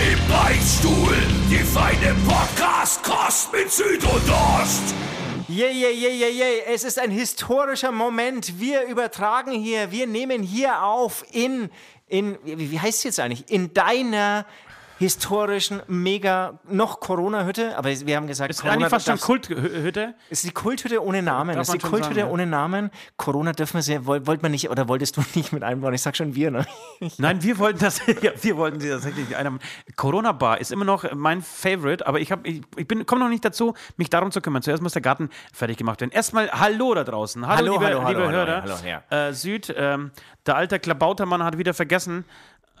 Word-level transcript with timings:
Im 0.00 0.18
Beichtstuhl, 0.28 1.14
die 1.50 1.58
feine 1.58 2.16
Podcast-Kost 2.26 3.52
mit 3.52 3.70
Süd 3.70 4.02
und 4.02 4.30
Ost. 4.30 4.94
Yay, 5.46 5.72
yay, 5.72 5.92
yay, 5.92 6.16
yay, 6.16 6.32
yay. 6.38 6.62
Es 6.68 6.84
ist 6.84 6.98
ein 6.98 7.10
historischer 7.10 7.92
Moment. 7.92 8.58
Wir 8.58 8.84
übertragen 8.84 9.52
hier, 9.52 9.92
wir 9.92 10.06
nehmen 10.06 10.42
hier 10.42 10.82
auf 10.82 11.22
in, 11.32 11.68
in 12.08 12.38
wie 12.42 12.80
heißt 12.80 13.00
es 13.00 13.04
jetzt 13.04 13.20
eigentlich? 13.20 13.50
In 13.50 13.74
deiner 13.74 14.46
historischen, 15.00 15.80
mega, 15.88 16.60
noch 16.68 17.00
Corona-Hütte, 17.00 17.74
aber 17.78 17.88
wir 17.88 18.16
haben 18.16 18.26
gesagt, 18.26 18.50
Ist 18.50 18.60
Corona 18.60 18.74
eigentlich 18.74 18.90
fast 18.90 19.06
schon 19.06 19.18
Kulthütte. 19.18 20.14
ist 20.28 20.44
die 20.44 20.50
Kulthütte 20.50 21.02
ohne 21.02 21.22
Namen. 21.22 21.54
Darf 21.56 21.62
ist 21.68 21.72
die 21.72 21.78
Kulthütte 21.78 22.16
sagen, 22.16 22.18
ja. 22.18 22.26
ohne 22.28 22.44
Namen. 22.44 22.90
Corona 23.16 23.52
dürfen 23.54 23.76
wir 23.78 23.82
sehr, 23.82 24.04
wollt, 24.04 24.26
wollt 24.26 24.42
man 24.42 24.52
nicht, 24.52 24.68
oder 24.68 24.88
wolltest 24.88 25.16
du 25.16 25.22
nicht 25.34 25.54
mit 25.54 25.62
einbauen? 25.62 25.94
Ich 25.94 26.02
sag 26.02 26.18
schon 26.18 26.34
wir, 26.34 26.50
ne? 26.50 26.66
Nein, 27.16 27.42
wir 27.42 27.56
wollten 27.58 27.78
das, 27.78 28.02
ja, 28.20 28.32
wir 28.42 28.58
wollten 28.58 28.78
sie 28.78 28.90
tatsächlich 28.90 29.34
einer. 29.34 29.58
Corona 29.96 30.32
Bar 30.32 30.60
ist 30.60 30.70
immer 30.70 30.84
noch 30.84 31.10
mein 31.14 31.40
Favorite, 31.40 32.06
aber 32.06 32.20
ich 32.20 32.30
habe, 32.30 32.46
ich, 32.46 32.60
ich 32.76 32.86
bin, 32.86 33.06
komme 33.06 33.22
noch 33.22 33.30
nicht 33.30 33.42
dazu, 33.44 33.72
mich 33.96 34.10
darum 34.10 34.30
zu 34.30 34.42
kümmern. 34.42 34.60
Zuerst 34.60 34.82
muss 34.82 34.92
der 34.92 35.00
Garten 35.00 35.30
fertig 35.54 35.78
gemacht 35.78 36.02
werden. 36.02 36.10
Erstmal 36.12 36.50
Hallo 36.52 36.92
da 36.92 37.04
draußen. 37.04 37.46
Hallo, 37.46 37.56
Hallo, 37.56 37.72
liebe, 37.72 37.86
hallo, 37.86 38.08
liebe 38.08 38.20
hallo, 38.20 38.30
Hörer. 38.32 38.62
hallo, 38.64 38.74
hallo, 39.10 39.28
Äh, 39.30 39.32
Süd, 39.32 39.72
ähm, 39.74 40.10
der 40.44 40.56
alte 40.56 40.78
Klabautermann 40.78 41.42
hat 41.42 41.56
wieder 41.56 41.72
vergessen. 41.72 42.26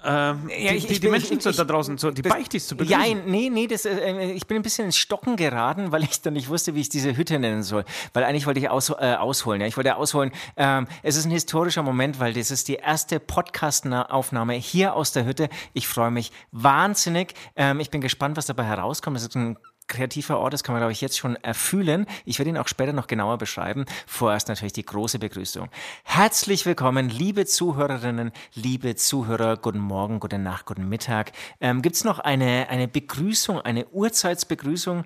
Ähm, 0.04 0.48
Ja, 0.48 0.70
die, 0.72 0.76
ich- 0.78 0.86
die, 0.86 0.94
die 0.94 1.00
bin- 1.00 1.10
Menschen 1.10 1.38
ich- 1.38 1.46
ich- 1.46 1.56
da 1.56 1.64
draußen, 1.64 1.98
zu, 1.98 2.10
die 2.10 2.22
Beichtis 2.22 2.66
zu 2.68 2.76
begrüßen. 2.76 3.00
Ja, 3.00 3.14
nee, 3.26 3.50
nee, 3.50 3.66
das, 3.66 3.84
äh, 3.84 4.32
ich 4.32 4.46
bin 4.46 4.56
ein 4.56 4.62
bisschen 4.62 4.86
ins 4.86 4.96
Stocken 4.96 5.36
geraten, 5.36 5.92
weil 5.92 6.02
ich 6.04 6.20
dann 6.22 6.32
nicht 6.34 6.48
wusste, 6.48 6.74
wie 6.74 6.80
ich 6.80 6.88
diese 6.88 7.16
Hütte 7.16 7.38
nennen 7.38 7.62
soll. 7.62 7.84
Weil 8.12 8.24
eigentlich 8.24 8.46
wollte 8.46 8.60
ich 8.60 8.68
aus, 8.70 8.90
äh, 8.90 9.14
ausholen. 9.18 9.60
Ja. 9.60 9.66
Ich 9.66 9.76
wollte 9.76 9.96
ausholen. 9.96 10.32
Ähm, 10.56 10.86
es 11.02 11.16
ist 11.16 11.26
ein 11.26 11.30
historischer 11.30 11.82
Moment, 11.82 12.18
weil 12.20 12.32
das 12.32 12.50
ist 12.50 12.68
die 12.68 12.74
erste 12.76 13.20
Podcast-Aufnahme 13.20 14.54
hier 14.54 14.94
aus 14.94 15.12
der 15.12 15.24
Hütte. 15.24 15.48
Ich 15.74 15.86
freue 15.88 16.10
mich 16.10 16.32
wahnsinnig. 16.52 17.34
Ähm, 17.56 17.80
ich 17.80 17.90
bin 17.90 18.00
gespannt, 18.00 18.36
was 18.36 18.46
dabei 18.46 18.64
herauskommt. 18.64 19.16
Das 19.16 19.22
ist 19.24 19.34
ein 19.36 19.56
kreativer 19.90 20.38
Ort, 20.38 20.54
das 20.54 20.64
kann 20.64 20.72
man, 20.72 20.80
glaube 20.80 20.92
ich, 20.92 21.02
jetzt 21.02 21.18
schon 21.18 21.36
erfühlen. 21.36 22.06
Ich 22.24 22.38
werde 22.38 22.48
ihn 22.48 22.56
auch 22.56 22.68
später 22.68 22.94
noch 22.94 23.06
genauer 23.06 23.36
beschreiben. 23.36 23.84
Vorerst 24.06 24.48
natürlich 24.48 24.72
die 24.72 24.86
große 24.86 25.18
Begrüßung. 25.18 25.68
Herzlich 26.04 26.64
willkommen, 26.64 27.10
liebe 27.10 27.44
Zuhörerinnen, 27.44 28.32
liebe 28.54 28.94
Zuhörer. 28.94 29.58
Guten 29.58 29.80
Morgen, 29.80 30.20
gute 30.20 30.38
Nacht, 30.38 30.64
guten 30.64 30.88
Mittag. 30.88 31.32
Ähm, 31.60 31.82
Gibt 31.82 31.96
es 31.96 32.04
noch 32.04 32.18
eine, 32.20 32.68
eine 32.70 32.88
Begrüßung, 32.88 33.60
eine 33.60 33.86
Uhrzeitsbegrüßung? 33.88 35.00
Äh, 35.00 35.04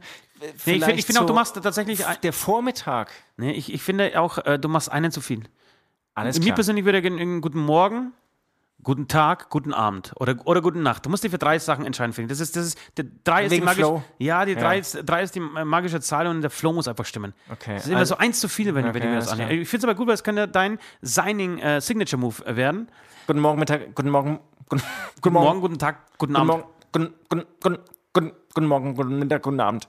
Nee, 0.66 0.77
ich 0.77 0.84
finde 0.84 1.02
find 1.02 1.18
auch, 1.18 1.27
du 1.27 1.32
machst 1.34 1.55
tatsächlich. 1.60 2.06
Ein, 2.06 2.16
Der 2.22 2.32
Vormittag. 2.32 3.10
nee, 3.36 3.52
ich, 3.52 3.72
ich 3.72 3.82
finde 3.82 4.20
auch, 4.20 4.38
äh, 4.38 4.58
du 4.58 4.68
machst 4.68 4.92
einen 4.92 5.10
zu 5.10 5.20
viel. 5.20 5.42
Alles 6.14 6.38
Mir 6.38 6.44
klar. 6.46 6.55
persönlich 6.56 6.84
würde 6.84 7.00
guten 7.40 7.58
Morgen, 7.60 8.12
guten 8.84 9.08
Tag, 9.08 9.50
guten 9.50 9.72
Abend 9.74 10.12
oder, 10.16 10.36
oder 10.44 10.60
guten 10.62 10.82
Nacht. 10.82 11.04
Du 11.04 11.10
musst 11.10 11.24
dich 11.24 11.30
für 11.30 11.38
drei 11.38 11.58
Sachen 11.58 11.84
entscheiden, 11.86 12.12
finde 12.12 12.32
ich. 12.32 12.38
Das 12.38 12.46
ist, 12.46 12.56
das 12.56 12.66
ist, 12.66 12.78
der 12.96 13.06
drei 13.24 13.46
ist 13.46 13.52
die 13.52 13.60
magische, 13.60 13.80
Flow? 13.80 14.05
Ja, 14.18 14.45
die 14.45 14.52
Ja. 14.52 14.61
Drei, 14.61 14.78
ist, 14.78 14.98
drei 15.05 15.22
ist 15.22 15.34
die 15.34 15.40
magische 15.40 16.00
Zahl 16.00 16.27
und 16.28 16.42
der 16.42 16.50
Flow 16.50 16.72
muss 16.72 16.86
einfach 16.86 17.05
stimmen. 17.06 17.34
Okay, 17.50 17.74
Das 17.74 17.84
ist 17.84 17.90
immer 17.90 17.98
also- 17.98 18.14
so 18.14 18.18
eins 18.20 18.39
zu 18.40 18.48
viel, 18.48 18.67
wenn, 18.74 18.84
wenn 18.84 18.90
Okay, 18.90 18.98
ich 18.98 19.05
mir 19.05 19.17
das 19.17 19.28
anhöre. 19.28 19.52
Ich 19.55 19.68
finde 19.68 19.86
es 19.86 19.90
aber 19.90 19.96
gut, 19.96 20.06
weil 20.06 20.14
es 20.14 20.22
könnte 20.22 20.46
dein 20.46 20.78
Signing 21.02 21.58
äh, 21.58 21.80
Signature 21.80 22.20
Move 22.20 22.36
werden. 22.56 22.89
Guten 23.27 23.40
Morgen, 23.40 23.58
Mittag, 23.58 23.95
guten 23.95 24.11
Morgen, 24.11 24.39
guten, 24.68 24.83
Guten 25.20 25.34
Morgen, 25.34 25.61
guten 25.61 25.78
Tag, 25.78 25.96
guten 26.18 26.34
Guten 26.34 26.36
Abend. 26.36 26.48
Morgen, 26.48 26.68
guten, 26.92 27.14
guten, 27.30 27.45
guten, 27.62 27.78
guten, 28.12 28.33
guten 28.55 28.66
Morgen, 28.66 28.95
guten 28.95 29.18
Mittag, 29.18 29.42
guten 29.42 29.61
Abend. 29.61 29.89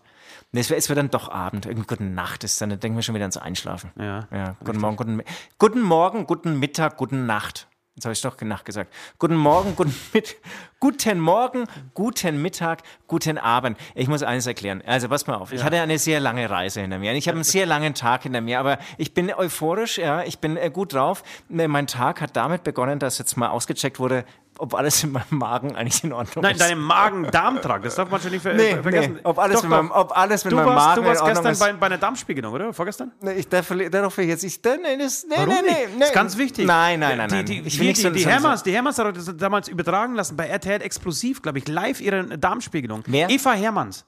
Nee, 0.51 0.61
es 0.61 0.69
wird, 0.89 0.97
dann 0.97 1.09
doch 1.09 1.29
Abend. 1.29 1.65
Irgendwie 1.65 1.85
gute 1.85 2.03
Nacht 2.03 2.43
ist 2.45 2.61
dann, 2.61 2.69
dann 2.69 2.79
denken 2.79 2.97
wir 2.97 3.03
schon 3.03 3.13
wieder 3.13 3.25
ans 3.25 3.35
Einschlafen. 3.37 3.91
Ja, 3.97 4.27
ja 4.31 4.55
guten 4.63 4.79
Morgen, 4.79 4.95
guten, 4.95 5.21
guten 5.59 5.81
Morgen, 5.81 6.25
guten 6.25 6.59
Mittag, 6.59 6.95
guten 6.97 7.25
Nacht. 7.25 7.67
Jetzt 7.95 8.03
habe 8.03 8.11
ich 8.11 8.21
doch 8.21 8.41
Nacht 8.41 8.65
gesagt. 8.65 8.93
Guten 9.19 9.37
Morgen, 9.37 9.73
guten, 9.73 9.95
mit, 10.13 10.35
guten 10.81 11.17
Morgen, 11.17 11.63
guten 11.93 12.41
Mittag, 12.41 12.83
guten 13.07 13.37
Abend. 13.37 13.77
Ich 13.93 14.09
muss 14.09 14.21
eines 14.21 14.45
erklären. 14.47 14.83
Also 14.85 15.07
pass 15.07 15.27
mal 15.27 15.35
auf. 15.35 15.53
Ich 15.53 15.63
hatte 15.63 15.79
eine 15.79 15.97
sehr 15.97 16.19
lange 16.19 16.49
Reise 16.49 16.81
hinter 16.81 16.99
mir. 16.99 17.13
Ich 17.13 17.29
habe 17.29 17.37
einen 17.37 17.45
sehr 17.45 17.65
langen 17.65 17.93
Tag 17.93 18.23
hinter 18.23 18.41
mir, 18.41 18.59
aber 18.59 18.79
ich 18.97 19.13
bin 19.13 19.33
euphorisch, 19.33 19.97
ja, 19.97 20.23
ich 20.23 20.39
bin 20.39 20.57
äh, 20.57 20.69
gut 20.71 20.93
drauf. 20.93 21.23
Äh, 21.49 21.69
Mein 21.69 21.87
Tag 21.87 22.19
hat 22.19 22.35
damit 22.35 22.65
begonnen, 22.65 22.99
dass 22.99 23.17
jetzt 23.17 23.37
mal 23.37 23.47
ausgecheckt 23.47 23.97
wurde, 23.97 24.25
ob 24.59 24.73
alles 24.73 25.03
in 25.03 25.11
meinem 25.11 25.25
Magen 25.31 25.75
eigentlich 25.75 26.03
in 26.03 26.13
Ordnung 26.13 26.43
Nein, 26.43 26.53
ist. 26.55 26.61
deinem 26.61 26.81
Magen-Darm-Trakt, 26.81 27.85
das 27.85 27.95
darf 27.95 28.09
man 28.09 28.21
schon 28.21 28.31
nicht 28.31 28.41
ver 28.41 28.53
Nee, 28.53 28.75
ver- 28.75 28.83
vergessen. 28.83 29.13
nee, 29.15 29.19
ob 29.23 29.39
alles 29.39 29.61
mit 29.61 29.69
meinem- 29.69 29.91
ob 29.91 30.17
alles 30.17 30.43
mit 30.45 30.51
du 30.51 30.55
meinem 30.57 30.65
warst, 30.67 30.85
Magen 30.87 31.01
Du 31.01 31.07
warst 31.07 31.21
in 31.21 31.27
Ordnung 31.27 31.43
gestern 31.45 31.67
bei, 31.75 31.79
bei 31.79 31.85
einer 31.87 31.97
Darmspiegelung, 31.97 32.53
oder? 32.53 32.73
Vorgestern? 32.73 33.11
Nee, 33.21 33.33
Ich 33.33 33.47
darf, 33.47 33.67
darauf 33.91 34.17
will 34.17 34.25
ich 34.25 34.29
jetzt. 34.29 34.43
Ich, 34.43 34.59
nee, 34.63 34.97
das, 34.97 35.25
nee, 35.29 35.35
Warum 35.37 35.49
nee, 35.49 35.55
nee, 35.61 35.69
nicht? 35.69 35.93
nee. 35.93 35.99
Das 35.99 36.09
ist 36.09 36.13
ganz 36.15 36.37
wichtig. 36.37 36.65
Nein, 36.65 36.99
nein, 36.99 37.17
nein. 37.17 37.27
Die, 37.29 37.35
nein. 37.35 37.45
die, 37.45 37.59
ich 37.61 37.77
die, 37.77 37.85
nicht 37.85 37.97
die, 37.97 38.01
so, 38.01 38.09
die, 38.09 38.19
so, 38.23 38.29
Hermers, 38.29 38.63
die 38.63 38.71
Hermers 38.73 38.97
hat 38.97 39.15
das 39.15 39.35
damals 39.37 39.67
übertragen 39.67 40.15
lassen 40.15 40.35
bei 40.35 40.47
RTL 40.47 40.81
exklusiv, 40.81 41.41
glaube 41.41 41.59
ich, 41.59 41.67
live 41.67 41.99
ihre 42.01 42.37
Darmspiegelung. 42.37 43.03
Wer? 43.07 43.29
Eva 43.29 43.53
Hermanns. 43.53 44.05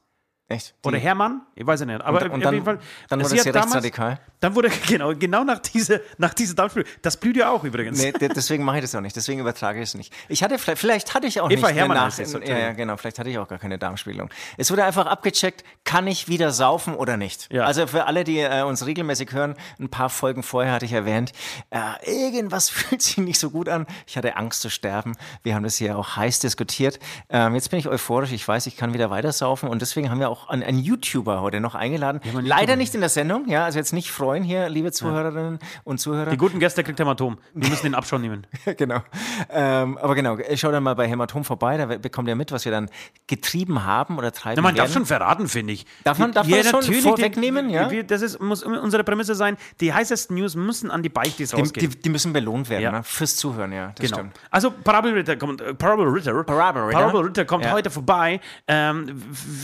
Echt? 0.50 0.76
Die- 0.84 0.88
Oder 0.88 0.98
Hermann? 0.98 1.42
Ich 1.56 1.68
weiß 1.68 1.82
es 1.82 1.86
nicht. 1.86 2.02
Aber 2.02 2.22
Und- 2.22 2.30
und 2.30 2.34
auf 2.36 2.42
dann- 2.44 2.54
jeden 2.54 2.66
Fall. 2.66 2.80
dann 3.10 3.20
wurde 3.22 3.36
es 3.36 3.44
ja 3.44 3.52
rechtsradikal. 3.52 4.18
Dann 4.40 4.56
wurde, 4.56 4.70
genau, 4.88 5.14
genau 5.14 5.44
nach 5.44 5.60
dieser, 5.60 6.00
nach 6.18 6.34
dieser 6.34 6.54
Darmspiegelung. 6.54 6.90
Das 7.02 7.18
blüht 7.18 7.36
ja 7.36 7.50
auch 7.50 7.66
übrigens. 7.66 8.00
Nee, 8.02 8.14
de- 8.14 8.30
deswegen 8.30 8.64
mache 8.64 8.78
ich 8.78 8.84
das 8.84 8.96
auch 8.96 9.02
nicht. 9.02 9.16
Deswegen 9.16 9.42
übertrage 9.42 9.80
ich 9.82 9.90
es 9.90 9.96
nicht. 9.96 10.14
Ich 10.30 10.44
hatte 10.44 10.58
vielleicht, 10.58 10.80
vielleicht 10.80 11.14
hatte 11.14 11.28
ich 11.28 11.42
auch 11.42 11.50
Eva 11.52 11.68
nicht 11.68 11.76
Hermann 11.78 11.98
eine 11.98 12.08
es, 12.08 12.32
ja, 12.32 12.40
ja, 12.58 12.72
genau. 12.72 12.96
Vielleicht 12.96 13.20
hatte 13.20 13.30
ich 13.30 13.38
auch 13.40 13.48
gar 13.50 13.58
keine 13.60 13.78
Darmspiegelung. 13.78 14.30
Es 14.56 14.72
wurde 14.72 14.86
einfach 14.86 15.06
abgecheckt, 15.06 15.66
kann 15.84 16.08
ich 16.08 16.30
wieder 16.30 16.52
saufen 16.52 16.96
oder 16.96 17.18
nicht. 17.18 17.52
Ja. 17.52 17.66
Also 17.66 17.86
für 17.88 18.06
alle, 18.06 18.24
die 18.24 18.40
äh, 18.40 18.62
uns 18.64 18.86
regelmäßig 18.86 19.34
hören, 19.34 19.56
ein 19.80 19.90
paar 19.90 20.10
Folgen 20.10 20.44
vorher 20.44 20.72
hatte 20.72 20.86
ich 20.86 20.94
erwähnt, 20.94 21.34
äh, 21.72 21.80
irgendwas 22.10 22.70
fühlt 22.70 23.02
sich 23.02 23.18
nicht 23.18 23.40
so 23.40 23.50
gut 23.50 23.68
an. 23.68 23.86
Ich 24.06 24.16
hatte 24.16 24.38
Angst 24.38 24.62
zu 24.62 24.70
sterben. 24.70 25.18
Wir 25.44 25.56
haben 25.56 25.64
das 25.64 25.76
hier 25.76 25.98
auch 25.98 26.16
heiß 26.16 26.40
diskutiert. 26.40 27.00
Ähm, 27.30 27.54
jetzt 27.56 27.70
bin 27.70 27.80
ich 27.80 27.90
euphorisch. 27.90 28.32
Ich 28.32 28.48
weiß, 28.48 28.68
ich 28.68 28.78
kann 28.78 28.94
wieder 28.94 29.10
weiter 29.10 29.34
saufen 29.34 29.68
und 29.68 29.82
deswegen 29.82 30.10
haben 30.10 30.20
wir 30.22 30.30
auch 30.30 30.37
einen, 30.48 30.64
einen 30.64 30.80
YouTuber 30.80 31.42
heute 31.42 31.60
noch 31.60 31.76
eingeladen. 31.76 32.22
Leider 32.42 32.76
nicht 32.76 32.94
in 32.96 33.02
der 33.02 33.10
Sendung. 33.10 33.48
Ja, 33.50 33.66
also 33.66 33.80
jetzt 33.80 33.94
nicht 33.94 34.12
freuen 34.12 34.44
hier, 34.44 34.70
liebe 34.70 34.92
Zuhörerinnen 34.92 35.60
und 35.84 36.00
Zuhörer. 36.00 36.30
Die 36.30 36.38
guten 36.38 36.60
Gäste 36.60 36.84
kriegt 36.84 37.00
Hämatom. 37.00 37.38
Die 37.54 37.70
müssen 37.70 37.84
den 37.86 37.96
Abschau 37.96 38.18
nehmen. 38.18 38.46
genau. 38.78 39.02
Ähm, 39.50 39.98
aber 39.98 40.16
genau, 40.16 40.38
schau 40.56 40.72
dann 40.72 40.84
mal 40.84 40.96
bei 40.96 41.08
Hämatom 41.08 41.44
vorbei, 41.44 41.78
da 41.78 41.86
bekommt 41.98 42.28
ihr 42.28 42.36
mit, 42.36 42.52
was 42.52 42.66
wir 42.66 42.72
dann 42.72 42.90
getrieben 43.28 43.84
haben 43.86 44.18
oder 44.18 44.32
treiben 44.32 44.56
Na, 44.58 44.62
man 44.62 44.76
darf 44.76 44.86
werden. 44.86 44.94
schon 44.94 45.06
verraten, 45.06 45.48
finde 45.48 45.74
ich. 45.74 45.86
Darf 46.04 46.20
man- 46.20 46.32
darf 46.32 46.48
man 46.48 46.60
das 46.60 46.70
schon 46.70 46.80
natürlich, 46.82 47.04
vorwegnehmen, 47.04 47.70
die, 47.70 47.74
ja? 47.76 47.90
Wir, 47.92 48.04
das 48.04 48.22
ist, 48.22 48.40
muss 48.42 48.64
unsere 48.64 49.04
Prämisse 49.04 49.36
sein, 49.36 49.58
die 49.80 49.94
heißesten 49.94 50.36
News 50.38 50.56
müssen 50.56 50.92
an 50.92 51.04
die 51.04 51.10
Beichtis 51.10 51.50
die, 51.52 51.56
die, 51.56 51.62
rausgehen. 51.62 51.96
die 52.04 52.10
müssen 52.10 52.34
belohnt 52.34 52.70
werden, 52.70 52.84
Ja. 52.84 52.92
ne? 52.92 53.04
fürs 53.04 53.36
Zuhören, 53.36 53.72
ja. 53.72 53.92
Das 53.96 54.06
Genau. 54.06 54.18
stimmt. 54.18 54.40
Also 54.52 54.72
Parabelritter 54.72 55.36
kommt, 55.38 55.62
äh, 55.62 55.74
Parabelritter, 55.74 56.44
Parabelritter. 56.44 57.00
Parabelritter 57.00 57.46
kommt 57.46 57.66
Ja. 57.66 57.72
heute 57.72 57.90
vorbei. 57.90 58.40
Ähm, 58.68 59.22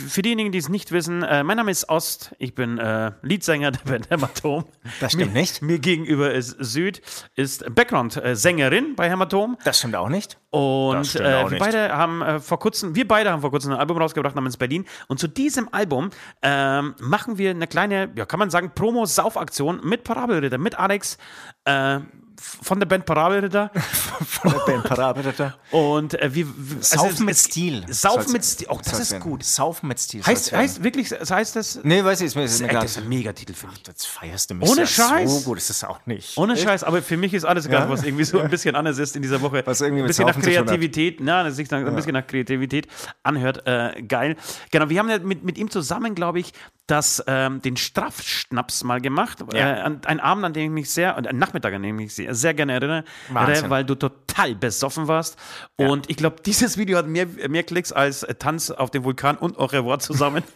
für 0.07 0.21
diejenigen, 0.21 0.51
die 0.51 0.62
es 0.63 0.69
nicht 0.69 0.91
wissen, 0.91 1.23
äh, 1.23 1.43
mein 1.43 1.57
Name 1.57 1.71
ist 1.71 1.89
Ost, 1.89 2.33
ich 2.39 2.55
bin 2.55 2.77
äh, 2.77 3.11
Leadsänger 3.21 3.71
der 3.71 3.79
Band 3.79 4.09
Hämatom. 4.09 4.65
Das 4.99 5.13
stimmt 5.13 5.33
mir, 5.33 5.39
nicht. 5.39 5.61
Mir 5.61 5.79
gegenüber 5.79 6.33
ist 6.33 6.55
Süd, 6.59 7.01
ist 7.35 7.63
Background-Sängerin 7.73 8.95
bei 8.95 9.09
Hämatom. 9.09 9.57
Das 9.63 9.79
stimmt 9.79 9.95
auch 9.95 10.09
nicht. 10.09 10.37
Und 10.49 11.15
äh, 11.15 11.19
wir 11.19 11.49
nicht. 11.49 11.59
beide 11.59 11.95
haben 11.95 12.21
äh, 12.21 12.39
vor 12.39 12.59
kurzem, 12.59 12.95
wir 12.95 13.07
beide 13.07 13.31
haben 13.31 13.41
vor 13.41 13.51
kurzem 13.51 13.73
ein 13.73 13.79
Album 13.79 13.97
rausgebracht 13.97 14.35
namens 14.35 14.57
Berlin. 14.57 14.85
Und 15.07 15.19
zu 15.19 15.27
diesem 15.27 15.73
Album 15.73 16.09
ähm, 16.41 16.95
machen 16.99 17.37
wir 17.37 17.51
eine 17.51 17.67
kleine, 17.67 18.11
ja, 18.15 18.25
kann 18.25 18.39
man 18.39 18.49
sagen, 18.49 18.71
Promo-Saufaktion 18.73 19.81
mit 19.83 20.03
Parabelritter, 20.03 20.57
mit 20.57 20.79
Alex 20.79 21.17
äh, 21.65 21.99
von 22.39 22.79
der 22.79 22.87
Band 22.87 23.05
Parabelritter. 23.05 23.71
Von 24.25 24.51
der 24.51 24.59
Band 24.59 24.83
Parabelritter. 24.83 25.57
Und 25.71 26.13
äh, 26.19 26.33
wir, 26.33 26.47
wir- 26.47 26.77
also 26.77 26.97
Saufen 26.97 27.13
es- 27.13 27.19
mit 27.19 27.37
Stil. 27.37 27.85
Saufen 27.89 28.31
mit 28.31 28.45
Stil. 28.45 28.67
Oh, 28.69 28.79
das 28.83 28.99
ist 28.99 29.19
gut. 29.19 29.43
Saufen 29.43 29.87
mit 29.87 29.99
Stil. 29.99 30.23
Heißt, 30.23 30.51
heißt 30.53 30.83
wirklich, 30.83 31.09
das 31.09 31.29
heißt 31.31 31.55
das? 31.55 31.79
Nee, 31.83 32.03
weiß 32.03 32.21
ich, 32.21 32.27
ist 32.27 32.35
mir, 32.35 32.43
ist 32.43 32.61
mir 32.61 32.67
klar. 32.69 32.81
das 32.83 32.91
ist 32.91 32.97
ein 32.97 33.09
Megatitel, 33.09 33.53
finde 33.53 33.75
ich. 33.79 33.87
Jetzt 33.87 34.07
feierst 34.07 34.49
du 34.49 34.55
mich. 34.55 34.69
Ohne 34.69 34.81
ja 34.81 34.87
Scheiß. 34.87 35.31
So 35.31 35.41
gut 35.41 35.57
ist 35.57 35.69
es 35.69 35.83
auch 35.83 36.05
nicht. 36.05 36.37
Ohne 36.37 36.55
Scheiß, 36.57 36.83
aber 36.83 37.01
für 37.01 37.17
mich 37.17 37.33
ist 37.33 37.45
alles 37.45 37.65
egal, 37.65 37.89
was 37.89 38.03
irgendwie 38.03 38.23
so 38.23 38.39
ein 38.39 38.49
bisschen 38.49 38.75
anders 38.75 38.97
ist 38.97 39.15
in 39.15 39.21
dieser 39.21 39.41
Woche. 39.41 39.61
Was 39.65 39.81
irgendwie 39.81 40.03
ein 40.03 40.07
bisschen 40.07 40.25
nach. 40.25 40.39
Kreativität, 40.39 41.19
na, 41.21 41.43
das 41.43 41.55
sich 41.55 41.69
nach, 41.69 41.79
ein 41.79 41.95
bisschen 41.95 42.13
nach 42.13 42.25
Kreativität 42.27 42.87
anhört. 43.23 43.65
Äh, 43.67 44.01
geil. 44.03 44.35
Genau, 44.71 44.89
wir 44.89 44.99
haben 44.99 45.09
ja 45.09 45.19
mit, 45.19 45.43
mit 45.43 45.57
ihm 45.57 45.69
zusammen, 45.69 46.15
glaube 46.15 46.39
ich, 46.39 46.53
das, 46.87 47.23
ähm, 47.27 47.61
den 47.61 47.77
Strafschnaps 47.77 48.83
mal 48.83 48.99
gemacht. 48.99 49.39
Ja. 49.53 49.77
Äh, 49.77 49.79
an- 49.81 50.01
ein 50.05 50.19
Abend, 50.19 50.45
an 50.45 50.53
den 50.53 50.63
ich 50.65 50.69
mich 50.71 50.89
sehr, 50.91 51.15
und 51.17 51.27
ein 51.27 51.37
Nachmittag, 51.37 51.73
an 51.73 51.81
den 51.83 51.95
ich 51.97 52.03
mich 52.05 52.15
sehr, 52.15 52.35
sehr 52.35 52.53
gerne 52.53 52.73
erinnere, 52.73 53.03
Wahnsinn. 53.29 53.69
weil 53.69 53.85
du 53.85 53.95
total 53.95 54.55
besoffen 54.55 55.07
warst. 55.07 55.37
Und 55.77 56.09
ich 56.09 56.17
glaube, 56.17 56.37
dieses 56.45 56.77
Video 56.77 56.97
hat 56.97 57.07
mehr, 57.07 57.27
mehr 57.49 57.63
Klicks 57.63 57.91
als 57.91 58.23
äh, 58.23 58.35
Tanz 58.35 58.69
auf 58.71 58.91
dem 58.91 59.03
Vulkan 59.03 59.37
und 59.37 59.57
Au 59.57 59.65
revoir 59.65 59.99
zusammen. 59.99 60.43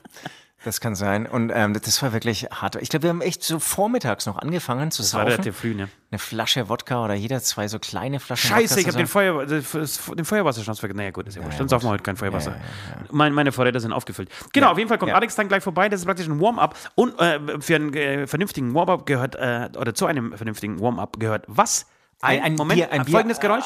Das 0.68 0.82
kann 0.82 0.96
sein. 0.96 1.26
Und 1.28 1.50
ähm, 1.56 1.72
das 1.74 2.04
war 2.04 2.12
wirklich 2.12 2.44
hart. 2.52 2.76
Ich 2.76 2.90
glaube, 2.90 3.04
wir 3.04 3.10
haben 3.12 3.22
echt 3.22 3.42
so 3.42 3.58
vormittags 3.58 4.26
noch 4.26 4.38
angefangen 4.38 4.92
zu 4.92 5.02
Das 5.02 5.14
war 5.14 5.22
saufen. 5.22 5.32
relativ 5.32 5.58
früh, 5.58 5.74
ne? 5.74 5.88
Eine 6.12 6.20
Flasche 6.20 6.68
Wodka 6.68 7.06
oder 7.06 7.14
jeder 7.14 7.42
zwei 7.42 7.70
so 7.70 7.80
kleine 7.80 8.20
Flaschen 8.20 8.50
Scheiße, 8.50 8.72
Wodka 8.76 8.82
ich 8.82 8.88
habe 8.88 8.98
den. 8.98 9.08
Feuer, 9.08 9.46
das- 9.46 10.02
den 10.14 10.26
Feuerwasserschnaps 10.26 10.80
vergessen. 10.80 10.98
Naja, 10.98 11.12
gut, 11.12 11.26
ist 11.26 11.36
ja 11.36 11.42
wurscht. 11.44 11.54
ja, 11.54 11.60
Dann 11.60 11.70
saufen 11.70 11.86
wir 11.86 11.92
heute 11.92 12.04
kein 12.04 12.18
Feuerwasser. 12.18 12.52
Ja, 12.52 12.58
ja, 12.58 13.06
Mein, 13.12 13.32
meine 13.32 13.54
Vorräte 13.54 13.80
sind 13.80 13.94
aufgefüllt. 13.94 14.30
Genau, 14.52 14.68
Ja, 14.68 14.72
auf 14.74 14.78
jeden 14.78 14.90
Fall 14.90 14.98
kommt 14.98 15.12
ja. 15.12 15.16
Alex 15.16 15.36
dann 15.36 15.48
gleich 15.48 15.64
vorbei. 15.64 15.88
Das 15.88 16.02
ist 16.02 16.06
praktisch 16.06 16.28
ein 16.28 16.42
Warm-up. 16.42 16.76
Und 16.96 17.18
äh, 17.22 17.40
für 17.62 17.76
einen 17.76 17.94
äh, 17.94 18.28
vernünftigen 18.28 18.74
Warm-up 18.74 19.06
gehört, 19.06 19.36
äh, 19.36 19.70
oder 19.78 19.96
zu 19.96 20.06
einem 20.06 20.36
vernünftigen 20.36 20.82
Warm-up 20.82 21.18
gehört 21.18 21.46
was? 21.48 21.86
Ein- 22.20 22.44
ein 22.44 22.56
Moment, 22.56 22.78
Bier, 22.82 22.92
ein 22.92 23.06
Bier. 23.06 23.12
folgendes 23.14 23.40
Geräusch. 23.40 23.64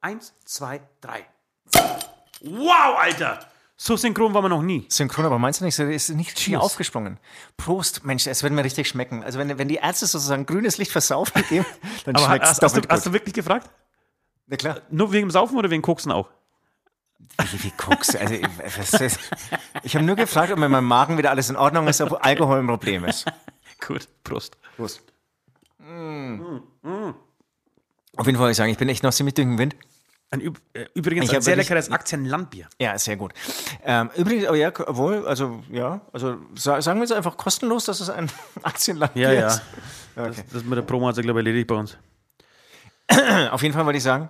Eins, 0.00 0.34
zwei, 0.44 0.80
drei. 1.00 1.26
Wow, 2.42 2.98
Alter! 2.98 3.38
So 3.78 3.96
synchron 3.96 4.32
waren 4.32 4.42
wir 4.44 4.48
noch 4.48 4.62
nie. 4.62 4.86
Synchron, 4.88 5.26
aber 5.26 5.38
meinst 5.38 5.60
du 5.60 5.64
nicht, 5.66 5.74
so 5.74 5.84
ist 5.84 6.08
nicht 6.10 6.36
Cheers. 6.36 6.62
aufgesprungen? 6.62 7.18
Prost, 7.58 8.04
Mensch, 8.04 8.26
es 8.26 8.42
wird 8.42 8.52
mir 8.54 8.64
richtig 8.64 8.88
schmecken. 8.88 9.22
Also 9.22 9.38
wenn, 9.38 9.58
wenn 9.58 9.68
die 9.68 9.74
Ärzte 9.76 10.06
sozusagen 10.06 10.46
grünes 10.46 10.78
Licht 10.78 10.92
versaufen 10.92 11.44
geben, 11.48 11.66
dann 12.04 12.16
schmeckt 12.16 12.44
es 12.44 12.50
hast, 12.52 12.62
hast, 12.62 12.76
du, 12.76 12.80
doppelt 12.80 12.90
hast 12.92 13.04
gut. 13.04 13.12
du 13.12 13.12
wirklich 13.18 13.34
gefragt? 13.34 13.68
Na 14.46 14.56
klar. 14.56 14.80
Nur 14.90 15.12
wegen 15.12 15.26
dem 15.26 15.30
Saufen 15.30 15.58
oder 15.58 15.68
wegen 15.70 15.82
Koksen 15.82 16.10
auch? 16.10 16.28
Wie, 17.50 17.64
wie 17.64 17.72
guckst 17.76 18.16
Also, 18.16 18.34
ich- 18.34 19.16
ich 19.82 19.94
habe 19.94 20.04
nur 20.06 20.16
gefragt, 20.16 20.52
ob 20.52 20.58
mit 20.58 20.70
meinem 20.70 20.86
Magen 20.86 21.18
wieder 21.18 21.30
alles 21.30 21.50
in 21.50 21.56
Ordnung 21.56 21.86
ist, 21.88 22.00
ob 22.00 22.24
Alkohol 22.24 22.58
ein 22.60 22.66
Problem 22.66 23.04
ist. 23.04 23.26
Gut, 23.86 24.08
Prost. 24.24 24.56
Prost. 24.76 25.02
Auf 25.78 25.88
jeden 28.26 28.36
Fall 28.36 28.38
wollte 28.38 28.50
ich 28.52 28.56
sagen, 28.56 28.70
ich 28.70 28.78
bin 28.78 28.88
echt 28.88 29.02
noch 29.02 29.12
ziemlich 29.12 29.34
durch 29.34 29.46
den 29.46 29.58
Wind. 29.58 29.76
Ein, 30.30 30.40
äh, 30.40 30.86
übrigens 30.94 31.26
Ich 31.26 31.36
ein 31.36 31.42
sehr 31.42 31.56
leckeres 31.56 31.90
Aktienlandbier. 31.90 32.68
Ja, 32.80 32.98
sehr 32.98 33.16
gut. 33.16 33.32
Ähm, 33.84 34.10
übrigens, 34.16 34.46
aber 34.46 34.56
ja, 34.56 34.72
obwohl, 34.86 35.26
also 35.26 35.62
ja, 35.70 36.00
also 36.12 36.36
sa 36.56 36.82
sagen 36.82 36.98
wir 36.98 37.04
jetzt 37.04 37.12
einfach 37.12 37.36
kostenlos, 37.36 37.84
dass 37.84 38.00
es 38.00 38.10
ein 38.10 38.30
Aktienland 38.62 39.14
Ja, 39.14 39.32
ja. 39.32 39.46
ist. 39.46 39.62
Das, 40.16 40.36
das 40.52 40.64
mit 40.64 40.76
der 40.76 40.82
Promo 40.82 41.06
hat 41.06 41.14
sich, 41.14 41.22
glaube 41.24 41.40
ich, 41.40 41.46
erledigt 41.46 41.68
bei 41.68 41.76
uns. 41.76 41.96
Auf 43.50 43.62
jeden 43.62 43.74
Fall 43.74 43.84
wollte 43.86 43.98
ich 43.98 44.02
sagen, 44.02 44.28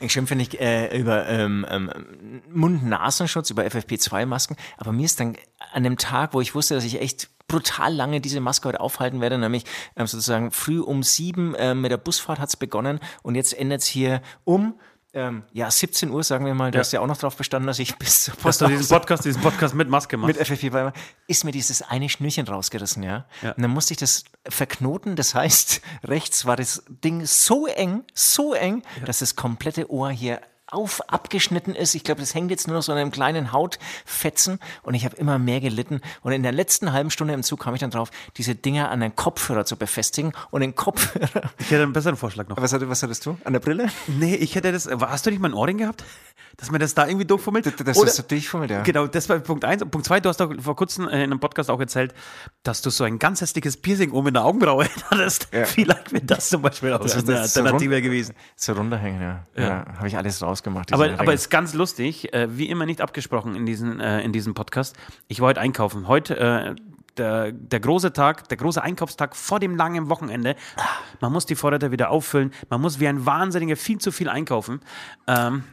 ich 0.00 0.12
schimpfe 0.12 0.36
nicht 0.36 0.54
äh, 0.54 0.96
über 0.96 1.26
ähm, 1.26 1.66
ähm, 1.68 2.42
Mund-Nasenschutz, 2.52 3.50
über 3.50 3.62
FFP2-Masken, 3.64 4.56
aber 4.76 4.92
mir 4.92 5.06
ist 5.06 5.18
dann 5.20 5.36
an 5.72 5.84
dem 5.84 5.96
Tag, 5.96 6.34
wo 6.34 6.40
ich 6.40 6.54
wusste, 6.54 6.74
dass 6.74 6.84
ich 6.84 7.00
echt 7.00 7.30
brutal 7.48 7.94
lange 7.94 8.20
diese 8.20 8.40
Maske 8.40 8.68
heute 8.68 8.80
aufhalten 8.80 9.20
werde, 9.20 9.38
nämlich 9.38 9.64
ähm, 9.96 10.06
sozusagen 10.06 10.50
früh 10.50 10.80
um 10.80 11.02
sieben 11.02 11.54
ähm, 11.58 11.80
mit 11.80 11.90
der 11.90 11.96
Busfahrt 11.96 12.38
hat's 12.38 12.56
begonnen 12.56 13.00
und 13.22 13.34
jetzt 13.34 13.58
endet 13.58 13.80
es 13.80 13.86
hier 13.86 14.20
um 14.44 14.78
ähm, 15.14 15.42
ja, 15.52 15.70
17 15.70 16.10
Uhr, 16.10 16.22
sagen 16.22 16.44
wir 16.44 16.54
mal, 16.54 16.70
du 16.70 16.76
Ja. 16.78 16.80
hast 16.80 16.92
ja 16.92 17.00
auch 17.00 17.06
noch 17.06 17.16
drauf 17.16 17.36
bestanden, 17.36 17.66
dass 17.66 17.78
ich 17.78 17.96
bis 17.96 18.24
zur 18.24 18.34
Hast 18.34 18.42
Post 18.42 18.60
du 18.60 18.66
diesen 18.68 18.88
Podcast, 18.88 19.24
diesen 19.24 19.40
Podcast 19.42 19.74
mit 19.74 19.88
Maske 19.88 20.16
machst? 20.16 20.38
mit 20.38 20.46
FFP2 20.48 20.92
ist 21.26 21.44
mir 21.44 21.52
dieses 21.52 21.82
eine 21.82 22.08
Schnürchen 22.08 22.46
rausgerissen, 22.46 23.02
ja? 23.02 23.24
Ja. 23.42 23.52
Und 23.52 23.62
dann 23.62 23.70
musste 23.70 23.94
ich 23.94 23.98
das 23.98 24.24
verknoten. 24.48 25.16
Das 25.16 25.34
heißt, 25.34 25.80
rechts 26.04 26.44
war 26.46 26.56
das 26.56 26.82
Ding 26.88 27.24
so 27.24 27.66
eng, 27.66 28.04
so 28.14 28.52
eng, 28.54 28.82
dass 29.06 29.20
das 29.20 29.34
komplette 29.36 29.90
Ohr 29.90 30.10
hier 30.10 30.40
auf 30.70 31.00
abgeschnitten 31.08 31.74
ist. 31.74 31.94
Ich 31.94 32.04
glaube, 32.04 32.20
das 32.20 32.34
hängt 32.34 32.50
jetzt 32.50 32.66
nur 32.66 32.76
noch 32.76 32.82
so 32.82 32.92
an 32.92 32.98
einem 32.98 33.10
kleinen 33.10 33.52
Hautfetzen 33.52 34.58
und 34.82 34.94
ich 34.94 35.04
habe 35.04 35.16
immer 35.16 35.38
mehr 35.38 35.60
gelitten. 35.60 36.00
Und 36.22 36.32
in 36.32 36.42
der 36.42 36.52
letzten 36.52 36.92
halben 36.92 37.10
Stunde 37.10 37.34
im 37.34 37.42
Zug 37.42 37.60
kam 37.60 37.74
ich 37.74 37.80
dann 37.80 37.90
drauf, 37.90 38.10
diese 38.36 38.54
Dinger 38.54 38.90
an 38.90 39.00
den 39.00 39.14
Kopfhörer 39.16 39.64
zu 39.64 39.76
befestigen 39.76 40.32
und 40.50 40.60
den 40.60 40.74
Kopfhörer. 40.74 41.50
Ich 41.58 41.70
hätte 41.70 41.82
einen 41.82 41.92
besseren 41.92 42.16
Vorschlag 42.16 42.48
noch. 42.48 42.56
Was, 42.60 42.72
was 42.72 43.02
hattest 43.02 43.26
du? 43.26 43.36
An 43.44 43.52
der 43.52 43.60
Brille? 43.60 43.88
Nee, 44.06 44.34
ich 44.36 44.54
hätte 44.54 44.72
das. 44.72 44.88
Hast 44.88 45.26
du 45.26 45.30
nicht 45.30 45.40
mal 45.40 45.48
ein 45.48 45.54
Ohrring 45.54 45.78
gehabt? 45.78 46.04
Dass 46.56 46.72
man 46.72 46.80
das 46.80 46.92
da 46.94 47.06
irgendwie 47.06 47.24
durchfummelt? 47.26 47.66
Das, 47.66 47.76
das 47.76 47.96
Oder- 47.96 48.08
ist 48.08 48.16
so 48.16 48.22
durchfummelt, 48.24 48.70
ja. 48.70 48.82
Genau, 48.82 49.06
das 49.06 49.28
war 49.28 49.38
Punkt 49.38 49.64
eins. 49.64 49.80
Und 49.82 49.90
Punkt 49.92 50.06
zwei, 50.06 50.18
du 50.18 50.28
hast 50.28 50.40
doch 50.40 50.52
vor 50.60 50.74
kurzem 50.74 51.04
in 51.06 51.14
einem 51.14 51.38
Podcast 51.38 51.70
auch 51.70 51.78
erzählt, 51.78 52.12
dass 52.64 52.82
du 52.82 52.90
so 52.90 53.04
ein 53.04 53.18
ganz 53.20 53.40
hässliches 53.40 53.76
Piercing 53.76 54.10
oben 54.10 54.28
in 54.28 54.34
der 54.34 54.44
Augenbraue 54.44 54.88
hattest. 55.10 55.48
Ja. 55.52 55.64
Vielleicht 55.66 56.12
wäre 56.12 56.24
das 56.24 56.48
zum 56.48 56.62
Beispiel 56.62 56.92
auch 56.92 56.98
Das 57.00 57.14
eine 57.14 57.22
das 57.24 57.46
ist 57.46 57.54
so 57.54 57.60
Alternative 57.60 57.94
rund- 57.94 58.02
gewesen. 58.02 58.34
So 58.56 58.72
runterhängen, 58.72 59.22
ja. 59.22 59.46
Ja, 59.56 59.84
habe 59.98 60.08
ich 60.08 60.16
alles 60.16 60.42
rausgemacht. 60.58 60.90
diese 60.90 60.94
Aber, 60.94 61.06
Ringe. 61.06 61.20
aber 61.20 61.32
ist 61.32 61.50
ganz 61.50 61.74
lustig, 61.74 62.32
äh, 62.34 62.56
wie 62.56 62.68
immer 62.68 62.86
nicht 62.86 63.00
abgesprochen 63.00 63.54
in, 63.54 63.66
diesen, 63.66 64.00
äh, 64.00 64.22
in 64.22 64.32
diesem 64.32 64.54
Podcast. 64.54 64.96
Ich 65.28 65.40
war 65.40 65.48
heute 65.48 65.60
einkaufen. 65.60 66.08
Heute 66.08 66.38
äh, 66.38 66.74
der, 67.18 67.52
der 67.52 67.80
große 67.80 68.12
Tag, 68.12 68.48
der 68.48 68.56
große 68.56 68.82
Einkaufstag 68.82 69.36
vor 69.36 69.60
dem 69.60 69.76
langen 69.76 70.08
Wochenende. 70.08 70.56
Man 71.20 71.32
muss 71.32 71.46
die 71.46 71.54
Vorräte 71.54 71.90
wieder 71.90 72.10
auffüllen. 72.10 72.52
Man 72.70 72.80
muss 72.80 73.00
wie 73.00 73.08
ein 73.08 73.26
Wahnsinniger 73.26 73.76
viel 73.76 73.98
zu 73.98 74.12
viel 74.12 74.28
einkaufen. 74.28 74.80
Ähm, 75.26 75.64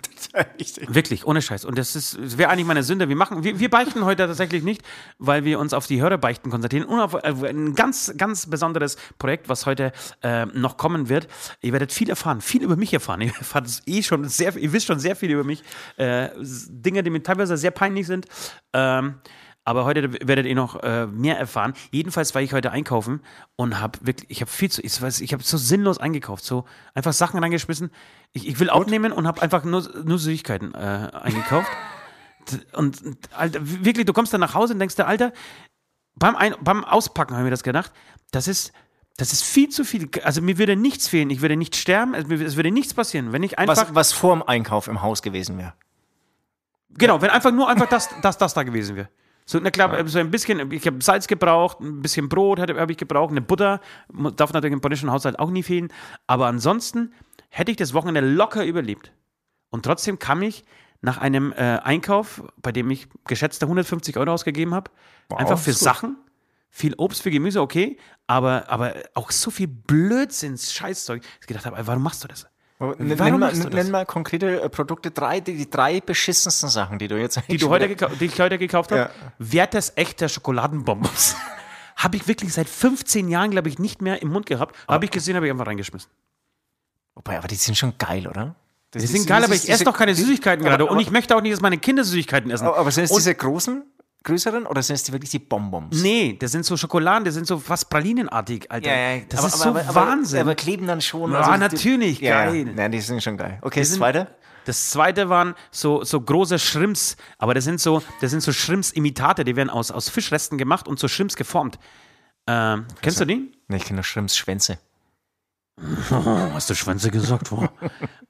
Wirklich, 0.87 1.25
ohne 1.25 1.41
Scheiß. 1.41 1.65
Und 1.65 1.77
das 1.77 1.93
das 1.93 2.17
wäre 2.37 2.49
eigentlich 2.49 2.65
meine 2.65 2.83
Sünde. 2.83 3.09
Wir 3.09 3.15
machen, 3.15 3.43
wir, 3.43 3.59
wir 3.59 3.69
beichten 3.69 4.05
heute 4.05 4.27
tatsächlich 4.27 4.63
nicht, 4.63 4.81
weil 5.17 5.45
wir 5.45 5.59
uns 5.59 5.73
auf 5.73 5.87
die 5.87 6.01
Hörerbeichten 6.01 6.51
konzentrieren 6.51 6.85
und 6.85 6.99
auf 6.99 7.13
äh, 7.13 7.49
ein 7.49 7.75
ganz, 7.75 8.13
ganz 8.17 8.49
besonderes 8.49 8.97
Projekt, 9.17 9.49
was 9.49 9.65
heute 9.65 9.91
äh, 10.21 10.45
noch 10.47 10.77
kommen 10.77 11.09
wird. 11.09 11.27
Ihr 11.61 11.71
werdet 11.71 11.91
viel 11.91 12.09
erfahren, 12.09 12.41
viel 12.41 12.63
über 12.63 12.75
mich 12.75 12.93
erfahren. 12.93 13.21
Ihr 13.21 13.33
erfahrt 13.37 13.81
eh 13.85 14.03
schon 14.03 14.27
sehr, 14.27 14.55
ihr 14.55 14.73
wisst 14.73 14.87
schon 14.87 14.99
sehr 14.99 15.15
viel 15.15 15.31
über 15.31 15.43
mich. 15.43 15.63
Äh, 15.97 16.29
Dinge, 16.39 17.03
die 17.03 17.09
mir 17.09 17.23
teilweise 17.23 17.57
sehr 17.57 17.71
peinlich 17.71 18.07
sind. 18.07 18.25
Ähm, 18.73 19.15
aber 19.65 19.83
heute 19.83 20.13
werdet 20.27 20.45
ihr 20.45 20.55
noch 20.55 20.81
äh, 20.83 21.07
mehr 21.07 21.39
erfahren. 21.39 21.73
Jedenfalls 21.91 22.35
war 22.35 22.41
ich 22.41 22.53
heute 22.53 22.71
einkaufen 22.71 23.21
und 23.55 23.81
habe 23.81 23.97
wirklich, 24.03 24.29
ich 24.29 24.41
habe 24.41 24.51
viel 24.51 24.69
zu, 24.69 24.81
ich, 24.83 25.01
weiß, 25.01 25.21
ich 25.21 25.33
habe 25.33 25.43
so 25.43 25.57
sinnlos 25.57 25.97
eingekauft, 25.97 26.45
so 26.45 26.65
einfach 26.93 27.13
Sachen 27.13 27.39
reingeschmissen. 27.39 27.89
Ich, 28.31 28.47
ich 28.47 28.59
will 28.59 28.69
abnehmen 28.69 29.11
und 29.11 29.25
habe 29.25 29.41
einfach 29.41 29.63
nur, 29.63 29.83
nur 30.03 30.19
Süßigkeiten 30.19 30.75
äh, 30.75 31.09
eingekauft. 31.11 31.69
Und, 32.73 33.01
Alter, 33.35 33.59
wirklich, 33.63 34.05
du 34.05 34.13
kommst 34.13 34.31
dann 34.31 34.39
nach 34.39 34.53
Hause 34.53 34.73
und 34.73 34.79
denkst 34.79 34.95
dir, 34.95 35.07
Alter, 35.07 35.33
beim, 36.13 36.35
Ein 36.35 36.53
beim 36.61 36.85
Auspacken 36.85 37.33
habe 37.33 37.41
ich 37.41 37.45
mir 37.45 37.49
das 37.49 37.63
gedacht, 37.63 37.91
das 38.29 38.47
ist, 38.47 38.71
das 39.17 39.33
ist 39.33 39.43
viel 39.43 39.69
zu 39.69 39.83
viel. 39.83 40.11
Also 40.23 40.43
mir 40.43 40.59
würde 40.59 40.75
nichts 40.75 41.07
fehlen, 41.07 41.31
ich 41.31 41.41
würde 41.41 41.55
nicht 41.55 41.75
sterben, 41.75 42.13
es 42.13 42.55
würde 42.55 42.69
nichts 42.69 42.93
passieren, 42.93 43.31
wenn 43.31 43.41
ich 43.41 43.57
einfach, 43.57 43.87
was, 43.87 43.95
was 43.95 44.13
vor 44.13 44.35
dem 44.35 44.43
Einkauf 44.43 44.87
im 44.87 45.01
Haus 45.01 45.23
gewesen 45.23 45.57
wäre. 45.57 45.73
genau, 46.91 47.19
wenn 47.23 47.31
einfach 47.31 47.51
nur 47.51 47.67
einfach 47.67 47.89
das, 47.89 48.09
das, 48.21 48.37
das 48.37 48.53
da 48.53 48.61
gewesen 48.61 48.95
wäre. 48.95 49.09
So, 49.47 49.59
na 49.59 49.69
klar, 49.69 50.07
so 50.07 50.17
ein 50.17 50.31
bisschen, 50.31 50.71
ich 50.71 50.87
habe 50.87 51.01
Salz 51.03 51.27
gebraucht, 51.27 51.79
ein 51.79 52.01
bisschen 52.01 52.29
Brot 52.29 52.59
habe 52.59 52.79
hab 52.79 52.89
ich 52.89 52.97
gebraucht, 52.97 53.29
eine 53.29 53.41
Butter, 53.41 53.79
darf 54.35 54.51
natürlich 54.53 54.73
im 54.73 54.81
polnischen 54.81 55.11
Haushalt 55.11 55.37
auch 55.37 55.51
nie 55.51 55.61
fehlen. 55.61 55.89
Aber 56.25 56.47
ansonsten 56.47 57.13
hätte 57.49 57.69
ich 57.69 57.77
das 57.77 57.93
Wochenende 57.93 58.21
locker 58.21 58.65
überlebt. 58.65 59.11
Und 59.69 59.85
trotzdem 59.85 60.17
kam 60.17 60.41
ich 60.41 60.63
nach 61.01 61.19
einem 61.19 61.51
äh, 61.53 61.79
Einkauf, 61.83 62.43
bei 62.61 62.71
dem 62.71 62.89
ich 62.89 63.07
geschätzte 63.25 63.65
150 63.67 64.17
Euro 64.17 64.31
ausgegeben 64.31 64.73
habe, 64.73 64.89
einfach 65.29 65.59
für. 65.59 65.73
Sachen, 65.73 66.17
viel 66.71 66.95
Obst, 66.97 67.21
viel 67.21 67.31
Gemüse, 67.31 67.61
okay, 67.61 67.97
aber, 68.25 68.69
aber 68.69 68.95
auch 69.13 69.29
so 69.29 69.51
viel 69.51 69.67
Blödsinns, 69.67 70.73
Scheißzeug, 70.73 71.21
dass 71.21 71.31
ich 71.41 71.47
gedacht 71.47 71.65
habe, 71.67 71.77
warum 71.85 72.01
machst 72.01 72.23
du 72.23 72.27
das? 72.27 72.47
Nenn, 72.97 73.39
mal, 73.39 73.53
nenn 73.53 73.91
mal 73.91 74.05
konkrete 74.05 74.61
äh, 74.61 74.69
Produkte, 74.69 75.11
drei, 75.11 75.39
die, 75.39 75.55
die 75.57 75.69
drei 75.69 76.01
beschissensten 76.01 76.69
Sachen, 76.69 76.99
die 76.99 77.07
du 77.07 77.19
jetzt 77.19 77.39
die, 77.49 77.57
du 77.57 77.69
heute 77.69 77.95
die 78.19 78.25
ich 78.25 78.39
heute 78.39 78.57
gekauft 78.57 78.91
habe, 78.91 79.01
Ja. 79.01 79.09
Wertes 79.39 79.93
echter 79.95 80.29
Schokoladenbonbons. 80.29 81.35
habe 81.95 82.17
ich 82.17 82.27
wirklich 82.27 82.53
seit 82.53 82.67
15 82.69 83.29
Jahren, 83.29 83.51
glaube 83.51 83.69
ich, 83.69 83.79
nicht 83.79 84.01
mehr 84.01 84.21
im 84.21 84.29
Mund 84.29 84.45
gehabt. 84.45 84.75
Habe 84.87 85.05
ich 85.05 85.11
gesehen, 85.11 85.35
habe 85.35 85.45
ich 85.47 85.51
einfach 85.51 85.67
reingeschmissen. 85.67 86.11
Wobei, 87.15 87.37
aber 87.37 87.47
die 87.47 87.55
sind 87.55 87.77
schon 87.77 87.97
geil, 87.97 88.27
oder? 88.27 88.55
Das 88.91 89.01
Die 89.01 89.07
sind 89.07 89.27
geil, 89.27 89.43
aber 89.43 89.55
ich 89.55 89.69
esse 89.69 89.83
doch 89.83 89.97
keine 89.97 90.13
Süßigkeiten 90.15 90.61
aber- 90.65 90.71
gerade. 90.71 90.85
Und 90.85 90.91
aber- 90.91 91.01
ich 91.01 91.11
möchte 91.11 91.35
auch 91.35 91.41
nicht, 91.41 91.53
dass 91.53 91.61
meine 91.61 91.77
Kinder 91.77 92.03
Süßigkeiten 92.03 92.51
essen. 92.51 92.67
Aber 92.67 92.91
sind 92.91 93.05
es 93.05 93.11
diese 93.11 93.33
großen, 93.35 93.83
größeren 94.25 94.65
oder 94.65 94.83
sind 94.83 94.95
es 94.95 95.03
die 95.03 95.13
wirklich 95.13 95.31
die 95.31 95.39
Bonbons? 95.39 96.01
Nee, 96.01 96.35
das 96.39 96.51
sind 96.51 96.65
so 96.65 96.75
Schokoladen, 96.75 97.23
das 97.23 97.33
sind 97.35 97.47
so 97.47 97.57
fast 97.57 97.89
pralinenartig, 97.89 98.69
Alter. 98.69 98.89
das 99.29 99.39
aber, 99.39 99.47
ist 99.47 99.59
so 99.59 99.69
aber, 99.69 99.81
aber, 99.81 99.95
Wahnsinn. 99.95 100.41
Aber 100.41 100.55
kleben 100.55 100.87
dann 100.87 100.99
schon. 101.01 101.31
Ja, 101.31 101.53
die- 101.53 101.59
natürlich, 101.59 102.19
ja, 102.19 102.45
geil. 102.45 102.67
Ja, 102.67 102.73
Nein, 102.73 102.91
die 102.91 102.99
sind 102.99 103.23
schon 103.23 103.37
geil. 103.37 103.59
Okay, 103.61 103.79
das 103.79 103.93
zweite? 103.93 104.27
Das 104.65 104.89
zweite 104.89 105.29
waren 105.29 105.53
so, 105.71 106.03
so 106.03 106.19
große 106.19 106.57
Shrimps, 106.59 107.17
aber 107.37 107.53
das 107.53 107.63
sind 107.63 107.79
so, 107.79 108.01
das 108.19 108.31
sind 108.31 108.41
so 108.41 108.51
Shrimps-Imitate, 108.51 109.43
die 109.45 109.55
werden 109.55 109.69
aus, 109.69 109.91
aus 109.91 110.09
Fischresten 110.09 110.57
gemacht 110.57 110.87
und 110.87 110.99
zu 110.99 111.07
Shrimps 111.07 111.35
geformt. 111.35 111.77
Ähm, 112.47 112.85
kennst 113.01 113.19
du 113.21 113.25
die? 113.25 113.51
Nee, 113.67 113.77
ich 113.77 113.85
kenne 113.85 113.97
nur 113.97 114.03
Shrimps 114.03 114.35
Schwänze. 114.35 114.79
Oh, 116.11 116.25
hast 116.53 116.69
du 116.69 116.73
Schwänze 116.75 117.11
gesagt? 117.11 117.51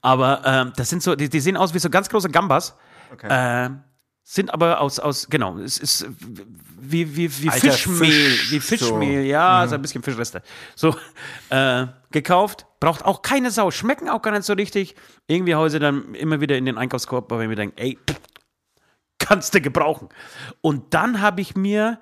Aber 0.02 0.42
ähm, 0.46 0.74
das 0.76 0.90
sind 0.90 1.04
so, 1.04 1.16
die, 1.16 1.30
die 1.30 1.40
sehen 1.40 1.56
aus 1.58 1.74
wie 1.74 1.80
so 1.80 1.90
ganz 1.90 2.10
große 2.10 2.30
Gambas. 2.30 2.76
Okay. 3.14 3.28
Ähm, 3.30 3.84
sind 4.28 4.52
aber 4.52 4.82
aus, 4.82 5.00
aus 5.00 5.28
genau, 5.30 5.60
es 5.60 5.78
ist 5.78 6.08
wie, 6.80 7.16
wie, 7.16 7.44
wie 7.44 7.50
Alter, 7.50 7.72
Fischmehl, 7.72 8.10
Fisch, 8.10 8.52
wie 8.52 8.60
Fischmehl, 8.60 9.24
ja, 9.24 9.68
so 9.68 9.76
ein 9.76 9.82
bisschen 9.84 10.02
Fischreste. 10.02 10.42
So, 10.76 10.96
äh, 11.52 11.86
gekauft, 12.12 12.66
braucht 12.80 13.06
auch 13.06 13.22
keine 13.22 13.52
Sau, 13.52 13.70
schmecken 13.70 14.10
auch 14.10 14.24
gar 14.24 14.32
nicht 14.32 14.44
so 14.44 14.54
richtig. 14.54 14.96
Irgendwie 15.28 15.54
haue 15.54 15.70
sie 15.70 15.78
dann 15.78 16.16
immer 16.16 16.42
wieder 16.42 16.58
in 16.58 16.66
den 16.66 16.80
Einkaufskorb, 16.80 17.30
weil 17.30 17.44
ich 17.44 17.50
mir 17.50 17.56
denke, 17.56 17.78
ey, 17.78 18.00
kannst 19.20 19.54
du 19.54 19.62
gebrauchen. 19.62 20.10
Und 20.62 20.96
dann 20.96 21.22
habe 21.22 21.42
ich 21.42 21.56
mir, 21.56 22.00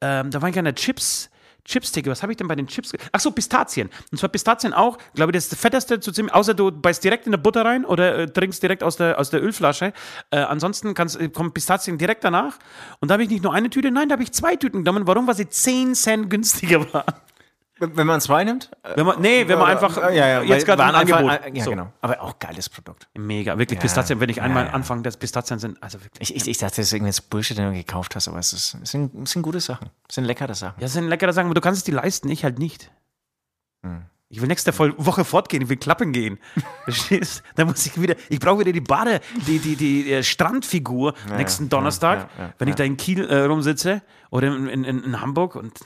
ähm, 0.00 0.30
da 0.30 0.42
waren 0.42 0.52
keine 0.52 0.76
Chips, 0.76 1.28
Chipstick, 1.64 2.06
was 2.06 2.22
habe 2.22 2.32
ich 2.32 2.36
denn 2.36 2.46
bei 2.46 2.54
den 2.54 2.66
Chips? 2.66 2.92
Ach 3.12 3.20
so, 3.20 3.30
Pistazien. 3.30 3.88
Und 4.12 4.18
zwar 4.18 4.28
Pistazien 4.28 4.74
auch, 4.74 4.98
glaube 5.14 5.32
ich, 5.32 5.48
das 5.48 5.58
fetteste 5.58 5.98
zu 5.98 6.12
ziemlich, 6.12 6.34
außer 6.34 6.54
du 6.54 6.70
beißt 6.70 7.02
direkt 7.02 7.26
in 7.26 7.32
der 7.32 7.38
Butter 7.38 7.64
rein 7.64 7.84
oder 7.84 8.18
äh, 8.18 8.26
trinkst 8.26 8.62
direkt 8.62 8.82
aus 8.82 8.96
der, 8.96 9.18
aus 9.18 9.30
der 9.30 9.42
Ölflasche. 9.42 9.92
Äh, 10.30 10.38
ansonsten 10.38 10.94
kannst, 10.94 11.18
äh, 11.18 11.28
kommen 11.28 11.52
Pistazien 11.52 11.96
direkt 11.96 12.22
danach. 12.24 12.58
Und 13.00 13.08
da 13.08 13.14
habe 13.14 13.22
ich 13.22 13.30
nicht 13.30 13.42
nur 13.42 13.54
eine 13.54 13.70
Tüte, 13.70 13.90
nein, 13.90 14.08
da 14.08 14.14
habe 14.14 14.22
ich 14.22 14.32
zwei 14.32 14.56
Tüten 14.56 14.84
genommen. 14.84 15.06
Warum? 15.06 15.26
Weil 15.26 15.36
sie 15.36 15.48
10 15.48 15.94
Cent 15.94 16.28
günstiger 16.28 16.80
waren. 16.92 17.23
Wenn 17.80 18.06
man 18.06 18.20
zwei 18.20 18.44
nimmt? 18.44 18.70
Wenn 18.94 19.04
man, 19.04 19.20
nee, 19.20 19.48
wenn 19.48 19.58
man 19.58 19.68
einfach 19.68 19.96
Äh, 19.96 20.16
ja, 20.16 20.28
ja, 20.28 20.42
jetzt 20.42 20.64
gerade 20.64 20.84
ein 20.84 20.94
einfach- 20.94 21.18
Angebot. 21.18 21.46
äh, 21.46 21.58
Ja, 21.58 21.64
so. 21.64 21.70
genau. 21.70 21.92
Aber 22.00 22.20
auch 22.22 22.38
geiles 22.38 22.68
Produkt. 22.68 23.08
Mega, 23.14 23.58
wirklich 23.58 23.78
Ja, 23.78 23.82
Pistazien, 23.82 24.20
wenn 24.20 24.28
ich 24.28 24.40
einmal 24.40 24.68
anfange, 24.68 25.02
dass 25.02 25.16
Pistazien 25.16 25.58
sind, 25.58 25.82
also 25.82 26.02
wirklich. 26.02 26.30
Ich, 26.30 26.36
ich, 26.36 26.48
ich 26.48 26.58
dachte, 26.58 26.76
das 26.76 26.86
ist 26.86 26.92
irgendwas 26.92 27.20
Bullshit, 27.20 27.58
den 27.58 27.66
du 27.66 27.72
gekauft 27.72 28.14
hast, 28.14 28.28
aber 28.28 28.38
es, 28.38 28.52
ist, 28.52 28.76
es, 28.80 28.90
sind, 28.92 29.12
es 29.24 29.32
sind 29.32 29.42
gute 29.42 29.58
Sachen. 29.58 29.90
Es 30.08 30.14
sind 30.14 30.24
leckere 30.24 30.54
Sachen. 30.54 30.74
Ja, 30.78 30.82
das 30.82 30.92
sind 30.92 31.08
leckere 31.08 31.32
Sachen, 31.32 31.46
aber 31.46 31.54
du 31.54 31.60
kannst 31.60 31.78
es 31.78 31.84
dir 31.84 31.94
leisten, 31.96 32.28
ich 32.28 32.44
halt 32.44 32.60
nicht. 32.60 32.92
Hm. 33.84 34.02
Ich 34.28 34.40
will 34.40 34.48
nächste 34.48 34.76
Woche 34.78 35.24
fortgehen, 35.24 35.62
ich 35.64 35.68
will 35.68 35.76
klappen 35.76 36.12
gehen. 36.12 36.38
Verstehst? 36.84 37.42
Da 37.56 37.64
muss 37.64 37.84
ich 37.86 38.00
wieder, 38.00 38.14
ich 38.28 38.38
brauche 38.40 38.60
wieder 38.60 38.72
die 38.72 38.80
Bade, 38.80 39.20
die, 39.46 39.58
die, 39.58 39.74
die 39.76 40.12
äh, 40.12 40.22
Strandfigur 40.22 41.14
nächsten 41.36 41.68
Donnerstag, 41.68 42.28
wenn 42.58 42.68
ich 42.68 42.74
da 42.76 42.84
in 42.84 42.96
Kiel 42.96 43.24
äh, 43.24 43.44
rumsitze 43.44 44.02
oder 44.30 44.48
in, 44.48 44.68
in, 44.68 44.84
in 44.84 45.20
Hamburg 45.20 45.56
und. 45.56 45.78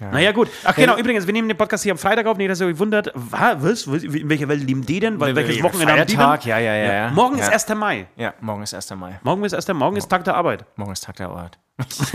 Naja, 0.00 0.32
gut. 0.32 0.48
Ach, 0.64 0.74
genau, 0.74 0.96
übrigens, 0.96 1.26
wir 1.26 1.32
nehmen 1.32 1.48
den 1.48 1.56
Podcast 1.56 1.82
hier 1.82 1.92
am 1.92 1.98
Freitag 1.98 2.26
auf, 2.26 2.36
nicht, 2.38 2.50
dass 2.50 2.60
ihr 2.60 2.66
euch 2.66 2.78
wundert, 2.78 3.12
wa- 3.14 3.56
was, 3.58 3.86
in 3.86 4.28
welcher 4.28 4.48
Welt 4.48 4.62
leben 4.62 4.84
die 4.84 5.00
denn? 5.00 5.20
Weil 5.20 5.36
welches 5.36 5.62
Wochenende 5.62 5.92
haben 5.92 6.06
die 6.06 6.16
denn? 6.16 6.50
Ja, 6.50 6.58
ja, 6.58 6.74
ja. 6.74 6.92
ja. 6.92 7.10
Morgen 7.10 7.38
ja. 7.38 7.48
ist 7.48 7.70
1. 7.70 7.78
Mai. 7.78 8.06
Ja, 8.16 8.34
morgen 8.40 8.62
ist 8.62 8.74
1. 8.74 8.90
Mai. 8.96 9.20
Morgen 9.22 9.44
ist 9.44 9.54
1. 9.54 9.68
Morgen 9.68 9.96
ist 9.96 10.08
Tag 10.08 10.24
der 10.24 10.34
Arbeit. 10.36 10.64
Morgen 10.76 10.92
ist 10.92 11.04
Tag 11.04 11.16
der 11.16 11.30
Ort. 11.30 11.58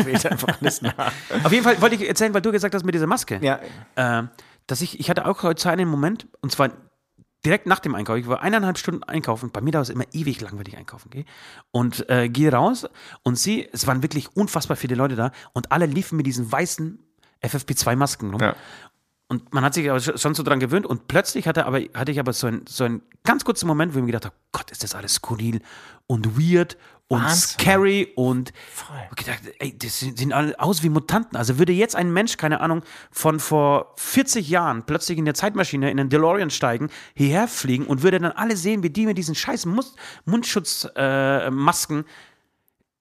Ich 0.08 0.30
einfach 0.32 0.60
alles 0.62 0.82
nach. 0.82 1.12
Auf 1.44 1.52
jeden 1.52 1.64
Fall 1.64 1.80
wollte 1.82 1.96
ich 1.96 2.08
erzählen, 2.08 2.34
weil 2.34 2.42
du 2.42 2.52
gesagt 2.52 2.74
hast 2.74 2.84
mit 2.86 2.96
dieser 2.96 3.08
Maske. 3.08 3.40
Ja, 3.42 3.60
äh, 3.96 4.24
dass 4.68 4.82
ich, 4.82 5.00
ich 5.00 5.10
hatte 5.10 5.26
auch 5.28 5.42
heute 5.44 5.70
einen 5.70 5.88
Moment, 5.88 6.28
und 6.42 6.52
zwar 6.52 6.70
direkt 7.46 7.68
nach 7.68 7.80
dem 7.80 7.94
Einkauf. 7.94 8.18
Ich 8.18 8.28
war 8.28 8.42
eineinhalb 8.42 8.78
Stunden 8.78 9.04
einkaufen. 9.04 9.52
Bei 9.52 9.62
mir 9.62 9.72
dauert 9.72 9.86
es 9.86 9.90
immer 9.92 10.06
ewig 10.12 10.42
lang, 10.42 10.58
wenn 10.58 10.66
ich 10.66 10.78
einkaufen 10.78 11.12
gehe. 11.12 11.26
Und 11.72 12.10
äh, 12.10 12.28
gehe 12.30 12.52
raus 12.52 12.88
und 13.24 13.38
sehe, 13.38 13.70
es 13.72 13.86
waren 13.86 14.02
wirklich 14.02 14.36
unfassbar 14.36 14.76
viele 14.76 14.96
Leute 14.96 15.16
da 15.16 15.32
und 15.54 15.72
alle 15.72 15.86
liefen 15.86 16.18
mit 16.18 16.26
diesen 16.26 16.52
weißen 16.52 17.00
FFP2-Masken 17.44 18.32
rum. 18.32 18.42
Ja. 18.42 18.56
Und 19.28 19.54
man 19.56 19.64
hat 19.64 19.74
sich 19.74 19.90
aber 19.90 19.98
sch- 20.00 20.20
schon 20.20 20.36
so 20.36 20.44
dran 20.44 20.60
gewöhnt 20.60 20.86
und 20.86 21.08
plötzlich 21.08 21.48
hatte, 21.48 21.66
aber, 21.66 21.80
hatte 21.96 22.12
ich 22.12 22.20
aber 22.20 22.32
so, 22.32 22.46
ein, 22.46 22.62
so 22.70 22.84
einen 22.84 23.02
ganz 23.24 23.44
kurzen 23.44 23.66
Moment, 23.66 23.94
wo 23.94 23.98
ich 23.98 24.04
mir 24.04 24.12
gedacht 24.12 24.26
habe, 24.26 24.36
Gott, 24.52 24.70
ist 24.70 24.84
das 24.84 24.94
alles 24.94 25.16
skurril 25.16 25.62
und 26.06 26.38
weird 26.40 26.78
und 27.08 27.24
Wahnsinn. 27.24 27.60
scary 27.60 28.12
und 28.16 28.54
Voll. 28.72 28.96
gedacht, 29.16 29.40
ey, 29.60 29.76
das 29.78 30.00
sehen 30.00 30.32
alle 30.32 30.60
aus 30.60 30.84
wie 30.84 30.90
Mutanten. 30.90 31.38
Also 31.38 31.58
würde 31.58 31.74
jetzt 31.74 31.96
ein 31.96 32.14
Mensch, 32.14 32.38
keine 32.38 32.62
Ahnung, 32.62 32.84
von 33.12 33.40
vor 33.40 33.94
40 33.98 34.48
Jahren 34.48 34.84
plötzlich 34.86 35.18
in 35.18 35.26
der 35.26 35.34
Zeitmaschine 35.34 35.90
in 35.90 35.98
den 35.98 36.10
DeLorean 36.10 36.52
steigen, 36.52 36.90
hierher 37.16 37.48
fliegen 37.48 37.86
und 37.88 38.04
würde 38.04 38.20
dann 38.20 38.32
alle 38.32 38.56
sehen, 38.56 38.84
wie 38.84 38.90
die 38.92 39.06
mit 39.08 39.18
diesen 39.18 39.34
scheiß 39.36 39.66
Mundschutzmasken 40.26 42.00
äh, 42.02 42.04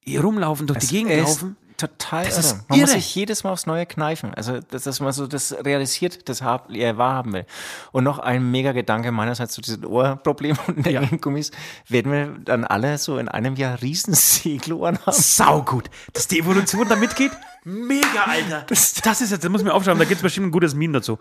hier 0.07 0.21
rumlaufen, 0.23 0.67
durch 0.67 0.79
die 0.81 0.87
Gegend 0.89 1.17
laufen. 1.17 1.57
Total 1.77 2.25
Das 2.25 2.35
irre. 2.37 2.41
ist 2.47 2.69
Man 2.69 2.79
muss 2.81 2.91
irre. 2.91 2.99
sich 3.01 3.15
jedes 3.17 3.43
Mal 3.43 3.51
aufs 3.51 3.67
Neue 3.67 3.85
kneifen. 3.85 4.33
Also, 4.35 4.61
dass, 4.61 4.85
dass 4.85 5.01
man 5.01 5.13
so 5.13 5.27
das 5.27 5.53
realisiert, 5.65 6.29
das 6.29 6.41
hab, 6.43 6.71
er 6.73 6.99
wahrhaben 6.99 7.33
will. 7.33 7.47
Und 7.91 8.05
noch 8.05 8.21
ein 8.21 8.51
mega 8.51 8.73
Gedanke 8.73 9.11
meinerseits 9.11 9.55
zu 9.55 9.61
diesen 9.61 9.85
Ohrproblemen 9.85 10.59
und 10.69 10.87
den 10.87 10.97
engen 10.97 11.21
Gummis. 11.21 11.51
Werden 11.89 12.13
wir 12.13 12.27
dann 12.45 12.65
alle 12.65 12.97
so 12.99 13.19
in 13.19 13.29
einem 13.29 13.57
Jahr 13.57 13.83
Riesensegelohren 13.83 14.99
haben? 15.05 15.13
Saugut. 15.21 15.91
Dass 16.13 16.29
die 16.29 16.39
Evolution 16.39 16.89
da 16.89 16.97
mitgeht? 16.97 17.33
Mega, 17.65 18.25
Alter. 18.27 18.65
Das, 18.69 18.95
das 18.95 19.21
ist 19.21 19.31
jetzt, 19.33 19.43
das 19.45 19.51
muss 19.51 19.61
ich 19.63 19.67
mir 19.67 19.75
aufschreiben, 19.75 19.99
da 19.99 20.05
gibt 20.05 20.19
es 20.19 20.23
bestimmt 20.23 20.47
ein 20.49 20.53
gutes 20.53 20.75
Meme 20.75 20.95
dazu. 20.95 21.19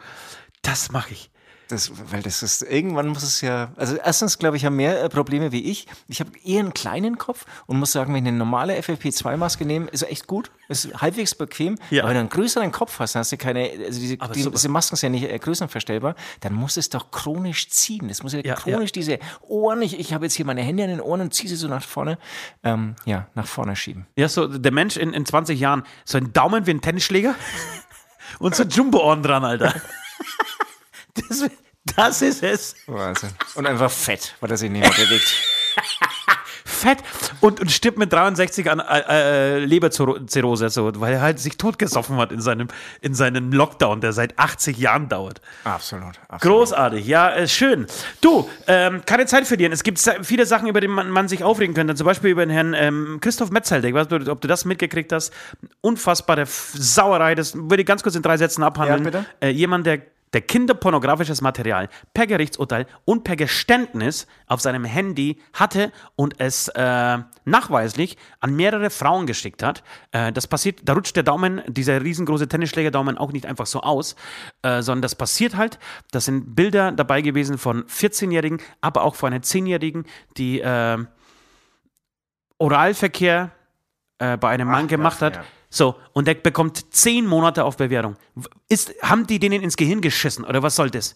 Das 0.61 0.91
mache 0.91 1.13
ich. 1.13 1.31
Das, 1.73 1.91
weil 2.11 2.21
das 2.21 2.43
ist, 2.43 2.61
irgendwann 2.61 3.07
muss 3.07 3.23
es 3.23 3.41
ja, 3.41 3.71
also 3.77 3.95
erstens 3.95 4.37
glaube 4.37 4.57
ich, 4.57 4.65
haben 4.65 4.75
mehr 4.75 5.03
äh, 5.03 5.09
Probleme 5.09 5.51
wie 5.51 5.71
ich. 5.71 5.87
Ich 6.07 6.19
habe 6.19 6.29
eher 6.45 6.59
einen 6.59 6.75
kleinen 6.75 7.17
Kopf 7.17 7.45
und 7.65 7.79
muss 7.79 7.91
sagen, 7.91 8.13
wenn 8.13 8.23
ich 8.23 8.27
eine 8.27 8.37
normale 8.37 8.77
FFP2-Maske 8.77 9.65
nehme, 9.65 9.87
ist 9.87 10.03
echt 10.03 10.27
gut, 10.27 10.51
ist 10.69 10.93
halbwegs 11.01 11.33
bequem. 11.33 11.79
Ja. 11.89 12.03
Aber 12.03 12.09
wenn 12.09 12.15
du 12.15 12.19
einen 12.19 12.29
größeren 12.29 12.71
Kopf 12.71 12.99
hast, 12.99 13.15
dann 13.15 13.21
hast 13.21 13.31
du 13.31 13.37
keine, 13.37 13.71
also 13.87 13.99
diese, 13.99 14.17
die, 14.17 14.51
diese 14.51 14.69
Masken 14.69 14.97
sind 14.97 15.15
ja 15.15 15.21
nicht 15.21 15.31
äh, 15.31 15.39
größenverstellbar, 15.39 16.13
dann 16.41 16.53
muss 16.53 16.77
es 16.77 16.89
doch 16.89 17.09
chronisch 17.09 17.69
ziehen. 17.69 18.07
Das 18.07 18.21
muss 18.21 18.33
ja, 18.33 18.41
Ja, 18.43 18.53
chronisch 18.53 18.91
diese 18.91 19.17
Ohren, 19.41 19.81
ich, 19.81 19.99
ich 19.99 20.13
habe 20.13 20.25
jetzt 20.25 20.35
hier 20.35 20.45
meine 20.45 20.61
Hände 20.61 20.83
an 20.83 20.89
den 20.91 21.01
Ohren 21.01 21.21
und 21.21 21.33
ziehe 21.33 21.49
sie 21.49 21.55
so 21.55 21.67
nach 21.67 21.81
vorne, 21.81 22.19
ähm, 22.63 22.95
ja, 23.05 23.29
nach 23.33 23.47
vorne 23.47 23.75
schieben. 23.75 24.05
Ja, 24.15 24.29
so 24.29 24.45
der 24.45 24.71
Mensch 24.71 24.95
in, 24.95 25.11
in 25.11 25.25
20 25.25 25.59
Jahren, 25.59 25.81
so 26.05 26.19
ein 26.19 26.33
Daumen 26.33 26.67
wie 26.67 26.71
ein 26.71 26.81
Tennisschläger 26.81 27.33
und 28.37 28.53
so 28.53 28.61
Jumbo-Ohren 28.61 29.23
dran, 29.23 29.43
Alter. 29.43 29.73
Das, 31.29 31.47
das 31.95 32.21
ist 32.21 32.43
es. 32.43 32.75
Wahnsinn. 32.87 33.31
Und 33.55 33.67
einfach 33.67 33.91
fett, 33.91 34.35
weil 34.39 34.51
er 34.51 34.57
sich 34.57 34.69
nicht 34.69 34.81
mehr 34.81 35.05
bewegt. 35.05 35.33
Fett 36.65 36.97
und, 37.39 37.61
und 37.61 37.71
stirbt 37.71 37.97
mit 37.97 38.11
63 38.11 38.69
an 38.69 38.79
äh, 38.79 39.57
äh, 39.57 39.65
Leberzirrhose, 39.65 40.69
so, 40.69 40.91
weil 40.99 41.13
er 41.13 41.21
halt 41.21 41.39
sich 41.39 41.57
totgesoffen 41.57 42.17
hat 42.17 42.31
in 42.31 42.41
seinem, 42.41 42.67
in 43.01 43.13
seinem 43.13 43.51
Lockdown, 43.51 44.01
der 44.01 44.11
seit 44.11 44.37
80 44.37 44.77
Jahren 44.77 45.07
dauert. 45.07 45.41
Absolut. 45.63 46.19
absolut. 46.27 46.41
Großartig, 46.41 47.05
ja, 47.05 47.31
äh, 47.31 47.47
schön. 47.47 47.87
Du, 48.21 48.49
ähm, 48.67 49.01
keine 49.05 49.25
Zeit 49.25 49.47
verlieren. 49.47 49.71
Es 49.71 49.83
gibt 49.83 49.99
viele 50.23 50.45
Sachen, 50.45 50.67
über 50.67 50.81
die 50.81 50.87
man, 50.89 51.09
man 51.09 51.27
sich 51.27 51.43
aufregen 51.43 51.73
könnte. 51.73 51.95
Zum 51.95 52.05
Beispiel 52.05 52.31
über 52.31 52.45
den 52.45 52.51
Herrn 52.51 52.73
ähm, 52.73 53.19
Christoph 53.21 53.51
Metzelder. 53.51 53.87
Ich 53.87 53.93
weiß 53.93 54.09
nicht, 54.09 54.27
ob 54.27 54.41
du 54.41 54.47
das 54.47 54.65
mitgekriegt 54.65 55.11
hast. 55.11 55.33
Unfassbare 55.81 56.45
Sauerei. 56.45 57.35
Das 57.35 57.55
würde 57.55 57.81
ich 57.81 57.87
ganz 57.87 58.03
kurz 58.03 58.15
in 58.15 58.21
drei 58.21 58.37
Sätzen 58.37 58.63
abhandeln. 58.63 59.05
Ja, 59.05 59.11
bitte. 59.11 59.25
Äh, 59.39 59.49
jemand, 59.49 59.85
der 59.85 60.01
der 60.33 60.41
kinderpornografisches 60.41 61.41
Material 61.41 61.89
per 62.13 62.27
Gerichtsurteil 62.27 62.87
und 63.05 63.23
per 63.23 63.35
Geständnis 63.35 64.27
auf 64.47 64.61
seinem 64.61 64.83
Handy 64.83 65.39
hatte 65.53 65.91
und 66.15 66.39
es 66.39 66.67
äh, 66.69 67.17
nachweislich 67.45 68.17
an 68.39 68.55
mehrere 68.55 68.89
Frauen 68.89 69.27
geschickt 69.27 69.63
hat. 69.63 69.83
Äh, 70.11 70.31
das 70.31 70.47
passiert, 70.47 70.81
da 70.83 70.93
rutscht 70.93 71.15
der 71.15 71.23
Daumen, 71.23 71.61
dieser 71.67 72.01
riesengroße 72.01 72.47
Tennisschlägerdaumen 72.47 73.17
auch 73.17 73.31
nicht 73.31 73.45
einfach 73.45 73.67
so 73.67 73.81
aus, 73.81 74.15
äh, 74.63 74.81
sondern 74.81 75.03
das 75.03 75.15
passiert 75.15 75.55
halt. 75.55 75.79
Das 76.11 76.25
sind 76.25 76.55
Bilder 76.55 76.91
dabei 76.91 77.21
gewesen 77.21 77.57
von 77.57 77.85
14-Jährigen, 77.85 78.59
aber 78.81 79.03
auch 79.03 79.15
von 79.15 79.33
einer 79.33 79.43
10-Jährigen, 79.43 80.05
die 80.37 80.61
äh, 80.61 80.97
Oralverkehr 82.57 83.51
äh, 84.19 84.37
bei 84.37 84.49
einem 84.49 84.69
Mann 84.69 84.87
gemacht 84.87 85.21
hat. 85.21 85.37
ja. 85.37 85.43
So, 85.73 85.95
und 86.11 86.27
der 86.27 86.35
bekommt 86.35 86.93
zehn 86.93 87.25
Monate 87.25 87.63
auf 87.63 87.77
Bewährung. 87.77 88.15
Ist, 88.69 88.93
haben 89.01 89.25
die 89.25 89.39
denen 89.39 89.63
ins 89.63 89.75
Gehirn 89.75 90.01
geschissen 90.01 90.45
oder 90.45 90.61
was 90.61 90.75
soll 90.75 90.91
das? 90.91 91.15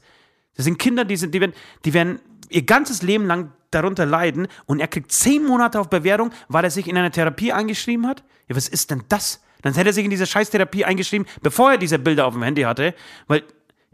Das 0.56 0.66
sind 0.66 0.80
Kinder, 0.80 1.06
die, 1.06 1.16
sind, 1.16 1.36
die, 1.36 1.42
werden, 1.42 1.54
die 1.86 1.94
werden 1.94 2.20
ihr 2.50 2.64
ganzes 2.64 3.04
Leben 3.04 3.28
lang 3.28 3.52
darunter 3.70 4.08
leiden 4.08 4.48
und 4.66 4.80
er 4.80 4.88
kriegt 4.88 5.12
zehn 5.12 5.46
Monate 5.46 5.80
auf 5.80 5.92
Bewährung, 5.92 6.32
weil 6.48 6.64
er 6.64 6.72
sich 6.72 6.88
in 6.88 6.98
eine 6.98 7.12
Therapie 7.12 7.54
eingeschrieben 7.54 8.08
hat? 8.08 8.24
Ja, 8.50 8.56
was 8.56 8.68
ist 8.68 8.90
denn 8.90 9.04
das? 9.10 9.44
Dann 9.62 9.76
hätte 9.76 9.92
er 9.92 9.94
sich 9.94 10.06
in 10.06 10.10
diese 10.10 10.26
scheiß 10.26 10.50
Therapie 10.50 10.84
eingeschrieben, 10.86 11.28
bevor 11.44 11.74
er 11.74 11.78
diese 11.78 12.00
Bilder 12.00 12.26
auf 12.26 12.34
dem 12.34 12.42
Handy 12.42 12.64
hatte, 12.64 12.96
weil 13.28 13.44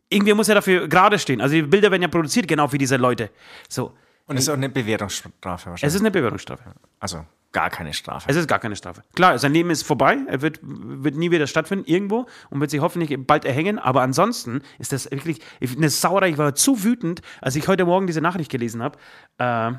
irgendwie 0.08 0.34
muss 0.34 0.48
er 0.48 0.56
dafür 0.56 0.88
gerade 0.88 1.20
stehen. 1.20 1.42
Also 1.42 1.56
die 1.56 1.64
Bilder 1.64 1.92
werden 1.92 2.04
ja 2.04 2.08
produziert, 2.08 2.48
genau 2.48 2.72
wie 2.72 2.78
diese 2.78 2.96
Leute. 2.96 3.32
So, 3.68 3.92
Und 4.26 4.38
es 4.38 4.44
ist 4.44 4.50
auch 4.50 4.54
eine 4.54 4.70
Bewährungsstrafe 4.70 5.36
wahrscheinlich. 5.44 5.84
es 5.84 5.94
ist 5.96 6.02
eine 6.02 6.12
Bewährungsstrafe. 6.12 6.64
also 7.00 7.26
gar 7.52 7.70
keine 7.70 7.94
Strafe. 7.94 8.28
Es 8.30 8.36
ist 8.36 8.48
gar 8.48 8.58
keine 8.60 8.76
Strafe. 8.76 9.04
Klar, 9.16 9.38
sein 9.38 9.54
Leben 9.54 9.70
ist 9.70 9.84
vorbei, 9.84 10.18
er 10.28 10.42
wird, 10.42 10.60
wird 10.64 11.16
nie 11.16 11.30
wieder 11.30 11.46
stattfinden 11.46 11.86
irgendwo 11.86 12.26
und 12.50 12.60
wird 12.62 12.72
sich 12.72 12.80
hoffentlich 12.80 13.16
bald 13.28 13.46
erhängen, 13.46 13.78
aber 13.78 14.02
ansonsten 14.02 14.62
ist 14.80 14.92
das 14.92 15.12
wirklich 15.12 15.40
eine 15.62 15.90
Sauerei. 15.90 16.30
Ich 16.30 16.38
war 16.40 16.56
zu 16.56 16.84
wütend, 16.84 17.22
als 17.42 17.56
ich 17.56 17.68
heute 17.68 17.86
Morgen 17.86 18.08
diese 18.08 18.22
Nachricht 18.22 18.50
gelesen 18.50 18.82
habe. 18.82 18.98
Äh, 19.38 19.74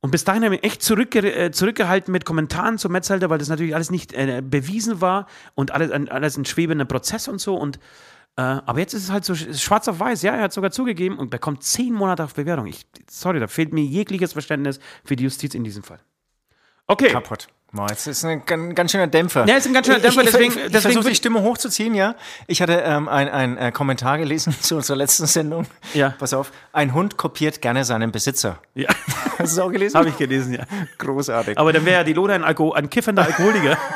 und 0.00 0.10
bis 0.12 0.24
dahin 0.24 0.44
habe 0.44 0.54
ich 0.54 0.62
mich 0.62 0.70
echt 0.72 0.82
zurückge 0.82 1.20
äh, 1.32 1.50
zurückgehalten 1.50 2.12
mit 2.12 2.24
Kommentaren 2.24 2.78
zu 2.78 2.88
Metzelder, 2.88 3.30
weil 3.30 3.38
das 3.38 3.48
natürlich 3.48 3.74
alles 3.74 3.90
nicht 3.90 4.12
äh, 4.12 4.42
bewiesen 4.44 5.00
war 5.00 5.26
und 5.54 5.72
alles, 5.72 5.90
ein- 5.90 6.08
alles 6.08 6.36
ein 6.36 6.44
schwebender 6.44 6.84
Prozess 6.84 7.26
und 7.28 7.40
so. 7.40 7.56
Und, 7.56 7.78
äh, 8.38 8.40
aber 8.40 8.78
jetzt 8.78 8.94
ist 8.94 9.02
es 9.04 9.10
halt 9.10 9.24
so 9.24 9.32
sch- 9.34 9.58
schwarz 9.60 9.88
auf 9.88 9.98
weiß. 10.00 10.22
Ja, 10.22 10.34
er 10.34 10.42
hat 10.44 10.52
sogar 10.52 10.70
zugegeben 10.70 11.18
und 11.18 11.28
bekommt 11.30 11.62
zehn 11.64 11.92
Monate 11.92 12.22
auf 12.24 12.34
Bewährung. 12.34 12.66
Ich, 12.66 12.86
sorry, 13.10 13.40
da 13.40 13.48
fehlt 13.48 13.72
mir 13.72 13.82
jegliches 13.84 14.32
Verständnis 14.32 14.78
für 15.04 15.16
die 15.16 15.24
Justiz 15.24 15.54
in 15.54 15.64
diesem 15.64 15.82
Fall. 15.82 15.98
Okay. 16.86 17.08
kaputt. 17.10 17.48
Boah, 17.70 17.86
jetzt 17.90 18.06
ist 18.06 18.24
ein 18.24 18.46
ganz, 18.46 18.92
schöner 18.92 19.08
Dämpfer. 19.08 19.46
Ja, 19.46 19.56
ist 19.56 19.66
ein 19.66 19.74
ganz 19.74 19.86
schöner 19.86 19.98
Dämpfer, 19.98 20.22
ich, 20.22 20.30
deswegen- 20.30 20.52
Ich, 20.52 20.56
ich, 20.56 20.72
deswegen 20.72 20.92
versuche 20.94 21.10
die 21.10 21.14
Stimme 21.16 21.42
hochzuziehen, 21.42 21.94
ja. 21.94 22.14
Ich 22.46 22.62
hatte 22.62 22.72
ähm, 22.82 23.08
einen 23.08 23.58
äh, 23.58 23.72
Kommentar 23.72 24.16
gelesen 24.16 24.54
zu 24.62 24.76
unserer 24.76 24.96
letzten 24.96 25.26
Sendung. 25.26 25.66
Ja. 25.92 26.14
Pass 26.18 26.32
auf. 26.32 26.50
Ein 26.72 26.94
Hund 26.94 27.18
kopiert 27.18 27.60
gerne 27.60 27.84
seinen 27.84 28.10
Besitzer. 28.10 28.58
Ja, 28.74 28.88
Hast 29.38 29.38
du 29.38 29.44
es 29.44 29.58
auch 29.58 29.70
gelesen? 29.70 29.98
habe 29.98 30.08
ich 30.08 30.16
gelesen, 30.16 30.54
ja. 30.54 30.64
Großartig. 30.96 31.58
Aber 31.58 31.74
dann 31.74 31.84
wäre 31.84 31.96
ja 31.98 32.04
die 32.04 32.14
Lola 32.14 32.34
ein, 32.36 32.44
Alko 32.44 32.72
ein 32.72 32.88
kiffender 32.88 33.24
Alkoholiker. 33.24 33.76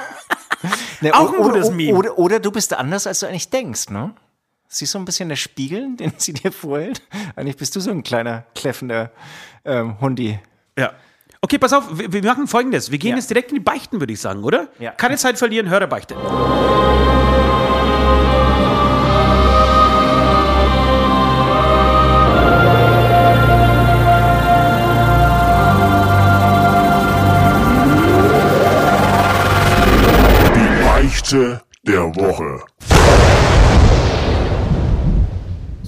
Ne, 1.00 1.12
auch 1.12 1.32
ein 1.32 1.38
oder, 1.40 1.48
gutes 1.54 1.66
oder, 1.66 1.74
Meme. 1.74 1.98
Oder, 1.98 2.16
oder 2.18 2.38
du 2.38 2.52
bist 2.52 2.72
anders, 2.74 3.08
als 3.08 3.18
du 3.18 3.26
eigentlich 3.26 3.50
denkst, 3.50 3.88
ne? 3.90 4.14
Siehst 4.74 4.94
du 4.94 4.98
ein 4.98 5.04
bisschen 5.04 5.28
der 5.28 5.36
Spiegel, 5.36 5.96
den 5.96 6.14
sie 6.16 6.32
dir 6.32 6.50
vorhält? 6.50 7.02
Eigentlich 7.36 7.58
bist 7.58 7.76
du 7.76 7.80
so 7.80 7.90
ein 7.90 8.02
kleiner, 8.02 8.44
kläffender 8.54 9.10
ähm, 9.66 10.00
Hundi. 10.00 10.38
Ja. 10.78 10.94
Okay, 11.42 11.58
pass 11.58 11.74
auf, 11.74 11.98
wir, 11.98 12.10
wir 12.10 12.24
machen 12.24 12.46
folgendes. 12.46 12.90
Wir 12.90 12.98
gehen 12.98 13.10
ja. 13.10 13.16
jetzt 13.16 13.28
direkt 13.28 13.50
in 13.50 13.56
die 13.56 13.60
Beichten, 13.60 14.00
würde 14.00 14.14
ich 14.14 14.20
sagen, 14.20 14.42
oder? 14.44 14.68
Ja. 14.78 14.92
Keine 14.92 15.16
Zeit 15.18 15.38
verlieren, 15.38 15.68
hör 15.68 15.80
der 15.80 15.88
Beichte. 15.88 16.14
Die 30.54 30.84
Beichte 30.84 31.60
der 31.84 32.14
Woche 32.16 32.64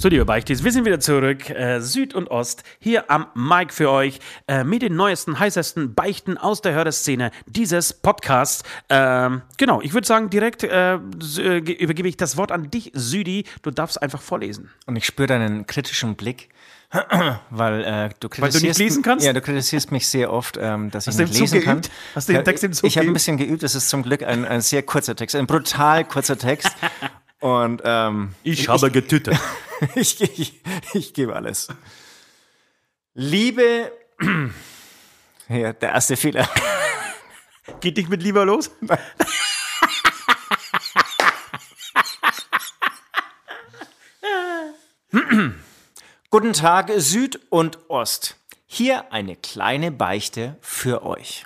liebe 0.09 0.25
Beichtis, 0.25 0.65
wir 0.65 0.73
sind 0.73 0.85
wieder 0.85 1.01
zurück, 1.01 1.49
äh, 1.51 1.81
Süd 1.81 2.15
und 2.15 2.31
Ost, 2.31 2.63
hier 2.79 3.11
am 3.11 3.27
Mic 3.35 3.73
für 3.73 3.91
euch, 3.91 4.19
äh, 4.47 4.65
mit 4.65 4.83
den 4.83 4.97
neuesten, 4.97 5.39
heißesten 5.39 5.95
Beichten 5.95 6.37
aus 6.37 6.61
der 6.63 6.73
Hörderszene 6.75 7.31
dieses 7.47 7.93
Podcasts. 7.93 8.65
Ähm, 8.89 9.43
genau, 9.57 9.81
ich 9.81 9.95
würde 9.95 10.07
sagen, 10.07 10.31
direkt 10.31 10.63
äh, 10.65 10.95
äh, 10.95 10.99
übergebe 11.59 12.09
ich 12.09 12.17
das 12.17 12.37
Wort 12.37 12.53
an 12.53 12.71
dich, 12.71 12.91
Südi. 12.95 13.45
Du 13.63 13.71
darfst 13.71 14.03
einfach 14.03 14.21
vorlesen. 14.21 14.71
Und 14.87 14.97
ich 14.97 15.07
spüre 15.07 15.29
deinen 15.29 15.67
kritischen 15.67 16.17
Blick. 16.17 16.49
Weil 17.51 17.85
äh, 17.85 18.11
du 18.21 18.29
kritisierst, 18.29 18.41
Weil 18.41 18.61
du 18.61 18.67
nicht 18.67 18.79
lesen 18.79 19.03
kannst? 19.03 19.25
Ja, 19.25 19.33
du 19.33 19.41
kritisierst 19.41 19.91
mich 19.91 20.07
sehr 20.07 20.33
oft, 20.33 20.59
ähm, 20.61 20.91
dass 20.91 21.07
Hast 21.07 21.19
ich 21.19 21.29
nicht 21.29 21.41
lesen 21.41 21.63
kann. 21.63 21.83
Hast 22.15 22.29
du 22.29 22.35
den 22.35 22.45
Text 22.45 22.63
im 22.63 22.73
Zug 22.73 22.87
Ich 22.87 22.99
habe 22.99 23.07
ein 23.07 23.13
bisschen 23.13 23.37
geübt. 23.37 23.63
Es 23.63 23.75
ist 23.75 23.89
zum 23.89 24.03
Glück 24.03 24.23
ein, 24.23 24.45
ein 24.45 24.61
sehr 24.61 24.83
kurzer 24.83 25.17
Text, 25.17 25.35
ein 25.35 25.47
brutal 25.47 26.05
kurzer 26.05 26.39
Text. 26.39 26.71
Und 27.45 27.83
ähm, 27.85 28.35
Ich 28.43 28.69
habe 28.71 28.91
getüttert. 28.91 29.39
ich, 29.97 30.19
ich, 30.23 30.63
ich 30.95 31.13
gebe 31.13 31.37
alles. 31.37 31.69
Liebe, 33.13 33.93
ja, 35.51 35.75
der 35.75 35.91
erste 35.91 36.17
Fehler. 36.17 36.49
Geht 37.81 37.99
dich 37.99 38.09
mit 38.09 38.23
lieber 38.23 38.47
los? 38.47 38.71
Guten 46.31 46.55
Tag 46.55 46.93
Süd 46.97 47.39
und 47.51 47.91
Ost. 47.91 48.39
Hier 48.65 49.13
eine 49.13 49.37
kleine 49.37 49.91
Beichte 49.91 50.57
für 50.63 51.03
euch. 51.03 51.45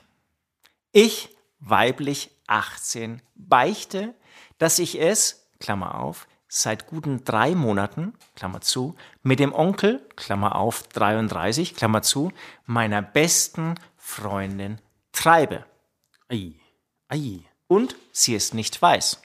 Ich, 0.93 1.31
weiblich 1.59 2.31
18, 2.47 3.21
beichte, 3.35 4.15
dass 4.59 4.79
ich 4.79 5.01
es, 5.01 5.48
Klammer 5.61 5.97
auf, 6.01 6.27
seit 6.49 6.87
guten 6.87 7.25
drei 7.25 7.55
Monaten, 7.55 8.15
Klammer 8.37 8.61
zu, 8.61 8.95
mit 9.23 9.39
dem 9.41 9.53
Onkel, 9.53 10.07
Klammer 10.17 10.57
auf, 10.57 10.83
33, 10.89 11.75
Klammer 11.75 12.03
zu, 12.03 12.33
meiner 12.65 13.03
besten 13.03 13.75
Freundin 13.97 14.81
treibe. 15.13 15.65
Ei, 16.29 16.53
ei. 17.09 17.41
Und 17.67 17.97
sie 18.13 18.35
es 18.35 18.55
nicht 18.55 18.81
weiß. 18.81 19.21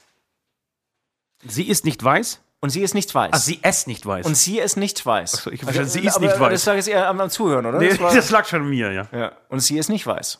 Sie 1.46 1.63
ist 1.68 1.86
nicht 1.86 2.04
weiß? 2.04 2.40
Und 2.62 2.70
sie 2.70 2.84
es 2.84 2.94
nicht 2.94 3.13
weiß. 3.13 3.34
Ah, 3.34 3.38
sie 3.38 3.60
es 3.62 3.88
nicht 3.88 4.06
weiß. 4.06 4.25
und 4.25 4.36
sie 4.36 4.60
es 4.60 4.78
nicht 4.78 5.06
weiß. 5.06 5.32
so, 5.34 5.52
ich 5.52 5.60
hab 5.62 5.66
verstanden, 5.66 5.90
sie 5.92 6.06
es 6.08 6.16
aber, 6.16 6.25
nicht 6.25 6.40
weiß. 6.40 6.52
Das 6.54 6.63
sage 6.63 6.80
ich 6.80 6.88
eher 6.88 7.08
am, 7.10 7.20
am 7.20 7.30
Zuhören, 7.30 7.66
oder? 7.66 7.80
nee, 7.80 7.90
Das 7.90 8.00
war- 8.00 8.13
das 8.13 8.30
lag 8.30 8.46
schon 8.48 8.70
mir, 8.70 8.92
ja. 8.94 9.08
Ja, 9.12 9.34
und 9.50 9.60
sie 9.60 9.78
es 9.78 9.90
nicht 9.90 10.08
weiß. 10.08 10.40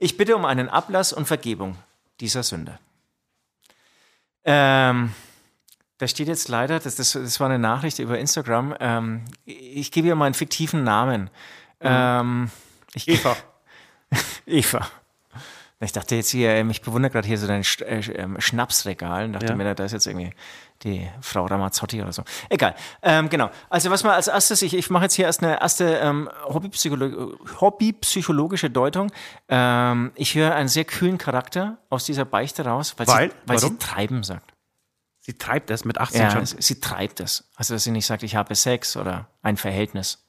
Ich 0.00 0.16
bitte 0.16 0.34
um 0.34 0.44
einen 0.44 0.68
Ablass 0.68 1.12
und 1.12 1.26
Vergebung 1.26 1.76
dieser 2.20 2.42
Sünde. 2.42 2.78
Ähm, 4.44 5.12
da 5.98 6.08
steht 6.08 6.28
jetzt 6.28 6.48
leider, 6.48 6.80
das, 6.80 6.96
das, 6.96 7.12
das 7.12 7.40
war 7.40 7.48
eine 7.48 7.58
Nachricht 7.58 7.98
über 7.98 8.18
Instagram, 8.18 8.74
ähm, 8.80 9.24
ich 9.44 9.90
gebe 9.90 10.08
ihr 10.08 10.16
meinen 10.16 10.34
fiktiven 10.34 10.84
Namen. 10.84 11.30
Ähm, 11.80 12.50
ich, 12.94 13.08
Eva. 13.08 13.36
Eva. 14.46 14.86
Ich 15.80 15.92
dachte 15.92 16.14
jetzt 16.14 16.30
hier, 16.30 16.50
ähm, 16.50 16.70
ich 16.70 16.80
bewundere 16.82 17.10
gerade 17.12 17.26
hier 17.26 17.36
so 17.36 17.46
dein 17.46 17.62
Sch 17.64 17.82
äh, 17.82 17.98
ähm, 18.14 18.40
Schnapsregal 18.40 19.24
und 19.26 19.32
dachte 19.34 19.46
Ja. 19.46 19.54
mir, 19.56 19.74
da 19.74 19.84
ist 19.84 19.92
jetzt 19.92 20.06
irgendwie 20.06 20.30
die 20.82 21.06
Frau 21.20 21.44
Ramazzotti 21.46 22.00
oder 22.00 22.12
so. 22.12 22.22
Egal. 22.48 22.74
Ähm, 23.02 23.28
genau. 23.28 23.50
Also 23.68 23.90
was 23.90 24.02
mal 24.04 24.14
als 24.14 24.28
erstes, 24.28 24.62
ich, 24.62 24.72
ich 24.74 24.88
mache 24.88 25.04
jetzt 25.04 25.14
hier 25.14 25.26
erst 25.26 25.42
eine 25.42 25.60
erste 25.60 25.96
ähm, 25.96 26.30
Hobbypsycholo 26.46 27.34
hobbypsychologische 27.60 28.70
Deutung. 28.70 29.10
Ähm, 29.48 30.12
ich 30.14 30.34
höre 30.34 30.54
einen 30.54 30.68
sehr 30.68 30.84
kühlen 30.84 31.18
Charakter 31.18 31.78
aus 31.90 32.04
dieser 32.04 32.24
Beichte 32.24 32.64
raus, 32.64 32.94
weil, 32.96 33.06
Weil? 33.06 33.30
sie, 33.30 33.36
weil 33.46 33.58
sie 33.58 33.76
treiben 33.78 34.22
sagt. 34.22 34.52
Sie 35.20 35.34
treibt 35.34 35.70
es 35.70 35.84
mit 35.84 35.98
18 35.98 36.20
Ja, 36.20 36.30
schon. 36.30 36.46
sie, 36.46 36.56
sie 36.60 36.80
treibt 36.80 37.20
es. 37.20 37.48
Also 37.56 37.74
dass 37.74 37.84
sie 37.84 37.90
nicht 37.90 38.06
sagt, 38.06 38.22
ich 38.22 38.36
habe 38.36 38.54
Sex 38.54 38.96
oder 38.96 39.26
ein 39.42 39.56
Verhältnis. 39.56 40.24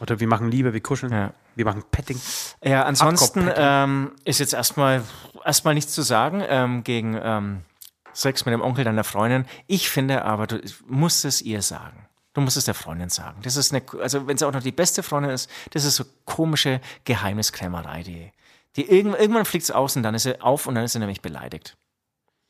Oder 0.00 0.20
wir 0.20 0.26
machen 0.26 0.50
Liebe, 0.50 0.72
wir 0.74 0.80
kuscheln. 0.82 1.12
Ja. 1.12 1.32
Wir 1.58 1.64
machen 1.64 1.82
Petting. 1.90 2.20
Ja, 2.62 2.84
ansonsten 2.84 3.50
ähm, 3.52 4.12
ist 4.24 4.38
jetzt 4.38 4.54
erstmal 4.54 5.02
erstmal 5.44 5.74
nichts 5.74 5.92
zu 5.92 6.02
sagen 6.02 6.40
ähm, 6.48 6.84
gegen 6.84 7.18
ähm, 7.20 7.62
Sex 8.12 8.46
mit 8.46 8.52
dem 8.52 8.60
Onkel 8.60 8.84
deiner 8.84 9.02
Freundin. 9.02 9.44
Ich 9.66 9.90
finde 9.90 10.24
aber, 10.24 10.46
du 10.46 10.60
musst 10.86 11.24
es 11.24 11.42
ihr 11.42 11.60
sagen. 11.62 12.06
Du 12.32 12.42
musst 12.42 12.56
es 12.56 12.66
der 12.66 12.74
Freundin 12.74 13.08
sagen. 13.08 13.40
Das 13.42 13.56
ist 13.56 13.74
eine, 13.74 13.82
also 14.00 14.28
wenn 14.28 14.38
sie 14.38 14.46
auch 14.46 14.52
noch 14.52 14.62
die 14.62 14.70
beste 14.70 15.02
Freundin 15.02 15.32
ist, 15.32 15.50
das 15.72 15.84
ist 15.84 15.96
so 15.96 16.04
komische 16.24 16.80
Geheimniskrämerei, 17.04 18.04
die, 18.04 18.30
die 18.76 18.88
irgend, 18.88 19.18
irgendwann 19.18 19.44
fliegt 19.44 19.64
es 19.64 19.72
aus 19.72 19.96
und 19.96 20.04
dann 20.04 20.14
ist 20.14 20.22
sie 20.22 20.40
auf 20.40 20.68
und 20.68 20.76
dann 20.76 20.84
ist 20.84 20.92
sie 20.92 21.00
nämlich 21.00 21.22
beleidigt. 21.22 21.76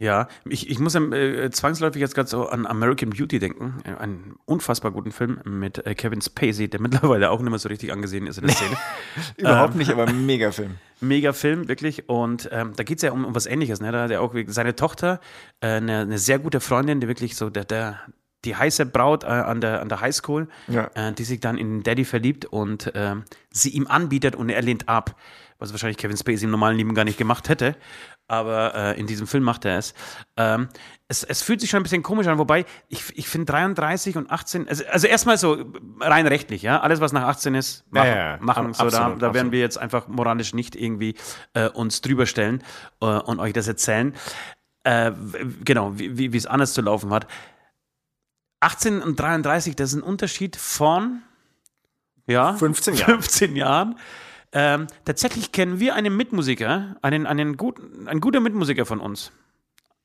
Ja, 0.00 0.28
ich, 0.48 0.70
ich 0.70 0.78
muss 0.78 0.94
äh, 0.94 1.50
zwangsläufig 1.50 2.00
jetzt 2.00 2.14
gerade 2.14 2.28
so 2.28 2.48
an 2.48 2.66
American 2.66 3.10
Beauty 3.10 3.40
denken. 3.40 3.82
Äh, 3.84 3.94
Einen 4.00 4.36
unfassbar 4.44 4.92
guten 4.92 5.10
Film 5.10 5.40
mit 5.44 5.84
äh, 5.84 5.94
Kevin 5.96 6.20
Spacey, 6.20 6.68
der 6.68 6.80
mittlerweile 6.80 7.30
auch 7.30 7.40
nicht 7.40 7.50
mehr 7.50 7.58
so 7.58 7.68
richtig 7.68 7.92
angesehen 7.92 8.28
ist 8.28 8.38
in 8.38 8.46
der 8.46 8.54
Szene. 8.54 8.76
Überhaupt 9.36 9.74
nicht, 9.74 9.90
aber 9.90 10.06
mega 10.12 10.52
Film. 10.52 10.76
Mega 11.00 11.32
Film, 11.32 11.66
wirklich. 11.66 12.08
Und 12.08 12.48
ähm, 12.52 12.74
da 12.76 12.84
geht 12.84 12.98
es 12.98 13.02
ja 13.02 13.10
um, 13.10 13.24
um 13.24 13.34
was 13.34 13.46
Ähnliches. 13.46 13.80
Ne? 13.80 13.90
Da 13.90 14.04
hat 14.04 14.10
er 14.12 14.22
auch 14.22 14.34
seine 14.46 14.76
Tochter, 14.76 15.20
äh, 15.60 15.66
eine, 15.66 15.98
eine 16.02 16.18
sehr 16.18 16.38
gute 16.38 16.60
Freundin, 16.60 17.00
die 17.00 17.08
wirklich 17.08 17.34
so 17.34 17.50
der, 17.50 17.64
der, 17.64 17.98
die 18.44 18.54
heiße 18.54 18.86
Braut 18.86 19.24
äh, 19.24 19.26
an, 19.26 19.60
der, 19.60 19.80
an 19.82 19.88
der 19.88 20.00
Highschool, 20.00 20.46
Ja. 20.68 20.90
äh, 20.94 21.12
die 21.12 21.24
sich 21.24 21.40
dann 21.40 21.58
in 21.58 21.78
den 21.78 21.82
Daddy 21.82 22.04
verliebt 22.04 22.44
und 22.44 22.92
ähm, 22.94 23.24
sie 23.50 23.70
ihm 23.70 23.88
anbietet 23.88 24.36
und 24.36 24.48
er 24.48 24.62
lehnt 24.62 24.88
ab. 24.88 25.16
Was 25.58 25.72
wahrscheinlich 25.72 25.96
Kevin 25.98 26.16
Spacey 26.16 26.44
im 26.44 26.52
normalen 26.52 26.76
Leben 26.76 26.94
gar 26.94 27.02
nicht 27.04 27.18
gemacht 27.18 27.48
hätte. 27.48 27.74
Aber 28.28 28.74
äh, 28.74 29.00
in 29.00 29.06
diesem 29.06 29.26
Film 29.26 29.42
macht 29.42 29.64
er 29.64 29.78
es. 29.78 29.94
Ähm, 30.36 30.68
es. 31.08 31.24
Es 31.24 31.42
fühlt 31.42 31.60
sich 31.60 31.70
schon 31.70 31.80
ein 31.80 31.82
bisschen 31.82 32.02
komisch 32.02 32.26
an, 32.26 32.38
wobei 32.38 32.66
ich, 32.88 33.16
ich 33.16 33.26
finde 33.26 33.46
33 33.52 34.16
und 34.16 34.30
18, 34.30 34.68
also, 34.68 34.84
also 34.90 35.06
erstmal 35.06 35.38
so 35.38 35.64
rein 36.00 36.26
rechtlich, 36.26 36.60
ja, 36.62 36.80
alles 36.80 37.00
was 37.00 37.12
nach 37.12 37.22
18 37.22 37.54
ist, 37.54 37.90
machen, 37.90 38.06
Ja, 38.06 38.14
ja, 38.14 38.30
ja. 38.32 38.38
machen. 38.40 38.74
So, 38.74 38.80
da, 38.80 38.84
absolut, 38.84 39.16
da 39.16 39.20
werden 39.22 39.28
absolut. 39.28 39.52
wir 39.52 39.60
jetzt 39.60 39.78
einfach 39.78 40.08
moralisch 40.08 40.52
nicht 40.52 40.76
irgendwie 40.76 41.14
äh, 41.54 41.68
uns 41.68 42.02
drüber 42.02 42.26
stellen 42.26 42.62
äh, 43.00 43.06
und 43.06 43.40
euch 43.40 43.54
das 43.54 43.66
erzählen. 43.66 44.14
Äh, 44.84 45.12
genau, 45.64 45.92
wie 45.96 46.36
es 46.36 46.46
anders 46.46 46.74
zu 46.74 46.82
laufen 46.82 47.10
hat. 47.10 47.26
18 48.60 49.02
und 49.02 49.18
33, 49.18 49.76
das 49.76 49.90
ist 49.90 49.96
ein 49.96 50.02
Unterschied 50.02 50.56
von 50.56 51.22
ja, 52.26 52.54
15 52.54 52.94
Jahren. 52.94 53.22
15 53.22 53.56
Jahren. 53.56 53.98
Ähm, 54.52 54.86
tatsächlich 55.04 55.52
kennen 55.52 55.78
wir 55.78 55.94
einen 55.94 56.16
Mitmusiker, 56.16 56.96
einen, 57.02 57.26
einen 57.26 57.56
guten, 57.56 58.08
ein 58.08 58.20
guter 58.20 58.40
Mitmusiker 58.40 58.86
von 58.86 59.00
uns. 59.00 59.30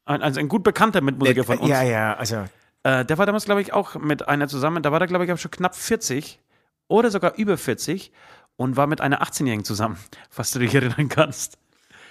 Ein, 0.05 0.21
also 0.21 0.39
ein 0.39 0.49
gut 0.49 0.63
bekannter 0.63 1.01
Mitmusiker 1.01 1.43
von 1.45 1.59
uns. 1.59 1.69
Ja, 1.69 1.81
ja, 1.81 2.13
also 2.15 2.43
Äh, 2.83 3.05
der 3.05 3.17
war 3.17 3.25
damals, 3.25 3.45
glaube 3.45 3.61
ich, 3.61 3.71
auch 3.71 3.95
mit 3.95 4.27
einer 4.27 4.49
zusammen. 4.49 4.83
Da 4.83 4.91
war 4.91 4.99
der, 4.99 5.07
glaube 5.07 5.23
ich, 5.23 5.31
auch 5.31 5.37
schon 5.37 5.51
knapp 5.51 5.75
40 5.75 6.41
oder 6.89 7.09
sogar 7.09 7.35
über 7.37 7.57
40 7.57 8.11
und 8.57 8.75
war 8.75 8.87
mit 8.87 8.99
einer 8.99 9.23
18-Jährigen 9.23 9.63
zusammen, 9.63 9.97
was 10.35 10.51
du 10.51 10.59
dich 10.59 10.75
erinnern 10.75 11.07
kannst. 11.07 11.57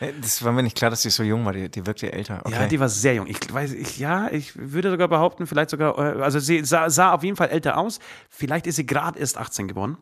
äh, 0.00 0.12
das 0.22 0.42
war 0.42 0.52
mir 0.52 0.62
nicht 0.62 0.76
klar, 0.76 0.90
dass 0.90 1.02
sie 1.02 1.10
so 1.10 1.22
jung 1.22 1.44
war, 1.44 1.52
die, 1.52 1.68
die 1.68 1.84
wirkte 1.86 2.10
älter. 2.10 2.40
Okay. 2.44 2.54
Ja, 2.54 2.66
die 2.66 2.80
war 2.80 2.88
sehr 2.88 3.14
jung. 3.14 3.26
Ich 3.26 3.38
weiß, 3.52 3.72
ich, 3.74 3.98
ja, 3.98 4.28
ich 4.30 4.52
würde 4.56 4.90
sogar 4.90 5.08
behaupten, 5.08 5.46
vielleicht 5.46 5.68
sogar, 5.68 5.98
äh, 5.98 6.22
also 6.22 6.38
sie 6.38 6.64
sah, 6.64 6.88
sah 6.88 7.12
auf 7.12 7.22
jeden 7.22 7.36
Fall 7.36 7.50
älter 7.50 7.76
aus. 7.76 7.98
Vielleicht 8.30 8.66
ist 8.66 8.76
sie 8.76 8.86
gerade 8.86 9.18
erst 9.18 9.36
18 9.36 9.68
geworden. 9.68 9.98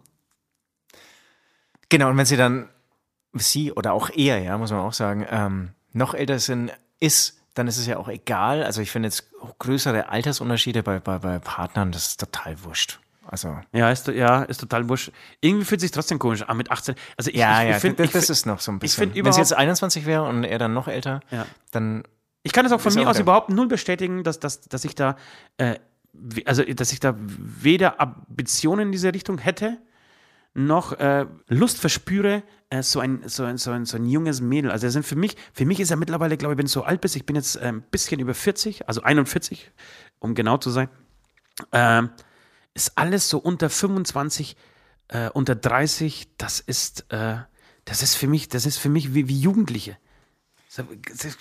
Genau, 1.91 2.09
und 2.09 2.17
wenn 2.17 2.25
sie 2.27 2.37
dann, 2.39 2.69
sie 3.35 3.73
oder 3.73 3.93
auch 3.93 4.09
er, 4.11 4.39
ja, 4.39 4.57
muss 4.57 4.71
man 4.71 4.81
auch 4.81 4.93
sagen, 4.95 5.27
ähm, 5.31 5.71
noch 5.93 6.15
älter 6.15 6.39
sind, 6.39 6.73
ist, 7.01 7.39
dann 7.55 7.67
ist 7.69 7.77
es 7.79 7.87
ja 7.87 7.97
auch 7.99 8.09
egal. 8.09 8.63
Also 8.65 8.81
ich 8.81 8.91
finde 8.91 9.09
jetzt 9.09 9.31
größere 9.59 10.09
Altersunterschiede 10.09 10.83
bei, 10.83 11.01
bei, 11.01 11.19
bei 11.19 11.39
Partnern, 11.39 11.93
das 11.93 12.07
ist 12.09 12.21
total 12.21 12.63
wurscht. 12.65 13.01
Also, 13.27 13.57
Ja, 13.73 13.91
ist, 13.91 14.09
ja, 14.09 14.43
ist 14.43 14.59
total 14.61 14.89
wurscht. 14.89 15.13
Irgendwie 15.41 15.65
fühlt 15.65 15.81
sich 15.81 15.91
trotzdem 15.91 16.19
komisch 16.19 16.43
an 16.43 16.57
mit 16.57 16.71
18. 16.71 16.95
Also 17.17 17.31
ich, 17.31 17.37
ja, 17.37 17.63
ich, 17.63 17.69
ja, 17.71 17.77
ich 17.77 17.81
find, 17.83 17.99
das, 17.99 18.07
ich, 18.07 18.13
das 18.13 18.25
find- 18.27 18.31
ist 18.39 18.47
noch 18.47 18.61
so 18.61 18.73
ein 18.73 18.77
ich 18.77 18.81
bisschen. 18.81 19.13
find 19.13 19.25
wenn 19.25 19.33
sie 19.33 19.41
jetzt 19.41 19.51
überhaupt- 19.51 19.61
21 19.63 20.07
wäre 20.07 20.23
und 20.25 20.43
er 20.45 20.59
dann 20.59 20.73
noch 20.75 20.89
älter, 20.89 21.21
Ja. 21.31 21.47
dann, 21.71 22.03
Ich 22.43 22.53
kann 22.53 22.67
es 22.67 22.73
auch 22.73 22.81
von 22.81 22.93
mir 22.95 23.03
auch 23.03 23.07
aus 23.11 23.17
okay. 23.17 23.23
überhaupt 23.23 23.51
null 23.51 23.69
bestätigen, 23.69 24.25
dass, 24.25 24.41
dass, 24.41 24.63
dass 24.63 24.85
ich 24.85 24.95
da, 24.95 25.17
äh, 25.59 25.77
also 26.45 26.65
dass 26.65 26.93
ich 26.93 26.99
da 27.01 27.15
weder 27.19 28.01
Ambitionen 28.01 28.87
in 28.87 28.93
diese 28.93 29.13
Richtung 29.15 29.39
hätte, 29.39 29.79
noch 30.55 30.93
äh, 30.93 31.27
Lust 31.49 31.79
verspüre, 31.79 32.43
äh, 32.71 32.83
so, 32.83 33.01
ein, 33.01 33.23
so, 33.27 33.45
ein, 33.45 33.59
so, 33.59 33.71
ein, 33.71 33.85
so 33.85 33.97
ein 33.97 34.07
junges 34.07 34.41
Mädel. 34.41 34.71
Also 34.71 34.87
das 34.87 34.95
sind 34.95 35.07
für 35.07 35.17
mich, 35.17 35.37
für 35.53 35.65
mich 35.65 35.81
ist 35.81 35.91
er 35.91 35.97
mittlerweile, 35.97 36.37
glaube 36.37 36.55
ich, 36.55 36.59
wenn 36.59 36.67
du 36.67 36.71
so 36.73 36.83
alt 36.83 37.01
bist, 37.01 37.17
ich 37.17 37.27
bin 37.27 37.37
jetzt 37.37 37.57
äh, 37.57 37.67
ein 37.67 37.83
bisschen 37.83 38.21
über 38.21 38.35
40, 38.35 38.89
also 38.89 39.03
41, 39.03 39.71
um 40.19 40.35
genau 40.35 40.59
zu 40.59 40.71
sein, 40.71 40.89
ähm, 41.73 42.11
ist 42.75 42.97
alles 42.97 43.29
so 43.29 43.39
unter 43.39 43.71
25, 43.71 44.57
äh, 45.09 45.29
unter 45.31 45.55
30, 45.55 46.29
das 46.39 46.61
ist, 46.61 47.07
äh, 47.13 47.37
das 47.85 48.03
ist 48.03 48.15
für 48.15 48.27
mich, 48.27 48.49
das 48.49 48.67
ist 48.67 48.79
für 48.79 48.89
mich 48.89 49.15
wie, 49.15 49.29
wie 49.29 49.41
Jugendliche. 49.41 49.97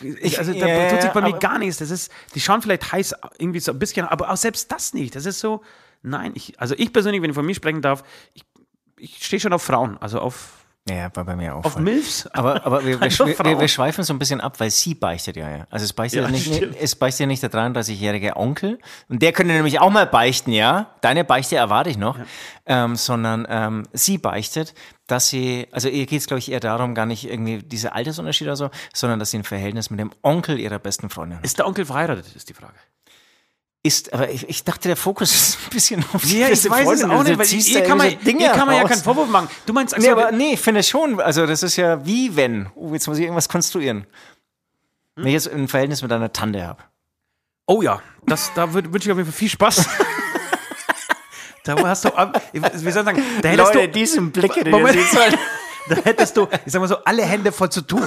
Ich, 0.02 0.40
also 0.40 0.54
da 0.54 0.68
ja, 0.68 0.90
tut 0.90 1.04
sich 1.04 1.12
bei 1.12 1.22
mir 1.22 1.38
gar 1.38 1.60
nichts. 1.60 1.78
Das 1.78 1.92
ist, 1.92 2.12
die 2.34 2.40
schauen 2.40 2.64
vielleicht 2.64 2.92
heiß 2.92 3.14
irgendwie 3.38 3.60
so 3.60 3.72
ein 3.72 3.78
bisschen, 3.78 4.08
aber 4.08 4.32
auch 4.32 4.38
selbst 4.38 4.72
das 4.72 4.96
nicht. 4.96 5.16
Das 5.16 5.28
ist 5.28 5.40
so, 5.40 5.62
nein, 6.02 6.32
ich, 6.34 6.60
also 6.60 6.74
ich 6.76 6.92
persönlich, 6.92 7.22
wenn 7.22 7.30
ich 7.30 7.36
von 7.36 7.46
mir 7.46 7.54
sprechen 7.54 7.84
darf, 7.84 8.04
ich, 8.34 8.44
ich 9.00 9.24
stehe 9.24 9.40
schon 9.40 9.54
auf 9.54 9.64
Frauen, 9.64 9.98
also 10.00 10.20
auf 10.20 10.54
Ja, 10.90 11.10
war 11.16 11.26
bei 11.26 11.36
mir 11.36 11.56
auch. 11.56 11.66
Auf 11.66 11.74
voll. 11.74 11.82
Milfs? 11.84 12.26
Aber, 12.34 12.66
aber 12.66 12.86
wir, 12.86 13.00
wir, 13.00 13.10
wir, 13.10 13.60
wir 13.60 13.68
schweifen 13.68 14.04
so 14.04 14.14
ein 14.14 14.20
bisschen 14.20 14.42
ab, 14.42 14.60
weil 14.60 14.72
sie 14.72 14.96
beichtet 14.96 15.36
ja. 15.36 15.50
ja. 15.50 15.68
Also 15.70 15.86
es 15.86 15.94
beichtet 15.94 16.22
Ja, 16.22 16.26
ja, 16.26 16.32
nicht, 16.32 16.54
stimmt. 16.54 16.76
es 16.80 16.96
beichtet 16.96 17.22
ja 17.22 17.26
nicht 17.28 17.44
der 17.44 17.52
33-jährige 17.52 18.36
Onkel. 18.38 18.80
Und 19.08 19.22
der 19.22 19.32
könnte 19.32 19.54
nämlich 19.54 19.80
auch 19.80 19.92
mal 19.92 20.08
beichten, 20.08 20.52
ja. 20.52 20.96
Deine 21.02 21.24
Beichte 21.24 21.56
erwarte 21.58 21.90
ich 21.90 21.98
noch. 21.98 22.18
Ähm, 22.66 22.96
sondern 22.96 23.46
ähm, 23.50 23.88
sie 23.94 24.18
beichtet, 24.18 24.74
dass 25.08 25.28
sie, 25.30 25.68
also 25.72 25.90
ihr 25.90 26.06
geht 26.06 26.22
es, 26.22 26.28
glaube 26.28 26.40
ich, 26.40 26.52
eher 26.52 26.60
darum, 26.60 26.96
gar 26.96 27.06
nicht 27.06 27.30
irgendwie 27.30 27.60
diese 27.60 27.94
Altersunterschied 27.94 28.48
oder 28.48 28.56
so, 28.56 28.70
sondern 28.94 29.20
dass 29.20 29.32
sie 29.32 29.38
ein 29.38 29.44
Verhältnis 29.44 29.90
mit 29.90 30.00
dem 30.00 30.12
Onkel 30.22 30.60
ihrer 30.60 30.80
besten 30.80 31.10
Freundin 31.10 31.38
hat. 31.40 31.46
Ist 31.46 31.58
der 31.58 31.68
Onkel 31.68 31.86
verheiratet, 31.86 32.26
ist 32.36 32.50
die 32.50 32.54
Frage. 32.54 32.74
Ist, 33.82 34.12
aber 34.12 34.30
ich, 34.30 34.48
ich 34.50 34.64
dachte, 34.66 34.90
der 34.90 34.98
Fokus 34.98 35.32
ist 35.36 35.58
ein 35.66 35.70
bisschen 35.70 36.06
auf 36.14 36.22
die 36.24 36.40
Ja, 36.40 36.50
ich 36.50 36.70
weiß 36.70 36.80
es 36.82 36.84
Freundin. 37.02 37.12
auch 37.12 37.24
Du 37.24 37.30
nicht, 37.30 37.40
weil 37.40 37.46
ziehst 37.46 37.70
ihr 37.70 37.84
kann, 37.84 37.98
man, 37.98 38.20
Dinge 38.24 38.44
ihr 38.44 38.50
kann 38.52 38.68
man 38.68 38.76
ja 38.76 38.84
keinen 38.84 39.02
Vorwurf 39.02 39.30
machen. 39.30 39.50
Du 39.66 39.72
meinst, 39.74 39.98
Nee, 39.98 40.10
also, 40.10 40.22
aber 40.22 40.32
nee, 40.34 40.54
ich 40.54 40.60
finde 40.60 40.84
schon. 40.84 41.20
Also, 41.22 41.46
das 41.46 41.64
ist 41.64 41.78
ja 41.78 42.06
wie 42.06 42.36
wenn. 42.36 42.70
Oh, 42.76 42.92
jetzt 42.94 43.08
muss 43.08 43.18
ich 43.18 43.24
irgendwas 43.24 43.48
konstruieren. 43.48 44.06
Wenn 45.16 45.28
ich 45.28 45.34
jetzt 45.34 45.50
ein 45.50 45.68
Verhältnis 45.70 46.02
mit 46.02 46.12
einer 46.12 46.32
Tante 46.34 46.66
habe. 46.66 46.84
oh 47.68 47.82
ja, 47.82 48.02
das, 48.26 48.52
da 48.54 48.66
wün- 48.66 48.92
wünsche 48.92 49.08
ich 49.08 49.12
auf 49.12 49.18
jeden 49.18 49.32
Fall 49.32 49.38
viel 49.38 49.50
Spaß. 49.50 49.86
da 51.64 51.76
hast 51.88 52.06
du, 52.06 52.10
wie 52.54 52.60
soll 52.60 52.88
ich 52.88 52.94
sagen, 52.94 53.22
da 53.42 53.50
hättest 53.50 53.76
du, 53.76 53.88
diesen 53.88 54.32
Blick, 54.32 54.54
den 54.56 54.72
Moment. 54.72 54.98
da 55.90 55.96
hättest 56.04 56.36
du, 56.38 56.48
ich 56.66 56.72
sag 56.72 56.82
mal 56.82 56.88
so, 56.88 56.98
alle 57.04 57.24
Hände 57.24 57.52
voll 57.52 57.70
zu 57.70 57.82
tun. 57.82 58.04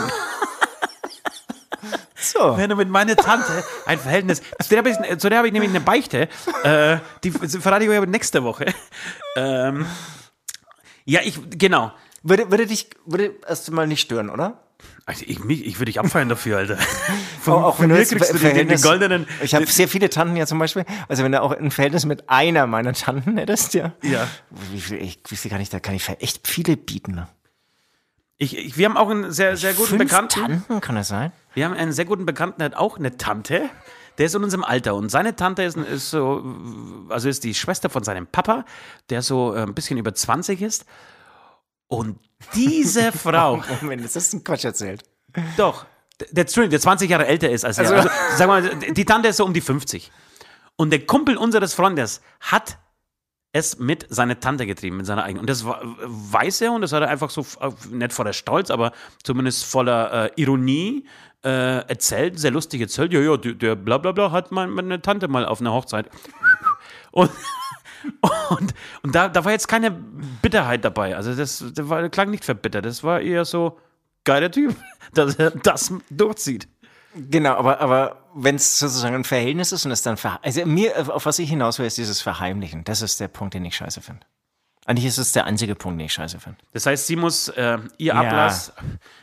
so. 2.14 2.56
Wenn 2.56 2.70
du 2.70 2.76
mit 2.76 2.88
meiner 2.88 3.16
Tante 3.16 3.64
ein 3.86 3.98
Verhältnis, 3.98 4.42
zu 4.60 4.68
der 4.70 4.78
habe 4.78 4.90
ich, 4.90 5.18
zu 5.18 5.28
der 5.28 5.38
habe 5.38 5.48
ich 5.48 5.52
nämlich 5.52 5.70
eine 5.70 5.80
Beichte, 5.80 6.28
äh, 6.64 6.98
die 7.24 7.30
verrate 7.30 7.84
ich 7.84 7.90
euch 7.90 7.96
aber 7.96 8.06
nächste 8.06 8.44
Woche. 8.44 8.66
Ähm, 9.36 9.86
ja, 11.04 11.20
ich, 11.24 11.38
genau. 11.50 11.92
Würde, 12.22 12.50
würde 12.50 12.66
dich, 12.66 12.90
würde 13.04 13.34
erst 13.48 13.70
mal 13.70 13.86
nicht 13.86 14.00
stören, 14.00 14.30
oder? 14.30 14.62
Also 15.04 15.24
ich, 15.26 15.42
mich, 15.42 15.66
ich 15.66 15.76
würde 15.76 15.86
dich 15.86 15.98
abfeiern 15.98 16.28
dafür, 16.28 16.58
Alter. 16.58 16.78
Auch, 17.46 17.64
auch 17.64 17.76
von 17.76 17.90
wenn 17.90 17.96
du 17.96 18.06
kriegst 18.06 18.32
du 18.32 18.38
den, 18.38 18.68
den, 18.68 18.80
goldenen. 18.80 19.26
Ich 19.42 19.52
habe 19.52 19.66
sehr 19.66 19.88
viele 19.88 20.08
Tanten 20.08 20.36
ja 20.36 20.46
zum 20.46 20.60
Beispiel. 20.60 20.84
Also 21.08 21.24
wenn 21.24 21.32
du 21.32 21.42
auch 21.42 21.50
ein 21.50 21.72
Verhältnis 21.72 22.06
mit 22.06 22.30
einer 22.30 22.68
meiner 22.68 22.92
Tanten 22.92 23.36
hättest, 23.36 23.74
ja. 23.74 23.92
Ja. 24.02 24.28
Wie 24.70 24.80
viel, 24.80 25.02
ich, 25.02 25.18
wie 25.26 25.34
viel 25.34 25.50
kann 25.50 25.60
ich 25.60 25.70
da, 25.70 25.80
kann 25.80 25.96
ich 25.96 26.08
echt 26.20 26.46
viele 26.46 26.76
bieten. 26.76 27.26
Ich, 28.42 28.58
ich, 28.58 28.76
wir 28.76 28.86
haben 28.86 28.96
auch 28.96 29.08
einen 29.08 29.30
sehr, 29.30 29.56
sehr 29.56 29.72
guten 29.72 29.90
Fünf 29.90 30.02
Bekannten. 30.02 30.40
Tanten, 30.40 30.80
kann 30.80 30.96
das 30.96 31.06
sein? 31.06 31.30
Wir 31.54 31.64
haben 31.64 31.74
einen 31.74 31.92
sehr 31.92 32.06
guten 32.06 32.26
Bekannten, 32.26 32.58
der 32.58 32.70
hat 32.70 32.74
auch 32.74 32.98
eine 32.98 33.16
Tante. 33.16 33.70
Der 34.18 34.26
ist 34.26 34.34
in 34.34 34.42
unserem 34.42 34.64
Alter 34.64 34.96
und 34.96 35.10
seine 35.10 35.36
Tante 35.36 35.62
ist, 35.62 35.76
ist 35.76 36.10
so, 36.10 36.42
also 37.08 37.28
ist 37.28 37.44
die 37.44 37.54
Schwester 37.54 37.88
von 37.88 38.02
seinem 38.02 38.26
Papa, 38.26 38.64
der 39.10 39.22
so 39.22 39.54
äh, 39.54 39.62
ein 39.62 39.74
bisschen 39.74 39.96
über 39.96 40.12
20 40.12 40.60
ist. 40.60 40.86
Und 41.86 42.18
diese 42.56 43.12
Frau, 43.12 43.62
Moment, 43.80 44.04
das 44.04 44.16
ist 44.16 44.32
ein 44.32 44.42
Quatsch 44.42 44.64
erzählt. 44.64 45.04
doch, 45.56 45.86
der, 46.32 46.44
der 46.44 46.80
20 46.80 47.08
Jahre 47.08 47.28
älter 47.28 47.48
ist 47.48 47.64
als 47.64 47.78
er. 47.78 47.88
Also, 47.92 48.10
sag 48.36 48.48
mal, 48.48 48.76
die 48.76 49.04
Tante 49.04 49.28
ist 49.28 49.36
so 49.36 49.44
um 49.44 49.54
die 49.54 49.60
50. 49.60 50.10
Und 50.74 50.90
der 50.90 51.06
Kumpel 51.06 51.36
unseres 51.36 51.74
Freundes 51.74 52.22
hat 52.40 52.76
es 53.52 53.78
mit 53.78 54.06
seiner 54.08 54.40
Tante 54.40 54.66
getrieben, 54.66 54.96
mit 54.98 55.06
seiner 55.06 55.24
eigenen. 55.24 55.40
Und 55.40 55.50
das 55.50 55.64
weiß 55.64 56.60
er 56.62 56.72
und 56.72 56.80
das 56.80 56.92
hat 56.92 57.02
er 57.02 57.08
einfach 57.10 57.30
so, 57.30 57.42
äh, 57.60 57.70
nicht 57.90 58.12
voller 58.12 58.32
Stolz, 58.32 58.70
aber 58.70 58.92
zumindest 59.22 59.64
voller 59.66 60.26
äh, 60.36 60.40
Ironie 60.40 61.06
äh, 61.44 61.86
erzählt, 61.86 62.38
sehr 62.38 62.50
lustig 62.50 62.80
erzählt. 62.80 63.12
Ja, 63.12 63.20
ja, 63.20 63.36
der, 63.36 63.52
der 63.54 63.74
bla 63.74 63.98
bla 63.98 64.12
bla 64.12 64.30
hat 64.30 64.52
mein- 64.52 64.70
meine 64.70 65.02
Tante 65.02 65.28
mal 65.28 65.44
auf 65.44 65.60
einer 65.60 65.72
Hochzeit. 65.72 66.08
Und, 67.10 67.30
und, 68.50 68.74
und 69.02 69.14
da, 69.14 69.28
da 69.28 69.44
war 69.44 69.52
jetzt 69.52 69.68
keine 69.68 69.90
Bitterheit 69.90 70.84
dabei. 70.84 71.14
Also 71.14 71.34
das, 71.34 71.62
das 71.74 71.88
war, 71.88 72.08
klang 72.08 72.30
nicht 72.30 72.44
verbittert. 72.44 72.84
Das 72.86 73.04
war 73.04 73.20
eher 73.20 73.44
so, 73.44 73.78
geiler 74.24 74.50
Typ, 74.50 74.74
dass 75.14 75.36
er 75.36 75.50
das 75.50 75.92
durchzieht. 76.10 76.66
Genau, 77.14 77.54
aber, 77.56 77.80
aber 77.80 78.16
wenn 78.34 78.56
es 78.56 78.78
sozusagen 78.78 79.14
ein 79.14 79.24
Verhältnis 79.24 79.72
ist 79.72 79.84
und 79.84 79.90
es 79.90 80.02
dann 80.02 80.16
also 80.42 80.66
mir, 80.66 81.14
auf 81.14 81.26
was 81.26 81.38
ich 81.38 81.50
hinaus 81.50 81.78
will, 81.78 81.86
ist 81.86 81.98
dieses 81.98 82.20
Verheimlichen. 82.22 82.84
Das 82.84 83.02
ist 83.02 83.20
der 83.20 83.28
Punkt, 83.28 83.54
den 83.54 83.64
ich 83.64 83.76
scheiße 83.76 84.00
finde. 84.00 84.26
Eigentlich 84.84 85.06
ist 85.06 85.18
es 85.18 85.32
der 85.32 85.44
einzige 85.44 85.74
Punkt, 85.74 86.00
den 86.00 86.06
ich 86.06 86.12
scheiße 86.12 86.40
finde. 86.40 86.58
Das 86.72 86.86
heißt, 86.86 87.06
sie 87.06 87.16
muss, 87.16 87.48
äh, 87.48 87.78
ihr 87.98 88.16
Ablass 88.16 88.72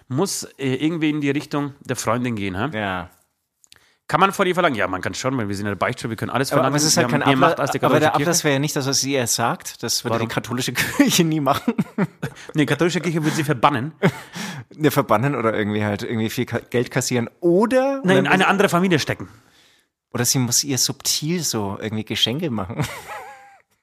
muss 0.08 0.44
äh, 0.44 0.76
irgendwie 0.76 1.10
in 1.10 1.20
die 1.20 1.32
Richtung 1.32 1.74
der 1.82 1.96
Freundin 1.96 2.36
gehen. 2.36 2.56
Hä? 2.56 2.78
Ja. 2.78 3.10
Kann 4.10 4.20
man 4.20 4.34
vor 4.34 4.46
ihr 4.46 4.56
verlangen? 4.56 4.76
Ja, 4.76 4.88
man 4.88 5.02
kann 5.02 5.14
schon, 5.14 5.38
weil 5.38 5.48
wir 5.48 5.56
sind 5.56 5.68
in 5.68 5.72
der 5.72 5.76
Beichtstube, 5.76 6.10
wir 6.10 6.18
können 6.18 6.32
alles 6.32 6.52
Aber, 6.52 6.58
verlangen. 6.64 6.72
aber 6.74 6.78
es 6.78 6.84
ist 6.84 6.98
halt 6.98 7.10
kein 7.10 7.22
Ablass. 7.24 7.70
Aber 7.82 8.00
der 8.00 8.16
Ablass 8.16 8.44
wäre 8.44 8.54
ja 8.56 8.60
nicht 8.60 8.76
das, 8.76 8.88
was 8.88 9.00
sie 9.02 9.14
erst 9.14 9.36
sagt. 9.36 9.84
Das 9.84 10.04
würde 10.04 10.16
Warum? 10.16 10.28
die 10.28 10.34
katholische 10.34 10.74
Kirche 10.74 11.24
nie 11.24 11.40
machen. 11.40 11.74
Nee, 12.56 12.66
katholische 12.66 13.00
Kirche 13.02 13.24
würde 13.24 13.36
sie 13.36 13.44
verbannen. 13.46 13.94
Ne, 14.76 14.92
verbannen 14.92 15.36
oder 15.36 15.54
irgendwie 15.56 15.84
halt 15.84 16.04
irgendwie 16.04 16.30
viel 16.30 16.46
Geld 16.46 16.90
kassieren. 16.92 17.30
Oder, 17.42 18.02
Nein, 18.04 18.18
in 18.18 18.28
eine 18.28 18.48
andere 18.48 18.70
Familie 18.70 19.00
stecken. 19.00 19.28
oder 20.14 20.24
sie 20.26 20.38
muss 20.40 20.64
ihr 20.64 20.78
subtil 20.78 21.44
so 21.44 21.78
irgendwie 21.82 22.06
Geschenke 22.06 22.50
machen. 22.50 22.86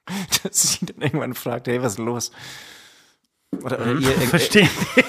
Dass 0.43 0.61
sie 0.79 0.85
dann 0.85 1.01
irgendwann 1.01 1.33
fragt, 1.35 1.67
hey, 1.67 1.81
was 1.81 1.93
ist 1.93 1.99
los? 1.99 2.31
Oder, 3.63 3.79
oder 3.79 3.91
ihr 3.93 4.09
irg- 4.09 4.27
Verstehe 4.29 4.63
nicht. 4.63 5.07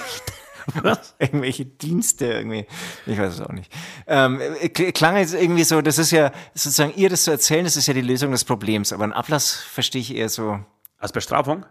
Was? 0.81 1.15
irgendwelche 1.19 1.65
Dienste 1.65 2.25
irgendwie. 2.25 2.65
Ich 3.05 3.17
weiß 3.17 3.33
es 3.33 3.41
auch 3.41 3.49
nicht. 3.51 3.71
Ähm, 4.07 4.39
äh, 4.41 4.67
kl- 4.67 4.91
klang 4.93 5.17
jetzt 5.17 5.33
irgendwie 5.33 5.63
so, 5.63 5.81
das 5.81 5.97
ist 5.97 6.11
ja 6.11 6.31
sozusagen 6.53 6.93
ihr 6.95 7.09
das 7.09 7.23
zu 7.23 7.31
erzählen, 7.31 7.63
das 7.65 7.75
ist 7.75 7.87
ja 7.87 7.93
die 7.93 8.01
Lösung 8.01 8.31
des 8.31 8.43
Problems. 8.45 8.91
Aber 8.93 9.03
einen 9.03 9.13
Ablass 9.13 9.53
verstehe 9.53 10.01
ich 10.01 10.15
eher 10.15 10.29
so, 10.29 10.59
Als 10.97 11.11
Bestrafung? 11.11 11.65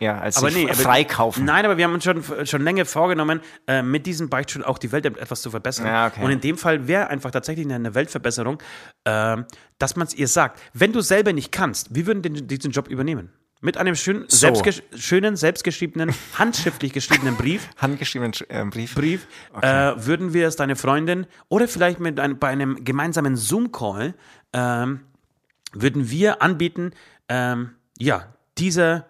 ja, 0.00 0.18
als 0.18 0.36
Aber 0.38 0.50
nee, 0.50 0.66
freikaufen. 0.74 1.44
Nein, 1.44 1.64
aber 1.64 1.76
wir 1.76 1.84
haben 1.84 1.94
uns 1.94 2.02
schon, 2.02 2.24
schon 2.44 2.62
länger 2.62 2.84
vorgenommen, 2.86 3.40
äh, 3.68 3.82
mit 3.82 4.04
diesen 4.06 4.28
Beichtstunden 4.28 4.68
auch 4.68 4.78
die 4.78 4.90
Welt 4.90 5.06
etwas 5.06 5.42
zu 5.42 5.50
verbessern. 5.52 5.86
Ja, 5.86 6.08
okay. 6.08 6.24
Und 6.24 6.30
in 6.32 6.40
dem 6.40 6.58
Fall 6.58 6.88
wäre 6.88 7.06
einfach 7.06 7.30
tatsächlich 7.30 7.72
eine- 7.72 7.94
Weltverbesserung, 7.94 8.58
ähm, 9.04 9.44
dass 9.78 9.94
man 9.94 10.08
es 10.08 10.14
ihr 10.14 10.26
sagt. 10.26 10.60
Wenn 10.72 10.92
du 10.92 11.02
selber 11.02 11.32
nicht 11.32 11.52
kannst, 11.52 11.94
wir 11.94 12.06
würden 12.06 12.22
den, 12.22 12.48
diesen 12.48 12.72
Job 12.72 12.88
übernehmen. 12.88 13.30
Mit 13.64 13.76
einem 13.78 13.94
schön, 13.94 14.24
So. 14.28 14.38
selbstgesch 14.38 14.82
schönen, 14.96 15.36
selbstgeschriebenen, 15.36 16.12
handschriftlich 16.38 16.92
geschriebenen 16.92 17.36
Brief, 17.36 17.68
Handgeschriebenen 17.78 18.34
äh, 18.48 18.64
Brief. 18.64 18.94
Brief 18.96 19.26
äh, 19.60 19.66
würden 19.96 20.34
wir 20.34 20.48
es 20.48 20.56
deine 20.56 20.74
Freundin 20.76 21.26
oder 21.48 21.68
vielleicht 21.68 22.00
mit 22.00 22.18
ein, 22.18 22.38
bei 22.40 22.48
einem 22.48 22.84
gemeinsamen 22.84 23.36
Zoom-Call 23.36 24.14
ähm, 24.52 25.00
würden 25.72 26.10
wir 26.10 26.42
anbieten, 26.42 26.90
ähm, 27.28 27.70
ja, 27.98 28.34
diese, 28.58 29.06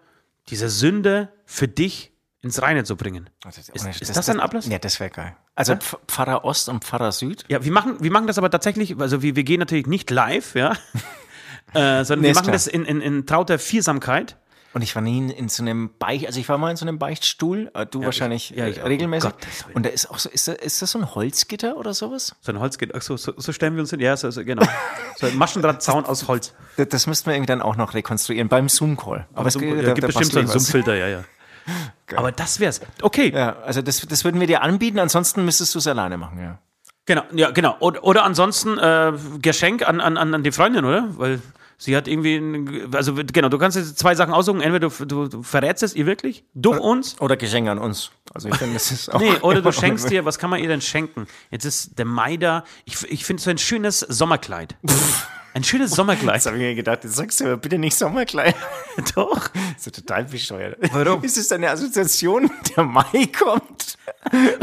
diese 0.49 0.69
Sünde 0.69 1.29
für 1.45 1.67
dich 1.67 2.11
ins 2.41 2.61
Reine 2.61 2.83
zu 2.83 2.95
bringen. 2.95 3.29
Ist, 3.47 4.01
ist 4.01 4.15
das, 4.15 4.29
ein 4.29 4.39
Ablass? 4.39 4.67
Ja, 4.67 4.77
das 4.77 4.99
wäre 4.99 5.09
geil. 5.09 5.35
Also 5.55 5.73
Pf- 5.73 5.97
Pfarrer 6.07 6.45
Ost 6.45 6.69
und 6.69 6.83
Pfarrer 6.83 7.11
Süd. 7.11 7.43
Ja, 7.47 7.63
wir 7.65 7.71
machen, 7.71 7.97
wir 8.01 8.11
machen 8.11 8.27
das 8.27 8.37
aber 8.37 8.49
tatsächlich, 8.51 8.99
also 8.99 9.21
wir, 9.23 9.35
wir 9.35 9.43
gehen 9.43 9.59
natürlich 9.59 9.87
nicht 9.87 10.11
live, 10.11 10.53
ja, 10.55 10.73
äh, 11.73 12.03
sondern 12.05 12.21
Nee, 12.21 12.27
wir 12.27 12.33
machen 12.35 12.43
klar. 12.43 12.53
das 12.53 12.67
in, 12.67 12.85
in, 12.85 13.01
in 13.01 13.25
trauter 13.25 13.57
Viersamkeit. 13.59 14.37
Und 14.73 14.81
ich 14.81 14.95
war 14.95 15.03
nie 15.03 15.31
in, 15.31 15.49
so 15.49 15.61
einem 15.61 15.91
Beicht, 15.99 16.25
also 16.25 16.39
ich 16.39 16.49
war 16.49 16.57
mal 16.57 16.71
in 16.71 16.77
so 16.77 16.85
einem 16.85 16.97
Beichtstuhl, 16.97 17.69
äh, 17.75 17.85
du 17.85 18.03
wahrscheinlich 18.03 18.49
ja, 18.49 18.65
äh, 18.65 18.69
ich 18.71 18.81
auch. 18.81 18.85
regelmäßig. 18.87 19.29
Um 19.31 19.37
Gottes 19.39 19.65
Willen. 19.65 19.75
und 19.75 19.85
da 19.85 19.89
ist 19.91 20.09
auch 20.09 20.17
so, 20.17 20.29
ist 20.29 20.47
das, 20.47 20.55
ist 20.55 20.81
das 20.81 20.91
so 20.91 20.99
ein 20.99 21.13
Holzgitter 21.13 21.77
oder 21.77 21.93
sowas? 21.93 22.35
So 22.41 22.51
ein 22.51 22.59
Holzgitter, 22.59 22.95
ach 22.97 23.03
so, 23.03 23.15
so, 23.15 23.33
so 23.37 23.51
stellen 23.53 23.75
wir 23.75 23.81
uns 23.81 23.91
hin, 23.91 23.99
ja, 23.99 24.17
so, 24.17 24.31
so, 24.31 24.43
genau. 24.43 24.63
So 25.17 25.27
ein 25.27 25.37
Maschendrahtzaun 25.37 26.05
aus 26.05 26.27
Holz. 26.27 26.55
Das, 26.77 26.87
das 26.89 27.05
müssten 27.07 27.27
wir 27.27 27.35
irgendwie 27.35 27.47
dann 27.47 27.61
auch 27.61 27.75
noch 27.75 27.93
rekonstruieren 27.93 28.49
beim 28.49 28.67
Zoom-Call. 28.67 29.27
Aber 29.35 29.47
es 29.47 29.53
Zoom- 29.53 29.61
geht- 29.61 29.75
ja, 29.75 29.81
da- 29.83 29.93
gibt 29.93 30.03
da 30.03 30.07
bestimmt 30.07 30.31
so 30.31 30.39
einen 30.39 30.47
ich. 30.47 30.53
Summfilter, 30.53 30.95
ja, 30.95 31.07
ja. 31.07 31.23
Aber 32.15 32.31
das 32.31 32.59
wär's. 32.59 32.81
Okay, 33.03 33.31
Ja, 33.33 33.57
also 33.57 33.81
das, 33.83 34.01
das 34.01 34.23
würden 34.25 34.39
wir 34.39 34.47
dir 34.47 34.63
anbieten, 34.63 34.97
ansonsten 34.99 35.45
müsstest 35.45 35.75
du 35.75 35.79
es 35.79 35.85
alleine 35.87 36.17
machen, 36.17 36.39
ja. 36.39 36.57
genau, 37.05 37.21
ja, 37.31 37.51
genau. 37.51 37.75
Oder, 37.79 38.03
oder 38.03 38.23
ansonsten 38.23 38.77
äh, 38.79 39.13
Geschenk 39.39 39.87
an, 39.87 40.01
an, 40.01 40.17
an 40.17 40.33
an 40.33 40.43
die 40.43 40.51
Freundin, 40.51 40.83
oder? 40.83 41.07
Weil 41.17 41.41
sie 41.77 41.95
hat 41.95 42.07
irgendwie, 42.07 42.87
also 42.93 43.13
genau, 43.15 43.49
du 43.49 43.57
kannst 43.57 43.77
jetzt 43.77 43.97
zwei 43.97 44.15
Sachen 44.15 44.33
aussuchen. 44.33 44.61
Entweder 44.61 44.89
du, 44.89 45.05
du, 45.05 45.27
du 45.27 45.43
verrätst 45.43 45.83
es 45.83 45.95
ihr 45.95 46.05
wirklich 46.05 46.43
durch 46.53 46.79
uns. 46.79 47.19
Oder 47.21 47.37
Geschenke 47.37 47.71
an 47.71 47.79
uns. 47.79 48.11
Also 48.33 48.49
ich 48.49 48.55
finde, 48.55 48.73
das 48.75 48.91
ist 48.91 49.09
auch. 49.13 49.19
Nee, 49.19 49.35
oder 49.41 49.61
du 49.61 49.71
schenkst 49.71 50.09
dir, 50.09 50.25
was 50.25 50.39
kann 50.39 50.49
man 50.49 50.59
ihr 50.59 50.67
denn 50.67 50.81
schenken? 50.81 51.27
Jetzt 51.51 51.65
ist 51.65 51.97
der 51.99 52.05
Mai 52.05 52.37
da. 52.37 52.63
Ich, 52.85 53.03
ich 53.11 53.25
finde 53.25 53.41
so 53.41 53.49
ein 53.49 53.57
schönes 53.57 53.99
Sommerkleid. 53.99 54.75
Ein 55.53 55.63
schönes 55.63 55.91
Sommerkleid. 55.91 56.35
Jetzt 56.35 56.45
habe 56.47 56.57
ich 56.57 56.63
mir 56.63 56.73
gedacht, 56.73 57.03
jetzt 57.03 57.15
sagst 57.15 57.39
du 57.39 57.45
aber 57.45 57.57
bitte 57.57 57.77
nicht 57.77 57.95
Sommerkleid. 57.95 58.55
Doch. 59.15 59.49
Das 59.75 59.87
ist 59.87 59.95
total 59.95 60.25
bescheuert. 60.25 60.77
Warum? 60.91 61.23
Ist 61.23 61.37
es 61.37 61.51
eine 61.51 61.69
Assoziation, 61.69 62.49
der 62.75 62.83
Mai 62.83 63.29
kommt 63.37 63.97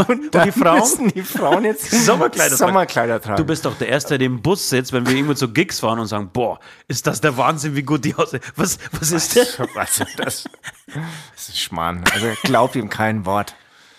und, 0.09 0.35
die 0.35 0.53
Frauen? 0.53 0.81
müssen 0.81 1.09
die 1.09 1.23
Frauen 1.23 1.65
jetzt 1.65 1.91
Sommerkleider 2.05 2.57
tragen. 2.57 2.73
Sommerkleider 2.73 3.21
tragen. 3.21 3.37
Du 3.37 3.45
bist 3.45 3.65
doch 3.65 3.77
der 3.79 3.89
Erste, 3.89 4.19
der 4.19 4.27
im 4.27 4.43
Bus 4.43 4.69
sitzt, 4.69 4.93
wenn 4.93 5.07
wir 5.07 5.15
irgendwo 5.15 5.35
zu 5.35 5.53
Gigs 5.53 5.81
fahren 5.81 6.01
und 6.01 6.07
sagen, 6.07 6.31
boah, 6.33 6.59
ist 6.89 7.07
das 7.07 7.21
der 7.21 7.37
Wahnsinn, 7.37 7.77
wie 7.77 7.83
gut 7.83 8.05
die 8.05 8.15
aussehen. 8.17 8.43
Was, 8.57 8.79
was 8.99 9.13
ist 9.13 9.37
der? 9.37 9.47
also 9.77 10.05
das, 10.17 10.45
das 11.35 11.49
ist 11.49 11.59
Schmarrn. 11.59 12.05
Also 12.13 12.27
glaubt 12.43 12.75
ihm 12.75 12.89
kein 12.89 13.25
Wort. 13.27 13.55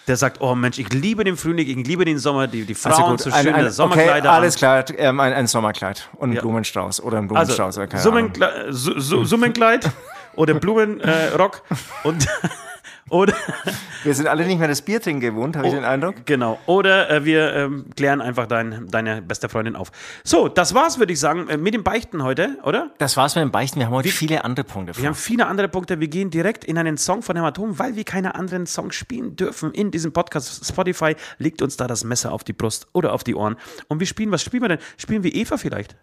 Der 0.07 0.17
sagt, 0.17 0.41
oh 0.41 0.55
Mensch, 0.55 0.79
ich 0.79 0.91
liebe 0.91 1.23
den 1.23 1.37
Frühling, 1.37 1.67
ich 1.67 1.87
liebe 1.87 2.03
den 2.05 2.17
Sommer, 2.17 2.47
die, 2.47 2.65
die 2.65 2.73
Also 2.75 2.89
Frauen 2.89 3.11
gut, 3.11 3.21
so 3.21 3.31
ein- 3.31 3.43
schöne 3.43 3.55
ein- 3.55 3.71
Sommerkleider 3.71 4.17
okay, 4.29 4.37
alles 4.37 4.55
klar, 4.55 4.83
ähm, 4.97 5.19
ein, 5.19 5.31
ein 5.33 5.47
Sommerkleid 5.47 6.09
und 6.17 6.31
ein 6.31 6.33
Ja. 6.33 6.41
Blumenstrauß 6.41 7.01
oder 7.03 7.17
ein 7.19 7.23
Also, 7.25 7.33
Blumenstrauß. 7.35 7.77
oder 7.77 7.87
keine 7.87 8.01
Ahnung. 8.01 8.13
Summenkle 8.33 8.73
Su 8.73 8.99
Su 8.99 9.23
Summenkleid 9.25 9.89
oder 10.35 10.55
Blumenrock 10.55 11.61
äh, 12.03 12.07
und 12.07 12.27
Oder, 13.11 13.33
Wir 14.03 14.15
sind 14.15 14.27
alle 14.27 14.45
nicht 14.45 14.57
mehr 14.57 14.69
das 14.69 14.81
Bier 14.81 15.01
trinken 15.01 15.19
gewohnt, 15.19 15.57
habe 15.57 15.67
ich 15.67 15.73
den 15.73 15.83
Eindruck. 15.83 16.25
genau. 16.25 16.59
Oder 16.65 17.09
äh, 17.09 17.25
wir 17.25 17.53
ähm, 17.53 17.85
klären 17.95 18.21
einfach 18.21 18.47
dein, 18.47 18.87
deine 18.89 19.21
beste 19.21 19.49
Freundin 19.49 19.75
auf. 19.75 19.91
So, 20.23 20.47
das 20.47 20.73
war's, 20.73 20.97
würde 20.97 21.11
ich 21.11 21.19
sagen, 21.19 21.49
äh, 21.49 21.57
mit 21.57 21.73
dem 21.73 21.83
Beichten 21.83 22.23
heute, 22.23 22.57
oder? 22.63 22.91
Das 22.99 23.17
war's 23.17 23.35
mit 23.35 23.43
dem 23.43 23.51
Beichten. 23.51 23.79
Wir 23.79 23.87
haben 23.87 23.93
heute 23.93 24.09
viele 24.09 24.45
andere 24.45 24.63
Punkte. 24.65 24.97
Wir 24.97 25.07
haben 25.07 25.15
viele 25.15 25.45
andere 25.45 25.67
Punkte. 25.67 25.99
Wir 25.99 26.07
gehen 26.07 26.29
direkt 26.29 26.63
in 26.63 26.77
einen 26.77 26.97
Song 26.97 27.21
von 27.21 27.35
Hämatom, 27.35 27.77
weil 27.77 27.95
wir 27.97 28.05
keine 28.05 28.35
anderen 28.35 28.65
Songs 28.65 28.95
spielen 28.95 29.35
dürfen 29.35 29.71
in 29.73 29.91
diesem 29.91 30.13
Podcast. 30.13 30.65
Spotify 30.65 31.15
legt 31.37 31.61
uns 31.61 31.75
da 31.75 31.87
das 31.87 32.05
Messer 32.05 32.31
auf 32.31 32.45
die 32.45 32.53
Brust 32.53 32.87
oder 32.93 33.13
auf 33.13 33.25
die 33.25 33.35
Ohren. 33.35 33.57
Und 33.89 33.99
wir 33.99 34.07
spielen, 34.07 34.31
was 34.31 34.41
spielen 34.41 34.63
wir 34.63 34.69
denn? 34.69 34.79
Spielen 34.97 35.23
wir 35.23 35.35
Eva 35.35 35.57
vielleicht? 35.57 35.95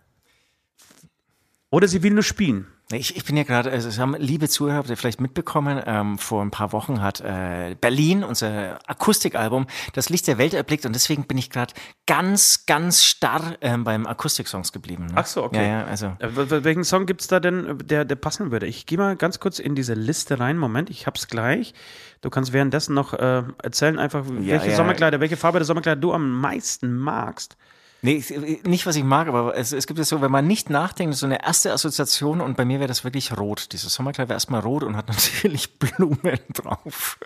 Oder 1.70 1.88
sie 1.88 2.02
will 2.02 2.12
nur 2.12 2.22
spielen. 2.22 2.66
Ich, 2.90 3.14
ich 3.18 3.24
bin 3.26 3.36
ja 3.36 3.42
gerade, 3.42 3.70
also 3.70 3.86
es 3.86 3.98
haben 3.98 4.16
liebe 4.18 4.48
Zuhörer, 4.48 4.78
habt 4.78 4.88
ihr 4.88 4.96
vielleicht 4.96 5.20
mitbekommen, 5.20 5.82
ähm, 5.84 6.16
vor 6.16 6.40
ein 6.40 6.50
paar 6.50 6.72
Wochen 6.72 7.02
hat 7.02 7.20
äh, 7.20 7.76
Berlin, 7.78 8.24
unser 8.24 8.78
Akustikalbum, 8.88 9.66
das 9.92 10.08
Licht 10.08 10.26
der 10.26 10.38
Welt 10.38 10.54
erblickt 10.54 10.86
und 10.86 10.94
deswegen 10.94 11.24
bin 11.24 11.36
ich 11.36 11.50
gerade 11.50 11.74
ganz, 12.06 12.64
ganz 12.64 13.04
starr 13.04 13.56
ähm, 13.60 13.84
beim 13.84 14.06
Akustiksongs 14.06 14.72
geblieben. 14.72 15.04
Ne? 15.04 15.12
Ach 15.16 15.26
so, 15.26 15.44
okay. 15.44 15.58
Ja, 15.58 15.80
ja, 15.80 15.84
also. 15.84 16.06
Äh, 16.18 16.64
Welchen 16.64 16.82
Song 16.82 17.04
gibt 17.04 17.20
es 17.20 17.26
da 17.26 17.40
denn, 17.40 17.66
äh, 17.66 17.74
der, 17.76 18.06
der 18.06 18.16
passen 18.16 18.50
würde? 18.52 18.66
Ich 18.66 18.86
gehe 18.86 18.96
mal 18.96 19.16
ganz 19.16 19.38
kurz 19.38 19.58
in 19.58 19.74
diese 19.74 19.92
Liste 19.92 20.40
rein. 20.40 20.56
Moment, 20.56 20.88
ich 20.88 21.06
hab's 21.06 21.28
gleich. 21.28 21.74
Du 22.22 22.30
kannst 22.30 22.54
währenddessen 22.54 22.94
noch 22.94 23.12
äh, 23.12 23.42
erzählen, 23.62 23.98
einfach, 23.98 24.24
welche 24.26 24.70
ja. 24.70 24.76
Sommerkleider, 24.76 25.20
welche 25.20 25.36
Farbe 25.36 25.58
der 25.58 25.66
Sommerkleider 25.66 26.00
du 26.00 26.14
am 26.14 26.40
meisten 26.40 26.96
magst. 26.96 27.58
Nee, 28.00 28.12
ich- 28.28 28.62
nicht 28.64 28.86
was 28.86 28.94
ich 28.94 29.02
mag, 29.02 29.26
aber 29.26 29.56
es, 29.56 29.72
es 29.72 29.86
gibt 29.88 29.98
es 29.98 30.08
so, 30.08 30.20
wenn 30.20 30.30
man 30.30 30.46
nicht 30.46 30.70
nachdenkt, 30.70 31.16
so 31.16 31.26
eine 31.26 31.42
erste 31.44 31.72
Assoziation 31.72 32.40
und 32.40 32.56
bei 32.56 32.64
mir 32.64 32.78
wäre 32.78 32.86
das 32.86 33.02
wirklich 33.02 33.36
rot. 33.36 33.72
Dieses 33.72 33.92
Sommerkleid 33.92 34.28
wäre 34.28 34.36
erstmal 34.36 34.60
rot 34.60 34.84
und 34.84 34.96
hat 34.96 35.08
natürlich 35.08 35.78
Blumen 35.78 36.38
drauf. 36.54 37.18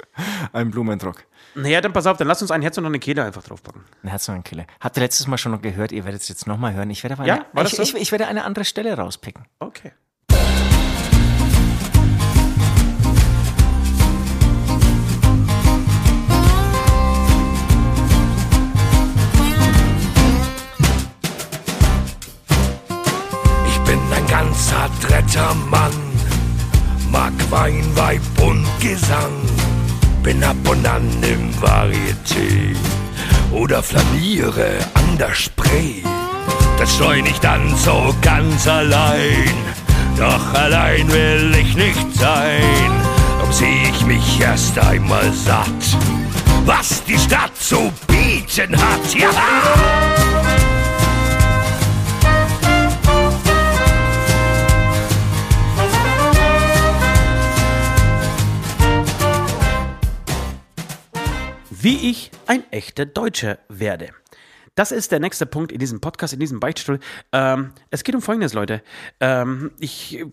Ein 0.55 0.71
Blumendruck. 0.71 1.25
Naja, 1.55 1.83
dann 1.83 1.93
pass 1.93 2.07
auf, 2.07 2.17
dann 2.17 2.27
lass 2.29 2.41
uns 2.41 2.51
ein 2.51 2.63
Herz 2.63 2.79
und 2.79 2.87
eine 2.87 2.99
Kehle 2.99 3.23
einfach 3.23 3.43
draufpacken. 3.43 3.83
Ein 4.03 4.09
Herz 4.09 4.27
und 4.31 4.37
ein 4.37 4.45
Killer. 4.45 4.65
Habt 4.81 4.97
ihr 4.97 5.03
letztes 5.03 5.27
Mal 5.27 5.37
schon 5.37 5.53
noch 5.53 5.61
gehört, 5.61 5.93
ihr 5.93 6.05
werdet 6.07 6.23
es 6.23 6.29
jetzt 6.29 6.47
nochmal 6.47 6.73
hören. 6.73 6.89
Ich 6.89 7.03
werde 7.03 7.15
aber 7.17 7.27
Ja, 7.27 7.45
eine, 7.55 7.69
ich, 7.69 7.77
so? 7.77 7.83
ich, 7.83 7.95
ich 7.95 8.11
werde 8.11 8.27
eine 8.27 8.45
andere 8.45 8.65
Stelle 8.65 8.95
rauspicken. 8.97 9.45
Okay. 9.59 9.93
Ein 24.63 24.71
ganz 24.71 24.73
adretter 24.73 25.55
Mann, 25.71 25.93
mag 27.11 27.33
Wein, 27.51 27.85
Weib 27.95 28.21
und 28.41 28.67
Gesang. 28.81 29.33
Bin 30.23 30.43
ab 30.45 30.57
und 30.69 30.87
an 30.87 31.09
im 31.23 31.51
Varieté 31.61 32.77
oder 33.53 33.83
flaniere 33.83 34.79
an 34.95 35.19
der 35.19 35.35
Spree. 35.35 36.03
Das 36.79 36.95
steu 36.95 37.19
ich 37.25 37.39
dann 37.41 37.77
so 37.77 38.15
ganz 38.23 38.67
allein, 38.67 39.55
doch 40.17 40.55
allein 40.55 41.09
will 41.11 41.55
ich 41.55 41.75
nicht 41.75 42.15
sein. 42.15 42.91
Darum 43.39 43.53
seh 43.53 43.83
ich 43.91 44.07
mich 44.07 44.41
erst 44.41 44.79
einmal 44.79 45.33
satt, 45.33 45.67
was 46.65 47.03
die 47.05 47.19
Stadt 47.19 47.57
zu 47.57 47.93
bieten 48.07 48.77
hat. 48.77 49.15
Ja! 49.15 50.22
Wie 61.83 62.11
ich 62.11 62.31
ein 62.47 62.63
echter 62.71 63.07
Deutscher 63.07 63.59
werde. 63.69 64.11
Das 64.77 64.93
ist 64.93 65.11
der 65.11 65.19
nächste 65.19 65.47
Punkt 65.47 65.73
in 65.73 65.81
diesem 65.81 66.01
Podcast, 66.01 66.33
in 66.33 66.39
diesem 66.39 66.61
Beichtstuhl. 66.61 67.01
Ähm, 67.33 67.73
es 67.91 68.05
geht 68.05 68.15
um 68.15 68.23
Folgendes, 68.23 68.53
Leute. 68.53 68.85
Ähm, 69.19 69.73
ich 69.81 70.25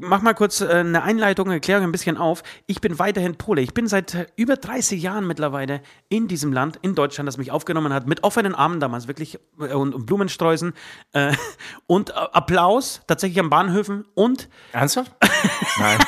mach 0.00 0.20
mal 0.20 0.34
kurz 0.34 0.62
äh, 0.62 0.66
eine 0.66 1.04
Einleitung, 1.04 1.48
erkläre 1.48 1.84
ein 1.84 1.92
bisschen 1.92 2.16
auf. 2.16 2.42
Ich 2.66 2.80
bin 2.80 2.98
weiterhin 2.98 3.36
Pole. 3.36 3.60
Ich 3.62 3.72
bin 3.72 3.86
seit 3.86 4.32
über 4.34 4.56
30 4.56 5.00
Jahren 5.00 5.28
mittlerweile 5.28 5.80
in 6.08 6.26
diesem 6.26 6.52
Land, 6.52 6.80
in 6.82 6.96
Deutschland, 6.96 7.28
das 7.28 7.38
mich 7.38 7.52
aufgenommen 7.52 7.92
hat, 7.92 8.08
mit 8.08 8.24
offenen 8.24 8.56
Armen 8.56 8.80
damals 8.80 9.06
wirklich 9.06 9.38
äh, 9.60 9.74
und, 9.74 9.94
und 9.94 10.06
Blumensträußen 10.06 10.74
äh, 11.12 11.32
und 11.86 12.10
äh, 12.10 12.14
Applaus 12.14 13.02
tatsächlich 13.06 13.38
an 13.38 13.48
Bahnhöfen 13.48 14.06
und 14.14 14.48
Ernsthaft? 14.72 15.12
Nein. 15.78 15.98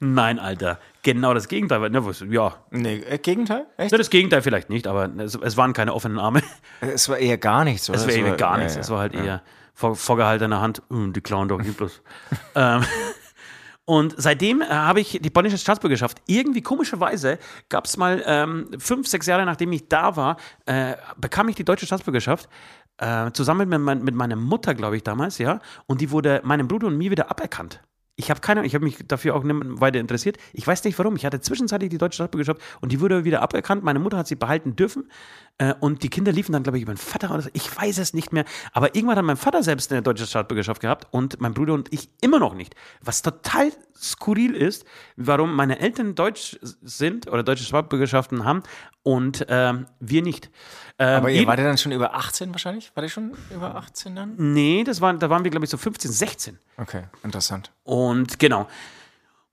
Nein, 0.00 0.38
Alter, 0.38 0.78
genau 1.02 1.32
das 1.34 1.46
Gegenteil. 1.48 1.88
Ne, 1.90 2.02
Ja, 2.30 2.54
Nee, 2.70 2.96
äh, 3.08 3.18
Gegenteil? 3.18 3.66
Echt? 3.76 3.92
Ja, 3.92 3.98
das 3.98 4.10
Gegenteil 4.10 4.42
vielleicht 4.42 4.68
nicht, 4.70 4.86
aber 4.86 5.08
es, 5.18 5.34
es 5.36 5.56
waren 5.56 5.72
keine 5.72 5.94
offenen 5.94 6.18
Arme. 6.18 6.42
Es 6.80 7.08
war 7.08 7.18
eher 7.18 7.38
gar 7.38 7.64
nichts, 7.64 7.88
oder? 7.88 7.98
Es 7.98 8.06
war 8.06 8.14
eben 8.14 8.36
gar 8.36 8.58
nichts. 8.58 8.74
ja, 8.74 8.80
Es 8.80 8.90
war 8.90 8.98
halt 8.98 9.14
eher 9.14 9.42
vor, 9.74 9.94
vorgehaltener 9.96 10.60
Hand. 10.60 10.82
"Hm, 10.90 11.12
die 11.12 11.20
klauen 11.20 11.48
doch 11.48 11.60
bloß. 11.62 12.02
ähm, 12.54 12.84
und 13.84 14.14
seitdem 14.16 14.62
äh, 14.62 14.66
habe 14.66 15.00
ich 15.00 15.18
die 15.20 15.30
polnische 15.30 15.58
Staatsbürgerschaft. 15.58 16.18
Irgendwie 16.26 16.62
komischerweise 16.62 17.38
gab 17.68 17.86
es 17.86 17.96
mal 17.96 18.22
ähm, 18.26 18.68
fünf, 18.78 19.08
sechs 19.08 19.26
Jahre 19.26 19.44
nachdem 19.44 19.72
ich 19.72 19.88
da 19.88 20.16
war, 20.16 20.36
äh, 20.66 20.94
bekam 21.16 21.48
ich 21.48 21.56
die 21.56 21.64
deutsche 21.64 21.86
Staatsbürgerschaft. 21.86 22.48
Äh, 22.98 23.32
zusammen 23.32 23.68
mit, 23.68 23.80
mein, 23.80 24.02
mit 24.04 24.14
meiner 24.14 24.36
Mutter, 24.36 24.74
glaube 24.74 24.96
ich, 24.96 25.02
damals, 25.02 25.38
ja. 25.38 25.58
Und 25.86 26.00
die 26.02 26.10
wurde 26.10 26.40
meinem 26.44 26.68
Bruder 26.68 26.86
und 26.86 26.98
mir 26.98 27.10
wieder 27.10 27.30
aberkannt. 27.30 27.80
Ich 28.16 28.30
habe 28.30 28.40
keine, 28.40 28.66
ich 28.66 28.74
habe 28.74 28.84
mich 28.84 28.98
dafür 29.06 29.34
auch 29.34 29.44
nicht 29.44 29.80
weiter 29.80 29.98
interessiert. 29.98 30.36
Ich 30.52 30.66
weiß 30.66 30.84
nicht 30.84 30.98
warum. 30.98 31.16
Ich 31.16 31.24
hatte 31.24 31.40
zwischenzeitlich 31.40 31.90
die 31.90 31.98
deutsche 31.98 32.16
Staatsbürgerschaft 32.16 32.60
und 32.80 32.92
die 32.92 33.00
wurde 33.00 33.24
wieder 33.24 33.42
aberkannt. 33.42 33.82
Meine 33.82 33.98
Mutter 33.98 34.18
hat 34.18 34.26
sie 34.26 34.36
behalten 34.36 34.76
dürfen 34.76 35.08
und 35.80 36.02
die 36.02 36.08
Kinder 36.08 36.32
liefen 36.32 36.52
dann, 36.52 36.62
glaube 36.62 36.78
ich, 36.78 36.82
über 36.82 36.94
den 36.94 36.98
Vater 36.98 37.30
oder 37.30 37.42
so. 37.42 37.50
Ich 37.52 37.76
weiß 37.76 37.98
es 37.98 38.14
nicht 38.14 38.32
mehr. 38.32 38.44
Aber 38.72 38.94
irgendwann 38.94 39.18
hat 39.18 39.24
mein 39.24 39.36
Vater 39.36 39.62
selbst 39.62 39.92
eine 39.92 40.00
deutsche 40.02 40.26
Staatsbürgerschaft 40.26 40.80
gehabt 40.80 41.06
und 41.10 41.40
mein 41.40 41.52
Bruder 41.52 41.74
und 41.74 41.92
ich 41.92 42.08
immer 42.22 42.38
noch 42.38 42.54
nicht. 42.54 42.74
Was 43.02 43.20
total 43.20 43.70
skurril 43.94 44.54
ist, 44.54 44.86
warum 45.16 45.54
meine 45.54 45.78
Eltern 45.78 46.14
deutsch 46.14 46.58
sind 46.62 47.26
oder 47.26 47.42
deutsche 47.42 47.64
Staatsbürgerschaften 47.64 48.44
haben 48.44 48.62
und 49.02 49.44
ähm, 49.48 49.86
wir 49.98 50.22
nicht. 50.22 50.50
Ähm, 50.98 51.16
Aber 51.16 51.30
ihr 51.30 51.46
wart 51.46 51.58
ja 51.58 51.64
dann 51.66 51.78
schon 51.78 51.92
über 51.92 52.14
18 52.14 52.52
wahrscheinlich? 52.52 52.90
War 52.94 53.02
ihr 53.02 53.10
schon 53.10 53.32
über 53.54 53.74
18 53.74 54.16
dann? 54.16 54.34
nee, 54.36 54.82
das 54.84 55.00
waren, 55.00 55.18
da 55.18 55.28
waren 55.28 55.44
wir, 55.44 55.50
glaube 55.50 55.64
ich, 55.64 55.70
so 55.70 55.76
15, 55.76 56.10
16. 56.10 56.58
Okay, 56.78 57.04
interessant. 57.22 57.70
Und 57.82 58.38
genau. 58.38 58.66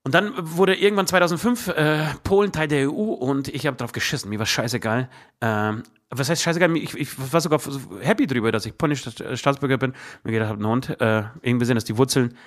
Und 0.07 0.13
dann 0.13 0.31
wurde 0.37 0.73
irgendwann 0.73 1.05
2005 1.05 1.67
äh, 1.67 2.05
Polen 2.23 2.53
Teil 2.53 2.69
der 2.69 2.89
EU 2.89 2.93
und 2.93 3.49
ich 3.49 3.67
habe 3.67 3.75
drauf 3.75 3.91
geschissen. 3.91 4.29
Mir 4.29 4.39
war 4.39 4.45
scheißegal. 4.45 5.09
Ähm, 5.41 5.83
was 6.09 6.29
heißt 6.29 6.41
scheißegal? 6.43 6.77
Ich, 6.77 6.93
ich 6.93 7.33
war 7.33 7.41
sogar 7.41 7.59
happy 7.99 8.25
drüber, 8.25 8.53
dass 8.53 8.65
ich 8.65 8.77
polnischer 8.77 9.35
Staatsbürger 9.35 9.77
bin. 9.77 9.91
Mir 10.23 10.31
gedacht 10.31 10.51
habe, 10.51 10.65
Hund, 10.65 11.01
äh, 11.01 11.23
irgendwie 11.41 11.65
sind 11.65 11.75
das 11.75 11.83
die 11.83 11.97
Wurzeln. 11.97 12.37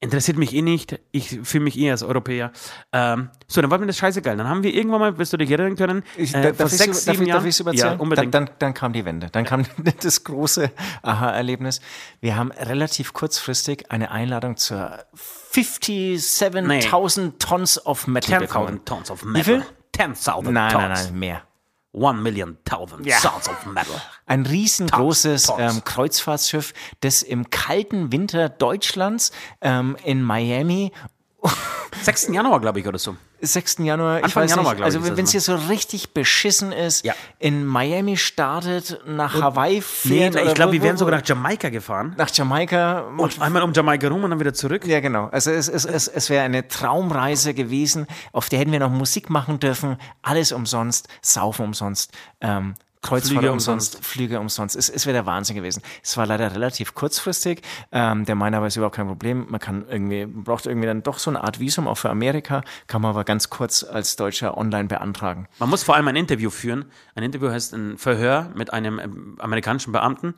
Interessiert 0.00 0.36
mich 0.36 0.52
eh 0.54 0.60
nicht. 0.60 1.00
Ich 1.10 1.40
fühle 1.42 1.64
mich 1.64 1.78
eh 1.78 1.90
als 1.90 2.02
Europäer. 2.02 2.52
Ähm, 2.92 3.30
so, 3.48 3.62
dann 3.62 3.70
war 3.70 3.78
mir 3.78 3.86
das 3.86 3.96
scheißegal. 3.96 4.36
Dann 4.36 4.46
haben 4.46 4.62
wir 4.62 4.74
irgendwann 4.74 5.00
mal, 5.00 5.16
wirst 5.16 5.32
du 5.32 5.38
dich 5.38 5.50
erinnern 5.50 5.74
können, 5.74 6.02
Ich, 6.18 6.34
äh, 6.34 6.42
vor 6.42 6.52
darf 6.52 6.70
ich 6.72 6.78
sechs, 6.78 7.04
darf 7.06 7.14
sieben 7.14 7.22
ich- 7.22 7.28
Jahren. 7.30 7.38
Darf 7.38 7.46
ich 7.48 7.58
überzeugen? 7.58 7.94
Ja, 7.94 7.98
unbedingt. 7.98 8.34
Dann, 8.34 8.44
dann, 8.46 8.54
dann 8.58 8.74
kam 8.74 8.92
die 8.92 9.06
Wende. 9.06 9.28
Dann 9.32 9.44
kam 9.46 9.64
das 10.02 10.22
große 10.22 10.70
Aha-Erlebnis. 11.02 11.80
Wir 12.20 12.36
haben 12.36 12.52
relativ 12.52 13.14
kurzfristig 13.14 13.90
eine 13.90 14.10
Einladung 14.10 14.58
zur 14.58 14.98
57.000 15.54 17.38
Tons 17.38 17.84
of 17.86 18.06
Metal 18.06 18.34
10.000 18.34 18.40
bekommen. 18.40 18.84
Tons 18.84 19.10
of 19.10 19.24
Wie 19.24 19.28
metal. 19.28 19.44
viel? 19.62 19.64
10.000 19.96 20.50
Nein, 20.52 20.72
Tons. 20.72 20.82
nein, 20.82 20.92
nein, 20.92 21.18
mehr. 21.18 21.42
One 21.96 22.20
million 22.22 22.58
thousand 22.66 23.06
Ja. 23.06 23.18
tons 23.20 23.48
of 23.48 23.64
metal. 23.64 23.94
Ein 24.26 24.44
riesengroßes 24.44 25.44
Tons, 25.44 25.56
Tons. 25.58 25.76
ähm, 25.76 25.84
Kreuzfahrtschiff, 25.84 26.74
das 27.00 27.22
im 27.22 27.48
kalten 27.48 28.12
Winter 28.12 28.50
Deutschlands 28.50 29.32
ähm, 29.62 29.96
in 30.04 30.22
Miami 30.22 30.92
6. 32.02 32.28
Januar, 32.28 32.60
glaube 32.60 32.80
ich, 32.80 32.86
oder 32.86 32.98
so. 32.98 33.16
6. 33.40 33.78
Januar, 33.78 34.18
ich 34.18 34.24
Anfang 34.24 34.44
weiß 34.44 34.50
Januar, 34.50 34.72
nicht, 34.74 34.80
ich, 34.80 34.84
also 34.84 35.16
wenn 35.16 35.24
es 35.24 35.30
hier 35.32 35.40
so 35.40 35.54
richtig 35.56 36.14
beschissen 36.14 36.72
ist, 36.72 37.04
Ja. 37.04 37.14
in 37.38 37.64
Miami 37.64 38.16
startet, 38.16 39.00
nach 39.06 39.34
Hawaii 39.40 39.76
Nee, 39.76 39.80
fährt. 39.80 40.34
ich 40.36 40.42
oder 40.42 40.54
glaube, 40.54 40.72
wir 40.72 40.82
wären 40.82 40.96
sogar 40.96 41.18
nach 41.18 41.26
Jamaika 41.26 41.68
gefahren. 41.68 42.14
nach 42.16 42.30
Jamaika. 42.32 43.00
Und 43.16 43.40
einmal 43.40 43.62
um 43.62 43.72
Jamaika 43.72 44.08
rum 44.08 44.24
und 44.24 44.30
dann 44.30 44.40
wieder 44.40 44.54
zurück. 44.54 44.86
Ja, 44.86 45.00
genau. 45.00 45.26
Also 45.32 45.50
es, 45.50 45.68
es, 45.68 45.84
es, 45.84 46.08
es 46.08 46.30
wäre 46.30 46.44
eine 46.44 46.68
Traumreise 46.68 47.54
gewesen, 47.54 48.06
auf 48.32 48.48
der 48.48 48.60
hätten 48.60 48.72
wir 48.72 48.80
noch 48.80 48.90
Musik 48.90 49.28
machen 49.30 49.58
dürfen, 49.58 49.96
alles 50.22 50.52
umsonst, 50.52 51.08
Saufen 51.22 51.64
umsonst, 51.66 52.12
ähm, 52.40 52.74
Kreuzfahrt 53.02 53.38
Flüge 53.38 53.52
umsonst, 53.52 53.94
umsonst. 53.94 54.12
Flüge 54.12 54.40
umsonst. 54.40 54.76
Es, 54.76 54.88
es 54.88 55.06
wäre 55.06 55.14
der 55.14 55.26
Wahnsinn 55.26 55.56
gewesen. 55.56 55.82
Es 56.02 56.16
war 56.16 56.26
leider 56.26 56.52
relativ 56.52 56.94
kurzfristig. 56.94 57.62
Ähm, 57.92 58.24
der 58.24 58.34
meiner 58.34 58.60
war 58.60 58.66
ist 58.66 58.76
überhaupt 58.76 58.96
kein 58.96 59.06
Problem. 59.06 59.46
Man 59.48 59.60
kann 59.60 59.86
irgendwie, 59.88 60.26
man 60.26 60.44
braucht 60.44 60.66
irgendwie 60.66 60.86
dann 60.86 61.02
doch 61.02 61.18
so 61.18 61.30
eine 61.30 61.42
Art 61.42 61.60
Visum 61.60 61.86
auch 61.88 61.98
für 61.98 62.10
Amerika, 62.10 62.62
kann 62.86 63.02
man 63.02 63.10
aber 63.10 63.24
ganz 63.24 63.50
kurz 63.50 63.84
als 63.84 64.16
Deutscher 64.16 64.56
online 64.56 64.88
beantragen. 64.88 65.46
Man 65.58 65.70
muss 65.70 65.82
vor 65.82 65.94
allem 65.94 66.08
ein 66.08 66.16
Interview 66.16 66.50
führen. 66.50 66.86
Ein 67.14 67.22
Interview 67.22 67.50
heißt 67.50 67.74
ein 67.74 67.98
Verhör 67.98 68.50
mit 68.54 68.72
einem 68.72 68.98
ähm, 68.98 69.36
amerikanischen 69.38 69.92
Beamten. 69.92 70.34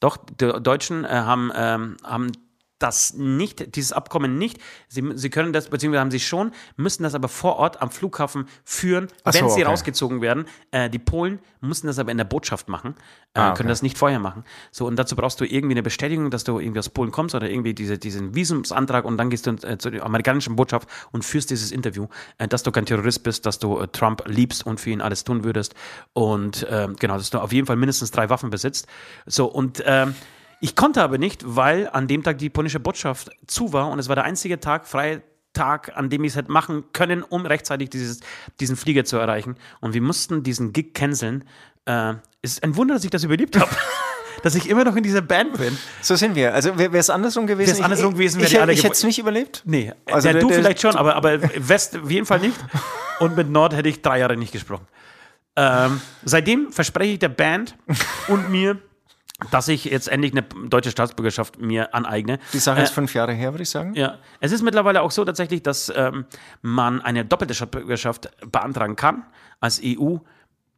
Doch, 0.00 0.16
die 0.16 0.52
Deutschen 0.60 1.04
äh, 1.04 1.08
haben, 1.08 1.50
ähm, 1.54 1.96
haben 2.04 2.32
das 2.78 3.14
nicht, 3.14 3.74
dieses 3.76 3.92
Abkommen 3.92 4.38
nicht. 4.38 4.58
Sie, 4.88 5.02
sie 5.14 5.30
können 5.30 5.52
das, 5.52 5.68
beziehungsweise 5.68 6.00
haben 6.00 6.10
sie 6.10 6.20
schon, 6.20 6.52
müssen 6.76 7.02
das 7.02 7.14
aber 7.14 7.28
vor 7.28 7.56
Ort 7.56 7.82
am 7.82 7.90
Flughafen 7.90 8.48
führen, 8.64 9.08
so, 9.24 9.32
wenn 9.34 9.48
sie 9.48 9.60
okay. 9.60 9.62
rausgezogen 9.64 10.20
werden. 10.20 10.46
Äh, 10.70 10.88
die 10.90 10.98
Polen 10.98 11.40
mussten 11.60 11.86
das 11.86 11.98
aber 11.98 12.12
in 12.12 12.18
der 12.18 12.24
Botschaft 12.24 12.68
machen, 12.68 12.94
äh, 13.34 13.40
Ah, 13.40 13.48
okay. 13.48 13.58
können 13.58 13.68
das 13.68 13.82
nicht 13.82 13.98
vorher 13.98 14.18
machen. 14.18 14.44
So, 14.70 14.86
und 14.86 14.96
dazu 14.96 15.16
brauchst 15.16 15.40
du 15.40 15.44
irgendwie 15.44 15.74
eine 15.74 15.82
Bestätigung, 15.82 16.30
dass 16.30 16.44
du 16.44 16.58
irgendwie 16.58 16.78
aus 16.78 16.88
Polen 16.88 17.10
kommst 17.10 17.34
oder 17.34 17.50
irgendwie 17.50 17.74
diese, 17.74 17.98
diesen 17.98 18.34
Visumsantrag 18.34 19.04
und 19.04 19.16
dann 19.16 19.30
gehst 19.30 19.46
du 19.46 19.50
äh, 19.50 19.78
zur 19.78 20.02
amerikanischen 20.02 20.56
Botschaft 20.56 20.88
und 21.12 21.24
führst 21.24 21.50
dieses 21.50 21.72
Interview, 21.72 22.06
äh, 22.38 22.48
dass 22.48 22.62
du 22.62 22.70
kein 22.70 22.86
Terrorist 22.86 23.22
bist, 23.22 23.46
dass 23.46 23.58
du 23.58 23.78
äh, 23.78 23.88
Trump 23.88 24.22
liebst 24.26 24.66
und 24.66 24.80
für 24.80 24.90
ihn 24.90 25.00
alles 25.00 25.24
tun 25.24 25.44
würdest 25.44 25.74
und 26.12 26.66
ähm, 26.70 26.96
genau, 26.98 27.16
dass 27.16 27.30
du 27.30 27.38
auf 27.38 27.52
jeden 27.52 27.66
Fall 27.66 27.76
mindestens 27.76 28.10
drei 28.10 28.30
Waffen 28.30 28.50
besitzt. 28.50 28.86
So, 29.26 29.46
und 29.46 29.82
ähm, 29.86 30.14
ich 30.60 30.74
konnte 30.76 31.02
aber 31.02 31.18
nicht, 31.18 31.42
weil 31.44 31.88
an 31.92 32.06
dem 32.08 32.22
Tag 32.22 32.38
die 32.38 32.50
polnische 32.50 32.80
Botschaft 32.80 33.30
zu 33.46 33.72
war 33.72 33.90
und 33.90 33.98
es 33.98 34.08
war 34.08 34.16
der 34.16 34.24
einzige 34.24 34.58
Tag, 34.60 34.86
freie 34.86 35.22
Tag, 35.52 35.96
an 35.96 36.10
dem 36.10 36.24
ich 36.24 36.32
es 36.32 36.36
hätte 36.36 36.52
machen 36.52 36.84
können, 36.92 37.22
um 37.22 37.46
rechtzeitig 37.46 37.90
dieses, 37.90 38.20
diesen 38.60 38.76
Flieger 38.76 39.04
zu 39.04 39.16
erreichen. 39.16 39.56
Und 39.80 39.94
wir 39.94 40.02
mussten 40.02 40.42
diesen 40.42 40.72
Gig 40.72 40.94
canceln. 40.94 41.44
Äh, 41.86 42.14
es 42.42 42.52
ist 42.52 42.62
ein 42.62 42.76
Wunder, 42.76 42.94
dass 42.94 43.04
ich 43.04 43.10
das 43.10 43.24
überlebt 43.24 43.58
habe. 43.58 43.70
dass 44.42 44.54
ich 44.54 44.68
immer 44.68 44.84
noch 44.84 44.94
in 44.94 45.02
dieser 45.02 45.20
Band 45.22 45.58
bin. 45.58 45.76
So 46.00 46.14
sind 46.14 46.36
wir. 46.36 46.54
Also 46.54 46.78
wäre 46.78 46.96
es 46.96 47.10
andersrum 47.10 47.46
gewesen? 47.48 47.70
Wär's 47.70 47.80
andersrum 47.80 48.12
gewesen, 48.12 48.38
ich, 48.40 48.44
wären 48.44 48.52
ich, 48.52 48.60
alle 48.60 48.72
ich, 48.72 48.84
hätte 48.84 48.92
es 48.92 49.02
nicht 49.02 49.18
überlebt. 49.18 49.62
Nee, 49.64 49.92
Also 50.06 50.28
ja, 50.28 50.32
der- 50.34 50.42
du 50.42 50.48
der- 50.48 50.58
vielleicht 50.58 50.80
schon, 50.80 50.94
aber, 50.94 51.16
aber 51.16 51.42
West 51.68 51.96
auf 51.96 52.08
jeden 52.10 52.24
Fall 52.26 52.38
nicht. 52.40 52.56
Und 53.18 53.36
mit 53.36 53.50
Nord 53.50 53.74
hätte 53.74 53.88
ich 53.88 54.00
drei 54.00 54.20
Jahre 54.20 54.36
nicht 54.36 54.52
gesprochen. 54.52 54.86
Ähm, 55.56 56.00
seitdem 56.24 56.70
verspreche 56.70 57.14
ich 57.14 57.18
der 57.18 57.30
Band 57.30 57.74
und 58.28 58.48
mir, 58.48 58.78
dass 59.50 59.68
ich 59.68 59.84
jetzt 59.84 60.08
endlich 60.08 60.32
eine 60.32 60.42
deutsche 60.42 60.90
Staatsbürgerschaft 60.90 61.60
mir 61.60 61.94
aneigne. 61.94 62.38
Die 62.52 62.58
Sache 62.58 62.80
ist 62.82 62.90
Äh, 62.90 62.94
fünf 62.94 63.14
Jahre 63.14 63.32
her, 63.32 63.52
würde 63.52 63.62
ich 63.62 63.70
sagen. 63.70 63.94
ja, 63.94 64.18
es 64.40 64.50
ist 64.52 64.62
mittlerweile 64.62 65.02
auch 65.02 65.12
so 65.12 65.24
tatsächlich, 65.24 65.62
dass 65.62 65.92
ähm, 65.94 66.24
man 66.60 67.00
eine 67.00 67.24
doppelte 67.24 67.54
Staatsbürgerschaft 67.54 68.30
beantragen 68.50 68.96
kann 68.96 69.24
als 69.60 69.80
EU. 69.84 70.16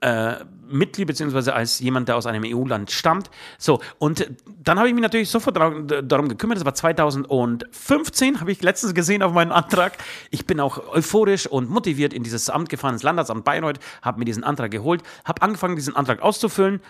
Äh, 0.03 0.37
Mitglied 0.67 1.09
beziehungsweise 1.09 1.53
als 1.53 1.79
jemand, 1.81 2.09
der 2.09 2.17
aus 2.17 2.25
einem 2.25 2.45
EU-Land 2.47 2.91
stammt. 2.91 3.29
So, 3.59 3.81
und 3.99 4.31
dann 4.63 4.79
habe 4.79 4.89
ich 4.89 4.95
mich 4.95 5.03
natürlich 5.03 5.29
sofort 5.29 5.57
darum, 5.57 6.29
gekümmert. 6.29 6.57
Das 6.57 6.65
war 6.65 6.75
2015, 6.75 8.41
habe 8.41 8.51
ich 8.51 8.63
letztens 8.63 8.95
gesehen 8.95 9.23
auf 9.23 9.33
meinen 9.33 9.53
Antrag. 9.53 9.99
Ich 10.31 10.47
bin 10.47 10.59
auch 10.59 10.89
euphorisch 10.95 11.47
und 11.47 11.69
motiviert 11.69 12.15
in 12.15 12.23
dieses 12.23 12.49
Amt 12.49 12.71
gefahren, 12.71 12.95
ins 12.95 13.03
Landratsamt 13.03 13.45
Bayreuth, 13.45 13.79
habe 14.01 14.21
mir 14.21 14.25
diesen 14.25 14.43
Antrag 14.45 14.71
geholt, 14.71 15.03
habe 15.27 15.43
angefangen, 15.43 15.77
diesen 15.77 15.95
Antrag 15.97 16.23
auszufüllen, 16.23 16.81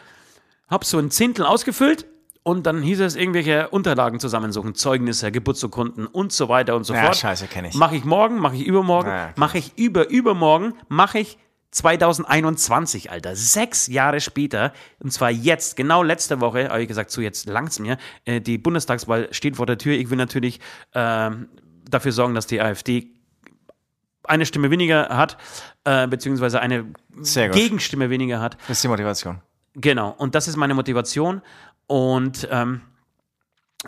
habe 0.70 0.84
so 0.84 0.98
ein 0.98 1.10
Zehntel 1.10 1.44
ausgefüllt 1.44 2.06
und 2.42 2.64
dann 2.66 2.80
hieß 2.82 3.00
es, 3.00 3.16
irgendwelche 3.16 3.68
Unterlagen 3.68 4.18
zusammensuchen, 4.20 4.74
Zeugnisse, 4.74 5.30
Geburtsurkunden 5.30 6.06
und 6.06 6.32
so 6.32 6.48
weiter 6.48 6.76
und 6.76 6.84
so 6.84 6.94
Ja, 6.94 7.04
fort. 7.04 7.16
scheiße, 7.16 7.46
kenn 7.48 7.64
ich. 7.66 7.74
Mache 7.74 7.96
ich 7.96 8.04
morgen, 8.04 8.38
mache 8.38 8.56
ich 8.56 8.64
übermorgen, 8.66 9.10
Ja, 9.10 9.32
mache 9.36 9.58
ich 9.58 9.76
über 9.76 10.08
übermorgen, 10.08 10.74
mache 10.88 11.18
ich 11.18 11.38
2021, 11.72 13.10
Alter. 13.10 13.36
Sechs 13.36 13.86
Jahre 13.86 14.20
später, 14.20 14.72
und 14.98 15.12
zwar 15.12 15.30
jetzt, 15.30 15.76
genau 15.76 16.02
letzte 16.02 16.40
Woche, 16.40 16.68
habe 16.68 16.82
ich 16.82 16.88
gesagt, 16.88 17.10
so 17.10 17.20
jetzt 17.20 17.48
langt's 17.48 17.78
mir. 17.78 17.96
Äh, 18.24 18.40
die 18.40 18.58
Bundestagswahl 18.58 19.28
steht 19.32 19.56
vor 19.56 19.66
der 19.66 19.78
Tür. 19.78 19.94
Ich 19.94 20.10
will 20.10 20.16
natürlich 20.16 20.60
ähm, 20.94 21.48
dafür 21.88 22.12
sorgen, 22.12 22.34
dass 22.34 22.46
die 22.46 22.60
AfD 22.60 23.12
eine 24.24 24.46
Stimme 24.46 24.70
weniger 24.70 25.08
hat, 25.16 25.36
äh, 25.84 26.06
beziehungsweise 26.08 26.60
eine. 26.60 26.86
Gegenstimme 27.52 28.10
weniger 28.10 28.40
hat. 28.40 28.56
Das 28.68 28.78
ist 28.78 28.84
die 28.84 28.88
Motivation. 28.88 29.40
Genau, 29.74 30.10
und 30.10 30.34
das 30.34 30.48
ist 30.48 30.56
meine 30.56 30.74
Motivation. 30.74 31.42
Und 31.86 32.48
ähm, 32.50 32.82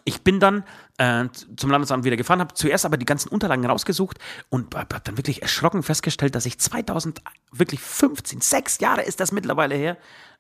ich 0.05 0.23
bin 0.23 0.41
dann 0.41 0.65
äh, 0.97 1.27
zum 1.57 1.71
Landesamt 1.71 2.05
wieder 2.05 2.17
gefahren, 2.17 2.41
habe 2.41 2.55
zuerst 2.55 2.87
aber 2.87 2.97
die 2.97 3.05
ganzen 3.05 3.29
Unterlagen 3.29 3.67
rausgesucht 3.67 4.19
und 4.49 4.75
habe 4.75 5.01
dann 5.05 5.19
wirklich 5.19 5.43
erschrocken 5.43 5.83
festgestellt, 5.83 6.35
dass 6.35 6.47
ich 6.47 6.59
2000, 6.59 7.21
wirklich 7.53 7.81
15, 7.81 8.41
sechs 8.41 8.81
Jahre 8.81 9.03
ist 9.03 9.21
das 9.21 9.33
mittlerweile 9.33 9.75
her, 9.75 9.99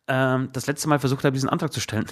ähm, 0.08 0.48
das 0.52 0.66
letzte 0.66 0.88
Mal 0.88 0.98
versucht 0.98 1.24
habe, 1.24 1.34
diesen 1.34 1.48
Antrag 1.48 1.72
zu 1.72 1.80
stellen. 1.80 2.06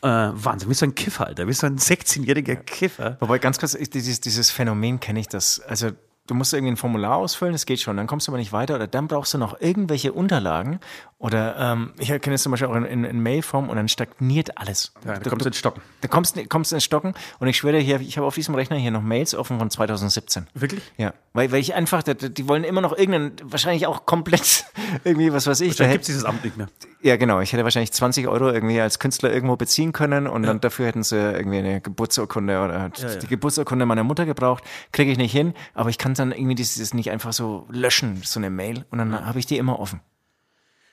Äh, 0.00 0.06
Wahnsinn, 0.06 0.70
wie 0.70 0.74
so 0.74 0.86
ein 0.86 0.94
Kiffer, 0.94 1.26
Alter, 1.26 1.48
wie 1.48 1.52
so 1.52 1.66
ein 1.66 1.76
16-jähriger 1.76 2.54
Kiffer. 2.54 3.16
Wobei 3.18 3.40
ganz 3.40 3.58
kurz, 3.58 3.74
ich, 3.74 3.90
dieses, 3.90 4.20
dieses 4.20 4.52
Phänomen 4.52 5.00
kenne 5.00 5.18
ich 5.18 5.26
das. 5.26 5.58
Also 5.60 5.90
du 6.28 6.34
musst 6.34 6.52
irgendwie 6.52 6.72
ein 6.72 6.76
Formular 6.76 7.16
ausfüllen, 7.16 7.52
das 7.52 7.66
geht 7.66 7.80
schon, 7.80 7.96
dann 7.96 8.06
kommst 8.06 8.28
du 8.28 8.30
aber 8.30 8.38
nicht 8.38 8.52
weiter 8.52 8.76
oder 8.76 8.86
dann 8.86 9.08
brauchst 9.08 9.34
du 9.34 9.38
noch 9.38 9.60
irgendwelche 9.60 10.12
Unterlagen 10.12 10.78
oder 11.20 11.56
ähm, 11.58 11.92
ich 11.98 12.08
kenne 12.08 12.34
es 12.34 12.44
zum 12.44 12.52
Beispiel 12.52 12.68
auch 12.68 12.76
in, 12.76 12.84
in, 12.84 13.04
in 13.04 13.20
Mailform 13.20 13.68
und 13.68 13.76
dann 13.76 13.88
stagniert 13.88 14.56
alles. 14.56 14.92
Ja, 15.04 15.18
da 15.18 15.30
kommst 15.30 15.44
du 15.44 15.48
ins 15.48 15.58
Stocken. 15.58 15.82
Da 16.00 16.06
kommst 16.06 16.36
du 16.36 16.46
kommst 16.46 16.72
ins 16.72 16.84
Stocken 16.84 17.14
und 17.40 17.48
ich 17.48 17.56
schwöre 17.56 17.78
hier, 17.78 18.00
ich 18.00 18.16
habe 18.16 18.26
auf 18.26 18.36
diesem 18.36 18.54
Rechner 18.54 18.76
hier 18.76 18.92
noch 18.92 19.02
Mails 19.02 19.34
offen 19.34 19.58
von 19.58 19.68
2017. 19.68 20.46
Wirklich? 20.54 20.80
Ja, 20.96 21.14
weil, 21.32 21.50
weil 21.50 21.58
ich 21.58 21.74
einfach, 21.74 22.04
die, 22.04 22.48
wollen 22.48 22.62
immer 22.62 22.80
noch 22.80 22.96
irgendeinen, 22.96 23.32
wahrscheinlich 23.42 23.88
auch 23.88 24.06
komplett 24.06 24.64
irgendwie, 25.04 25.32
was 25.32 25.48
weiß 25.48 25.60
ich. 25.62 25.74
Da 25.74 25.88
gibt 25.88 26.02
es 26.02 26.06
dieses 26.06 26.24
Amt 26.24 26.44
nicht 26.44 26.56
mehr. 26.56 26.68
ja, 27.02 27.16
genau, 27.16 27.40
ich 27.40 27.52
hätte 27.52 27.64
wahrscheinlich 27.64 27.92
20 27.92 28.28
Euro 28.28 28.50
irgendwie 28.50 28.80
als 28.80 29.00
Künstler 29.00 29.32
irgendwo 29.32 29.56
beziehen 29.56 29.92
können 29.92 30.28
und 30.28 30.44
dann 30.44 30.60
dafür 30.60 30.86
hätten 30.86 31.02
sie 31.02 31.16
irgendwie 31.16 31.58
eine 31.58 31.80
Geburtsurkunde 31.80 32.60
oder 32.60 32.92
ja. 32.96 33.14
die 33.16 33.26
Geburtsurkunde 33.26 33.86
meiner 33.86 34.04
Mutter 34.04 34.24
gebraucht. 34.24 34.62
Kriege 34.92 35.10
ich 35.10 35.18
nicht 35.18 35.32
hin, 35.32 35.54
aber 35.74 35.90
ich 35.90 35.98
kann 35.98 36.14
dann 36.14 36.30
irgendwie 36.30 36.54
dieses 36.54 36.94
nicht 36.94 37.10
einfach 37.10 37.32
so 37.32 37.66
löschen, 37.70 38.22
so 38.24 38.38
eine 38.38 38.50
Mail 38.50 38.84
und 38.92 38.98
dann 38.98 39.26
habe 39.26 39.40
ich 39.40 39.46
die 39.46 39.58
immer 39.58 39.80
offen. 39.80 40.00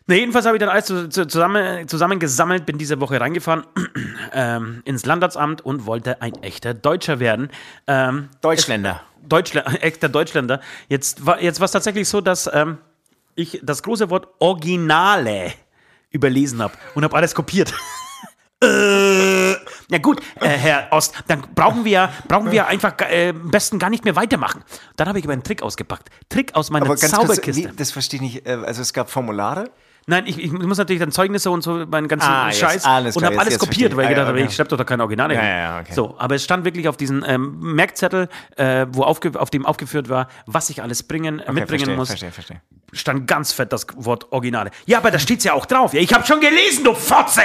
Ne, 0.08 0.18
jedenfalls 0.20 0.46
habe 0.46 0.56
ich 0.56 0.60
dann 0.60 0.70
alles 0.70 0.86
zu, 0.86 1.10
zu, 1.10 1.26
zusammen, 1.28 1.88
zusammengesammelt, 1.88 2.66
bin 2.68 2.78
diese 2.78 3.02
Woche 3.02 3.20
reingefahren 3.20 3.66
ähm, 4.34 4.84
ins 4.86 5.06
Landratsamt 5.06 5.62
und 5.62 5.88
wollte 5.88 6.22
ein 6.22 6.34
echter 6.44 6.76
Deutscher 6.76 7.20
werden. 7.20 7.50
Ähm, 7.88 8.30
Deutschländer. 8.42 9.02
Deutschland, 9.28 9.68
echter 9.84 10.08
Deutschländer. 10.08 10.62
Jetzt 10.90 11.26
war 11.26 11.42
jetzt 11.42 11.60
war 11.60 11.66
es 11.66 11.72
tatsächlich 11.72 12.08
so, 12.08 12.22
dass 12.22 12.48
ähm, 12.54 12.78
ich 13.34 13.60
das 13.64 13.82
große 13.82 14.12
Wort 14.12 14.28
Originale 14.38 15.54
überlesen 16.12 16.62
habe 16.62 16.74
und 16.94 17.04
habe 17.04 17.16
alles 17.16 17.34
kopiert. 17.34 17.74
Äh, 18.64 19.52
ja 19.90 19.98
gut, 20.02 20.22
äh, 20.40 20.48
Herr 20.48 20.88
Ost, 20.92 21.14
dann 21.28 21.42
brauchen 21.54 21.84
wir, 21.84 22.10
brauchen 22.30 22.52
wir 22.52 22.68
einfach 22.68 22.94
äh, 23.02 23.30
am 23.30 23.52
besten 23.52 23.80
gar 23.80 23.90
nicht 23.90 24.06
mehr 24.06 24.16
weitermachen. 24.16 24.64
Dann 24.96 25.10
habe 25.10 25.20
ich 25.20 25.26
aber 25.26 25.34
einen 25.34 25.44
Trick 25.44 25.62
ausgepackt. 25.62 26.10
Trick 26.30 26.56
aus 26.56 26.72
meiner 26.72 26.86
ganz 26.88 27.02
kurz, 27.02 27.12
Zauberkiste. 27.12 27.72
wie, 27.72 27.76
das 27.76 27.92
verstehe 27.92 28.18
ich 28.18 28.22
nicht. 28.22 28.48
äh, 28.48 28.52
Also 28.66 28.82
es 28.82 28.94
gab 28.94 29.10
Formulare. 29.12 29.70
Nein, 30.08 30.26
ich, 30.28 30.38
ich 30.40 30.52
muss 30.52 30.78
natürlich 30.78 31.00
dann 31.00 31.12
Zeugnisse 31.12 31.50
und 31.50 31.64
so, 31.64 31.84
meinen 31.88 32.08
ganzen 32.08 32.30
Ah, 32.30 32.52
Scheiß 32.52 32.86
alles 32.86 33.18
und 33.18 33.24
habe 33.26 33.40
alles 33.40 33.58
kopiert, 33.58 33.94
verstehe 33.94 33.98
weil 33.98 34.06
ich 34.06 34.06
ich. 34.06 34.06
Ah, 34.06 34.10
gedacht 34.10 34.28
habe, 34.28 34.38
okay. 34.38 34.48
ich 34.50 34.56
schreibe 34.56 34.70
doch 34.70 34.78
da 34.78 34.84
keine 34.84 35.02
Originale 35.02 35.34
Ja, 35.34 35.44
ja, 35.44 35.80
okay. 35.80 35.94
So, 35.94 36.16
aber 36.20 36.36
es 36.36 36.44
stand 36.44 36.64
wirklich 36.64 36.88
auf 36.88 36.96
diesem 36.96 37.24
ähm, 37.28 37.58
Merkzettel, 37.60 38.30
äh, 38.56 38.86
wo 38.92 39.02
aufge 39.02 39.32
auf 39.40 39.50
dem 39.50 39.66
aufgeführt 39.66 40.08
war, 40.08 40.28
was 40.46 40.70
ich 40.70 40.84
alles 40.84 41.02
bringen, 41.02 41.40
äh, 41.40 41.52
mitbringen 41.52 41.86
verstehe, 41.86 41.96
muss. 41.96 42.08
verstehe, 42.10 42.32
verstehe. 42.32 42.62
Stand 42.94 43.26
ganz 43.26 43.52
fett 43.52 43.74
das 43.74 43.88
Wort 43.96 44.32
Originale. 44.32 44.70
Ja, 44.86 45.00
aber 45.00 45.10
da 45.10 45.18
steht's 45.18 45.44
ja 45.44 45.54
auch 45.54 45.66
drauf. 45.66 45.92
Ja, 45.94 46.02
ich 46.02 46.14
habe 46.14 46.24
schon 46.26 46.40
gelesen, 46.40 46.84
du 46.84 46.94
Fotze! 46.94 47.42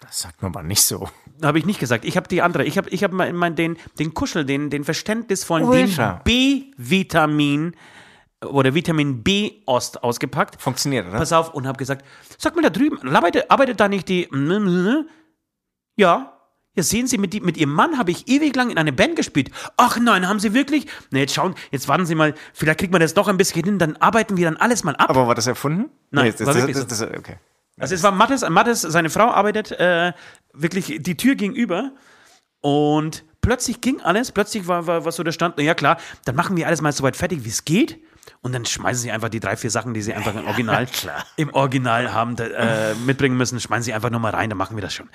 Das 0.00 0.20
sagt 0.20 0.42
man 0.42 0.52
mal 0.52 0.62
nicht 0.62 0.82
so. 0.82 1.08
Habe 1.42 1.58
ich 1.58 1.64
nicht 1.64 1.80
gesagt. 1.80 2.04
Ich 2.04 2.16
habe 2.16 2.28
die 2.28 2.42
andere. 2.42 2.64
Ich 2.64 2.76
habe 2.76 2.90
ich 2.90 3.02
hab 3.02 3.12
mein, 3.12 3.34
mein, 3.34 3.54
den, 3.56 3.78
den 3.98 4.12
Kuschel, 4.12 4.44
den, 4.44 4.70
den 4.70 4.84
verständnisvollen, 4.84 5.66
Ultra. 5.66 6.20
den 6.26 6.74
B-Vitamin 6.76 7.74
oder 8.44 8.74
Vitamin 8.74 9.22
B-Ost 9.22 10.02
ausgepackt. 10.02 10.60
Funktioniert, 10.60 11.06
oder? 11.08 11.18
Pass 11.18 11.32
auf 11.32 11.54
und 11.54 11.66
habe 11.66 11.78
gesagt, 11.78 12.04
sag 12.36 12.54
mal 12.54 12.62
da 12.62 12.70
drüben, 12.70 12.98
arbeitet, 13.14 13.50
arbeitet 13.50 13.80
da 13.80 13.88
nicht 13.88 14.08
die. 14.08 14.28
Ja. 15.96 16.34
Ja, 16.76 16.84
sehen 16.84 17.08
Sie, 17.08 17.18
mit, 17.18 17.32
die, 17.32 17.40
mit 17.40 17.56
Ihrem 17.56 17.72
Mann 17.72 17.98
habe 17.98 18.12
ich 18.12 18.28
ewig 18.28 18.54
lang 18.54 18.70
in 18.70 18.78
einer 18.78 18.92
Band 18.92 19.16
gespielt. 19.16 19.50
Ach 19.76 19.98
nein, 19.98 20.28
haben 20.28 20.38
Sie 20.38 20.54
wirklich? 20.54 20.86
Na, 21.10 21.18
jetzt 21.18 21.34
schauen, 21.34 21.56
jetzt 21.72 21.88
warten 21.88 22.06
Sie 22.06 22.14
mal, 22.14 22.34
vielleicht 22.52 22.78
kriegt 22.78 22.92
man 22.92 23.00
das 23.00 23.16
noch 23.16 23.26
ein 23.26 23.36
bisschen 23.36 23.64
hin, 23.64 23.80
dann 23.80 23.96
arbeiten 23.96 24.36
wir 24.36 24.44
dann 24.44 24.56
alles 24.56 24.84
mal 24.84 24.94
ab. 24.94 25.10
Aber 25.10 25.26
war 25.26 25.34
das 25.34 25.48
erfunden? 25.48 25.90
Nein, 26.12 26.30
das, 26.30 26.46
war 26.46 26.54
das, 26.54 26.62
wirklich 26.62 26.76
das, 26.76 26.86
das, 26.86 27.02
okay. 27.02 27.38
Also 27.80 27.96
es 27.96 28.02
war 28.04 28.12
Mattes, 28.12 28.48
Mattes 28.48 28.82
seine 28.82 29.10
Frau 29.10 29.28
arbeitet 29.28 29.72
äh, 29.72 30.12
wirklich 30.52 30.98
die 31.00 31.16
Tür 31.16 31.34
gegenüber 31.34 31.92
und 32.60 33.24
plötzlich 33.40 33.80
ging 33.80 34.00
alles, 34.00 34.30
plötzlich 34.30 34.68
war, 34.68 34.86
war 34.86 35.04
was 35.04 35.16
so 35.16 35.24
der 35.24 35.32
Stand, 35.32 35.56
na 35.56 35.64
ja 35.64 35.74
klar, 35.74 35.96
dann 36.26 36.36
machen 36.36 36.56
wir 36.56 36.68
alles 36.68 36.80
mal 36.80 36.92
so 36.92 37.02
weit 37.02 37.16
fertig, 37.16 37.44
wie 37.44 37.48
es 37.48 37.64
geht 37.64 37.98
und 38.42 38.52
dann 38.54 38.64
schmeißen 38.64 39.02
sie 39.02 39.10
einfach 39.10 39.28
die 39.28 39.40
drei, 39.40 39.56
vier 39.56 39.70
Sachen, 39.70 39.94
die 39.94 40.02
sie 40.02 40.14
einfach 40.14 40.34
im 40.34 40.46
Original, 40.46 40.86
im 41.36 41.52
Original 41.54 42.12
haben, 42.12 42.36
äh, 42.38 42.94
mitbringen 42.94 43.36
müssen, 43.36 43.60
schmeißen 43.60 43.84
sie 43.84 43.92
einfach 43.92 44.10
nur 44.10 44.20
mal 44.20 44.32
rein, 44.32 44.48
dann 44.48 44.58
machen 44.58 44.76
wir 44.76 44.82
das 44.82 44.94
schon. 44.94 45.08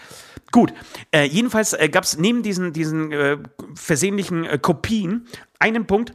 Gut, 0.52 0.74
äh, 1.12 1.24
jedenfalls 1.24 1.74
äh, 1.74 1.90
gab 1.90 2.04
es 2.04 2.18
neben 2.18 2.44
diesen, 2.44 2.74
diesen 2.74 3.12
äh, 3.12 3.38
versehentlichen 3.76 4.46
äh, 4.46 4.58
Kopien 4.58 5.28
einen 5.60 5.88
Punkt, 5.88 6.14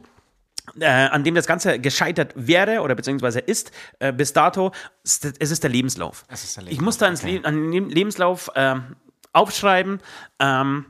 äh, 0.79 0.85
an 0.85 1.23
dem 1.23 1.35
das 1.35 1.47
Ganze 1.47 1.79
gescheitert 1.79 2.33
wäre 2.35 2.81
oder 2.81 2.95
beziehungsweise 2.95 3.39
ist 3.39 3.71
äh, 3.99 4.13
bis 4.13 4.33
dato, 4.33 4.71
es 5.03 5.17
ist 5.23 5.63
der 5.63 5.69
Lebenslauf. 5.69 6.25
Ist 6.31 6.57
der 6.57 6.67
Ich 6.67 6.81
muss 6.81 6.97
da 6.97 7.07
ins 7.07 7.23
okay. 7.23 7.37
Le 7.37 7.45
an 7.45 7.71
den 7.71 7.89
Lebenslauf 7.89 8.51
ähm, 8.55 8.95
aufschreiben, 9.33 9.99
ähm, 10.39 10.85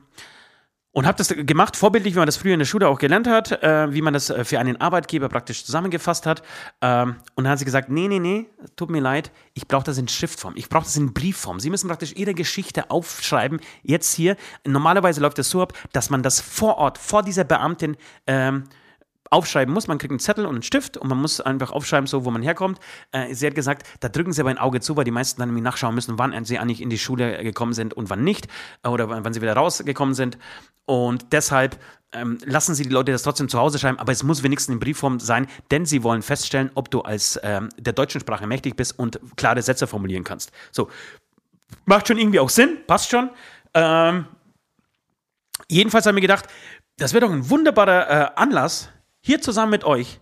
Und 0.92 1.06
habe 1.06 1.16
das 1.18 1.28
gemacht, 1.28 1.76
vorbildlich, 1.76 2.14
wie 2.14 2.18
man 2.18 2.26
das 2.26 2.36
früher 2.36 2.52
in 2.52 2.58
der 2.58 2.66
Schule 2.66 2.88
auch 2.88 2.98
gelernt 2.98 3.28
hat, 3.28 3.62
äh, 3.62 3.92
wie 3.92 4.02
man 4.02 4.12
das 4.12 4.28
äh, 4.28 4.44
für 4.44 4.58
einen 4.58 4.80
Arbeitgeber 4.80 5.28
praktisch 5.28 5.64
zusammengefasst 5.64 6.26
hat. 6.26 6.42
Ähm, 6.80 7.16
und 7.36 7.44
dann 7.44 7.52
hat 7.52 7.60
sie 7.60 7.64
gesagt, 7.64 7.90
nee, 7.90 8.08
nee, 8.08 8.18
nee, 8.18 8.46
tut 8.74 8.90
mir 8.90 9.00
leid, 9.00 9.30
ich 9.54 9.68
brauche 9.68 9.84
das 9.84 9.98
in 9.98 10.08
Schriftform, 10.08 10.54
ich 10.56 10.68
brauche 10.68 10.84
das 10.84 10.96
in 10.96 11.14
Briefform. 11.14 11.60
Sie 11.60 11.70
müssen 11.70 11.86
praktisch 11.86 12.14
Ihre 12.16 12.34
Geschichte 12.34 12.90
aufschreiben, 12.90 13.60
jetzt 13.82 14.14
hier. 14.14 14.36
Normalerweise 14.66 15.20
läuft 15.20 15.38
es 15.38 15.50
so 15.50 15.62
ab, 15.62 15.74
dass 15.92 16.10
man 16.10 16.24
das 16.24 16.40
vor 16.40 16.78
Ort, 16.78 16.98
vor 16.98 17.22
dieser 17.22 17.44
Beamtin 17.44 17.96
ähm, 18.26 18.64
aufschreiben 19.30 19.72
muss. 19.72 19.86
Man 19.86 19.98
kriegt 19.98 20.10
einen 20.10 20.20
Zettel 20.20 20.44
und 20.44 20.56
einen 20.56 20.62
Stift 20.62 20.96
und 20.96 21.08
man 21.08 21.18
muss 21.18 21.40
einfach 21.40 21.70
aufschreiben, 21.70 22.06
so 22.06 22.24
wo 22.24 22.30
man 22.30 22.42
herkommt. 22.42 22.78
Äh, 23.12 23.32
sie 23.34 23.46
hat 23.46 23.54
gesagt, 23.54 23.86
da 24.00 24.08
drücken 24.08 24.32
sie 24.32 24.40
aber 24.40 24.50
ein 24.50 24.58
Auge 24.58 24.80
zu, 24.80 24.96
weil 24.96 25.04
die 25.04 25.10
meisten 25.10 25.40
dann 25.40 25.50
irgendwie 25.50 25.62
nachschauen 25.62 25.94
müssen, 25.94 26.18
wann 26.18 26.44
sie 26.44 26.58
eigentlich 26.58 26.82
in 26.82 26.90
die 26.90 26.98
Schule 26.98 27.42
gekommen 27.42 27.72
sind 27.72 27.94
und 27.94 28.10
wann 28.10 28.24
nicht 28.24 28.48
äh, 28.82 28.88
oder 28.88 29.08
wann 29.08 29.32
sie 29.32 29.40
wieder 29.40 29.54
rausgekommen 29.54 30.14
sind. 30.14 30.36
Und 30.84 31.32
deshalb 31.32 31.78
ähm, 32.12 32.38
lassen 32.44 32.74
sie 32.74 32.82
die 32.82 32.88
Leute 32.88 33.12
das 33.12 33.22
trotzdem 33.22 33.48
zu 33.48 33.58
Hause 33.58 33.78
schreiben, 33.78 33.98
aber 33.98 34.10
es 34.10 34.24
muss 34.24 34.42
wenigstens 34.42 34.74
in 34.74 34.80
Briefform 34.80 35.20
sein, 35.20 35.46
denn 35.70 35.86
sie 35.86 36.02
wollen 36.02 36.22
feststellen, 36.22 36.70
ob 36.74 36.90
du 36.90 37.02
als 37.02 37.38
ähm, 37.44 37.68
der 37.78 37.92
deutschen 37.92 38.20
Sprache 38.20 38.46
mächtig 38.46 38.76
bist 38.76 38.98
und 38.98 39.20
klare 39.36 39.62
Sätze 39.62 39.86
formulieren 39.86 40.24
kannst. 40.24 40.50
So, 40.72 40.90
macht 41.84 42.08
schon 42.08 42.18
irgendwie 42.18 42.40
auch 42.40 42.50
Sinn, 42.50 42.78
passt 42.86 43.10
schon. 43.10 43.30
Ähm, 43.74 44.26
jedenfalls 45.68 46.06
haben 46.06 46.16
wir 46.16 46.22
gedacht, 46.22 46.46
das 46.96 47.14
wäre 47.14 47.26
doch 47.26 47.32
ein 47.32 47.48
wunderbarer 47.48 48.10
äh, 48.10 48.30
Anlass, 48.34 48.88
hier 49.20 49.40
zusammen 49.40 49.70
mit 49.70 49.84
euch 49.84 50.20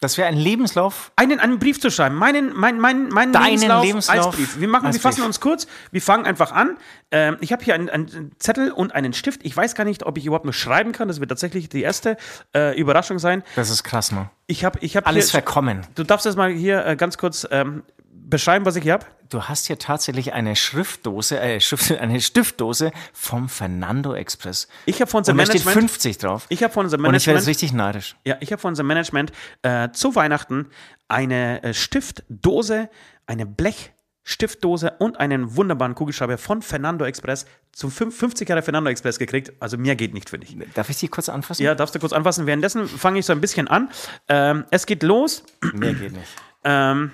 Das 0.00 0.16
wäre 0.16 0.28
ein 0.28 0.36
Lebenslauf. 0.36 1.12
einen, 1.16 1.40
einen 1.40 1.58
Brief 1.58 1.80
zu 1.80 1.90
schreiben. 1.90 2.14
Meinen, 2.14 2.54
mein, 2.54 2.80
mein, 2.80 3.08
meinen 3.08 3.32
Deinen 3.32 3.46
Lebenslauf, 3.58 3.84
Lebenslauf 3.84 4.26
als 4.26 4.36
Brief. 4.36 4.58
Wir, 4.60 4.68
machen, 4.68 4.86
als 4.86 4.96
wir 4.96 5.00
fassen 5.02 5.18
Brief. 5.18 5.26
uns 5.26 5.40
kurz. 5.40 5.66
Wir 5.90 6.00
fangen 6.00 6.24
einfach 6.24 6.52
an. 6.52 6.78
Ähm, 7.10 7.36
ich 7.40 7.52
habe 7.52 7.62
hier 7.62 7.74
einen, 7.74 7.90
einen 7.90 8.32
Zettel 8.38 8.72
und 8.72 8.94
einen 8.94 9.12
Stift. 9.12 9.44
Ich 9.44 9.54
weiß 9.56 9.74
gar 9.74 9.84
nicht, 9.84 10.04
ob 10.06 10.16
ich 10.16 10.24
überhaupt 10.24 10.46
nur 10.46 10.54
schreiben 10.54 10.92
kann. 10.92 11.08
Das 11.08 11.20
wird 11.20 11.28
tatsächlich 11.28 11.68
die 11.68 11.82
erste 11.82 12.16
äh, 12.54 12.78
Überraschung 12.78 13.18
sein. 13.18 13.42
Das 13.56 13.68
ist 13.68 13.82
krass, 13.84 14.10
ne? 14.10 14.30
Ich 14.46 14.64
habe 14.64 14.78
ich 14.80 14.96
hab 14.96 15.06
Alles 15.06 15.26
hier, 15.26 15.42
verkommen. 15.42 15.86
Du 15.94 16.02
darfst 16.04 16.24
das 16.24 16.34
mal 16.36 16.50
hier 16.50 16.86
äh, 16.86 16.96
ganz 16.96 17.18
kurz 17.18 17.46
ähm, 17.50 17.82
beschreiben, 18.10 18.64
was 18.64 18.76
ich 18.76 18.82
hier 18.82 18.94
habe. 18.94 19.06
Du 19.30 19.44
hast 19.44 19.66
hier 19.68 19.78
tatsächlich 19.78 20.32
eine 20.32 20.56
Schriftdose, 20.56 21.40
äh, 21.40 21.60
Schrift, 21.60 21.90
eine 22.00 22.20
Stiftdose 22.20 22.92
vom 23.12 23.48
Fernando 23.48 24.12
Express. 24.14 24.68
Ich 24.86 25.00
habe 25.00 25.10
von 25.10 25.18
unserem 25.18 25.38
Und 25.38 25.46
da 25.48 25.52
steht 25.52 25.64
Management. 25.64 25.90
50 25.92 26.18
drauf. 26.18 26.46
Ich 26.48 26.62
habe 26.62 26.72
von 26.72 26.84
unserem 26.86 27.04
Und 27.04 27.14
ich 27.14 27.26
werde 27.26 27.36
Management. 27.36 27.46
jetzt 27.46 27.62
richtig 27.62 27.72
neidisch. 27.72 28.16
Ja, 28.24 28.36
ich 28.40 28.50
habe 28.52 28.60
von 28.60 28.70
unserem 28.70 28.88
Management 28.88 29.32
äh, 29.62 29.88
zu 29.92 30.14
Weihnachten 30.16 30.66
eine 31.08 31.62
äh, 31.62 31.72
Stiftdose, 31.74 32.90
eine 33.26 33.46
Blechstiftdose 33.46 34.94
und 34.98 35.20
einen 35.20 35.56
wunderbaren 35.56 35.94
Kugelschreiber 35.94 36.36
von 36.36 36.60
Fernando 36.62 37.04
Express 37.04 37.46
zum 37.72 37.92
fünf- 37.92 38.16
50 38.18 38.48
Jahre 38.48 38.62
Fernando 38.62 38.90
Express 38.90 39.18
gekriegt. 39.20 39.52
Also 39.60 39.78
mehr 39.78 39.94
geht 39.94 40.12
nicht 40.12 40.28
für 40.28 40.38
dich. 40.40 40.56
Darf 40.74 40.90
ich 40.90 40.98
die 40.98 41.06
kurz 41.08 41.28
anfassen? 41.28 41.62
Ja, 41.62 41.76
darfst 41.76 41.94
du 41.94 42.00
kurz 42.00 42.12
anfassen. 42.12 42.46
Währenddessen 42.46 42.88
fange 42.88 43.20
ich 43.20 43.26
so 43.26 43.32
ein 43.32 43.40
bisschen 43.40 43.68
an. 43.68 43.90
Ähm, 44.28 44.64
es 44.72 44.86
geht 44.86 45.04
los. 45.04 45.44
Mehr 45.72 45.94
geht 45.94 46.12
nicht. 46.12 46.26
Ähm, 46.64 47.12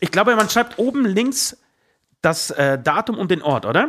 ich 0.00 0.10
glaube, 0.10 0.34
man 0.36 0.48
schreibt 0.50 0.78
oben 0.78 1.04
links 1.04 1.56
das 2.22 2.50
äh, 2.50 2.78
Datum 2.78 3.18
und 3.18 3.30
den 3.30 3.42
Ort, 3.42 3.64
oder? 3.66 3.88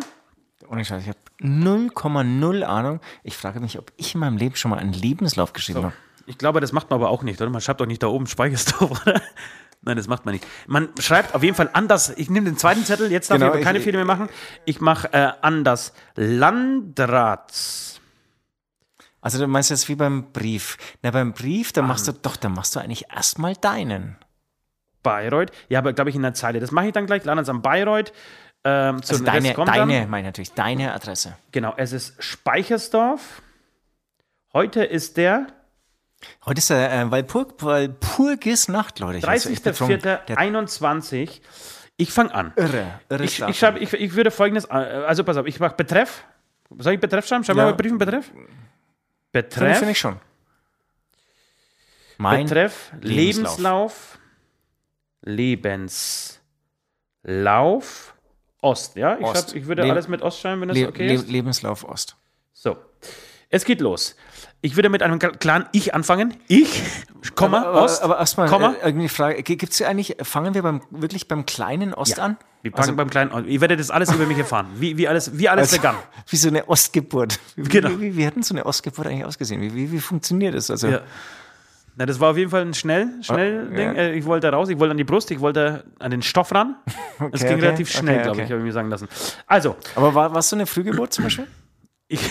Ohne 0.68 0.86
Scheiß, 0.86 1.02
ich 1.04 1.10
habe 1.10 1.20
0,0 1.42 2.64
Ahnung. 2.64 3.00
Ich 3.24 3.36
frage 3.36 3.60
mich, 3.60 3.78
ob 3.80 3.92
ich 3.98 4.14
in 4.14 4.20
meinem 4.22 4.38
Leben 4.38 4.56
schon 4.56 4.72
mal 4.72 4.78
einen 4.80 4.94
Lebenslauf 4.94 5.54
geschrieben 5.54 5.84
habe. 5.84 5.94
Ich 6.28 6.38
glaube, 6.38 6.62
das 6.62 6.72
macht 6.72 6.90
man 6.90 7.00
aber 7.00 7.10
auch 7.10 7.24
nicht, 7.24 7.42
oder? 7.42 7.50
Man 7.50 7.62
schreibt 7.62 7.82
doch 7.82 7.86
nicht 7.88 8.04
da 8.04 8.08
oben 8.08 8.28
Speichersdorf, 8.28 9.02
oder? 9.06 9.22
Nein, 9.82 9.98
das 9.98 10.08
macht 10.08 10.26
man 10.26 10.34
nicht. 10.36 10.46
Man 10.68 10.90
schreibt 11.00 11.34
auf 11.34 11.42
jeden 11.44 11.56
Fall 11.56 11.70
anders. 11.74 12.12
Ich 12.16 12.30
nehme 12.30 12.46
den 12.46 12.58
zweiten 12.58 12.86
Zettel, 12.86 13.12
jetzt 13.12 13.32
darf 13.32 13.40
Genau, 13.40 13.48
ich 13.48 13.56
aber 13.56 13.64
keine 13.64 13.80
ich- 13.80 13.84
Fehler 13.84 13.98
mehr 13.98 14.06
machen. 14.06 14.30
Ich 14.66 14.80
mache 14.80 15.12
äh, 15.12 15.32
an 15.42 15.64
das 15.64 15.92
Landrats. 16.16 18.00
Also 19.22 19.40
du 19.40 19.48
meinst 19.48 19.70
jetzt 19.72 19.88
wie 19.90 19.96
beim 19.96 20.32
Brief. 20.32 20.78
Na, 21.02 21.12
beim 21.12 21.34
Brief, 21.34 21.74
da 21.74 21.82
machst 21.82 22.08
du 22.08 22.12
doch, 22.14 22.36
da 22.36 22.50
machst 22.50 22.76
du 22.76 22.80
eigentlich 22.80 23.06
erstmal 23.14 23.56
deinen. 23.56 24.18
Bayreuth. 25.04 25.52
Ja, 25.70 25.80
aber 25.80 25.94
glaube 25.94 26.10
ich 26.10 26.16
in 26.16 26.22
der 26.22 26.34
Zeile. 26.34 26.60
Das 26.60 26.72
mache 26.72 26.88
ich 26.88 26.94
dann 26.94 27.06
gleich. 27.06 27.24
Landrats 27.24 27.50
am 27.50 27.62
Bayreuth. 27.62 28.12
Ähm, 28.64 29.02
zu 29.02 29.14
Also 29.14 29.26
Rest 29.26 29.58
deine, 29.58 29.66
deine, 29.66 30.08
meine 30.08 30.28
natürlich, 30.28 30.54
deine 30.54 30.94
Adresse. 30.94 31.36
Genau, 31.52 31.74
es 31.78 31.94
ist 31.94 32.22
Speichersdorf. 32.24 33.42
Heute 34.54 34.84
ist 34.84 35.18
der 35.18 35.48
Heute 36.46 36.60
ist 36.60 36.70
der 36.70 36.92
äh, 36.92 37.10
Walpurg, 37.10 37.64
Walpurgis 37.64 38.68
Nacht, 38.68 39.00
Leute. 39.00 39.18
Ich 39.18 39.24
werd 39.26 39.40
so 39.40 39.50
echt 39.50 39.64
betrunken. 39.64 40.02
Der 40.02 40.28
30.04.21. 40.28 41.42
Ich 41.98 42.12
fange 42.12 42.34
an. 42.34 42.54
irre, 42.56 43.00
irre 43.10 43.24
Ich, 43.24 43.42
ich, 43.42 43.58
schreibe, 43.60 43.80
ich, 43.80 43.94
ich 43.94 44.14
würde 44.14 44.30
folgendes, 44.32 44.66
äh, 44.66 44.70
also 44.74 45.24
pass 45.24 45.38
auf, 45.38 45.48
ich 45.48 45.60
mache 45.60 45.76
Betreff. 45.76 46.24
Soll 46.78 46.94
ich 46.94 47.00
Betreff 47.00 47.28
schreiben? 47.28 47.44
Schreib 47.44 47.58
Ja. 47.58 47.66
mal 47.66 47.74
Briefen 47.74 47.98
Betreff. 47.98 48.26
Finde 48.26 48.50
Betreff, 49.32 49.80
find 49.80 49.92
ich 49.92 50.00
schon. 50.00 50.20
Mein 52.18 52.46
Betreff, 52.46 52.92
Lebenslauf. 53.02 53.10
Lebenslauf, 53.10 54.20
Lebenslauf, 55.22 56.40
Ost, 58.62 58.96
ja? 58.96 59.18
Ich, 59.18 59.24
Ost. 59.26 59.50
schreib, 59.50 59.56
ich 59.56 59.68
würde 59.68 59.84
Le- 59.84 59.92
alles 59.92 60.08
mit 60.08 60.22
Ost 60.22 60.40
schreiben, 60.40 60.62
wenn 60.62 60.70
das 60.70 60.78
Le 60.78 60.88
okay 60.88 61.08
Le 61.08 61.14
ist. 61.14 61.30
Lebenslauf 61.30 61.84
Ost. 61.84 62.16
So, 62.54 62.78
es 63.50 63.66
geht 63.66 63.82
los. 63.82 64.16
Ich 64.64 64.76
würde 64.76 64.90
mit 64.90 65.02
einem 65.02 65.18
kla- 65.18 65.36
klaren 65.36 65.66
Ich 65.72 65.96
anfangen. 65.96 66.36
Ich, 66.48 66.84
Komma, 67.36 67.64
aber, 67.64 67.82
Ost, 67.84 68.04
aber 68.04 68.20
erstmal 68.20 68.48
Komma. 68.48 68.74
äh, 68.74 68.86
irgendwie 68.88 69.10
Frage, 69.10 69.42
gibt 69.42 69.74
es 69.74 69.82
eigentlich, 69.82 70.18
fangen 70.22 70.54
wir 70.54 70.62
beim, 70.62 70.82
wirklich 70.92 71.28
beim 71.28 71.48
kleinen 71.48 71.96
Ost 71.96 72.20
an? 72.20 72.38
Wir 72.62 72.72
fangen 72.72 72.96
beim 72.96 73.10
kleinen, 73.10 73.48
ihr 73.48 73.60
werdet 73.62 73.80
das 73.80 73.90
alles 73.90 74.14
über 74.14 74.28
mich 74.28 74.38
erfahren, 74.38 74.68
wie, 74.76 74.98
wie 74.98 75.08
alles, 75.08 75.36
wie 75.40 75.50
alles 75.50 75.70
Also, 75.74 75.78
begann. 75.78 75.96
Wie 76.28 76.36
so 76.36 76.50
eine 76.50 76.70
Ostgeburt. 76.70 77.40
Wie, 77.56 77.68
Genau. 77.68 77.90
wie, 77.90 78.00
wie, 78.02 78.18
wie 78.18 78.28
hat 78.28 78.36
denn 78.36 78.44
so 78.44 78.54
eine 78.54 78.64
Ostgeburt 78.68 79.08
eigentlich 79.08 79.26
ausgesehen? 79.26 79.60
Wie, 79.62 79.74
wie, 79.74 79.92
wie 79.92 80.00
funktioniert 80.00 80.54
das? 80.54 80.70
Also, 80.70 80.90
Ja. 80.90 81.02
Na, 81.98 82.06
das 82.06 82.20
war 82.20 82.32
auf 82.32 82.38
jeden 82.38 82.50
Fall 82.50 82.62
ein 82.62 82.74
schnell, 82.74 83.10
schnell 83.22 83.68
Oh, 83.70 83.76
Ding. 83.76 83.86
ja. 83.88 83.94
Äh, 83.94 84.14
Ich 84.18 84.26
wollte 84.26 84.50
raus, 84.50 84.70
ich 84.70 84.80
wollte 84.80 84.92
an 84.92 84.98
die 84.98 85.04
Brust, 85.04 85.30
ich 85.32 85.40
wollte 85.42 85.84
an 86.00 86.12
den 86.12 86.22
Stoff 86.22 86.54
ran. 86.54 86.76
das 86.86 86.96
Okay, 87.20 87.38
ging 87.40 87.48
okay, 87.58 87.66
relativ 87.66 87.92
schnell, 87.92 88.16
okay, 88.16 88.24
glaube 88.24 88.42
ich, 88.44 88.50
habe 88.50 88.60
ich 88.60 88.66
mir 88.66 88.72
sagen 88.72 88.90
lassen. 88.90 89.08
Also, 89.46 89.76
Aber 89.96 90.14
war, 90.16 90.34
warst 90.34 90.52
du 90.52 90.56
eine 90.56 90.66
Frühgeburt 90.66 91.12
zum 91.14 91.26
Beispiel? 91.26 91.48
ich, 92.08 92.22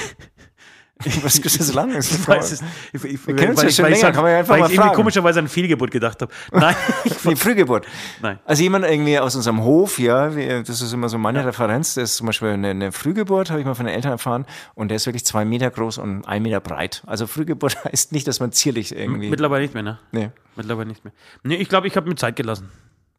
Was 1.23 1.39
ist 1.39 1.59
das 1.61 1.67
so 1.69 1.75
lang? 1.75 1.93
Das 1.93 2.11
ich 2.11 2.29
weiß 2.29 2.53
es. 2.53 2.63
Ich, 2.93 3.05
ich, 3.05 3.27
Wir 3.27 3.37
kennen 3.37 3.51
uns 3.51 3.63
ja 3.63 3.69
ich, 3.69 3.77
schon 3.77 3.87
ich, 3.87 3.93
länger, 3.93 4.09
an- 4.09 4.13
kann 4.13 4.23
man 4.25 4.33
ja 4.33 4.39
einfach 4.41 4.55
weil 4.55 4.61
mal 4.61 4.71
ich 4.71 4.77
fragen. 4.79 4.95
komischerweise 4.95 5.39
an 5.39 5.49
Fehlgeburt 5.49 5.91
gedacht 5.91 6.21
habe. 6.23 6.33
Nein, 6.53 6.75
Nee, 7.25 7.37
Frühgeburt. 7.37 7.87
Nein. 8.21 8.39
Also 8.45 8.63
jemand 8.63 8.85
irgendwie 8.85 9.19
aus 9.19 9.35
unserem 9.37 9.63
Hof, 9.63 9.99
ja, 9.99 10.29
das 10.29 10.81
ist 10.83 10.93
immer 10.93 11.09
so 11.09 11.19
meine 11.19 11.45
Referenz, 11.45 11.95
das 11.95 12.11
ist 12.11 12.17
zum 12.17 12.27
Beispiel 12.27 12.49
eine, 12.49 12.69
eine 12.71 12.93
Frühgeburt, 12.93 13.51
habe 13.51 13.61
ich 13.61 13.67
mal 13.67 13.75
von 13.75 13.87
den 13.87 13.95
Eltern 13.95 14.13
erfahren, 14.13 14.47
und 14.75 14.89
der 14.89 14.97
ist 14.97 15.07
wirklich 15.07 15.25
zwei 15.25 15.45
Meter 15.45 15.71
groß 15.71 15.99
und 15.99 16.25
ein 16.27 16.43
Meter 16.43 16.61
breit. 16.61 17.03
Also 17.07 17.27
Frühgeburt 17.27 17.83
heißt 17.85 18.13
nicht, 18.13 18.27
dass 18.29 18.41
man 18.41 18.53
zierlich 18.53 18.95
irgendwie. 18.95 19.31
mittlerweile 19.31 19.63
nicht 19.63 19.75
mehr, 19.75 19.83
ne? 19.83 19.99
nee. 20.13 20.31
Mittlerweile 20.57 20.89
nicht 20.89 21.05
mehr. 21.05 21.13
Nee, 21.45 21.55
ich 21.57 21.69
glaube, 21.69 21.87
ich 21.87 21.97
habe 21.97 22.09
mir 22.09 22.17
Zeit 22.17 22.37
gelassen. 22.37 22.71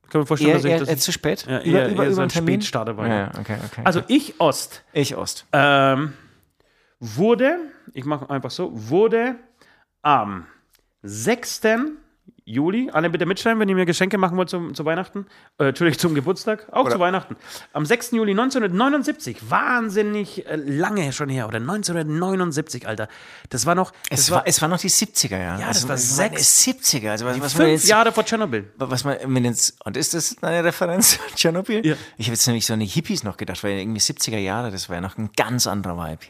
Ich 0.04 0.10
kann 0.12 0.22
mir 0.22 0.28
vorstellen, 0.28 0.52
Eher, 0.52 0.56
dass 0.58 0.66
ich 0.66 0.72
eher, 0.72 0.80
das 0.80 0.90
eher 0.90 0.98
zu 0.98 1.12
spät? 1.14 1.46
Ja, 1.50 1.60
eher- 1.60 1.90
eher 1.90 1.96
so 2.14 2.20
ein 2.20 2.24
einen 2.24 2.30
Termin? 2.30 2.56
Spätstarter 2.62 2.98
war, 2.98 3.08
Ja, 3.08 3.14
ja. 3.14 3.20
ja, 3.34 3.40
okay, 3.40 3.56
okay. 3.66 3.82
Also 3.86 4.02
ich 4.08 4.36
Ost 4.40 4.84
ich 4.92 5.16
Ost. 5.16 5.46
ähm, 5.54 6.14
wurde, 7.02 7.58
ich 7.94 8.06
mache 8.06 8.30
einfach 8.30 8.52
so, 8.52 8.70
wurde 8.74 9.36
am 10.04 10.46
6. 11.02 11.62
Juli, 12.46 12.90
alle 12.92 13.10
bitte 13.10 13.26
mitschreiben, 13.26 13.60
wenn 13.60 13.70
ihr 13.70 13.76
mir 13.76 13.86
Geschenke 13.86 14.18
machen 14.18 14.36
wollt 14.38 14.50
zum, 14.50 14.74
zu 14.74 14.84
Weihnachten, 14.86 15.26
äh, 15.58 15.70
Entschuldigung, 15.70 16.00
zum 16.00 16.16
Geburtstag, 16.16 16.68
auch 16.72 16.90
zu 16.90 17.00
Weihnachten. 17.00 17.36
Am 17.74 17.86
6. 17.86 18.12
Juli 18.12 18.32
1979, 18.32 19.50
wahnsinnig 19.50 20.46
äh, 20.48 20.56
lange 20.56 21.12
schon 21.14 21.30
her, 21.30 21.48
oder 21.48 21.58
1979, 21.58 22.88
Alter. 22.88 23.08
Das 23.50 23.66
war 23.66 23.76
noch, 23.76 23.92
das 24.10 24.22
Es 24.22 24.32
war, 24.32 24.44
es 24.46 24.62
war 24.62 24.70
noch 24.70 24.80
die 24.80 24.90
70er, 24.90 25.38
ja. 25.38 25.60
Ja, 25.60 25.68
das 25.68 25.88
war 25.88 25.96
es 25.96 26.16
sechs- 26.16 26.64
die 26.64 26.74
70er. 26.74 27.10
Also 27.12 27.26
was, 27.26 27.40
was 27.42 27.54
fünf 27.54 27.70
jetzt, 27.70 27.88
Jahre 27.88 28.12
vor 28.12 28.26
Tschernobyl. 28.26 28.72
was 28.78 29.04
man 29.04 29.18
ins, 29.46 29.76
und 29.86 29.98
ist 29.98 30.14
das 30.14 30.36
eine 30.42 30.64
Referenz 30.64 31.20
Tschernobyl? 31.36 31.86
Ja. 31.86 31.96
Ich 32.18 32.28
habe 32.28 32.34
jetzt 32.34 32.46
nämlich 32.48 32.66
so 32.66 32.74
an 32.74 32.80
die 32.80 32.86
Hippies 32.88 33.24
noch 33.24 33.38
gedacht, 33.38 33.64
weil 33.64 33.78
irgendwie 33.80 34.02
70er 34.02 34.38
Jahre, 34.40 34.72
das 34.72 34.90
war 34.90 34.96
ja 34.96 35.02
noch 35.02 35.18
ein 35.18 35.30
ganz 35.36 35.68
anderer 35.68 35.98
Vibe. 35.98 36.26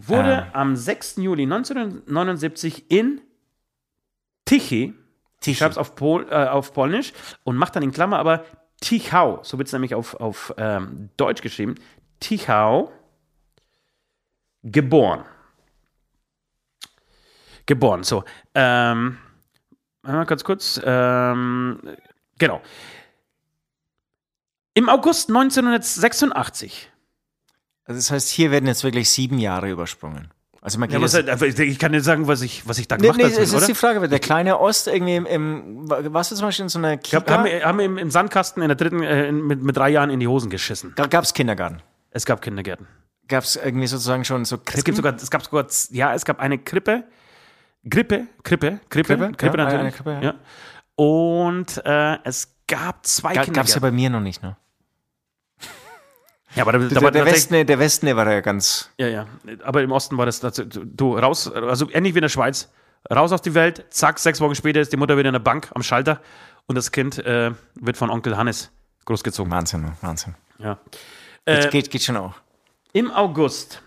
Wurde 0.00 0.44
Ah. 0.46 0.60
am 0.60 0.76
6. 0.76 1.16
Juli 1.18 1.42
1979 1.44 2.90
in 2.90 3.20
Tichy, 4.44 4.94
ich 5.44 5.58
schreibe 5.58 5.72
es 5.72 5.78
auf, 5.78 5.94
Pol, 5.94 6.26
äh, 6.30 6.46
auf 6.46 6.72
Polnisch 6.72 7.12
und 7.44 7.56
mache 7.56 7.72
dann 7.72 7.82
in 7.82 7.92
Klammer 7.92 8.18
aber 8.18 8.44
Tichau, 8.80 9.40
so 9.42 9.58
wird 9.58 9.68
es 9.68 9.72
nämlich 9.72 9.94
auf, 9.94 10.14
auf 10.14 10.52
ähm, 10.56 11.10
Deutsch 11.16 11.40
geschrieben, 11.42 11.76
Tichau, 12.20 12.92
geboren. 14.62 15.24
Geboren, 17.66 18.02
so. 18.02 18.24
Ähm, 18.54 19.18
mal 20.02 20.24
ganz 20.26 20.42
kurz. 20.44 20.80
Ähm, 20.84 21.80
genau. 22.38 22.60
Im 24.74 24.88
August 24.88 25.28
1986 25.28 26.90
Also 27.84 27.98
das 27.98 28.10
heißt, 28.10 28.28
hier 28.28 28.50
werden 28.50 28.66
jetzt 28.66 28.84
wirklich 28.84 29.10
sieben 29.10 29.38
Jahre 29.38 29.70
übersprungen. 29.70 30.28
Also 30.60 30.78
man 30.78 30.88
geht 30.88 30.98
Ja, 30.98 31.02
was, 31.02 31.14
halt- 31.14 31.58
ich 31.58 31.78
kann 31.80 31.90
nicht 31.90 32.04
sagen, 32.04 32.28
was 32.28 32.40
ich, 32.40 32.68
was 32.68 32.78
ich 32.78 32.86
da 32.86 32.94
Nee, 32.96 33.02
gemacht 33.02 33.16
nee, 33.18 33.24
habe, 33.24 33.32
es 33.34 33.38
ist 33.48 33.54
oder? 33.54 33.66
die 33.66 33.74
Frage, 33.74 34.08
der 34.08 34.18
kleine 34.20 34.60
Ost 34.60 34.86
irgendwie 34.86 35.16
im, 35.16 35.26
im 35.26 35.88
warst 35.90 36.30
du 36.30 36.36
zum 36.36 36.46
Beispiel 36.46 36.62
in 36.64 36.68
so 36.68 36.78
einer 36.78 36.92
hab, 36.92 37.02
Kita? 37.02 37.26
haben, 37.32 37.44
wir- 37.44 37.64
haben 37.64 37.80
im, 37.80 37.98
im 37.98 38.10
Sandkasten 38.12 38.62
in 38.62 38.68
der 38.68 38.76
dritten, 38.76 39.02
äh, 39.02 39.32
mit, 39.32 39.60
mit 39.60 39.76
drei 39.76 39.88
Jahren 39.90 40.10
in 40.10 40.20
die 40.20 40.28
Hosen 40.28 40.50
geschissen. 40.50 40.94
Gab 40.94 41.24
es 41.24 41.34
Kindergarten? 41.34 41.82
Es 42.10 42.24
gab 42.26 42.40
Kindergärten. 42.42 42.86
gab 43.26 43.42
es 43.42 43.56
irgendwie 43.56 43.88
sozusagen 43.88 44.24
schon 44.24 44.44
so 44.44 44.58
Krippen? 44.58 44.78
Es 44.78 44.84
gibt 44.84 44.96
sogar, 44.96 45.16
es 45.16 45.30
gab 45.30 45.42
sogar, 45.44 45.66
ja, 45.90 46.14
es 46.14 46.24
gab 46.24 46.38
eine 46.38 46.58
Krippe, 46.58 47.02
Grippe, 47.88 48.28
Krippe, 48.44 48.78
Krippe, 48.88 49.16
Krippe, 49.16 49.32
Krippe 49.36 49.58
ja, 49.58 49.64
natürlich. 49.64 49.80
eine 49.80 49.90
Krippe, 49.92 50.10
ja. 50.12 50.20
ja. 50.22 50.34
Und 50.94 51.82
äh, 51.84 52.18
es 52.24 52.54
gab 52.68 53.04
zwei 53.04 53.34
Ga, 53.34 53.42
Kinder. 53.42 53.58
gab 53.58 53.66
es 53.66 53.74
ja 53.74 53.80
bei 53.80 53.90
mir 53.90 54.10
noch 54.10 54.20
nicht, 54.20 54.40
ne? 54.42 54.56
Ja, 56.54 56.62
aber 56.62 56.72
da, 56.72 56.78
da 56.78 56.88
Der, 56.88 57.02
war 57.02 57.10
der, 57.10 57.24
Westen, 57.26 57.66
der 57.66 57.78
Westen, 57.78 58.06
der 58.06 58.16
war 58.16 58.24
da 58.24 58.32
ja 58.32 58.40
ganz. 58.40 58.90
Ja, 58.98 59.08
ja. 59.08 59.26
Aber 59.64 59.82
im 59.82 59.92
Osten 59.92 60.16
war 60.18 60.26
das, 60.26 60.40
das 60.40 60.62
du 60.66 61.16
raus, 61.16 61.50
also 61.50 61.88
ähnlich 61.92 62.14
wie 62.14 62.18
in 62.18 62.22
der 62.22 62.28
Schweiz, 62.28 62.70
raus 63.12 63.32
auf 63.32 63.40
die 63.40 63.54
Welt, 63.54 63.84
zack, 63.90 64.18
sechs 64.18 64.40
Wochen 64.40 64.54
später 64.54 64.80
ist 64.80 64.92
die 64.92 64.96
Mutter 64.96 65.16
wieder 65.16 65.28
in 65.28 65.34
der 65.34 65.40
Bank 65.40 65.70
am 65.74 65.82
Schalter 65.82 66.20
und 66.66 66.76
das 66.76 66.92
Kind 66.92 67.18
äh, 67.18 67.52
wird 67.74 67.96
von 67.96 68.10
Onkel 68.10 68.36
Hannes 68.36 68.70
großgezogen. 69.04 69.50
Wahnsinn? 69.50 69.92
Wahnsinn. 70.00 70.34
Ja. 70.58 70.78
Geht, 71.44 71.64
Äh, 71.64 71.68
geht, 71.70 71.90
geht 71.90 72.02
schon 72.02 72.16
auch. 72.16 72.34
Im 72.92 73.10
August 73.10 73.82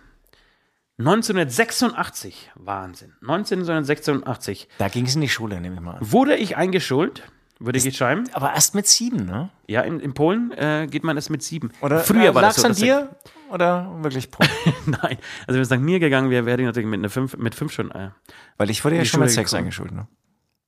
1986, 0.99 2.51
Wahnsinn, 2.55 3.13
1986 3.21 4.67
Da 4.77 4.87
ging 4.87 5.05
es 5.05 5.15
in 5.15 5.21
die 5.21 5.29
Schule, 5.29 5.59
nehme 5.61 5.75
ich 5.75 5.81
mal 5.81 5.95
an. 5.95 6.11
wurde 6.11 6.35
ich 6.35 6.57
eingeschult, 6.57 7.23
würde 7.59 7.77
ich 7.77 7.97
schreiben. 7.97 8.25
Aber 8.33 8.53
erst 8.53 8.75
mit 8.75 8.87
sieben, 8.87 9.25
ne? 9.25 9.49
Ja, 9.67 9.81
in, 9.81 9.99
in 9.99 10.13
Polen 10.13 10.51
äh, 10.51 10.87
geht 10.89 11.03
man 11.03 11.17
es 11.17 11.29
mit 11.29 11.43
sieben. 11.43 11.71
Oder 11.81 11.99
Früher 11.99 12.29
äh, 12.29 12.35
war 12.35 12.41
das 12.41 12.57
so. 12.57 12.67
an 12.67 12.73
dir 12.73 13.15
oder 13.49 13.89
wirklich 14.01 14.31
Paul? 14.31 14.47
Nein, 14.85 15.17
also 15.47 15.55
wenn 15.55 15.61
es 15.61 15.69
nach 15.69 15.79
mir 15.79 15.99
gegangen 15.99 16.29
wäre, 16.29 16.45
wäre 16.45 16.59
ich 16.61 16.65
natürlich 16.65 16.89
mit, 16.89 16.99
einer 16.99 17.09
fünf, 17.09 17.37
mit 17.37 17.55
fünf 17.55 17.71
schon. 17.71 17.91
Äh, 17.91 18.09
Weil 18.57 18.69
ich 18.69 18.83
wurde 18.83 18.97
ja 18.97 19.05
schon 19.05 19.19
mit 19.19 19.29
Schule 19.29 19.35
sechs 19.35 19.51
gekommen. 19.51 19.65
eingeschult, 19.65 19.91
ne? 19.91 20.07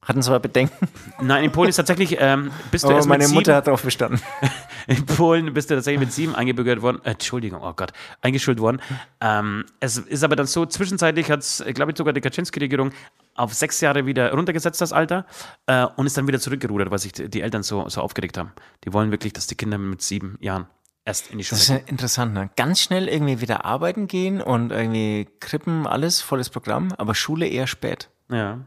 Hatten 0.07 0.21
zwar 0.21 0.39
Bedenken, 0.39 0.87
Nein, 1.21 1.43
in 1.43 1.51
Polen 1.51 1.67
ist 1.69 1.75
tatsächlich, 1.75 2.15
ähm, 2.17 2.51
bist 2.71 2.85
du 2.85 2.87
aber 2.87 2.97
erst 2.97 3.09
mit 3.09 3.17
meine 3.17 3.25
sieben, 3.25 3.39
Mutter 3.39 3.55
hat 3.55 3.67
darauf 3.67 3.83
bestanden. 3.83 4.21
in 4.87 5.05
Polen 5.05 5.53
bist 5.53 5.69
du 5.69 5.75
tatsächlich 5.75 5.99
mit 5.99 6.13
sieben 6.13 6.33
eingebürgert 6.33 6.81
worden, 6.81 7.01
äh, 7.03 7.11
Entschuldigung, 7.11 7.61
oh 7.61 7.73
Gott, 7.73 7.91
eingeschult 8.21 8.59
worden. 8.59 8.81
Ähm, 9.19 9.65
es 9.81 9.97
ist 9.97 10.23
aber 10.23 10.37
dann 10.37 10.47
so, 10.47 10.65
zwischenzeitlich 10.65 11.29
hat 11.29 11.41
es, 11.41 11.61
glaube 11.73 11.91
ich, 11.91 11.97
sogar 11.97 12.13
die 12.13 12.21
Kaczynski-Regierung 12.21 12.91
auf 13.35 13.53
sechs 13.53 13.81
Jahre 13.81 14.05
wieder 14.05 14.31
runtergesetzt, 14.31 14.79
das 14.79 14.93
Alter, 14.93 15.25
äh, 15.65 15.85
und 15.97 16.05
ist 16.05 16.17
dann 16.17 16.25
wieder 16.25 16.39
zurückgerudert, 16.39 16.89
weil 16.89 16.99
sich 16.99 17.11
die, 17.11 17.29
die 17.29 17.41
Eltern 17.41 17.63
so, 17.63 17.89
so 17.89 18.01
aufgeregt 18.01 18.37
haben. 18.37 18.53
Die 18.85 18.93
wollen 18.93 19.11
wirklich, 19.11 19.33
dass 19.33 19.47
die 19.47 19.55
Kinder 19.55 19.77
mit 19.77 20.01
sieben 20.01 20.37
Jahren 20.39 20.67
erst 21.03 21.31
in 21.31 21.37
die 21.37 21.43
Schule 21.43 21.59
Das 21.59 21.69
ist 21.69 21.75
ja 21.75 21.81
interessant, 21.85 22.33
ne? 22.33 22.49
Ganz 22.55 22.79
schnell 22.79 23.07
irgendwie 23.07 23.41
wieder 23.41 23.65
arbeiten 23.65 24.07
gehen 24.07 24.41
und 24.41 24.71
irgendwie 24.71 25.27
Krippen, 25.39 25.85
alles, 25.85 26.21
volles 26.21 26.49
Programm, 26.49 26.93
aber 26.97 27.13
Schule 27.13 27.47
eher 27.47 27.67
spät. 27.67 28.09
Ja. 28.29 28.59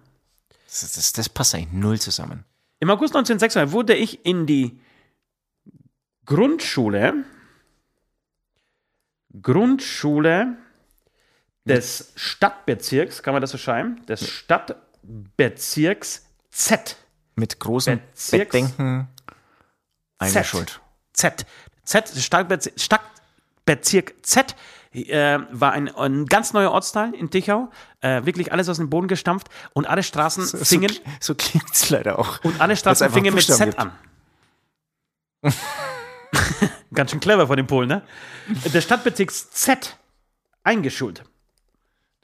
Das, 0.70 0.92
das, 0.92 1.12
das 1.12 1.28
passt 1.28 1.54
eigentlich 1.54 1.72
null 1.72 2.00
zusammen. 2.00 2.44
Im 2.78 2.90
August 2.90 3.14
1996 3.16 3.72
wurde 3.72 3.94
ich 3.96 4.24
in 4.24 4.46
die 4.46 4.78
Grundschule, 6.24 7.24
Grundschule 9.42 10.56
des 11.64 12.12
Stadtbezirks, 12.16 13.22
kann 13.22 13.34
man 13.34 13.40
das 13.40 13.50
so 13.50 13.58
schreiben? 13.58 14.04
Des 14.06 14.28
Stadtbezirks 14.28 16.24
Z. 16.50 16.96
Mit 17.34 17.58
großen 17.60 18.00
Bezirks- 18.00 18.50
Bedenken 18.52 19.08
eingeschult. 20.18 20.80
Z. 21.12 21.46
Z, 21.84 22.04
das 22.14 22.24
Stadtbezirk, 22.24 22.78
Stadtbezirk 22.80 24.14
Z 24.24 24.54
äh, 24.92 25.38
war 25.50 25.72
ein, 25.72 25.94
ein 25.94 26.26
ganz 26.26 26.52
neuer 26.52 26.70
Ortsteil 26.72 27.14
in 27.14 27.30
Tichau. 27.30 27.70
Äh, 28.00 28.24
wirklich 28.24 28.52
alles 28.52 28.68
aus 28.68 28.76
dem 28.78 28.90
Boden 28.90 29.08
gestampft 29.08 29.48
und 29.72 29.86
alle 29.86 30.02
Straßen 30.02 30.44
So, 30.44 30.58
fingen. 30.58 30.92
so 31.20 31.34
klingt 31.34 31.72
es 31.72 31.90
leider 31.90 32.18
auch. 32.18 32.42
Und 32.44 32.60
alle 32.60 32.76
Straßen 32.76 33.10
fingen 33.10 33.34
mit 33.34 33.44
Z 33.44 33.78
an. 33.78 33.92
Ganz 36.92 37.10
schön 37.12 37.20
clever 37.20 37.46
von 37.46 37.56
den 37.56 37.66
Polen, 37.66 37.88
ne? 37.88 38.02
Der 38.72 38.80
Stadtbezirk 38.80 39.30
Z 39.32 39.96
eingeschult. 40.64 41.24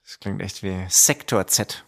Das 0.05 0.19
klingt 0.21 0.43
echt 0.43 0.63
wie 0.63 0.85
Sektor 0.89 1.47
Z. 1.47 1.85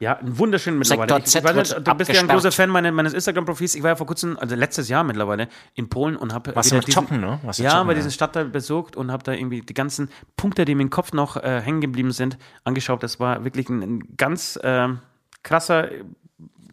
Ja, 0.00 0.18
ein 0.18 0.36
wunderschön 0.36 0.78
mittlerweile. 0.78 1.18
Ich, 1.18 1.34
ich 1.34 1.44
weiß 1.44 1.76
du 1.76 1.94
bist 1.94 2.10
ja 2.10 2.20
ein 2.20 2.26
großer 2.26 2.50
Fan 2.50 2.70
meine, 2.70 2.90
meines 2.90 3.12
Instagram-Profils. 3.12 3.76
Ich 3.76 3.82
war 3.84 3.90
ja 3.90 3.96
vor 3.96 4.06
kurzem, 4.06 4.36
also 4.36 4.56
letztes 4.56 4.88
Jahr 4.88 5.04
mittlerweile, 5.04 5.48
in 5.74 5.88
Polen 5.88 6.16
und 6.16 6.32
habe 6.34 6.52
du 6.52 6.74
mit 6.74 6.88
Joggen, 6.88 7.20
ne? 7.20 7.38
Du 7.42 7.62
Ja, 7.62 7.82
bei 7.84 7.92
ja. 7.92 7.94
diesem 7.96 8.10
Stadtteil 8.10 8.46
besucht 8.46 8.96
und 8.96 9.12
habe 9.12 9.22
da 9.22 9.32
irgendwie 9.32 9.60
die 9.60 9.74
ganzen 9.74 10.10
Punkte, 10.36 10.64
die 10.64 10.74
mir 10.74 10.82
im 10.82 10.90
Kopf 10.90 11.12
noch 11.12 11.36
äh, 11.36 11.60
hängen 11.60 11.80
geblieben 11.80 12.10
sind, 12.10 12.36
angeschaut. 12.64 13.02
Das 13.04 13.20
war 13.20 13.44
wirklich 13.44 13.68
ein, 13.68 13.80
ein 13.82 14.16
ganz 14.16 14.58
ähm, 14.64 14.98
krasser, 15.44 15.88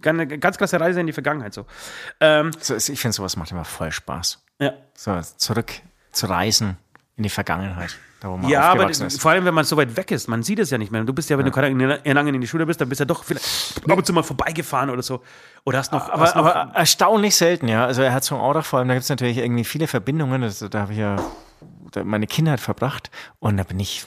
eine 0.03 0.27
ganz 0.27 0.57
krasse 0.57 0.79
Reise 0.79 0.99
in 0.99 1.05
die 1.05 1.13
Vergangenheit. 1.13 1.53
So. 1.53 1.67
Ähm, 2.19 2.49
So, 2.59 2.75
ich 2.75 2.99
finde, 2.99 3.13
sowas 3.13 3.37
macht 3.37 3.51
immer 3.51 3.65
voll 3.65 3.91
Spaß. 3.91 4.43
ja. 4.59 4.73
So, 4.95 5.19
zurück 5.37 5.71
zu 6.11 6.25
reisen 6.25 6.77
in 7.19 7.23
die 7.23 7.29
Vergangenheit. 7.29 7.97
Da, 8.21 8.37
Ja, 8.47 8.71
aber 8.71 8.89
ist. 8.89 9.21
vor 9.21 9.31
allem, 9.31 9.43
wenn 9.43 9.53
man 9.53 9.65
so 9.65 9.75
weit 9.75 9.95
weg 9.97 10.09
ist, 10.11 10.29
man 10.29 10.41
sieht 10.41 10.59
es 10.59 10.69
ja 10.69 10.77
nicht 10.77 10.89
mehr. 10.89 11.03
Du 11.03 11.13
bist 11.13 11.29
ja, 11.29 11.37
wenn 11.37 11.45
du 11.45 11.51
gerade 11.51 11.67
in 11.67 11.79
Erlangen 11.81 12.33
in 12.33 12.39
die 12.39 12.47
Schule 12.47 12.65
bist, 12.65 12.79
dann 12.79 12.87
bist 12.87 12.99
du 12.99 13.03
ja 13.03 13.05
doch 13.05 13.25
vielleicht 13.25 13.81
ab 13.89 13.97
und 13.97 14.05
zu 14.05 14.13
mal 14.13 14.23
vorbeigefahren 14.23 14.89
oder 14.89 15.01
so. 15.01 15.21
Oder 15.65 15.79
hast 15.79 15.91
noch, 15.91 16.09
hast 16.09 16.35
Aber, 16.35 16.49
noch 16.49 16.55
aber 16.55 16.75
erstaunlich 16.75 17.35
selten, 17.35 17.67
ja. 17.67 17.85
Also 17.85 18.03
Herzog-Aurach 18.03 18.65
vor 18.65 18.79
allem, 18.79 18.87
da 18.87 18.93
gibt 18.93 19.03
es 19.03 19.09
natürlich 19.09 19.37
irgendwie 19.37 19.65
viele 19.65 19.87
Verbindungen. 19.87 20.41
Das, 20.41 20.59
da 20.59 20.79
habe 20.79 20.93
ich 20.93 20.99
ja 20.99 21.17
meine 22.05 22.25
Kindheit 22.25 22.61
verbracht. 22.61 23.11
Und 23.39 23.57
da 23.57 23.63
bin 23.63 23.81
ich, 23.81 24.05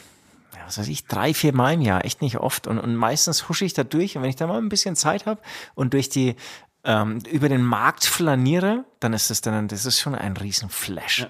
ja, 0.54 0.60
was 0.64 0.78
weiß 0.78 0.88
ich, 0.88 1.06
drei, 1.06 1.34
vier 1.34 1.54
Mal 1.54 1.74
im 1.74 1.82
Jahr, 1.82 2.04
echt 2.06 2.22
nicht 2.22 2.38
oft. 2.38 2.66
Und, 2.66 2.78
und 2.78 2.96
meistens 2.96 3.50
husche 3.50 3.66
ich 3.66 3.74
da 3.74 3.84
durch. 3.84 4.16
Und 4.16 4.22
wenn 4.22 4.30
ich 4.30 4.36
da 4.36 4.46
mal 4.46 4.56
ein 4.56 4.70
bisschen 4.70 4.96
Zeit 4.96 5.26
habe 5.26 5.40
und 5.74 5.92
durch 5.92 6.08
die 6.08 6.36
ähm, 6.84 7.18
über 7.30 7.50
den 7.50 7.62
Markt 7.62 8.06
flaniere, 8.06 8.84
dann 9.00 9.12
ist 9.12 9.28
das 9.28 9.42
dann, 9.42 9.68
das 9.68 9.84
ist 9.84 10.00
schon 10.00 10.14
ein 10.14 10.34
Riesenflash. 10.36 11.28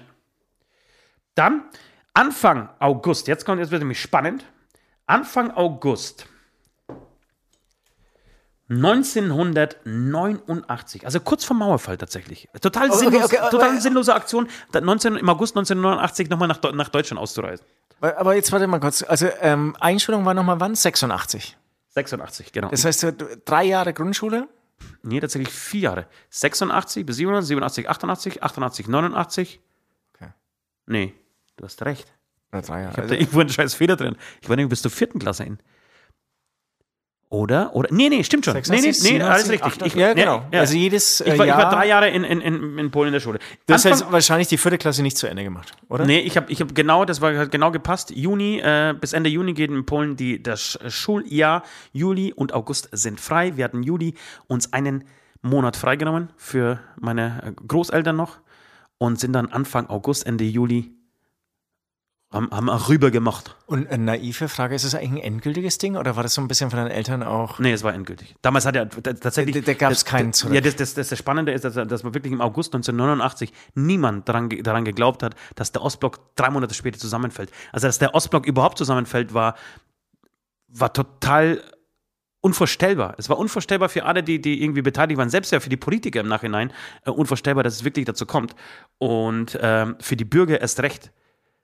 Dann 1.35 1.63
Anfang 2.13 2.69
August, 2.79 3.27
jetzt 3.27 3.45
kommt, 3.45 3.59
jetzt 3.59 3.71
wird 3.71 3.81
nämlich 3.81 4.01
spannend. 4.01 4.45
Anfang 5.05 5.51
August 5.51 6.27
1989, 8.69 11.05
also 11.05 11.19
kurz 11.19 11.43
vor 11.43 11.57
Mauerfall 11.57 11.97
tatsächlich. 11.97 12.47
Total, 12.61 12.89
Okay, 12.89 12.99
sinnlos, 12.99 13.25
okay, 13.25 13.39
okay, 13.39 13.49
total 13.51 13.81
sinnlose 13.81 14.15
Aktion, 14.15 14.47
da 14.71 14.79
19, 14.81 15.17
im 15.17 15.29
August 15.29 15.55
1989 15.57 16.29
nochmal 16.29 16.47
nach, 16.47 16.61
nach 16.73 16.89
Deutschland 16.89 17.19
auszureisen. 17.19 17.65
Aber 17.99 18.35
jetzt 18.35 18.51
warte 18.51 18.67
mal 18.67 18.79
kurz. 18.79 19.03
Also 19.03 19.27
ähm, 19.39 19.75
Einschulung 19.79 20.25
war 20.25 20.33
nochmal 20.33 20.59
wann? 20.59 20.75
86. 20.75 21.57
86, 21.89 22.51
genau. 22.51 22.69
Das 22.69 22.85
heißt, 22.85 23.05
drei 23.45 23.63
Jahre 23.63 23.93
Grundschule? 23.93 24.47
nee, 25.03 25.19
tatsächlich 25.19 25.53
vier 25.53 25.81
Jahre. 25.81 26.07
86 26.29 27.05
bis 27.05 27.17
87, 27.17 27.47
87, 27.47 27.87
88, 27.89 28.41
88, 28.43 28.87
89. 28.87 29.59
Okay. 30.15 30.29
Nee, 30.87 31.13
du 31.57 31.65
hast 31.65 31.83
recht. 31.85 32.11
Oder 32.51 32.61
drei 32.61 32.81
Jahre. 32.81 32.91
Ich 32.91 32.97
habe 32.97 33.01
Also, 33.03 33.13
da 33.15 33.19
irgendwo 33.19 33.39
einen 33.39 33.49
scheiß 33.49 33.73
Fehler 33.73 33.95
drin. 33.95 34.15
Ich 34.41 34.49
war 34.49 34.55
nämlich 34.55 34.69
bis 34.69 34.81
zur 34.81 34.91
vierten 34.91 35.19
Klasse 35.19 35.43
in. 35.43 35.57
Oder? 37.29 37.75
Oder? 37.75 37.89
Nee, 37.91 38.09
nee, 38.09 38.23
stimmt 38.23 38.45
schon. 38.45 38.53
86, 38.53 39.01
nee, 39.03 39.09
nee, 39.13 39.17
nee, 39.17 39.23
alles 39.23 39.45
87, 39.47 39.51
richtig. 39.51 39.93
88, 39.93 39.99
ja, 39.99 40.13
genau. 40.13 40.45
ja. 40.51 40.59
Also 40.59 40.75
jedes 40.77 41.19
äh, 41.19 41.33
ich, 41.33 41.39
war, 41.39 41.47
Jahr. 41.47 41.57
ich 41.57 41.63
war 41.65 41.71
drei 41.71 41.87
Jahre 41.87 42.09
in, 42.09 42.23
in, 42.23 42.41
in, 42.41 42.77
in 42.77 42.91
Polen 42.91 43.07
in 43.07 43.13
der 43.13 43.21
Schule. 43.21 43.39
Das 43.65 43.83
Anfang- 43.83 44.01
heißt 44.03 44.11
wahrscheinlich 44.11 44.47
die 44.49 44.57
vierte 44.59 44.77
Klasse 44.77 45.01
nicht 45.01 45.17
zu 45.17 45.25
Ende 45.25 45.43
gemacht, 45.43 45.71
oder? 45.89 46.05
Nee, 46.05 46.19
ich 46.19 46.37
habe 46.37 46.51
ich 46.51 46.61
hab 46.61 46.75
genau, 46.75 47.05
das 47.05 47.21
war 47.21 47.35
hat 47.35 47.49
genau 47.49 47.71
gepasst. 47.71 48.11
Juni, 48.11 48.59
äh, 48.59 48.93
bis 48.99 49.13
Ende 49.13 49.31
Juni 49.31 49.53
geht 49.55 49.71
in 49.71 49.83
Polen 49.83 50.15
die, 50.15 50.43
das 50.43 50.77
Sch- 50.79 50.91
Schuljahr. 50.91 51.63
Juli 51.91 52.33
und 52.33 52.53
August 52.53 52.89
sind 52.91 53.19
frei. 53.19 53.57
Wir 53.57 53.63
hatten 53.65 53.81
Juli 53.81 54.13
uns 54.45 54.71
einen 54.71 55.03
Monat 55.41 55.75
freigenommen 55.75 56.31
für 56.37 56.81
meine 57.01 57.41
äh, 57.43 57.51
Großeltern 57.67 58.15
noch 58.15 58.37
und 58.99 59.19
sind 59.19 59.33
dann 59.33 59.47
Anfang 59.47 59.87
August, 59.87 60.27
Ende 60.27 60.43
Juli 60.43 60.91
haben, 62.33 62.49
haben 62.51 62.69
auch 62.69 62.89
rüber 62.89 63.11
gemacht. 63.11 63.55
Und 63.67 63.87
eine 63.89 64.03
naive 64.03 64.49
Frage, 64.49 64.75
ist 64.75 64.83
das 64.83 64.95
eigentlich 64.95 65.23
ein 65.23 65.33
endgültiges 65.33 65.77
Ding 65.77 65.95
oder 65.95 66.15
war 66.15 66.23
das 66.23 66.33
so 66.33 66.41
ein 66.41 66.47
bisschen 66.47 66.69
von 66.71 66.77
deinen 66.79 66.91
Eltern 66.91 67.23
auch? 67.23 67.59
Nee, 67.59 67.71
es 67.71 67.83
war 67.83 67.93
endgültig. 67.93 68.35
Damals 68.41 68.65
hat 68.65 68.75
er 68.75 68.89
tatsächlich. 68.89 69.55
Da- 69.55 69.61
da 69.61 69.73
gab's 69.73 69.95
das- 70.03 70.05
keinen 70.05 70.33
zurück. 70.33 70.53
Ja, 70.55 70.61
das, 70.61 70.75
das, 70.75 70.93
das, 70.95 71.09
das 71.09 71.19
Spannende 71.19 71.51
ist, 71.51 71.63
dass, 71.63 71.75
dass 71.75 72.03
man 72.03 72.13
wirklich 72.13 72.33
im 72.33 72.41
August 72.41 72.73
1989 72.73 73.53
niemand 73.75 74.27
daran, 74.27 74.49
daran 74.49 74.83
geglaubt 74.83 75.23
hat, 75.23 75.35
dass 75.55 75.71
der 75.71 75.81
Ostblock 75.83 76.35
drei 76.35 76.49
Monate 76.49 76.73
später 76.73 76.97
zusammenfällt. 76.99 77.51
Also, 77.71 77.87
dass 77.87 77.99
der 77.99 78.15
Ostblock 78.15 78.45
überhaupt 78.47 78.77
zusammenfällt, 78.77 79.33
war, 79.33 79.55
war 80.67 80.91
total 80.91 81.61
unvorstellbar. 82.41 83.15
Es 83.17 83.29
war 83.29 83.37
unvorstellbar 83.37 83.87
für 83.89 84.03
alle, 84.05 84.21
die, 84.21 84.41
die 84.41 84.61
irgendwie 84.63 84.81
beteiligt 84.81 85.17
waren, 85.17 85.29
selbst 85.29 85.51
ja 85.51 85.59
für 85.61 85.69
die 85.69 85.77
Politiker 85.77 86.19
im 86.19 86.27
Nachhinein, 86.27 86.73
äh, 87.05 87.09
unvorstellbar, 87.09 87.63
dass 87.63 87.75
es 87.75 87.83
wirklich 87.85 88.05
dazu 88.05 88.25
kommt. 88.25 88.53
Und 88.97 89.57
ähm, 89.61 89.95
für 90.01 90.15
die 90.17 90.25
Bürger 90.25 90.59
erst 90.59 90.81
recht. 90.81 91.11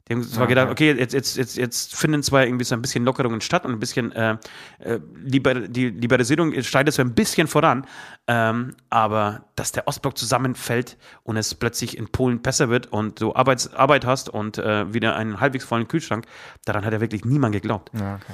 Die 0.09 0.15
haben 0.15 0.23
zwar 0.23 0.47
gedacht, 0.47 0.69
okay, 0.69 0.91
jetzt, 0.93 1.13
jetzt, 1.13 1.37
jetzt, 1.37 1.55
jetzt 1.55 1.95
finden 1.95 2.23
zwar 2.23 2.43
irgendwie 2.43 2.65
so 2.65 2.73
ein 2.73 2.81
bisschen 2.81 3.05
Lockerungen 3.05 3.41
statt 3.41 3.63
und 3.63 3.73
ein 3.73 3.79
bisschen 3.79 4.11
äh, 4.11 4.37
äh, 4.79 4.99
liber, 5.23 5.53
die 5.53 5.89
Liberalisierung 5.89 6.59
schreitet 6.63 6.95
so 6.95 7.03
ein 7.03 7.13
bisschen 7.13 7.47
voran, 7.47 7.85
ähm, 8.27 8.75
aber 8.89 9.45
dass 9.55 9.71
der 9.71 9.87
Ostblock 9.87 10.17
zusammenfällt 10.17 10.97
und 11.21 11.37
es 11.37 11.53
plötzlich 11.53 11.95
in 11.95 12.07
Polen 12.07 12.41
besser 12.41 12.69
wird 12.69 12.87
und 12.91 13.21
du 13.21 13.35
Arbeits, 13.35 13.71
Arbeit 13.75 14.03
hast 14.03 14.29
und 14.29 14.57
äh, 14.57 14.91
wieder 14.91 15.15
einen 15.15 15.39
halbwegs 15.39 15.65
vollen 15.65 15.87
Kühlschrank, 15.87 16.25
daran 16.65 16.85
hat 16.85 16.93
ja 16.93 17.01
wirklich 17.01 17.23
niemand 17.23 17.53
geglaubt. 17.53 17.91
Ja, 17.93 18.15
okay. 18.15 18.33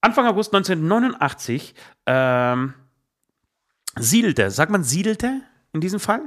Anfang 0.00 0.26
August 0.26 0.52
1989 0.52 1.76
ähm, 2.06 2.74
siedelte, 3.96 4.50
sagt 4.50 4.72
man 4.72 4.82
siedelte 4.82 5.42
in 5.72 5.80
diesem 5.80 6.00
Fall? 6.00 6.22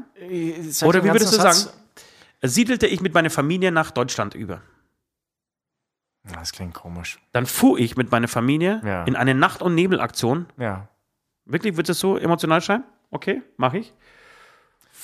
Oder 0.83 1.03
wie 1.03 1.11
würdest 1.11 1.33
du 1.33 1.41
sagen? 1.41 1.59
Siedelte 2.41 2.87
ich 2.87 3.01
mit 3.01 3.13
meiner 3.13 3.29
Familie 3.29 3.71
nach 3.71 3.91
Deutschland 3.91 4.33
über. 4.33 4.61
Das 6.33 6.51
klingt 6.51 6.73
komisch. 6.73 7.19
Dann 7.31 7.45
fuhr 7.45 7.77
ich 7.79 7.95
mit 7.97 8.11
meiner 8.11 8.27
Familie 8.27 8.81
Ja. 8.85 9.03
in 9.03 9.15
eine 9.15 9.33
Nacht- 9.35 9.61
und 9.61 9.75
Nebelaktion. 9.75 10.47
Ja. 10.57 10.87
Wirklich, 11.45 11.77
wird 11.77 11.89
es 11.89 11.99
so 11.99 12.17
emotional 12.17 12.61
sein? 12.61 12.83
Okay, 13.11 13.41
mache 13.57 13.77
ich. 13.79 13.93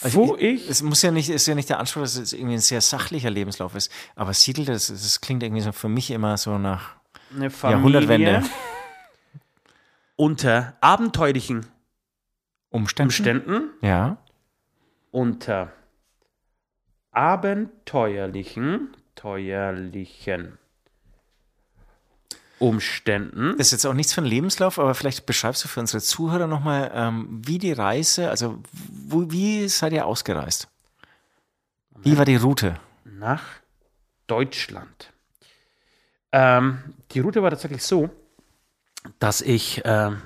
Also 0.02 0.26
Fuhr 0.26 0.40
ich, 0.42 0.70
Es 0.70 0.82
muss 0.84 1.02
ja 1.02 1.12
nicht, 1.12 1.30
ist 1.30 1.46
ja 1.48 1.56
nicht 1.56 1.70
der 1.70 1.80
Anspruch, 1.80 2.02
dass 2.02 2.18
es 2.18 2.34
irgendwie 2.34 2.56
ein 2.56 2.60
sehr 2.60 2.82
sachlicher 2.82 3.30
Lebenslauf 3.30 3.76
ist. 3.76 3.92
Aber 4.16 4.34
Siedel, 4.34 4.66
das, 4.66 4.88
das 4.88 5.22
klingt 5.22 5.44
irgendwie 5.44 5.62
so 5.62 5.72
für 5.72 5.88
mich 5.88 6.12
immer 6.12 6.36
so 6.38 6.58
nach 6.58 6.96
eine 7.34 7.48
Jahrhundertwende. 7.50 8.32
Familie 8.42 8.50
unter 10.16 10.76
abenteuerlichen 10.82 11.66
Umständen. 12.70 13.08
Umständen, 13.10 13.70
Ja. 13.82 14.18
unter 15.12 15.72
abenteuerlichen, 17.12 18.96
teuerlichen 19.16 20.58
Umständen. 22.60 23.56
Das 23.58 23.68
ist 23.68 23.72
jetzt 23.74 23.86
auch 23.86 23.94
nichts 23.94 24.14
für 24.14 24.22
einen 24.22 24.30
Lebenslauf, 24.30 24.80
aber 24.80 24.94
vielleicht 24.96 25.26
beschreibst 25.26 25.64
du 25.64 25.68
für 25.68 25.80
unsere 25.80 26.02
Zuhörer 26.02 26.48
nochmal, 26.48 26.92
ähm, 26.94 27.42
wie 27.46 27.58
die 27.58 27.74
Reise, 27.74 28.30
also 28.30 28.62
wo, 28.90 29.32
wie 29.32 29.68
seid 29.68 29.94
ihr 29.94 30.06
ausgereist? 30.06 30.68
Wie 32.04 32.18
war 32.18 32.26
die 32.26 32.36
Route? 32.36 32.80
nach 33.24 33.44
Deutschland. 34.28 35.14
Ähm, 36.32 36.80
die 37.12 37.20
Route 37.20 37.42
war 37.42 37.50
tatsächlich 37.50 37.84
so, 37.84 38.10
dass 39.20 39.42
ich, 39.42 39.82
ähm, 39.86 40.22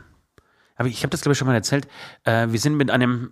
aber 0.76 0.88
ich 0.88 1.04
habe 1.04 1.10
das 1.10 1.22
glaube 1.22 1.34
ich 1.34 1.38
schon 1.38 1.48
mal 1.48 1.54
erzählt, 1.54 1.88
äh, 2.24 2.48
wir 2.50 2.60
sind 2.60 2.76
mit 2.76 2.92
einem 2.92 3.32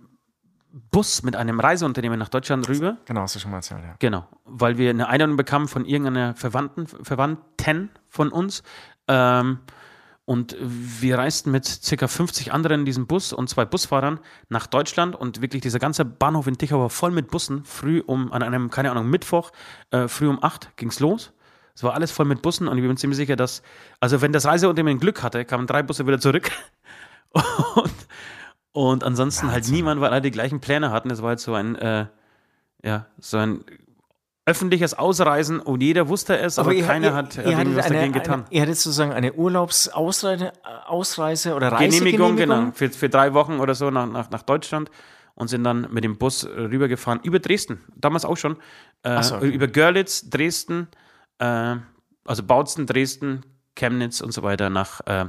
Bus, 0.90 1.22
mit 1.22 1.36
einem 1.36 1.58
Reiseunternehmen 1.58 2.18
nach 2.18 2.28
Deutschland 2.28 2.68
rüber. 2.68 2.98
Genau, 3.06 3.22
hast 3.22 3.34
du 3.34 3.38
schon 3.38 3.50
mal 3.50 3.58
erzählt, 3.58 3.82
ja. 3.82 3.96
Genau, 3.98 4.28
weil 4.44 4.76
wir 4.76 4.90
eine 4.90 5.08
Einladung 5.08 5.36
bekamen 5.36 5.68
von 5.68 5.86
irgendeiner 5.86 6.34
Verwandten, 6.34 6.86
Verwandten 6.86 7.90
von 8.16 8.30
uns. 8.30 8.62
Ähm, 9.06 9.60
und 10.24 10.56
wir 10.60 11.18
reisten 11.18 11.52
mit 11.52 11.64
circa 11.66 12.08
50 12.08 12.52
anderen 12.52 12.80
in 12.80 12.84
diesem 12.84 13.06
Bus 13.06 13.32
und 13.32 13.48
zwei 13.48 13.64
Busfahrern 13.64 14.18
nach 14.48 14.66
Deutschland 14.66 15.14
und 15.14 15.40
wirklich 15.40 15.62
dieser 15.62 15.78
ganze 15.78 16.04
Bahnhof 16.04 16.48
in 16.48 16.58
Tichau 16.58 16.80
war 16.80 16.90
voll 16.90 17.12
mit 17.12 17.30
Bussen. 17.30 17.64
Früh 17.64 18.02
um, 18.04 18.32
an 18.32 18.42
einem, 18.42 18.68
keine 18.70 18.90
Ahnung, 18.90 19.08
Mittwoch, 19.08 19.52
äh, 19.92 20.08
früh 20.08 20.28
um 20.28 20.42
8 20.42 20.76
ging's 20.76 20.98
los. 20.98 21.32
Es 21.76 21.84
war 21.84 21.94
alles 21.94 22.10
voll 22.10 22.26
mit 22.26 22.42
Bussen 22.42 22.66
und 22.66 22.76
ich 22.76 22.84
bin 22.84 22.96
ziemlich 22.96 23.18
sicher, 23.18 23.36
dass, 23.36 23.62
also 24.00 24.20
wenn 24.20 24.32
das 24.32 24.46
Reiseunternehmen 24.46 24.98
Glück 24.98 25.22
hatte, 25.22 25.44
kamen 25.44 25.68
drei 25.68 25.84
Busse 25.84 26.06
wieder 26.06 26.18
zurück. 26.18 26.50
Und, 27.74 27.92
und 28.72 29.04
ansonsten 29.04 29.50
halt 29.50 29.68
niemand, 29.68 30.00
weil 30.00 30.10
alle 30.10 30.22
die 30.22 30.30
gleichen 30.30 30.60
Pläne 30.60 30.90
hatten. 30.90 31.10
Es 31.10 31.20
war 31.20 31.30
halt 31.30 31.40
so 31.40 31.52
ein, 31.52 31.76
äh, 31.76 32.06
ja, 32.82 33.06
so 33.18 33.36
ein 33.36 33.62
öffentliches 34.46 34.94
Ausreisen 34.94 35.58
und 35.60 35.82
jeder 35.82 36.08
wusste 36.08 36.38
es, 36.38 36.58
aber, 36.58 36.72
ihr- 36.72 36.86
keiner 36.86 37.08
ihr- 37.08 37.14
hat, 37.14 37.36
ihr 37.36 37.42
hattet 37.42 37.58
irgendwas 37.58 37.86
eine, 37.86 37.94
dagegen 37.96 38.12
getan. 38.12 38.40
Eine, 38.44 38.46
ihr 38.50 38.62
hattet 38.62 38.76
sozusagen 38.76 39.12
eine 39.12 39.32
Urlaubsausreise 39.32 40.52
Ausreise 40.86 41.54
oder 41.54 41.70
Genehmigung, 41.70 42.36
Reisegenehmigung. 42.36 42.36
genau, 42.36 42.72
für, 42.72 42.88
für 42.90 43.08
drei 43.08 43.34
Wochen 43.34 43.58
oder 43.58 43.74
so 43.74 43.90
nach, 43.90 44.06
nach, 44.06 44.30
nach 44.30 44.42
Deutschland 44.42 44.90
und 45.34 45.48
sind 45.48 45.64
dann 45.64 45.88
mit 45.92 46.04
dem 46.04 46.16
Bus 46.16 46.44
äh, 46.44 46.48
rübergefahren 46.48 47.20
über 47.24 47.40
Dresden, 47.40 47.82
damals 47.96 48.24
auch 48.24 48.36
schon, 48.36 48.56
äh, 49.02 49.20
so, 49.22 49.34
okay. 49.36 49.48
über 49.48 49.66
Görlitz, 49.66 50.30
Dresden, 50.30 50.86
äh, 51.38 51.74
also 52.24 52.42
Bautzen, 52.44 52.86
Dresden, 52.86 53.42
Chemnitz 53.74 54.20
und 54.20 54.32
so 54.32 54.42
weiter 54.44 54.70
nach, 54.70 55.00
äh, 55.06 55.24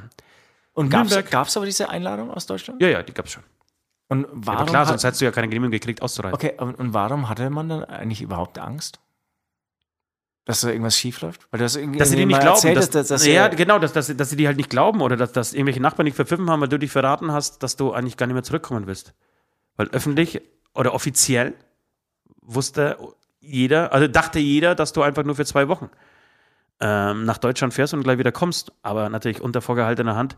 Und 0.74 0.90
gab 0.90 1.08
es 1.08 1.58
aber 1.58 1.66
diese 1.66 1.90
Einladung 1.90 2.30
aus 2.30 2.46
Deutschland? 2.46 2.80
ja, 2.82 2.88
ja, 2.90 3.02
die 3.04 3.14
gab's 3.14 3.32
schon. 3.32 3.44
Und 4.10 4.22
Ja, 4.22 4.30
warum, 4.32 4.62
aber 4.62 4.70
klar, 4.70 4.86
sonst 4.86 5.04
hättest 5.04 5.22
du 5.22 5.26
ja 5.26 5.32
keine 5.32 5.48
Genehmigung 5.50 5.72
gekriegt, 5.72 6.02
auszureisen. 6.04 6.36
okay, 6.36 6.54
und, 6.60 6.76
und 6.80 6.94
warum 6.94 7.28
hatte 7.30 7.50
man 7.50 7.68
dann 7.68 7.84
eigentlich 7.84 8.22
überhaupt 8.22 8.60
Angst? 8.60 9.00
Dass 10.48 10.62
da 10.62 10.70
irgendwas 10.70 10.98
schief 10.98 11.20
läuft? 11.20 11.46
Weil 11.52 11.58
du 11.58 11.66
hast 11.66 11.76
irgendwie 11.76 12.00
Dass 12.00 12.10
sie 12.10 12.16
dir 12.16 12.26
nicht 12.26 12.40
glauben. 12.40 12.56
erzählt, 12.56 12.78
dass, 12.78 12.90
dass, 12.90 13.10
dass, 13.10 13.26
ja, 13.26 13.50
genau, 13.50 13.80
dass, 13.80 13.92
dass, 13.92 14.16
dass 14.16 14.30
sie 14.30 14.38
dir 14.38 14.48
halt 14.48 14.56
nicht 14.56 14.70
glauben 14.70 15.02
oder 15.02 15.18
dass, 15.18 15.34
dass 15.34 15.54
irgendwelche 15.54 15.82
Nachbarn 15.82 16.06
nicht 16.06 16.16
verpfiffen 16.16 16.50
haben, 16.50 16.62
weil 16.62 16.70
du 16.70 16.80
dich 16.80 16.90
verraten 16.90 17.34
hast, 17.34 17.64
dass 17.64 17.76
du 17.76 17.92
eigentlich 17.92 18.16
gar 18.16 18.28
nicht 18.28 18.34
mehr 18.34 18.44
zurückkommen 18.44 18.88
willst. 18.88 19.14
Weil 19.76 19.90
öffentlich 19.90 20.42
oder 20.74 20.94
offiziell 20.94 21.54
wusste 22.42 22.98
jeder, 23.42 23.92
also 23.92 24.08
dachte 24.08 24.40
jeder, 24.40 24.74
dass 24.74 24.94
du 24.94 25.02
einfach 25.02 25.26
nur 25.26 25.36
für 25.36 25.46
zwei 25.46 25.68
Wochen 25.68 25.90
ähm, 26.80 27.26
nach 27.26 27.40
Deutschland 27.40 27.74
fährst 27.74 27.94
und 27.94 28.04
gleich 28.04 28.18
wieder 28.18 28.32
kommst. 28.32 28.72
Aber 28.84 29.10
natürlich 29.10 29.42
unter 29.42 29.62
vorgehaltener 29.62 30.16
Hand 30.16 30.38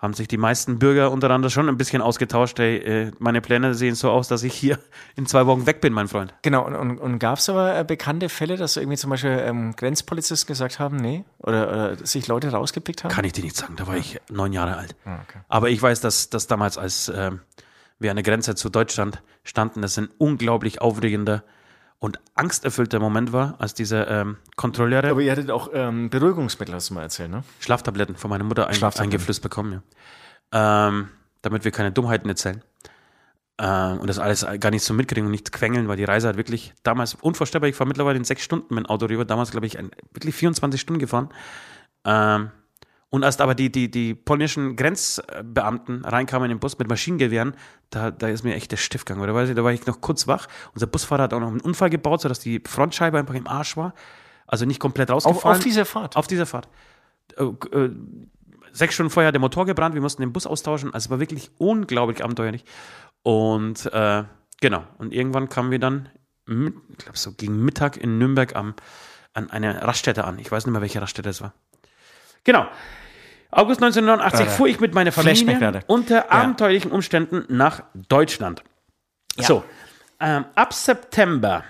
haben 0.00 0.14
sich 0.14 0.28
die 0.28 0.38
meisten 0.38 0.78
Bürger 0.78 1.10
untereinander 1.10 1.50
schon 1.50 1.68
ein 1.68 1.76
bisschen 1.76 2.00
ausgetauscht. 2.00 2.58
Hey, 2.58 2.76
äh, 2.78 3.10
meine 3.18 3.40
Pläne 3.42 3.74
sehen 3.74 3.94
so 3.94 4.10
aus, 4.10 4.28
dass 4.28 4.42
ich 4.42 4.54
hier 4.54 4.78
in 5.16 5.26
zwei 5.26 5.46
Wochen 5.46 5.66
weg 5.66 5.80
bin, 5.80 5.92
mein 5.92 6.08
Freund. 6.08 6.32
Genau, 6.42 6.66
und, 6.66 6.74
und, 6.74 6.98
und 6.98 7.18
gab 7.18 7.38
es 7.38 7.48
aber 7.50 7.76
äh, 7.76 7.84
bekannte 7.84 8.28
Fälle, 8.30 8.56
dass 8.56 8.76
irgendwie 8.76 8.96
zum 8.96 9.10
Beispiel 9.10 9.38
ähm, 9.44 9.76
Grenzpolizisten 9.76 10.48
gesagt 10.48 10.78
haben, 10.78 10.96
nee, 10.96 11.24
oder, 11.38 11.68
oder 11.68 12.06
sich 12.06 12.26
Leute 12.28 12.50
rausgepickt 12.50 13.04
haben? 13.04 13.12
Kann 13.12 13.24
ich 13.24 13.32
dir 13.32 13.44
nicht 13.44 13.56
sagen, 13.56 13.76
da 13.76 13.86
war 13.86 13.96
ich 13.96 14.18
neun 14.30 14.52
Jahre 14.52 14.76
alt. 14.76 14.96
Ah, 15.04 15.18
okay. 15.28 15.40
Aber 15.48 15.68
ich 15.68 15.80
weiß, 15.80 16.00
dass 16.00 16.30
das 16.30 16.46
damals, 16.46 16.78
als 16.78 17.12
ähm, 17.14 17.40
wir 17.98 18.10
an 18.10 18.16
der 18.16 18.24
Grenze 18.24 18.54
zu 18.54 18.70
Deutschland 18.70 19.22
standen, 19.44 19.82
das 19.82 19.98
ein 19.98 20.08
unglaublich 20.16 20.80
aufregender 20.80 21.44
und 22.00 22.18
angsterfüllter 22.34 22.98
Moment 22.98 23.32
war, 23.32 23.54
als 23.58 23.74
diese 23.74 24.02
ähm, 24.04 24.38
Kontrolleure 24.56 25.10
Aber 25.10 25.20
ihr 25.20 25.30
hattet 25.30 25.50
auch 25.50 25.68
ähm, 25.72 26.10
Beruhigungsmittel, 26.10 26.74
hast 26.74 26.90
du 26.90 26.94
mal 26.94 27.02
erzählt, 27.02 27.30
ne? 27.30 27.44
Schlaftabletten 27.60 28.16
von 28.16 28.30
meiner 28.30 28.44
Mutter 28.44 28.68
eingeflößt 28.68 29.42
bekommen, 29.42 29.82
ja. 30.52 30.88
Ähm, 30.88 31.10
damit 31.42 31.64
wir 31.64 31.70
keine 31.70 31.92
Dummheiten 31.92 32.28
erzählen. 32.28 32.64
Ähm, 33.60 33.98
und 34.00 34.06
das 34.06 34.18
alles 34.18 34.46
gar 34.58 34.70
nicht 34.70 34.82
so 34.82 34.94
mitkriegen 34.94 35.26
und 35.26 35.30
nicht 35.30 35.52
quengeln, 35.52 35.88
weil 35.88 35.98
die 35.98 36.04
Reise 36.04 36.28
hat 36.28 36.38
wirklich 36.38 36.72
damals 36.82 37.14
unvorstellbar. 37.14 37.68
Ich 37.68 37.78
war 37.78 37.86
mittlerweile 37.86 38.16
in 38.16 38.24
sechs 38.24 38.42
Stunden 38.42 38.74
mit 38.74 38.84
dem 38.84 38.90
Auto 38.90 39.04
rüber. 39.04 39.26
Damals, 39.26 39.50
glaube 39.50 39.66
ich, 39.66 39.78
ein, 39.78 39.90
wirklich 40.12 40.34
24 40.34 40.80
Stunden 40.80 41.00
gefahren. 41.00 41.28
Ähm, 42.06 42.50
und 43.10 43.24
als 43.24 43.40
aber 43.40 43.56
die, 43.56 43.72
die, 43.72 43.90
die 43.90 44.14
polnischen 44.14 44.76
Grenzbeamten 44.76 46.04
reinkamen 46.04 46.48
in 46.48 46.56
den 46.56 46.60
Bus 46.60 46.78
mit 46.78 46.88
Maschinengewehren, 46.88 47.54
da, 47.90 48.12
da 48.12 48.28
ist 48.28 48.44
mir 48.44 48.54
echt 48.54 48.70
der 48.70 48.76
Stift 48.76 49.04
gegangen. 49.06 49.26
Da 49.26 49.34
war, 49.34 49.44
ich, 49.44 49.54
da 49.54 49.64
war 49.64 49.72
ich 49.72 49.84
noch 49.86 50.00
kurz 50.00 50.28
wach. 50.28 50.46
Unser 50.74 50.86
Busfahrer 50.86 51.24
hat 51.24 51.34
auch 51.34 51.40
noch 51.40 51.48
einen 51.48 51.60
Unfall 51.60 51.90
gebaut, 51.90 52.20
sodass 52.20 52.38
die 52.38 52.62
Frontscheibe 52.64 53.18
einfach 53.18 53.34
im 53.34 53.48
Arsch 53.48 53.76
war. 53.76 53.94
Also 54.46 54.64
nicht 54.64 54.78
komplett 54.78 55.10
Auf, 55.10 55.26
rausgefallen. 55.26 55.58
auf 55.58 55.64
dieser 55.64 55.84
Fahrt. 55.84 56.16
Auf 56.16 56.28
dieser 56.28 56.46
Fahrt. 56.46 56.68
Äh, 57.36 57.44
äh, 57.44 57.90
sechs 58.72 58.94
Stunden 58.94 59.10
vorher 59.10 59.28
hat 59.28 59.34
der 59.34 59.40
Motor 59.40 59.66
gebrannt, 59.66 59.94
wir 59.94 60.02
mussten 60.02 60.22
den 60.22 60.32
Bus 60.32 60.46
austauschen. 60.46 60.94
Also 60.94 61.06
es 61.06 61.10
war 61.10 61.18
wirklich 61.18 61.50
unglaublich 61.58 62.22
abenteuerlich. 62.22 62.64
Und 63.24 63.86
äh, 63.92 64.22
genau, 64.60 64.84
und 64.98 65.12
irgendwann 65.12 65.48
kamen 65.48 65.72
wir 65.72 65.80
dann, 65.80 66.08
ich 66.46 66.98
glaube 66.98 67.18
so 67.18 67.32
gegen 67.32 67.64
Mittag 67.64 67.96
in 67.96 68.18
Nürnberg 68.18 68.54
am, 68.54 68.74
an 69.34 69.50
eine 69.50 69.82
Raststätte 69.82 70.24
an. 70.24 70.38
Ich 70.38 70.50
weiß 70.50 70.66
nicht 70.66 70.72
mehr, 70.72 70.80
welche 70.80 71.02
Raststätte 71.02 71.28
es 71.28 71.40
war. 71.40 71.54
Genau. 72.44 72.66
August 73.50 73.82
1989 73.82 74.40
Gerade. 74.40 74.50
fuhr 74.50 74.68
ich 74.68 74.80
mit 74.80 74.94
meiner 74.94 75.12
Familie 75.12 75.80
unter 75.86 76.30
abenteuerlichen 76.30 76.92
Umständen 76.92 77.44
nach 77.48 77.82
Deutschland. 77.94 78.62
So, 79.36 79.64
ähm, 80.20 80.44
ab 80.54 80.72
September 80.72 81.64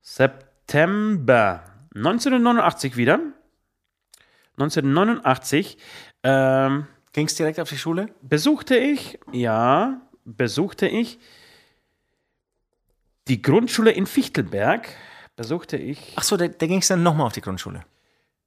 September 0.00 1.64
1989 1.94 2.96
wieder. 2.96 3.20
1989 4.58 5.78
ähm, 6.22 6.86
Ging 7.12 7.26
es 7.26 7.34
direkt 7.34 7.60
auf 7.60 7.68
die 7.68 7.78
Schule? 7.78 8.08
besuchte 8.22 8.76
ich, 8.76 9.18
ja, 9.32 10.00
besuchte 10.24 10.86
ich 10.86 11.18
die 13.28 13.42
Grundschule 13.42 13.90
in 13.90 14.06
Fichtelberg. 14.06 14.88
Besuchte 15.36 15.76
ich 15.76 16.14
Ach 16.16 16.22
so, 16.22 16.36
da, 16.36 16.48
da 16.48 16.66
ging 16.66 16.78
es 16.78 16.88
dann 16.88 17.02
nochmal 17.02 17.26
auf 17.26 17.32
die 17.32 17.40
Grundschule. 17.40 17.84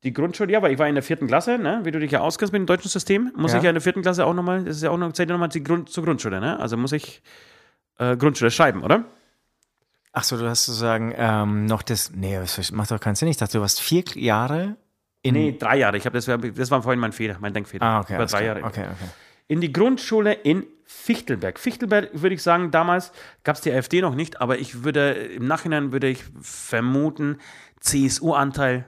Die 0.05 0.13
Grundschule, 0.13 0.53
ja, 0.53 0.61
weil 0.61 0.71
ich 0.71 0.79
war 0.79 0.87
in 0.87 0.95
der 0.95 1.03
vierten 1.03 1.27
Klasse, 1.27 1.57
ne? 1.57 1.81
wie 1.83 1.91
du 1.91 1.99
dich 1.99 2.11
ja 2.11 2.21
auskennst 2.21 2.53
mit 2.53 2.59
dem 2.61 2.65
deutschen 2.67 2.89
System, 2.89 3.31
muss 3.35 3.51
Ja. 3.51 3.57
ich 3.57 3.63
ja 3.63 3.71
in 3.71 3.75
der 3.75 3.81
vierten 3.81 4.01
Klasse 4.03 4.25
auch 4.25 4.33
nochmal, 4.33 4.63
das 4.63 4.77
ist 4.77 4.83
ja 4.83 4.91
auch 4.91 4.97
noch, 4.97 5.11
zählt 5.13 5.29
ja 5.29 5.37
nochmal 5.37 5.49
Grund, 5.61 5.89
zur 5.89 6.03
Grundschule, 6.05 6.39
ne? 6.39 6.59
also 6.59 6.77
muss 6.77 6.91
ich 6.93 7.21
äh, 7.97 8.15
Grundschule 8.15 8.51
schreiben, 8.51 8.83
oder? 8.83 9.03
Ach 10.13 10.23
so, 10.23 10.37
du 10.37 10.47
hast 10.47 10.65
sozusagen 10.65 11.13
ähm, 11.17 11.65
noch 11.65 11.81
das. 11.81 12.11
Nee, 12.15 12.37
das 12.39 12.71
macht 12.71 12.89
doch 12.89 13.01
keinen 13.01 13.15
Sinn. 13.15 13.27
Ich 13.27 13.35
dachte, 13.35 13.57
du 13.57 13.61
warst 13.61 13.81
vier 13.81 14.03
Jahre 14.13 14.77
in. 15.23 15.33
Nee, 15.33 15.57
drei 15.59 15.77
Jahre, 15.77 15.97
ich 15.97 16.05
habe 16.05 16.15
das, 16.15 16.27
war- 16.29 16.37
das 16.37 16.71
war 16.71 16.81
vorhin 16.83 17.01
mein 17.01 17.11
Fehler, 17.11 17.35
mein 17.41 17.53
Denkfehler. 17.53 17.83
Ah, 17.85 17.99
okay. 17.99 18.15
Alles 18.15 18.31
drei 18.31 18.43
klar. 18.43 18.55
Jahre. 18.59 18.65
Okay, 18.67 18.83
okay. 18.83 19.09
in 19.49 19.59
die 19.59 19.73
Grundschule 19.73 20.31
in 20.31 20.65
Fichtelberg. 20.85 21.59
Fichtelberg 21.59 22.11
würde 22.13 22.33
ich 22.35 22.43
sagen, 22.43 22.71
damals 22.71 23.11
gab 23.43 23.57
es 23.57 23.61
die 23.63 23.71
AfD 23.73 23.99
noch 24.01 24.15
nicht, 24.15 24.39
aber 24.39 24.57
ich 24.57 24.85
würde, 24.85 25.11
im 25.11 25.47
Nachhinein 25.47 25.91
würde 25.91 26.07
ich 26.07 26.23
vermuten, 26.39 27.39
CSU-Anteil 27.81 28.85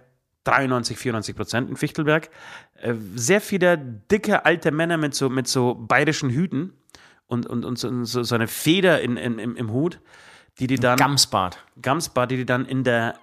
93, 0.48 0.98
94 0.98 1.36
Prozent 1.36 1.70
in 1.70 1.76
Fichtelberg. 1.76 2.30
Äh, 2.82 2.94
Sehr 3.16 3.42
viele 3.42 3.78
dicke 3.78 4.46
alte 4.46 4.72
Männer 4.72 4.98
mit 4.98 5.14
so, 5.14 5.30
mit 5.30 5.48
so 5.48 5.76
bayerischen 5.76 6.30
Hüten 6.30 6.74
und, 7.28 7.46
und, 7.46 7.66
und 7.66 7.78
so, 7.78 8.24
so, 8.24 8.36
eine 8.36 8.48
Feder 8.48 9.02
in, 9.02 9.18
in, 9.18 9.40
im, 9.40 9.56
im 9.56 9.72
Hut, 9.72 10.00
die 10.60 10.68
die 10.68 10.78
dann 10.78 10.98
Gamsbad. 10.98 11.64
Gamsbad, 11.82 12.32
die 12.32 12.38
die 12.38 12.46
dann 12.46 12.66
in 12.66 12.84
der 12.84 13.16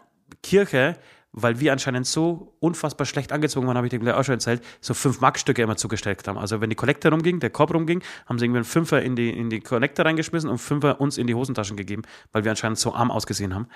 Kirche, 0.42 0.96
weil 1.32 1.58
wir 1.58 1.72
anscheinend 1.72 2.06
so 2.06 2.54
unfassbar 2.60 3.06
schlecht 3.06 3.32
angezogen 3.32 3.66
waren, 3.66 3.76
habe 3.76 3.86
ich 3.86 3.90
dir 3.90 3.98
gleich 3.98 4.14
auch 4.14 4.22
schon 4.22 4.34
erzählt, 4.34 4.62
so 4.80 4.94
fünf 4.94 5.20
Markstücke 5.20 5.62
immer 5.62 5.76
zugesteckt 5.76 6.28
haben. 6.28 6.38
Also 6.38 6.60
wenn 6.60 6.70
die 6.70 6.76
Kollekte 6.76 7.10
rumging, 7.10 7.40
der 7.40 7.50
Korb 7.50 7.74
rumging, 7.74 8.02
haben 8.26 8.38
sie 8.38 8.44
irgendwie 8.44 8.58
einen 8.58 8.64
Fünfer 8.64 9.02
in 9.02 9.16
die, 9.16 9.30
in 9.30 9.50
die 9.50 9.60
Kollekte 9.60 10.04
reingeschmissen 10.04 10.48
und 10.48 10.58
Fünfer 10.58 11.00
uns 11.00 11.18
in 11.18 11.26
die 11.26 11.34
Hosentaschen 11.34 11.76
gegeben, 11.76 12.02
weil 12.30 12.44
wir 12.44 12.52
anscheinend 12.52 12.78
so 12.78 12.94
arm 12.94 13.10
ausgesehen 13.10 13.52
haben. 13.52 13.68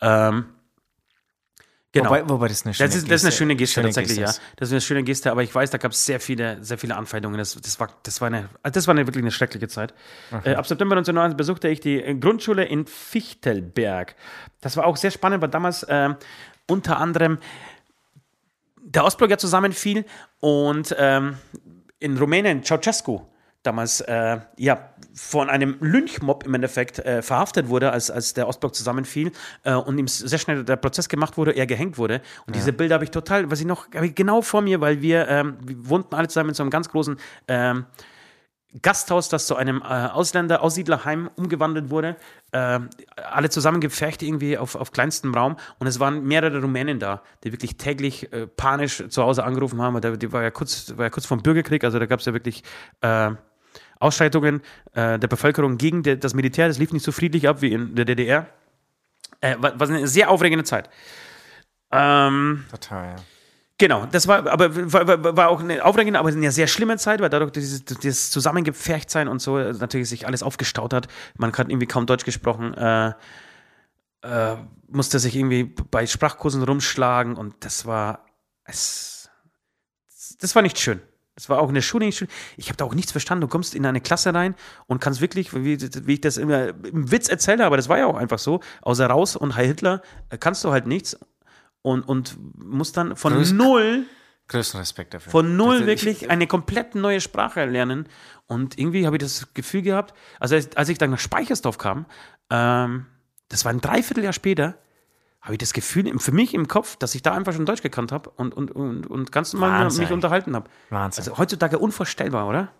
Ähm, 0.00 0.46
Genau. 1.94 2.10
Wobei, 2.10 2.28
wobei 2.28 2.48
das 2.48 2.64
eine 2.64 2.74
schöne 2.74 2.88
Das 2.88 2.96
ist, 2.96 3.08
das 3.08 3.20
ist 3.20 3.24
eine 3.24 3.32
schöne 3.32 3.54
Geste 3.54 3.74
schöne 3.74 3.86
tatsächlich, 3.86 4.18
Geste 4.18 4.40
ja. 4.40 4.46
Das 4.56 4.68
ist 4.68 4.72
eine 4.72 4.80
schöne 4.80 5.04
Geste, 5.04 5.30
aber 5.30 5.44
ich 5.44 5.54
weiß, 5.54 5.70
da 5.70 5.78
gab 5.78 5.92
es 5.92 6.04
sehr 6.04 6.18
viele, 6.18 6.62
sehr 6.62 6.76
viele 6.76 6.96
Anfeindungen. 6.96 7.38
Das, 7.38 7.54
das, 7.54 7.78
war, 7.78 7.88
das, 8.02 8.20
war 8.20 8.26
eine, 8.26 8.48
also 8.64 8.74
das 8.74 8.88
war 8.88 8.96
eine, 8.96 9.06
wirklich 9.06 9.22
eine 9.22 9.30
schreckliche 9.30 9.68
Zeit. 9.68 9.94
Äh, 10.42 10.56
ab 10.56 10.66
September 10.66 10.96
1990 10.96 11.36
besuchte 11.36 11.68
ich 11.68 11.78
die 11.78 12.02
äh, 12.02 12.16
Grundschule 12.16 12.64
in 12.64 12.86
Fichtelberg. 12.86 14.16
Das 14.60 14.76
war 14.76 14.86
auch 14.86 14.96
sehr 14.96 15.12
spannend, 15.12 15.40
weil 15.40 15.50
damals 15.50 15.86
ähm, 15.88 16.16
unter 16.66 16.98
anderem 16.98 17.38
der 18.82 19.04
Ostblock 19.04 19.30
ja 19.30 19.38
zusammenfiel 19.38 20.04
und 20.40 20.96
ähm, 20.98 21.36
in 22.00 22.18
Rumänien 22.18 22.64
Ceausescu 22.64 23.20
damals 23.64 24.00
äh, 24.02 24.38
ja 24.56 24.90
von 25.14 25.48
einem 25.50 25.76
Lynchmob 25.80 26.44
im 26.44 26.54
Endeffekt 26.54 26.98
äh, 27.00 27.22
verhaftet 27.22 27.68
wurde, 27.68 27.92
als, 27.92 28.10
als 28.10 28.34
der 28.34 28.46
Ostblock 28.46 28.74
zusammenfiel 28.74 29.32
äh, 29.64 29.74
und 29.74 29.98
ihm 29.98 30.06
sehr 30.06 30.38
schnell 30.38 30.64
der 30.64 30.76
Prozess 30.76 31.08
gemacht 31.08 31.36
wurde, 31.36 31.52
er 31.52 31.66
gehängt 31.66 31.98
wurde. 31.98 32.20
Und 32.46 32.54
diese 32.54 32.72
Bilder 32.72 32.94
habe 32.94 33.04
ich 33.04 33.10
total, 33.10 33.50
was 33.50 33.60
ich 33.60 33.66
noch, 33.66 33.88
ich 34.02 34.14
genau 34.14 34.42
vor 34.42 34.60
mir, 34.60 34.80
weil 34.80 35.02
wir, 35.02 35.28
ähm, 35.28 35.56
wir 35.64 35.88
wohnten 35.88 36.14
alle 36.14 36.28
zusammen 36.28 36.50
in 36.50 36.54
so 36.54 36.62
einem 36.62 36.70
ganz 36.70 36.88
großen 36.88 37.16
ähm, 37.48 37.86
Gasthaus, 38.82 39.28
das 39.28 39.46
zu 39.46 39.54
einem 39.54 39.82
äh, 39.82 39.84
Ausländer, 39.84 40.62
Aussiedlerheim 40.62 41.30
umgewandelt 41.36 41.90
wurde. 41.90 42.16
Äh, 42.50 42.80
alle 43.16 43.48
zusammen 43.48 43.80
gepfercht 43.80 44.22
irgendwie 44.22 44.58
auf, 44.58 44.74
auf 44.74 44.90
kleinstem 44.90 45.32
Raum. 45.32 45.56
Und 45.78 45.86
es 45.86 46.00
waren 46.00 46.24
mehrere 46.24 46.60
Rumänen 46.60 46.98
da, 46.98 47.22
die 47.44 47.52
wirklich 47.52 47.76
täglich 47.76 48.32
äh, 48.32 48.48
panisch 48.48 49.04
zu 49.08 49.22
Hause 49.22 49.44
angerufen 49.44 49.80
haben. 49.80 50.00
Der, 50.00 50.16
die 50.16 50.32
war 50.32 50.42
ja 50.42 50.50
kurz, 50.50 50.92
war 50.96 51.06
ja 51.06 51.10
kurz 51.10 51.26
vom 51.26 51.40
Bürgerkrieg, 51.40 51.84
also 51.84 52.00
da 52.00 52.06
gab 52.06 52.18
es 52.18 52.26
ja 52.26 52.32
wirklich 52.32 52.64
äh, 53.00 53.30
Ausschreitungen 54.04 54.60
äh, 54.92 55.18
der 55.18 55.28
Bevölkerung 55.28 55.78
gegen 55.78 56.02
de, 56.02 56.16
das 56.16 56.34
Militär. 56.34 56.68
Das 56.68 56.78
lief 56.78 56.92
nicht 56.92 57.04
so 57.04 57.12
friedlich 57.12 57.48
ab 57.48 57.62
wie 57.62 57.72
in 57.72 57.94
der 57.94 58.04
DDR. 58.04 58.46
Äh, 59.40 59.56
war, 59.58 59.78
war 59.80 59.88
eine 59.88 60.06
sehr 60.06 60.30
aufregende 60.30 60.64
Zeit. 60.64 60.90
Ähm, 61.90 62.64
Total, 62.70 63.16
ja. 63.16 63.16
Genau, 63.78 64.06
das 64.06 64.28
war 64.28 64.46
aber 64.46 64.92
war, 64.92 65.06
war, 65.08 65.36
war 65.36 65.48
auch 65.48 65.60
eine 65.60 65.84
aufregende, 65.84 66.20
aber 66.20 66.28
eine 66.28 66.52
sehr 66.52 66.68
schlimme 66.68 66.96
Zeit, 66.96 67.20
weil 67.20 67.28
dadurch 67.28 67.50
dieses, 67.50 67.84
dieses 67.84 68.30
Zusammengepferchtsein 68.30 69.26
und 69.26 69.40
so 69.42 69.58
äh, 69.58 69.72
natürlich 69.72 70.08
sich 70.08 70.26
alles 70.26 70.44
aufgestaut 70.44 70.92
hat. 70.92 71.08
Man 71.36 71.52
hat 71.52 71.68
irgendwie 71.68 71.86
kaum 71.86 72.06
Deutsch 72.06 72.24
gesprochen, 72.24 72.72
äh, 72.74 73.12
äh, 74.22 74.56
musste 74.88 75.18
sich 75.18 75.34
irgendwie 75.34 75.64
bei 75.64 76.06
Sprachkursen 76.06 76.62
rumschlagen 76.62 77.36
und 77.36 77.64
das 77.64 77.84
war 77.84 78.24
es, 78.64 79.28
das 80.40 80.54
war 80.54 80.62
nicht 80.62 80.78
schön. 80.78 81.00
Das 81.36 81.48
war 81.48 81.58
auch 81.60 81.68
in 81.68 81.74
der 81.74 81.82
Schule. 81.82 82.06
Ich 82.06 82.20
habe 82.68 82.76
da 82.76 82.84
auch 82.84 82.94
nichts 82.94 83.10
verstanden. 83.12 83.42
Du 83.42 83.48
kommst 83.48 83.74
in 83.74 83.84
eine 83.86 84.00
Klasse 84.00 84.32
rein 84.32 84.54
und 84.86 85.00
kannst 85.00 85.20
wirklich, 85.20 85.52
wie, 85.54 85.78
wie 86.06 86.12
ich 86.14 86.20
das 86.20 86.36
immer 86.36 86.68
im 86.68 87.10
Witz 87.10 87.28
erzähle, 87.28 87.64
aber 87.66 87.76
das 87.76 87.88
war 87.88 87.98
ja 87.98 88.06
auch 88.06 88.16
einfach 88.16 88.38
so, 88.38 88.60
außer 88.82 89.06
raus 89.06 89.34
und 89.34 89.56
Heil 89.56 89.66
Hitler 89.66 90.02
äh, 90.30 90.38
kannst 90.38 90.62
du 90.64 90.70
halt 90.70 90.86
nichts 90.86 91.18
und, 91.82 92.02
und 92.08 92.36
musst 92.56 92.96
dann 92.96 93.16
von 93.16 93.34
Grüß- 93.34 93.52
null 93.52 94.04
Größten 94.46 94.78
Respekt 94.78 95.14
dafür. 95.14 95.32
von 95.32 95.56
null 95.56 95.78
Das- 95.78 95.86
wirklich 95.86 96.30
eine 96.30 96.46
komplett 96.46 96.94
neue 96.94 97.20
Sprache 97.22 97.64
lernen. 97.64 98.06
Und 98.46 98.78
irgendwie 98.78 99.06
habe 99.06 99.16
ich 99.16 99.22
das 99.22 99.48
Gefühl 99.54 99.80
gehabt, 99.82 100.12
also 100.38 100.54
als, 100.54 100.76
als 100.76 100.88
ich 100.90 100.98
dann 100.98 101.10
nach 101.10 101.18
Speichersdorf 101.18 101.78
kam, 101.78 102.04
ähm, 102.50 103.06
das 103.48 103.64
war 103.64 103.72
ein 103.72 103.80
Dreivierteljahr 103.80 104.34
später, 104.34 104.76
habe 105.44 105.54
ich 105.54 105.58
das 105.58 105.74
Gefühl 105.74 106.18
für 106.18 106.32
mich 106.32 106.54
im 106.54 106.68
Kopf, 106.68 106.96
dass 106.96 107.14
ich 107.14 107.22
da 107.22 107.34
einfach 107.34 107.52
schon 107.52 107.66
Deutsch 107.66 107.82
gekannt 107.82 108.12
habe 108.12 108.30
und, 108.30 108.54
und, 108.54 108.70
und, 108.70 109.06
und 109.06 109.30
ganz 109.30 109.52
normal 109.52 109.84
Wahnsinn. 109.84 110.04
mich 110.04 110.12
unterhalten 110.12 110.56
habe. 110.56 110.70
Wahnsinn. 110.88 111.22
Also 111.22 111.36
heutzutage 111.36 111.78
unvorstellbar, 111.78 112.48
oder? 112.48 112.70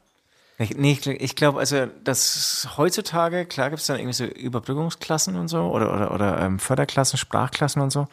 Ich, 0.56 0.74
nee, 0.76 0.92
ich, 0.92 1.06
ich 1.06 1.36
glaube, 1.36 1.58
also, 1.58 1.86
dass 2.04 2.68
heutzutage, 2.78 3.44
klar 3.44 3.68
gibt 3.68 3.80
es 3.80 3.86
dann 3.86 3.98
irgendwie 3.98 4.14
so 4.14 4.24
Überbrückungsklassen 4.24 5.36
und 5.36 5.48
so 5.48 5.62
oder, 5.64 5.92
oder, 5.92 6.14
oder 6.14 6.40
ähm, 6.40 6.58
Förderklassen, 6.58 7.18
Sprachklassen 7.18 7.82
und 7.82 7.90
so, 7.90 8.06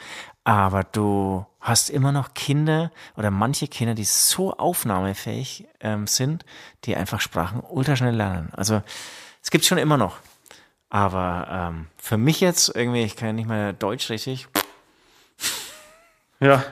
aber 0.44 0.84
du 0.84 1.46
hast 1.62 1.90
immer 1.90 2.12
noch 2.12 2.34
Kinder 2.34 2.92
oder 3.16 3.32
manche 3.32 3.68
Kinder, 3.68 3.94
die 3.94 4.04
so 4.04 4.54
aufnahmefähig 4.58 5.68
ähm, 5.80 6.08
sind, 6.08 6.44
die 6.84 6.98
einfach 6.98 7.22
Sprachen 7.22 7.62
ultraschnell 7.62 8.16
lernen. 8.16 8.50
Also 8.54 8.82
es 9.42 9.50
gibt 9.50 9.64
schon 9.64 9.78
immer 9.78 9.98
noch. 9.98 10.18
Aber 10.92 11.48
ähm, 11.50 11.88
für 11.98 12.18
mich 12.18 12.42
jetzt 12.42 12.76
irgendwie, 12.76 13.02
ich 13.04 13.16
kann 13.16 13.30
ja 13.30 13.34
nicht 13.34 13.48
mehr 13.48 13.74
Deutsch 13.74 14.10
richtig. 14.10 14.48
Ja. 16.40 16.64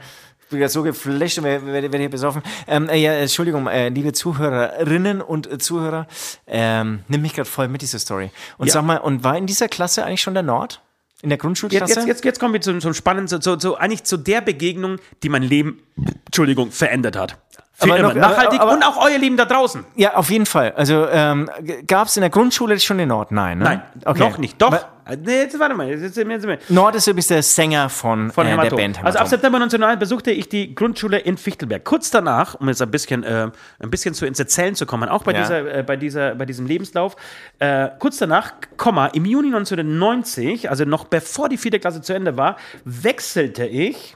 Ich 0.42 0.50
bin 0.52 0.60
ja 0.62 0.68
so 0.68 0.84
geflasht 0.84 1.38
und 1.38 1.44
werde, 1.46 1.72
werde, 1.72 1.98
hier 1.98 2.10
besoffen. 2.10 2.42
Ähm, 2.68 2.90
äh, 2.90 2.98
ja, 2.98 3.14
Entschuldigung, 3.14 3.68
äh, 3.68 3.90
liebe 3.90 4.12
Zuhörerinnen 4.14 5.22
und 5.22 5.50
äh, 5.50 5.58
Zuhörer, 5.60 6.08
ähm, 6.48 7.04
nimm 7.08 7.22
mich 7.22 7.34
gerade 7.34 7.48
voll 7.50 7.68
mit 7.68 7.82
dieser 7.82 8.00
Story. 8.00 8.32
Und 8.58 8.68
Ja. 8.68 8.74
sag 8.74 8.84
mal, 8.84 8.98
und 8.98 9.24
war 9.24 9.38
in 9.38 9.46
dieser 9.46 9.68
Klasse 9.70 10.04
eigentlich 10.04 10.22
schon 10.22 10.34
der 10.34 10.44
Nord? 10.44 10.82
In 11.22 11.30
der 11.30 11.36
Jetzt, 11.36 11.42
Grundschulklasse? 11.44 11.94
jetzt, 11.94 12.08
jetzt, 12.08 12.26
jetzt 12.26 12.40
kommen 12.40 12.54
wir 12.54 12.62
zum, 12.62 12.82
zum 12.82 12.94
Spannenden, 12.94 13.28
zu, 13.28 13.40
zu, 13.40 13.58
zu, 13.58 13.78
eigentlich 13.78 14.04
zu 14.04 14.18
der 14.18 14.42
Begegnung, 14.42 14.98
die 15.22 15.30
mein 15.30 15.44
Leben, 15.44 15.84
Entschuldigung, 16.26 16.72
verändert 16.72 17.16
hat. 17.16 17.38
Für 17.82 17.94
Aber 17.94 18.02
noch- 18.02 18.14
Nachhaltig 18.14 18.60
aber- 18.60 18.74
und 18.74 18.84
auch 18.84 19.04
euer 19.06 19.18
Leben 19.18 19.38
da 19.38 19.46
draußen. 19.46 19.86
Ja, 19.96 20.16
auf 20.16 20.30
jeden 20.30 20.46
Fall. 20.46 20.74
Also 20.76 21.08
ähm, 21.10 21.50
gab 21.88 22.08
es 22.08 22.18
in 22.18 22.22
der 22.22 22.30
Grundschule 22.30 22.78
schon 22.80 22.98
den 22.98 23.08
Nord? 23.10 23.32
Nein, 23.32 23.58
ne? 23.60 23.64
Nein, 23.64 23.82
okay. 24.06 24.20
noch 24.20 24.38
nicht. 24.38 24.62
Doch. 24.62 24.68
Aber 24.68 24.86
Nee, 25.26 25.40
jetzt 25.42 25.60
warte 25.60 25.74
mal. 25.74 25.88
Jetzt, 25.90 26.02
jetzt, 26.16 26.18
jetzt, 26.18 26.70
Nord 26.70 26.94
ist 26.94 27.08
übrigens 27.08 27.26
der 27.28 27.42
Sänger 27.42 27.90
von, 27.90 28.30
von 28.30 28.46
äh, 28.46 28.50
der 28.50 28.58
Hämatom. 28.60 28.78
Band 28.78 28.98
Also 28.98 29.08
ab 29.18 29.26
Hämatom. 29.26 29.28
September 29.30 29.58
1909 29.58 29.98
besuchte 29.98 30.30
ich 30.30 30.50
die 30.50 30.76
Grundschule 30.76 31.18
in 31.18 31.36
Fichtelberg. 31.38 31.84
Kurz 31.84 32.12
danach, 32.12 32.54
um 32.60 32.68
jetzt 32.68 32.80
ein 32.84 32.92
bisschen, 32.92 33.24
äh, 33.24 33.50
ein 33.80 33.90
bisschen 33.90 34.14
zu 34.14 34.28
ins 34.28 34.38
Erzählen 34.40 34.76
zu 34.76 34.86
kommen, 34.86 35.10
auch 35.10 35.24
bei, 35.24 35.32
Ja. 35.34 35.40
dieser, 35.40 35.74
äh, 35.80 35.82
bei, 35.84 35.96
dieser, 35.96 36.36
bei 36.36 36.46
diesem 36.46 36.68
Lebenslauf, 36.68 37.16
äh, 37.58 37.88
kurz 37.98 38.18
danach, 38.18 38.52
Komma, 38.78 39.08
im 39.08 39.26
Juni 39.26 39.48
1990, 39.48 40.70
also 40.70 40.86
noch 40.86 41.06
bevor 41.06 41.50
die 41.50 41.58
vierte 41.58 41.80
Klasse 41.80 42.02
zu 42.04 42.14
Ende 42.14 42.38
war, 42.38 42.58
wechselte 42.86 43.66
ich, 43.66 44.16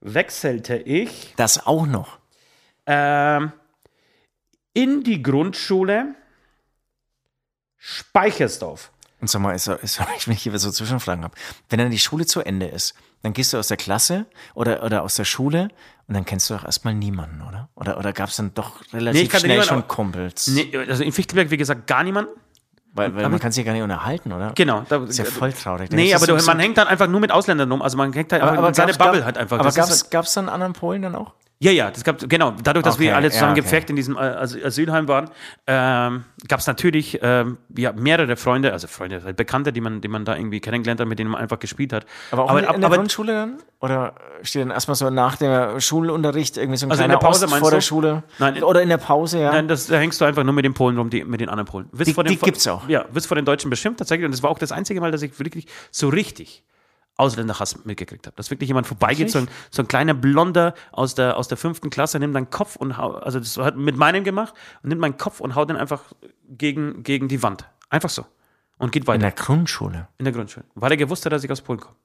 wechselte 0.00 0.76
ich 0.76 1.34
Das 1.36 1.66
auch 1.66 1.86
noch. 1.86 2.18
Ähm, 2.86 3.52
in 4.72 5.02
die 5.02 5.22
Grundschule 5.22 6.14
Speichersdorf. 7.78 8.90
Und 9.20 9.30
sag 9.30 9.40
mal, 9.40 9.54
ist, 9.54 9.66
ist, 9.68 10.00
wenn 10.26 10.34
ich 10.34 10.42
hier 10.42 10.58
so 10.58 10.70
Zwischenfragen 10.70 11.24
habe. 11.24 11.34
Wenn 11.70 11.78
dann 11.78 11.90
die 11.90 11.98
Schule 11.98 12.26
zu 12.26 12.40
Ende 12.40 12.66
ist, 12.66 12.94
dann 13.22 13.32
gehst 13.32 13.52
du 13.52 13.58
aus 13.58 13.68
der 13.68 13.76
Klasse 13.76 14.26
oder, 14.54 14.82
oder 14.82 15.02
aus 15.02 15.14
der 15.16 15.24
Schule 15.24 15.68
und 16.06 16.14
dann 16.14 16.24
kennst 16.24 16.50
du 16.50 16.54
doch 16.54 16.64
erstmal 16.64 16.94
niemanden, 16.94 17.42
oder? 17.42 17.68
Oder, 17.74 17.98
oder 17.98 18.12
gab 18.12 18.28
es 18.28 18.36
dann 18.36 18.52
doch 18.54 18.80
relativ 18.92 19.30
kannte 19.30 19.46
schnell 19.46 19.56
niemanden, 19.58 19.68
schon 19.68 19.78
aber- 19.78 19.88
Kumpels? 19.88 20.46
Nee, 20.48 20.76
also 20.88 21.02
in 21.02 21.12
Fichtelberg, 21.12 21.50
wie 21.50 21.56
gesagt, 21.56 21.86
gar 21.86 22.04
niemand. 22.04 22.28
weil 22.92 23.14
weil 23.14 23.28
man 23.28 23.40
kann 23.40 23.52
sich 23.52 23.64
ja 23.64 23.66
gar 23.66 23.72
nicht 23.72 23.82
unterhalten, 23.82 24.32
oder? 24.32 24.52
Genau. 24.54 24.82
Da, 24.88 25.02
ist 25.04 25.18
ja 25.18 25.24
voll 25.24 25.52
traurig. 25.52 25.90
Nee, 25.90 26.14
aber 26.14 26.26
du, 26.26 26.36
man 26.44 26.60
hängt 26.60 26.76
dann 26.78 26.86
einfach 26.86 27.08
nur 27.08 27.20
mit 27.20 27.32
Ausländern 27.32 27.72
rum. 27.72 27.82
Also 27.82 27.96
man 27.96 28.12
hängt 28.12 28.32
halt 28.32 28.42
aber, 28.42 28.52
einfach 28.52 28.62
aber 28.62 28.68
in 28.68 28.74
seine 28.74 28.92
gab's- 28.92 28.98
Bubble 28.98 29.24
halt 29.24 29.38
einfach. 29.38 29.58
Aber 29.58 29.72
gab 29.72 29.88
es 29.88 30.12
halt, 30.12 30.36
dann 30.36 30.48
anderen 30.48 30.72
Polen 30.74 31.02
dann 31.02 31.14
auch? 31.14 31.32
Ja, 31.58 31.70
ja, 31.72 31.90
das 31.90 32.04
gab, 32.04 32.18
genau. 32.28 32.52
Dadurch, 32.62 32.84
dass 32.84 32.98
wir 32.98 33.08
Okay, 33.08 33.16
alle 33.16 33.30
zusammen 33.30 33.48
ja, 33.48 33.52
okay. 33.52 33.60
gepfercht 33.62 33.88
in 33.90 33.96
diesem 33.96 34.16
äh, 34.16 34.20
Asyl- 34.20 34.64
Asylheim 34.66 35.08
waren, 35.08 35.30
ähm, 35.66 36.24
gab 36.48 36.60
es 36.60 36.66
natürlich 36.66 37.18
ähm, 37.22 37.56
ja, 37.76 37.92
mehrere 37.92 38.36
Freunde, 38.36 38.72
also 38.72 38.86
Freunde, 38.88 39.22
halt 39.24 39.36
Bekannte, 39.36 39.72
die 39.72 39.80
man, 39.80 40.00
die 40.02 40.08
man 40.08 40.24
da 40.26 40.36
irgendwie 40.36 40.60
kennengelernt 40.60 41.00
hat, 41.00 41.08
mit 41.08 41.18
denen 41.18 41.30
man 41.30 41.40
einfach 41.40 41.58
gespielt 41.58 41.92
hat. 41.94 42.04
Aber 42.30 42.44
auch 42.44 42.50
in, 42.56 42.64
in 42.64 42.80
der 42.80 42.84
aber, 42.86 42.96
Grundschule 42.96 43.32
dann? 43.32 43.56
Oder 43.80 44.14
steht 44.42 44.62
dann 44.62 44.70
erstmal 44.70 44.94
so 44.96 45.08
nach 45.10 45.36
dem 45.36 45.80
Schulunterricht 45.80 46.56
irgendwie 46.58 46.76
so 46.76 46.86
ein 46.86 46.90
Also 46.90 47.02
in 47.04 47.08
kleiner 47.08 47.20
der 47.20 47.26
Pause 47.26 47.44
Ost 47.44 47.50
meinst 47.50 47.62
vor 47.62 47.70
der 47.70 47.80
du? 47.80 47.84
Schule? 47.86 48.22
Nein. 48.38 48.62
Oder 48.62 48.82
in 48.82 48.88
der 48.88 48.98
Pause, 48.98 49.40
ja. 49.40 49.52
Nein, 49.52 49.66
das, 49.68 49.86
da 49.86 49.96
hängst 49.96 50.20
du 50.20 50.24
einfach 50.26 50.44
nur 50.44 50.52
mit 50.54 50.64
den 50.64 50.74
Polen 50.74 50.98
rum, 50.98 51.08
die, 51.10 51.24
mit 51.24 51.40
den 51.40 51.48
anderen 51.48 51.66
Polen. 51.66 51.88
Wirst 51.92 52.10
Die- 52.10 52.14
den- 52.14 52.26
die 52.26 52.36
gibt's 52.38 52.66
auch. 52.68 52.86
Ja, 52.88 53.06
wirst 53.12 53.26
vor 53.28 53.34
den 53.34 53.44
Deutschen 53.46 53.70
bestimmt 53.70 53.98
tatsächlich. 53.98 54.26
Und 54.26 54.32
das 54.32 54.42
war 54.42 54.50
auch 54.50 54.58
das 54.58 54.72
einzige 54.72 55.00
Mal, 55.00 55.10
dass 55.10 55.22
ich 55.22 55.38
wirklich 55.38 55.66
so 55.90 56.08
richtig 56.08 56.64
Ausländerhass 57.16 57.84
mitgekriegt 57.84 58.26
habe. 58.26 58.36
Dass 58.36 58.50
wirklich 58.50 58.68
jemand 58.68 58.86
vorbeigeht, 58.86 59.30
so 59.30 59.38
ein, 59.38 59.48
so 59.70 59.82
ein 59.82 59.88
kleiner 59.88 60.14
Blonder 60.14 60.74
aus 60.92 61.14
der, 61.14 61.36
aus 61.36 61.48
der 61.48 61.56
fünften 61.56 61.90
Klasse, 61.90 62.18
nimmt 62.18 62.34
deinen 62.36 62.50
Kopf 62.50 62.76
und 62.76 62.96
hau, 62.98 63.12
also 63.12 63.38
das 63.38 63.56
hat 63.56 63.76
mit 63.76 63.96
meinem 63.96 64.24
gemacht 64.24 64.54
und 64.82 64.88
nimmt 64.90 65.00
meinen 65.00 65.16
Kopf 65.16 65.40
und 65.40 65.54
haut 65.54 65.70
den 65.70 65.76
einfach 65.76 66.02
gegen, 66.48 67.02
gegen 67.02 67.28
die 67.28 67.42
Wand. 67.42 67.68
Einfach 67.88 68.10
so. 68.10 68.26
Und 68.78 68.92
geht 68.92 69.04
in 69.04 69.06
weiter 69.08 69.20
der 69.20 69.32
Grundschule. 69.32 70.08
in 70.18 70.24
der 70.24 70.34
Grundschule. 70.34 70.66
Weil 70.74 70.90
er 70.90 70.96
gewusst 70.98 71.24
hat, 71.24 71.32
dass 71.32 71.42
ich 71.44 71.50
aus 71.50 71.62
Polen 71.62 71.80
komme. 71.80 71.96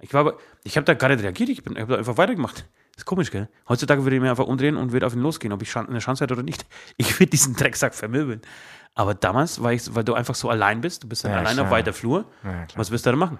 Ich 0.00 0.12
war 0.12 0.20
aber, 0.20 0.38
ich 0.64 0.76
habe 0.76 0.84
da 0.84 0.94
gar 0.94 1.08
nicht 1.08 1.22
reagiert, 1.22 1.48
ich, 1.50 1.62
bin- 1.62 1.74
ich 1.74 1.80
habe 1.82 1.92
da 1.92 1.98
einfach 1.98 2.16
weitergemacht. 2.16 2.66
ist 2.96 3.04
komisch, 3.04 3.30
gell? 3.30 3.48
Heutzutage 3.68 4.02
würde 4.04 4.16
ich 4.16 4.22
mir 4.22 4.30
einfach 4.30 4.46
umdrehen 4.46 4.76
und 4.76 4.92
würde 4.92 5.06
auf 5.06 5.14
ihn 5.14 5.20
losgehen, 5.20 5.52
ob 5.52 5.62
ich 5.62 5.74
eine 5.76 5.98
Chance 5.98 6.24
hätte 6.24 6.34
oder 6.34 6.42
nicht. 6.42 6.64
Ich 6.96 7.18
würde 7.20 7.30
diesen 7.30 7.54
Drecksack 7.54 7.94
vermöbeln. 7.94 8.40
Aber 8.94 9.14
damals 9.14 9.62
war 9.62 9.72
ich, 9.72 9.94
weil 9.94 10.04
du 10.04 10.14
einfach 10.14 10.34
so 10.34 10.48
allein 10.50 10.80
bist, 10.80 11.02
du 11.04 11.08
bist 11.08 11.24
dann 11.24 11.32
Ja, 11.32 11.38
allein 11.38 11.54
klar. 11.54 11.66
auf 11.66 11.72
weiter 11.72 11.92
Flur, 11.92 12.24
Ja, 12.44 12.66
was 12.76 12.90
wirst 12.90 13.06
du 13.06 13.10
da 13.10 13.16
machen? 13.16 13.38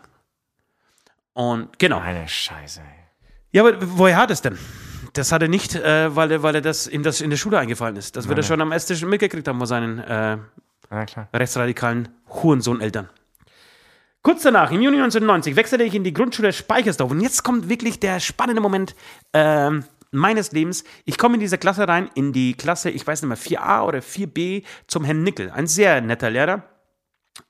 Und 1.35 1.79
genau. 1.79 1.99
Eine 1.99 2.27
Scheiße. 2.27 2.81
ey. 2.81 3.05
Ja, 3.53 3.65
aber 3.65 3.77
woher 3.81 4.17
hat 4.17 4.31
es 4.31 4.41
denn? 4.41 4.59
Das 5.13 5.31
hat 5.31 5.43
er 5.43 5.49
nicht, 5.49 5.75
äh, 5.77 6.15
weil, 6.17 6.31
er, 6.33 6.43
weil 6.43 6.57
er 6.57 6.61
das 6.61 6.87
in, 6.87 7.03
das 7.03 7.21
in 7.21 7.31
der 7.31 7.37
Schule 7.37 7.59
eingefallen 7.59 7.97
ist. 7.97 8.17
Das 8.17 8.27
wird 8.29 8.39
er 8.39 8.43
schon 8.43 8.61
am 8.61 8.73
Esstisch 8.73 9.05
mitgekriegt 9.05 9.47
haben 9.47 9.59
von 9.59 9.67
seinen 9.67 9.99
äh, 10.01 10.39
rechtsradikalen 11.33 12.09
Hurensohn-Eltern. 12.29 13.09
Kurz 14.23 14.43
danach, 14.43 14.71
im 14.73 14.81
Juni 14.81 14.97
1990, 14.97 15.55
wechselte 15.55 15.85
ich 15.85 15.95
in 15.95 16.03
die 16.03 16.13
Grundschule 16.13 16.53
Speichersdorf. 16.53 17.11
Und 17.11 17.21
jetzt 17.21 17.45
kommt 17.45 17.69
wirklich 17.69 18.01
der 18.01 18.19
spannende 18.21 18.61
Moment 18.61 18.97
ähm, 19.33 19.85
meines 20.11 20.51
Lebens. 20.51 20.83
Ich 21.05 21.19
komme 21.19 21.35
in 21.35 21.41
diese 21.41 21.59
Klasse 21.59 21.87
rein, 21.87 22.11
in 22.15 22.33
die 22.33 22.55
Klasse, 22.55 22.91
ich 22.91 23.07
weiß 23.07 23.23
nicht 23.23 23.29
mehr, 23.29 23.61
4a 23.61 23.87
oder 23.87 23.99
4b 23.99 24.65
zum 24.87 25.05
Herrn 25.05 25.23
Nickel. 25.23 25.51
Ein 25.51 25.67
sehr 25.67 26.01
netter 26.01 26.31
Lehrer. 26.31 26.63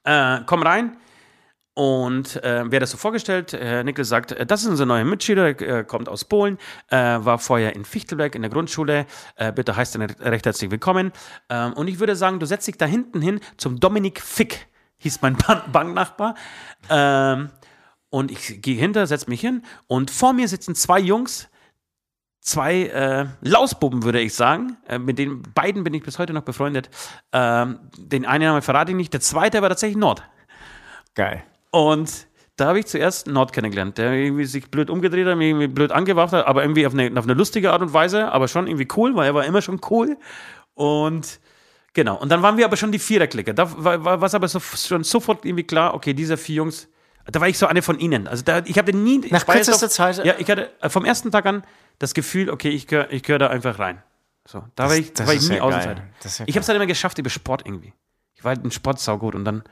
Äh, 0.02 0.40
komm 0.46 0.62
rein 0.62 0.96
Und 1.74 2.36
äh, 2.44 2.62
wer 2.66 2.78
das 2.78 2.92
so 2.92 2.96
vorgestellt? 2.96 3.52
Herr 3.52 3.82
Nickel 3.82 4.04
sagt, 4.04 4.30
äh, 4.30 4.46
das 4.46 4.62
ist 4.62 4.68
unser 4.68 4.86
neuer 4.86 5.04
Mitschüler, 5.04 5.60
äh, 5.60 5.84
kommt 5.84 6.08
aus 6.08 6.24
Polen, 6.24 6.58
äh, 6.88 6.96
war 6.96 7.38
vorher 7.40 7.74
in 7.74 7.84
Fichtelberg 7.84 8.36
in 8.36 8.42
der 8.42 8.50
Grundschule. 8.50 9.06
Äh, 9.34 9.52
bitte 9.52 9.74
heißt 9.74 9.96
ihn 9.96 10.02
recht 10.02 10.46
herzlich 10.46 10.70
willkommen. 10.70 11.12
Ähm, 11.48 11.72
und 11.72 11.88
ich 11.88 11.98
würde 11.98 12.14
sagen, 12.14 12.38
du 12.38 12.46
setzt 12.46 12.68
dich 12.68 12.78
da 12.78 12.86
hinten 12.86 13.20
hin 13.20 13.40
zum 13.56 13.80
Dominik 13.80 14.20
Fick, 14.20 14.68
hieß 14.98 15.20
mein 15.22 15.36
Ban- 15.46 15.72
Banknachbar. 15.72 16.36
Ähm, 16.88 17.50
und 18.08 18.30
ich 18.30 18.62
gehe 18.62 18.78
hinter, 18.78 19.08
setze 19.08 19.28
mich 19.28 19.40
hin 19.40 19.62
und 19.88 20.12
vor 20.12 20.32
mir 20.32 20.46
sitzen 20.46 20.76
zwei 20.76 21.00
Jungs, 21.00 21.48
zwei 22.40 22.82
äh, 22.84 23.26
Lausbuben, 23.40 24.04
würde 24.04 24.20
ich 24.20 24.34
sagen. 24.34 24.76
Äh, 24.86 25.00
mit 25.00 25.18
den 25.18 25.42
beiden 25.42 25.82
bin 25.82 25.92
ich 25.94 26.04
bis 26.04 26.20
heute 26.20 26.32
noch 26.32 26.42
befreundet. 26.42 26.88
Ähm, 27.32 27.80
den 27.98 28.26
einen 28.26 28.44
Namen 28.44 28.62
verrate 28.62 28.92
ich 28.92 28.96
nicht, 28.96 29.12
der 29.12 29.20
zweite 29.20 29.60
war 29.60 29.68
tatsächlich 29.70 29.96
Nord. 29.98 30.22
Geil. 31.16 31.42
Und 31.74 32.28
da 32.56 32.66
habe 32.66 32.78
ich 32.78 32.86
zuerst 32.86 33.26
Nord 33.26 33.52
kennengelernt, 33.52 33.98
der 33.98 34.12
irgendwie 34.12 34.44
sich 34.44 34.70
blöd 34.70 34.90
umgedreht 34.90 35.26
hat, 35.26 35.36
mich 35.36 35.48
irgendwie 35.48 35.66
blöd 35.66 35.90
angewacht 35.90 36.32
hat, 36.32 36.46
aber 36.46 36.62
irgendwie 36.62 36.86
auf 36.86 36.92
eine, 36.92 37.10
auf 37.18 37.24
eine 37.24 37.34
lustige 37.34 37.72
Art 37.72 37.82
und 37.82 37.92
Weise, 37.92 38.30
aber 38.30 38.46
schon 38.46 38.68
irgendwie 38.68 38.86
cool, 38.96 39.16
weil 39.16 39.26
er 39.26 39.34
war 39.34 39.44
immer 39.44 39.60
schon 39.60 39.80
cool. 39.90 40.16
Und 40.74 41.40
genau, 41.92 42.16
und 42.16 42.28
dann 42.30 42.42
waren 42.42 42.56
wir 42.56 42.64
aber 42.64 42.76
schon 42.76 42.92
die 42.92 43.00
Viererklicke. 43.00 43.54
Da 43.54 43.72
war, 43.84 44.04
war 44.04 44.20
was 44.20 44.34
aber 44.36 44.46
so, 44.46 44.60
schon 44.60 45.02
sofort 45.02 45.44
irgendwie 45.44 45.64
klar, 45.64 45.94
okay, 45.94 46.14
diese 46.14 46.36
vier 46.36 46.56
Jungs, 46.56 46.88
da 47.26 47.40
war 47.40 47.48
ich 47.48 47.58
so 47.58 47.66
eine 47.66 47.82
von 47.82 47.98
ihnen. 47.98 48.28
Also 48.28 48.44
da, 48.44 48.62
ich 48.64 48.78
hatte 48.78 48.92
nie... 48.96 49.18
Nach 49.30 49.44
kürzester 49.44 49.88
Zeit- 49.88 50.24
Ja, 50.24 50.34
ich 50.38 50.48
hatte 50.48 50.70
äh, 50.80 50.88
vom 50.88 51.04
ersten 51.04 51.32
Tag 51.32 51.46
an 51.46 51.64
das 51.98 52.14
Gefühl, 52.14 52.50
okay, 52.50 52.68
ich 52.68 52.86
gehöre 52.86 53.12
ich 53.12 53.24
gehör 53.24 53.40
da 53.40 53.48
einfach 53.48 53.80
rein. 53.80 54.00
So, 54.46 54.62
da 54.76 54.88
war 54.88 54.96
ich, 54.96 55.12
da 55.12 55.24
das 55.24 55.26
war 55.26 55.34
ich 55.34 55.48
nie 55.48 55.56
ja. 55.56 55.62
Außenseiter. 55.62 56.02
Das 56.22 56.38
ja 56.38 56.44
ich 56.46 56.54
habe 56.54 56.60
es 56.62 56.68
halt 56.68 56.76
immer 56.76 56.86
geschafft 56.86 57.18
über 57.18 57.30
Sport 57.30 57.62
irgendwie. 57.66 57.94
Ich 58.34 58.44
war 58.44 58.50
halt 58.54 58.62
im 58.64 58.70
Sport 58.70 59.00
saugut 59.00 59.34
und 59.34 59.44
dann, 59.44 59.64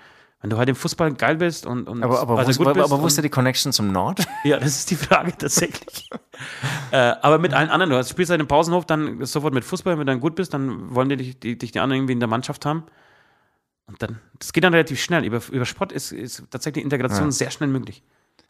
wenn 0.43 0.51
du 0.51 0.59
halt 0.59 0.69
im 0.69 0.75
Fußball 0.75 1.15
geil 1.15 1.37
bist 1.37 1.67
und, 1.67 1.89
und 1.89 2.03
Aber, 2.03 2.21
aber, 2.21 2.39
also 2.39 2.53
wo, 2.55 2.65
gut 2.65 2.67
aber, 2.67 2.83
bist 2.83 2.93
aber 2.93 3.03
und- 3.03 3.17
da 3.19 3.23
die 3.23 3.29
Connection 3.31 3.73
zum 3.73 3.93
Nord? 3.93 4.27
ja, 4.45 4.59
das 4.59 4.77
ist 4.77 4.91
die 4.91 4.97
Frage 4.97 5.37
tatsächlich. 5.39 6.11
äh, 6.91 6.97
aber 6.97 7.39
mit 7.39 7.55
allen 7.55 7.71
anderen, 7.71 7.91
du 7.91 8.05
spielst 8.05 8.31
halt 8.31 8.41
im 8.41 8.49
Pausenhof, 8.49 8.85
dann 8.85 9.25
sofort 9.25 9.55
mit 9.55 9.65
Fußball, 9.65 9.95
wenn 9.95 10.07
du 10.07 10.13
dann 10.13 10.21
gut 10.21 10.35
bist, 10.35 10.53
dann 10.53 10.93
wollen 10.95 11.09
die 11.09 11.17
dich 11.17 11.39
die, 11.39 11.57
dich 11.57 11.71
die 11.71 11.79
anderen 11.79 12.01
irgendwie 12.01 12.15
in 12.15 12.21
der 12.21 12.29
Mannschaft 12.29 12.67
haben. 12.67 12.83
Und 13.87 14.03
dann, 14.03 14.19
das 14.39 14.53
geht 14.53 14.65
dann 14.65 14.75
relativ 14.75 15.01
schnell. 15.01 15.25
Über, 15.25 15.41
über 15.51 15.65
Sport 15.65 15.93
ist, 15.93 16.13
ist 16.13 16.43
tatsächlich 16.51 16.85
Integration 16.85 17.31
sehr 17.31 17.51
schnell 17.51 17.69
möglich. 17.69 18.03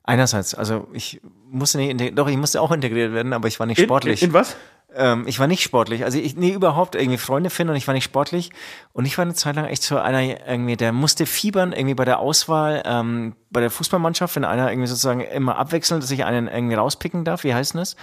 Einerseits, 0.05 0.55
also 0.55 0.89
ich 0.93 1.21
musste 1.49 1.79
nicht, 1.79 2.19
doch, 2.19 2.29
ich 2.29 2.37
musste 2.37 2.61
auch 2.61 2.73
integriert 2.73 3.13
werden, 3.13 3.33
aber 3.33 3.49
ich 3.49 3.61
war 3.61 3.67
nicht 3.67 3.81
sportlich. 3.81 4.23
In, 4.23 4.31
in 4.31 4.35
was? 4.35 4.57
Ähm, 4.95 5.25
ich 5.27 5.39
war 5.39 5.47
nicht 5.47 5.63
sportlich. 5.63 6.05
Also 6.05 6.19
ich, 6.19 6.37
nee, 6.37 6.53
überhaupt 6.53 6.95
irgendwie 6.95 7.19
Freunde 7.19 7.51
finden 7.51 7.71
und 7.71 7.77
ich 7.77 7.87
war 7.87 7.95
nicht 7.95 8.05
sportlich. 8.05 8.51
Und 8.93 9.07
ich 9.07 9.17
war 9.19 9.25
eine 9.25 9.35
Zeit 9.35 9.57
lang 9.57 9.67
echt 9.67 9.83
so 9.83 9.99
einer 9.99 10.23
irgendwie, 10.49 10.77
der 10.77 10.93
musste 10.93 11.27
fiebern 11.27 11.73
irgendwie 11.73 11.95
bei 11.95 12.05
der 12.05 12.19
Auswahl, 12.19 12.83
ähm, 12.85 13.35
bei 13.51 13.61
der 13.61 13.71
Fußballmannschaft, 13.71 14.37
wenn 14.37 14.45
einer 14.45 14.71
irgendwie 14.71 14.89
sozusagen 14.89 15.21
immer 15.21 15.57
abwechselnd, 15.57 16.03
dass 16.03 16.11
ich 16.11 16.25
einen 16.25 16.49
irgendwie 16.49 16.75
rauspicken 16.75 17.25
darf. 17.25 17.45
Wie 17.45 17.55
heißt 17.55 17.75
denn 17.75 17.81
das? 17.81 17.97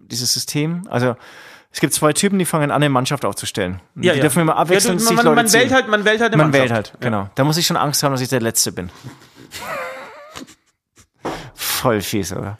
Dieses 0.00 0.32
System? 0.32 0.86
Also 0.90 1.16
es 1.70 1.80
gibt 1.80 1.92
zwei 1.92 2.12
Typen, 2.12 2.38
die 2.38 2.44
fangen 2.44 2.70
an, 2.70 2.82
eine 2.82 2.88
Mannschaft 2.88 3.24
aufzustellen. 3.24 3.80
Und 3.96 4.02
die 4.02 4.20
dürfen 4.20 4.40
immer 4.40 4.56
abwechselnd 4.56 5.00
ja, 5.00 5.08
du, 5.08 5.14
man, 5.14 5.34
man, 5.34 5.48
ziehen. 5.48 5.62
wählt 5.62 5.72
halt, 5.72 5.88
man 5.88 6.04
wählt 6.04 6.20
halt 6.20 6.32
eine 6.32 6.42
Man 6.42 6.52
wählt 6.52 6.70
Mannschaft. 6.70 6.92
halt, 6.92 7.00
genau. 7.00 7.28
Da 7.34 7.44
muss 7.44 7.56
ich 7.56 7.66
schon 7.66 7.76
Angst 7.76 8.02
haben, 8.02 8.12
dass 8.12 8.20
ich 8.20 8.28
der 8.28 8.40
Letzte 8.40 8.70
bin. 8.70 8.90
Voll 11.54 12.00
fies, 12.00 12.32
oder? 12.32 12.58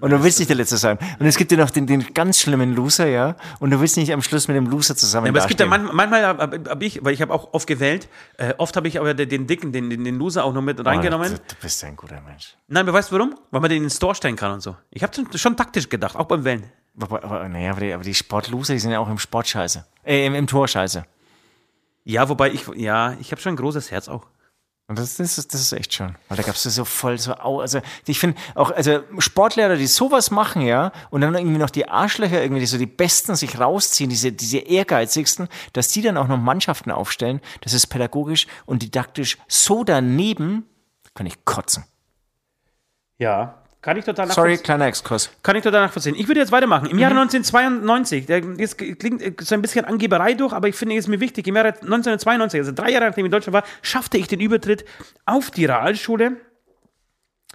Und 0.00 0.10
du 0.10 0.22
willst 0.22 0.38
nicht 0.38 0.48
der 0.48 0.56
Letzte 0.56 0.76
sein. 0.76 0.98
Und 1.18 1.26
es 1.26 1.36
gibt 1.36 1.52
ja 1.52 1.58
noch 1.58 1.70
den, 1.70 1.86
den 1.86 2.14
ganz 2.14 2.40
schlimmen 2.40 2.74
Loser, 2.74 3.06
ja. 3.06 3.36
Und 3.58 3.70
du 3.70 3.80
willst 3.80 3.96
nicht 3.96 4.12
am 4.12 4.22
Schluss 4.22 4.48
mit 4.48 4.56
dem 4.56 4.66
Loser 4.66 4.96
zusammen 4.96 5.26
Ja, 5.26 5.32
aber 5.32 5.40
es 5.40 5.46
gibt 5.46 5.60
ja 5.60 5.66
manchmal, 5.66 5.94
manchmal 5.94 6.26
habe 6.26 6.60
hab 6.68 6.82
ich, 6.82 7.04
weil 7.04 7.12
ich 7.12 7.22
habe 7.22 7.32
auch 7.32 7.52
oft 7.52 7.66
gewählt, 7.66 8.08
äh, 8.38 8.54
oft 8.58 8.76
habe 8.76 8.88
ich 8.88 8.98
aber 8.98 9.14
den, 9.14 9.46
Dicken, 9.46 9.72
den, 9.72 9.90
den, 9.90 10.04
den 10.04 10.18
Loser 10.18 10.44
auch 10.44 10.52
noch 10.52 10.62
mit 10.62 10.84
reingenommen. 10.84 11.32
Oh, 11.32 11.36
du, 11.36 11.54
du 11.54 11.60
bist 11.60 11.84
ein 11.84 11.96
guter 11.96 12.20
Mensch. 12.20 12.56
Nein, 12.68 12.88
aber 12.88 12.96
weißt 12.96 13.10
du 13.10 13.16
warum? 13.16 13.34
Weil 13.50 13.60
man 13.60 13.70
den 13.70 13.78
in 13.78 13.84
den 13.84 13.90
Store 13.90 14.14
stellen 14.14 14.36
kann 14.36 14.52
und 14.52 14.60
so. 14.60 14.76
Ich 14.90 15.02
habe 15.02 15.14
schon, 15.14 15.26
schon 15.36 15.56
taktisch 15.56 15.88
gedacht, 15.88 16.16
auch 16.16 16.26
beim 16.26 16.44
Wählen. 16.44 16.64
Aber, 17.00 17.22
aber, 17.22 17.48
naja, 17.48 17.72
aber 17.72 17.80
die, 17.80 17.92
aber 17.92 18.04
die 18.04 18.14
Sportloser, 18.14 18.74
die 18.74 18.80
sind 18.80 18.90
ja 18.92 18.98
auch 18.98 19.08
im 19.08 19.18
Sport 19.18 19.48
scheiße. 19.48 19.84
Äh, 20.04 20.26
im, 20.26 20.34
im 20.34 20.46
Tor 20.46 20.66
scheiße. 20.66 21.04
Ja, 22.04 22.28
wobei 22.28 22.50
ich, 22.50 22.66
ja, 22.76 23.14
ich 23.20 23.30
habe 23.32 23.40
schon 23.40 23.52
ein 23.52 23.56
großes 23.56 23.90
Herz 23.90 24.08
auch. 24.08 24.26
Und 24.90 24.98
das, 24.98 25.18
das, 25.18 25.38
ist, 25.38 25.54
das 25.54 25.60
ist 25.60 25.72
echt 25.72 25.94
schon. 25.94 26.16
Weil 26.28 26.36
da 26.36 26.42
gab 26.42 26.56
es 26.56 26.64
so 26.64 26.84
voll 26.84 27.16
so, 27.16 27.34
au, 27.34 27.60
also 27.60 27.80
ich 28.06 28.18
finde 28.18 28.36
auch, 28.56 28.72
also 28.72 29.04
Sportlehrer, 29.18 29.76
die 29.76 29.86
sowas 29.86 30.32
machen, 30.32 30.62
ja, 30.62 30.90
und 31.10 31.20
dann 31.20 31.36
irgendwie 31.36 31.58
noch 31.58 31.70
die 31.70 31.88
Arschlöcher, 31.88 32.42
irgendwie 32.42 32.58
die 32.58 32.66
so 32.66 32.76
die 32.76 32.86
Besten 32.86 33.36
sich 33.36 33.60
rausziehen, 33.60 34.10
diese, 34.10 34.32
diese 34.32 34.58
ehrgeizigsten, 34.58 35.46
dass 35.74 35.90
die 35.90 36.02
dann 36.02 36.16
auch 36.16 36.26
noch 36.26 36.38
Mannschaften 36.38 36.90
aufstellen, 36.90 37.40
das 37.60 37.72
ist 37.72 37.86
pädagogisch 37.86 38.48
und 38.66 38.82
didaktisch 38.82 39.38
so 39.46 39.84
daneben, 39.84 40.66
da 41.04 41.10
kann 41.14 41.26
ich 41.26 41.44
kotzen. 41.44 41.84
Ja. 43.18 43.59
Kann 43.82 43.96
ich 43.96 44.04
total 44.04 44.26
Sorry, 44.26 44.50
nachvollziehen. 44.50 44.62
kleiner 44.62 44.86
Exkurs. 44.86 45.30
Kann 45.42 45.56
ich 45.56 45.62
total 45.62 45.82
nachvollziehen. 45.82 46.14
Ich 46.14 46.28
würde 46.28 46.40
jetzt 46.40 46.52
weitermachen. 46.52 46.90
Im 46.90 46.98
Jahre 46.98 47.14
1992, 47.14 48.26
der, 48.26 48.42
das 48.42 48.76
klingt 48.76 49.22
äh, 49.22 49.32
so 49.40 49.54
ein 49.54 49.62
bisschen 49.62 49.86
Angeberei 49.86 50.34
durch, 50.34 50.52
aber 50.52 50.68
ich 50.68 50.76
finde 50.76 50.96
es 50.96 51.06
mir 51.06 51.18
wichtig. 51.20 51.46
Im 51.46 51.56
Jahre 51.56 51.68
1992, 51.68 52.60
also 52.60 52.72
drei 52.72 52.90
Jahre 52.90 53.06
nachdem 53.06 53.24
ich 53.24 53.28
in 53.28 53.32
Deutschland 53.32 53.54
war, 53.54 53.64
schaffte 53.80 54.18
ich 54.18 54.28
den 54.28 54.40
Übertritt 54.40 54.84
auf 55.24 55.50
die 55.50 55.64
Realschule. 55.64 56.36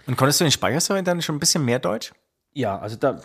Und 0.06 0.16
konntest 0.16 0.40
du 0.40 0.44
in 0.44 0.50
Speichersau 0.50 1.00
dann 1.00 1.22
schon 1.22 1.36
ein 1.36 1.40
bisschen 1.40 1.64
mehr 1.64 1.78
Deutsch? 1.78 2.12
Ja, 2.54 2.78
also 2.78 2.96
da, 2.96 3.20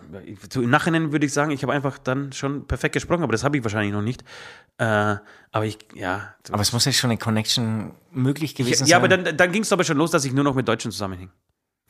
so 0.52 0.62
im 0.62 0.70
Nachhinein 0.70 1.12
würde 1.12 1.26
ich 1.26 1.34
sagen, 1.34 1.52
ich 1.52 1.64
habe 1.64 1.72
einfach 1.72 1.98
dann 1.98 2.34
schon 2.34 2.68
perfekt 2.68 2.94
gesprochen, 2.94 3.24
aber 3.24 3.32
das 3.32 3.44
habe 3.44 3.58
ich 3.58 3.64
wahrscheinlich 3.64 3.94
noch 3.94 4.02
nicht. 4.02 4.24
Äh, 4.78 4.84
aber 5.52 5.66
ich, 5.66 5.80
ja. 5.96 6.36
Aber 6.52 6.62
es 6.62 6.74
muss 6.74 6.86
ja 6.86 6.92
schon 6.92 7.12
eine 7.12 7.18
Connection 7.18 7.94
möglich 8.12 8.56
gewesen 8.56 8.86
ja, 8.88 9.00
sein. 9.00 9.06
aber 9.06 9.08
dann, 9.08 9.38
dann 9.38 9.52
ging 9.52 9.64
es 9.64 9.72
aber 9.72 9.86
schon 9.86 9.98
los, 9.98 10.12
dass 10.12 10.26
ich 10.26 10.34
nur 10.34 10.44
noch 10.44 10.54
mit 10.54 10.68
Deutschen 10.68 10.92
zusammenhing. 10.92 11.32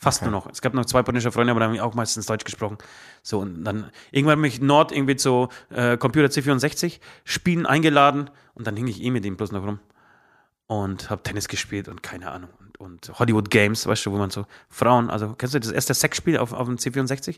Fast 0.02 0.24
nur 0.24 0.32
noch. 0.32 0.50
Es 0.50 0.64
gab 0.64 0.74
noch 0.74 0.86
zwei 0.86 1.04
polnische 1.04 1.32
Freunde, 1.32 1.52
aber 1.52 1.60
da 1.60 1.68
haben 1.68 1.76
wir 1.76 1.86
auch 1.86 1.94
meistens 1.94 2.26
Deutsch 2.26 2.44
gesprochen. 2.44 2.80
So, 3.22 3.38
und 3.38 3.64
dann 3.64 3.92
irgendwann 4.10 4.42
mich 4.42 4.60
Nord 4.60 4.92
irgendwie 4.92 5.16
zu 5.16 5.50
äh, 5.70 5.96
Computer 5.96 6.28
C64 6.28 7.00
Spielen 7.24 7.68
eingeladen 7.68 8.32
und 8.56 8.66
dann 8.66 8.76
hing 8.76 8.88
ich 8.88 9.04
eh 9.04 9.12
mit 9.12 9.24
ihm 9.26 9.38
bloß 9.38 9.52
noch 9.52 9.64
rum. 9.64 9.80
Und 10.66 11.12
habe 11.12 11.22
Tennis 11.22 11.48
gespielt 11.48 11.88
und 11.88 12.02
keine 12.02 12.32
Ahnung. 12.32 12.50
Und, 12.60 12.80
und 12.80 13.20
Hollywood 13.20 13.52
Games, 13.52 13.86
weißt 13.86 14.08
du, 14.08 14.12
wo 14.12 14.18
man 14.18 14.32
so 14.32 14.48
Frauen, 14.70 15.12
also 15.12 15.36
kennst 15.38 15.54
du 15.54 15.60
das 15.60 15.70
erste 15.70 15.94
Sexspiel 15.94 16.40
auf, 16.40 16.52
auf 16.52 16.66
dem 16.66 16.78
C64? 16.78 17.36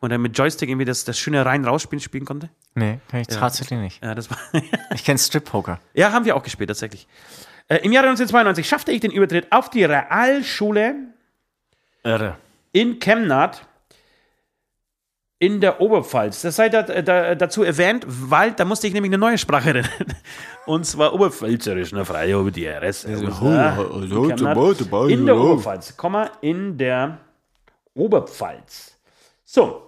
Wo 0.00 0.06
man 0.06 0.10
dann 0.12 0.22
mit 0.22 0.38
Joystick 0.38 0.70
irgendwie 0.70 0.86
das, 0.86 1.04
das 1.04 1.18
schöne 1.18 1.44
Rein-Rausspielen 1.44 2.00
spielen 2.00 2.24
konnte? 2.24 2.48
nee, 2.74 2.98
kann 3.10 3.20
ich 3.20 3.26
tatsächlich 3.26 3.78
nicht. 3.78 4.02
Ja, 4.02 4.14
das 4.14 4.30
war. 4.30 4.38
Ich 4.94 5.04
kenne 5.04 5.18
Strip-Poker. 5.18 5.80
Ja, 5.92 6.12
haben 6.12 6.24
wir 6.24 6.34
auch 6.34 6.42
gespielt, 6.42 6.68
tatsächlich. 6.70 7.06
Äh, 7.68 7.76
Im 7.84 7.92
Jahre 7.92 8.06
1992 8.06 8.66
schaffte 8.66 8.90
ich 8.92 9.00
den 9.00 9.10
Übertritt 9.10 9.52
auf 9.52 9.68
die 9.68 9.84
Realschule 9.84 11.14
Irre. 12.06 12.36
in 12.72 12.98
Chemnat 12.98 13.66
in 15.38 15.60
der 15.60 15.80
Oberpfalz. 15.80 16.42
Das 16.42 16.56
sei 16.56 16.68
da, 16.68 16.82
da, 16.82 17.34
dazu 17.34 17.62
erwähnt, 17.62 18.06
weil 18.08 18.52
da 18.52 18.64
musste 18.64 18.86
ich 18.86 18.94
nämlich 18.94 19.10
eine 19.10 19.18
neue 19.18 19.36
Sprache 19.36 19.72
lernen. 19.72 19.90
Und 20.66 20.86
zwar 20.86 21.12
Oberpfälzerisch, 21.12 21.92
eine 21.92 22.04
Freie 22.04 22.38
über 22.38 22.50
die 22.50 22.66
RS. 22.66 23.04
in 23.04 23.30
Chemnat. 23.30 25.10
In 25.10 25.26
der 25.26 25.36
Oberpfalz, 25.36 25.96
Komma, 25.96 26.30
in 26.40 26.78
der 26.78 27.18
Oberpfalz. 27.94 28.96
So, 29.44 29.86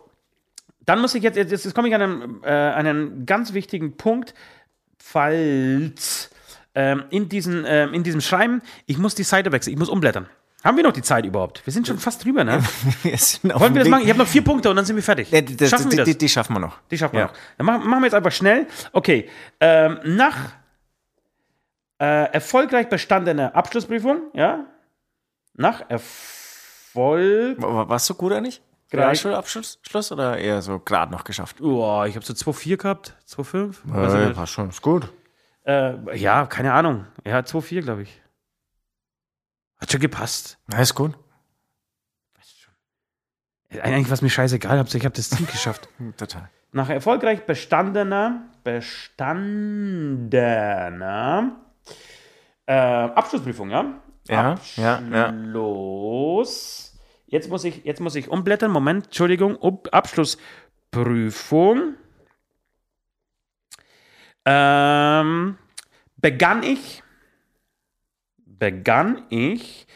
dann 0.85 1.01
muss 1.01 1.15
ich 1.15 1.23
jetzt, 1.23 1.37
jetzt, 1.37 1.51
jetzt 1.51 1.75
komme 1.75 1.89
ich 1.89 1.95
an 1.95 2.03
einen, 2.03 2.43
äh, 2.43 2.49
einen 2.49 3.27
ganz 3.27 3.53
wichtigen 3.53 3.97
Punkt. 3.97 4.35
Pfalz. 4.99 6.31
Ähm, 6.75 7.05
in, 7.11 7.29
diesen, 7.29 7.65
ähm, 7.67 7.95
in 7.95 8.03
diesem 8.03 8.21
Schreiben, 8.21 8.63
ich 8.87 8.99
muss 8.99 9.15
die 9.15 9.23
Seite 9.25 9.51
wechseln, 9.51 9.73
ich 9.73 9.79
muss 9.79 9.89
umblättern. 9.89 10.29
Haben 10.69 10.77
wir 10.77 10.85
noch 10.85 10.93
die 10.93 11.01
Zeit 11.03 11.25
überhaupt? 11.25 11.65
Wir 11.65 11.73
sind 11.73 11.87
schon 11.87 11.97
fast 11.99 12.23
drüber, 12.23 12.45
ne? 12.45 12.63
Wir 13.03 13.13
Wollen 13.59 13.75
wir 13.75 13.81
das 13.81 13.89
machen? 13.89 14.01
Weg. 14.01 14.05
Ich 14.05 14.11
habe 14.11 14.19
noch 14.19 14.27
vier 14.29 14.45
Punkte 14.45 14.69
und 14.69 14.77
dann 14.77 14.85
sind 14.85 14.97
wir 14.97 15.03
fertig. 15.03 15.31
Die, 15.31 15.57
das, 15.57 15.71
schaffen 15.71 15.91
wir 15.91 15.97
das? 15.97 16.05
Die, 16.07 16.19
die 16.19 16.29
schaffen 16.29 16.53
wir 16.55 16.61
noch. 16.61 16.79
Die 16.91 16.99
schaffen 16.99 17.15
wir 17.15 17.21
Ja. 17.21 17.27
noch. 17.29 17.33
Dann 17.57 17.65
machen, 17.67 17.89
machen 17.89 18.03
wir 18.03 18.07
jetzt 18.09 18.15
einfach 18.15 18.33
schnell. 18.33 18.67
Okay. 18.93 19.31
Ähm, 19.61 19.99
nach 20.05 20.37
äh, 21.99 22.33
erfolgreich 22.33 22.91
bestandener 22.91 23.57
Abschlussprüfung, 23.57 24.25
ja? 24.35 24.67
Nach 25.55 25.89
Erfolg. 25.89 27.63
War- 27.63 27.89
Warst 27.89 28.11
du 28.11 28.15
gut 28.15 28.33
eigentlich? 28.33 28.61
Gleich. 28.91 29.05
Realschulabschluss 29.05 29.79
Schluss 29.89 30.13
oder 30.13 30.37
eher 30.37 30.61
so 30.61 30.79
gerade 30.81 31.11
noch 31.13 31.25
geschafft? 31.25 31.61
Boah, 31.61 32.07
ich 32.07 32.15
habe 32.15 32.27
so 32.27 32.35
2,4 32.35 32.77
gehabt. 32.77 33.17
2,5? 33.27 33.75
Weiß 33.85 34.13
ich 34.15 34.21
nicht. 34.29 34.37
war 34.37 34.47
schon, 34.47 34.69
ist 34.69 34.83
gut. 34.83 35.09
Äh, 35.67 36.15
ja, 36.19 36.45
keine 36.45 36.75
Ahnung. 36.75 37.07
Ja, 37.25 37.39
2,4, 37.39 37.81
glaube 37.83 38.03
ich. 38.03 38.21
Hat 39.81 39.91
schon 39.91 40.01
gepasst. 40.01 40.59
Na, 40.67 40.81
ist 40.81 40.95
gut. 40.95 41.17
Eigentlich 43.71 44.09
war 44.09 44.15
es 44.15 44.23
mir 44.23 44.31
scheißegal, 44.31 44.83
ich 44.87 45.05
habe 45.05 45.15
das 45.15 45.29
Ziel 45.31 45.47
geschafft. 45.53 45.89
Total. 46.17 46.49
Nach 46.73 46.89
erfolgreich 46.89 47.45
bestandener, 47.47 48.49
bestandener 48.65 51.53
äh, 52.67 52.73
Abschlussprüfung, 52.73 53.71
ja? 53.71 54.01
Ja, 54.29 54.57
ja, 54.77 55.01
ja. 55.01 55.29
Abschluss. 55.29 56.99
Jetzt 57.27 57.49
muss 57.49 57.65
ich, 57.65 57.85
jetzt 57.85 58.01
muss 58.01 58.15
ich 58.15 58.29
umblättern. 58.29 58.71
Moment, 58.71 59.07
Entschuldigung. 59.07 59.57
Up, 59.63 59.89
Abschlussprüfung. 59.93 61.95
Ähm, 64.45 65.57
begann 66.17 66.63
ich, 66.63 67.03
begann 68.59 69.23
ich 69.31 69.87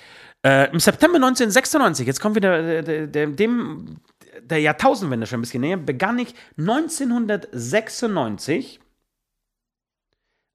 Äh, 0.45 0.73
Im 0.73 0.81
September 0.81 1.15
1996, 1.17 2.05
jetzt 2.05 2.21
kommt 2.21 2.35
wieder 2.35 2.61
der, 2.63 2.83
der, 2.83 3.07
der, 3.07 3.29
dem, 3.29 4.01
der 4.43 4.59
Jahrtausendwende 4.59 5.29
schon 5.29 5.39
ein 5.39 5.43
bisschen 5.43 5.61
näher, 5.61 5.77
begann 5.77 6.19
ich 6.19 6.35
1996 6.59 8.81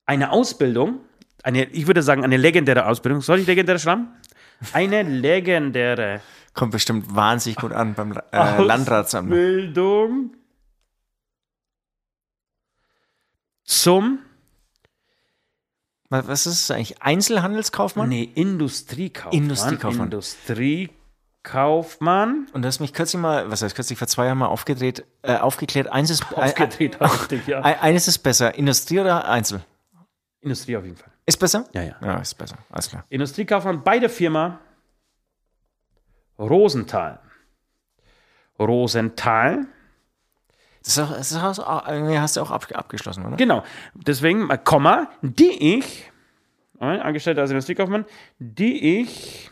eine 0.05 0.31
Ausbildung, 0.31 0.99
eine, 1.41 1.63
ich 1.65 1.87
würde 1.87 2.03
sagen, 2.03 2.25
eine 2.25 2.35
legendäre 2.35 2.85
Ausbildung. 2.85 3.21
Soll 3.21 3.39
ich 3.39 3.47
legendäre 3.47 3.79
schreiben? 3.79 4.09
Eine 4.73 5.03
legendäre 5.03 6.19
Kommt 6.53 6.71
bestimmt 6.71 7.15
wahnsinnig 7.15 7.57
gut 7.57 7.71
an 7.71 7.93
beim 7.93 8.11
äh, 8.31 8.61
Landratsamt. 8.61 9.31
Ausbildung 9.31 10.35
zum 13.63 14.19
Was 16.09 16.45
ist 16.45 16.61
es 16.61 16.71
eigentlich? 16.71 17.01
Einzelhandelskaufmann? 17.01 18.07
nee, 18.07 18.31
Industriekaufmann. 18.35 19.43
Industriekaufmann. 19.43 20.05
Industriekaufmann. 20.05 22.47
Und 22.53 22.61
du 22.61 22.67
hast 22.67 22.79
mich 22.79 22.93
kürzlich 22.93 23.21
mal, 23.21 23.51
was 23.51 23.61
heißt 23.61 23.75
kürzlich, 23.75 23.99
vor 23.99 24.07
zwei 24.07 24.25
Jahren 24.25 24.37
mal 24.37 24.47
aufgedreht, 24.47 25.03
äh, 25.21 25.35
aufgeklärt. 25.35 25.87
Eins 25.87 26.09
ist, 26.09 26.23
Aufgedreht, 26.33 27.01
richtig, 27.01 27.45
ja. 27.47 27.59
Äh, 27.59 27.75
eines 27.81 28.07
ist 28.07 28.19
besser, 28.19 28.55
Industrie 28.55 29.01
oder 29.01 29.27
Einzel? 29.27 29.59
Industrie 30.39 30.77
auf 30.77 30.85
jeden 30.85 30.95
Fall. 30.95 31.11
Ist 31.25 31.37
besser? 31.37 31.65
Ja, 31.73 31.81
ja. 31.81 31.97
Ja, 32.01 32.19
ist 32.19 32.37
besser, 32.37 32.55
alles 32.69 32.89
klar. 32.89 33.03
Industriekaufmann 33.09 33.83
bei 33.83 33.99
der 33.99 34.09
Firma 34.09 34.61
Rosenthal. 36.39 37.19
Rosenthal. 38.59 39.67
Das, 40.87 40.95
ist 40.95 41.03
auch, 41.03 41.17
das 41.17 41.31
ist 41.31 41.37
auch, 41.59 41.85
hast 41.85 42.37
du 42.37 42.41
auch 42.41 42.51
ab, 42.51 42.65
abgeschlossen, 42.73 43.25
oder? 43.25 43.35
Genau. 43.35 43.61
Deswegen, 43.93 44.49
äh, 44.49 44.57
Komma, 44.57 45.09
die 45.21 45.75
ich, 45.75 46.09
äh, 46.79 46.85
Angestellter 46.85 47.41
als 47.41 47.51
Industriekaufmann, 47.51 48.05
die 48.39 49.01
ich 49.01 49.51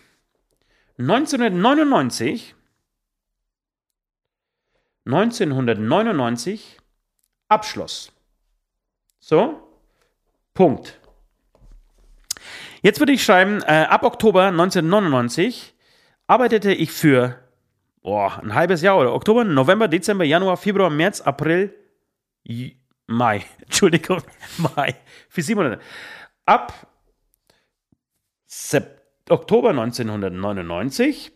1999, 0.97 2.55
1999 5.03 6.77
abschloss. 7.49 8.13
So, 9.19 9.59
Punkt. 10.53 11.01
Jetzt 12.81 12.99
würde 12.99 13.11
ich 13.11 13.25
schreiben, 13.25 13.61
äh, 13.63 13.87
ab 13.89 14.03
Oktober 14.03 14.45
1999 14.45 15.75
arbeitete 16.27 16.71
ich 16.71 16.93
für 16.93 17.44
boah, 18.05 18.39
ein 18.41 18.53
halbes 18.53 18.81
Jahr 18.83 18.99
oder 18.99 19.13
Oktober, 19.13 19.43
November, 19.43 19.87
Dezember, 19.87 20.23
Januar, 20.23 20.57
Februar, 20.57 20.91
März, 20.91 21.21
April, 21.21 21.73
J- 22.43 22.75
Mai. 23.07 23.43
Entschuldigung, 23.63 24.21
Mai. 24.57 24.95
Für 25.27 25.41
sieben 25.41 25.61
Monate. 25.63 25.81
Ab 26.45 26.71
Sep 28.45 29.01
Oktober 29.29 29.69
1999. 29.71 31.31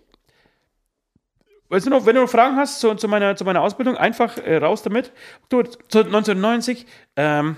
Weißt 1.70 1.86
du 1.86 1.90
noch, 1.90 2.06
wenn 2.06 2.16
du 2.16 2.22
noch 2.22 2.30
Fragen 2.30 2.56
hast 2.56 2.80
zu, 2.80 2.94
zu, 2.96 3.08
meiner, 3.08 3.36
zu 3.36 3.46
meiner 3.46 3.62
Ausbildung, 3.62 3.98
einfach 3.98 4.38
äh, 4.38 4.58
raus 4.58 4.82
damit. 4.84 5.12
Oktober 5.44 5.68
1990. 6.06 6.86
Ähm, 7.16 7.58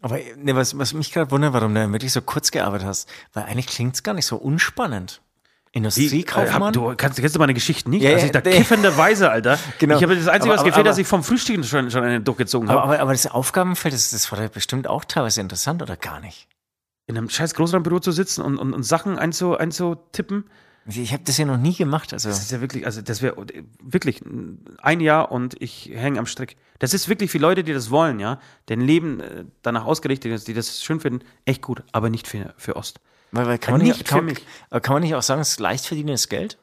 Aber 0.00 0.18
ne, 0.36 0.54
was, 0.56 0.78
was 0.78 0.92
mich 0.94 1.12
gerade 1.12 1.30
wundert, 1.30 1.52
warum 1.52 1.74
du 1.74 1.92
wirklich 1.92 2.12
so 2.12 2.20
kurz 2.22 2.50
gearbeitet 2.50 2.86
hast, 2.86 3.10
weil 3.34 3.44
eigentlich 3.44 3.66
klingt 3.68 3.94
es 3.94 4.02
gar 4.02 4.14
nicht 4.14 4.26
so 4.26 4.36
unspannend. 4.36 5.22
Wie, 5.76 5.78
Industriekaufmann? 5.78 6.62
äh, 6.62 6.64
hab- 6.66 6.72
du 6.72 6.94
kannst, 6.96 7.18
kennst 7.18 7.34
du 7.34 7.38
meine 7.38 7.54
Geschichten 7.54 7.90
nicht? 7.90 8.02
Ja, 8.02 8.12
also 8.14 8.26
ich 8.26 8.32
da 8.32 8.40
nee. 8.44 8.56
kiffenderweise, 8.56 9.30
Alter. 9.30 9.58
Genau. 9.78 9.96
Ich 9.96 10.02
habe 10.02 10.16
das 10.16 10.26
Einzige, 10.28 10.52
Aber- 10.52 10.58
was 10.60 10.64
gefehlt, 10.64 10.80
aber- 10.80 10.88
dass 10.90 10.98
ich 10.98 11.06
vom 11.06 11.22
Frühstück 11.22 11.64
schon, 11.64 11.90
schon 11.90 12.02
eine 12.02 12.20
durchgezogen 12.20 12.68
habe. 12.70 12.82
aber, 12.82 12.98
aber 13.00 13.12
das 13.12 13.26
Aufgabenfeld, 13.26 13.94
das, 13.94 14.10
das 14.10 14.30
war 14.32 14.48
bestimmt 14.48 14.86
auch 14.88 15.04
teilweise 15.04 15.40
interessant, 15.40 15.82
oder 15.82 15.96
gar 15.96 16.20
nicht? 16.20 16.48
In 17.06 17.16
einem 17.16 17.28
scheiß 17.30 17.54
Großraumbüro 17.54 18.00
zu 18.00 18.10
sitzen 18.10 18.42
und, 18.42 18.58
und, 18.58 18.72
und 18.72 18.82
Sachen 18.82 19.18
einzu, 19.18 19.56
einzutippen. 19.56 20.44
Ich 20.88 21.12
habe 21.12 21.24
das 21.24 21.36
ja 21.36 21.44
noch 21.44 21.56
nie 21.56 21.74
gemacht. 21.74 22.12
Also, 22.12 22.28
Das 22.28 22.38
ist 22.40 22.52
ja 22.52 22.60
wirklich, 22.60 22.86
also 22.86 23.02
das 23.02 23.20
wäre 23.20 23.36
wirklich 23.82 24.22
ein 24.82 25.00
Jahr 25.00 25.32
und 25.32 25.60
ich 25.60 25.90
hänge 25.92 26.18
am 26.20 26.26
Strick. 26.26 26.56
Das 26.78 26.94
ist 26.94 27.08
wirklich 27.08 27.30
für 27.32 27.38
Leute, 27.38 27.64
die 27.64 27.72
das 27.72 27.90
wollen, 27.90 28.20
ja, 28.20 28.38
deren 28.68 28.80
Leben 28.82 29.20
äh, 29.20 29.44
danach 29.62 29.84
ausgerichtet 29.84 30.32
ist, 30.32 30.46
die 30.46 30.54
das 30.54 30.82
schön 30.82 31.00
finden, 31.00 31.24
echt 31.44 31.60
gut, 31.62 31.82
aber 31.90 32.08
nicht 32.08 32.28
für, 32.28 32.54
für 32.56 32.76
Ost. 32.76 33.00
Weil, 33.36 33.46
weil 33.46 33.58
kann, 33.58 33.74
man 33.78 33.82
nicht, 33.82 34.04
kann, 34.04 34.32
kann 34.82 34.92
man 34.94 35.02
nicht 35.02 35.14
auch 35.14 35.22
sagen, 35.22 35.40
es 35.40 35.50
ist 35.50 35.60
leicht 35.60 35.86
verdientes 35.86 36.28
Geld? 36.28 36.58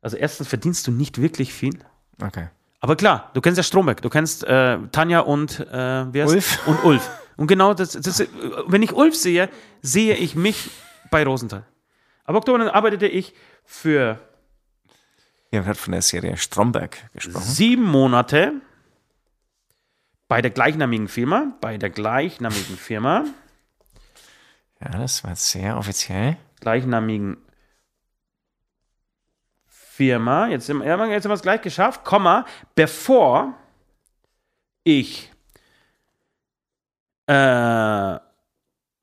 Also 0.00 0.16
erstens 0.16 0.48
verdienst 0.48 0.86
du 0.86 0.92
nicht 0.92 1.20
wirklich 1.20 1.52
viel. 1.52 1.78
Okay. 2.22 2.48
Aber 2.80 2.96
klar, 2.96 3.30
du 3.34 3.40
kennst 3.40 3.56
ja 3.56 3.62
Stromberg, 3.62 4.02
du 4.02 4.10
kennst 4.10 4.44
äh, 4.44 4.78
Tanja 4.92 5.20
und 5.20 5.60
äh, 5.60 6.12
wer 6.12 6.26
ist? 6.26 6.32
Ulf. 6.32 6.68
Und 6.68 6.84
Ulf. 6.84 7.10
Und 7.36 7.48
genau 7.48 7.74
das, 7.74 7.92
das, 7.92 8.24
wenn 8.66 8.82
ich 8.82 8.92
Ulf 8.92 9.14
sehe, 9.14 9.48
sehe 9.82 10.14
ich 10.14 10.36
mich 10.36 10.70
bei 11.10 11.24
Rosenthal. 11.24 11.64
Ab 12.24 12.36
Oktober 12.36 12.58
dann 12.58 12.68
arbeitete 12.68 13.06
ich 13.06 13.34
für 13.64 14.18
Wir 15.50 15.58
haben 15.58 15.66
gerade 15.66 15.78
von 15.78 15.92
der 15.92 16.02
Serie 16.02 16.36
Stromberg 16.36 17.10
gesprochen. 17.12 17.44
sieben 17.44 17.84
Monate 17.84 18.52
bei 20.28 20.42
der 20.42 20.50
gleichnamigen 20.50 21.08
Firma, 21.08 21.52
bei 21.60 21.78
der 21.78 21.90
gleichnamigen 21.90 22.76
Firma, 22.76 23.24
Ja, 24.80 24.90
das 24.98 25.24
war 25.24 25.34
sehr 25.36 25.76
offiziell. 25.76 26.36
gleichnamigen 26.60 27.38
Firma, 29.66 30.48
jetzt, 30.48 30.68
jetzt 30.68 30.78
haben 30.78 31.08
wir 31.08 31.30
es 31.30 31.42
gleich 31.42 31.62
geschafft, 31.62 32.04
Komma, 32.04 32.44
bevor 32.74 33.54
ich 34.84 35.32
äh, 37.26 38.16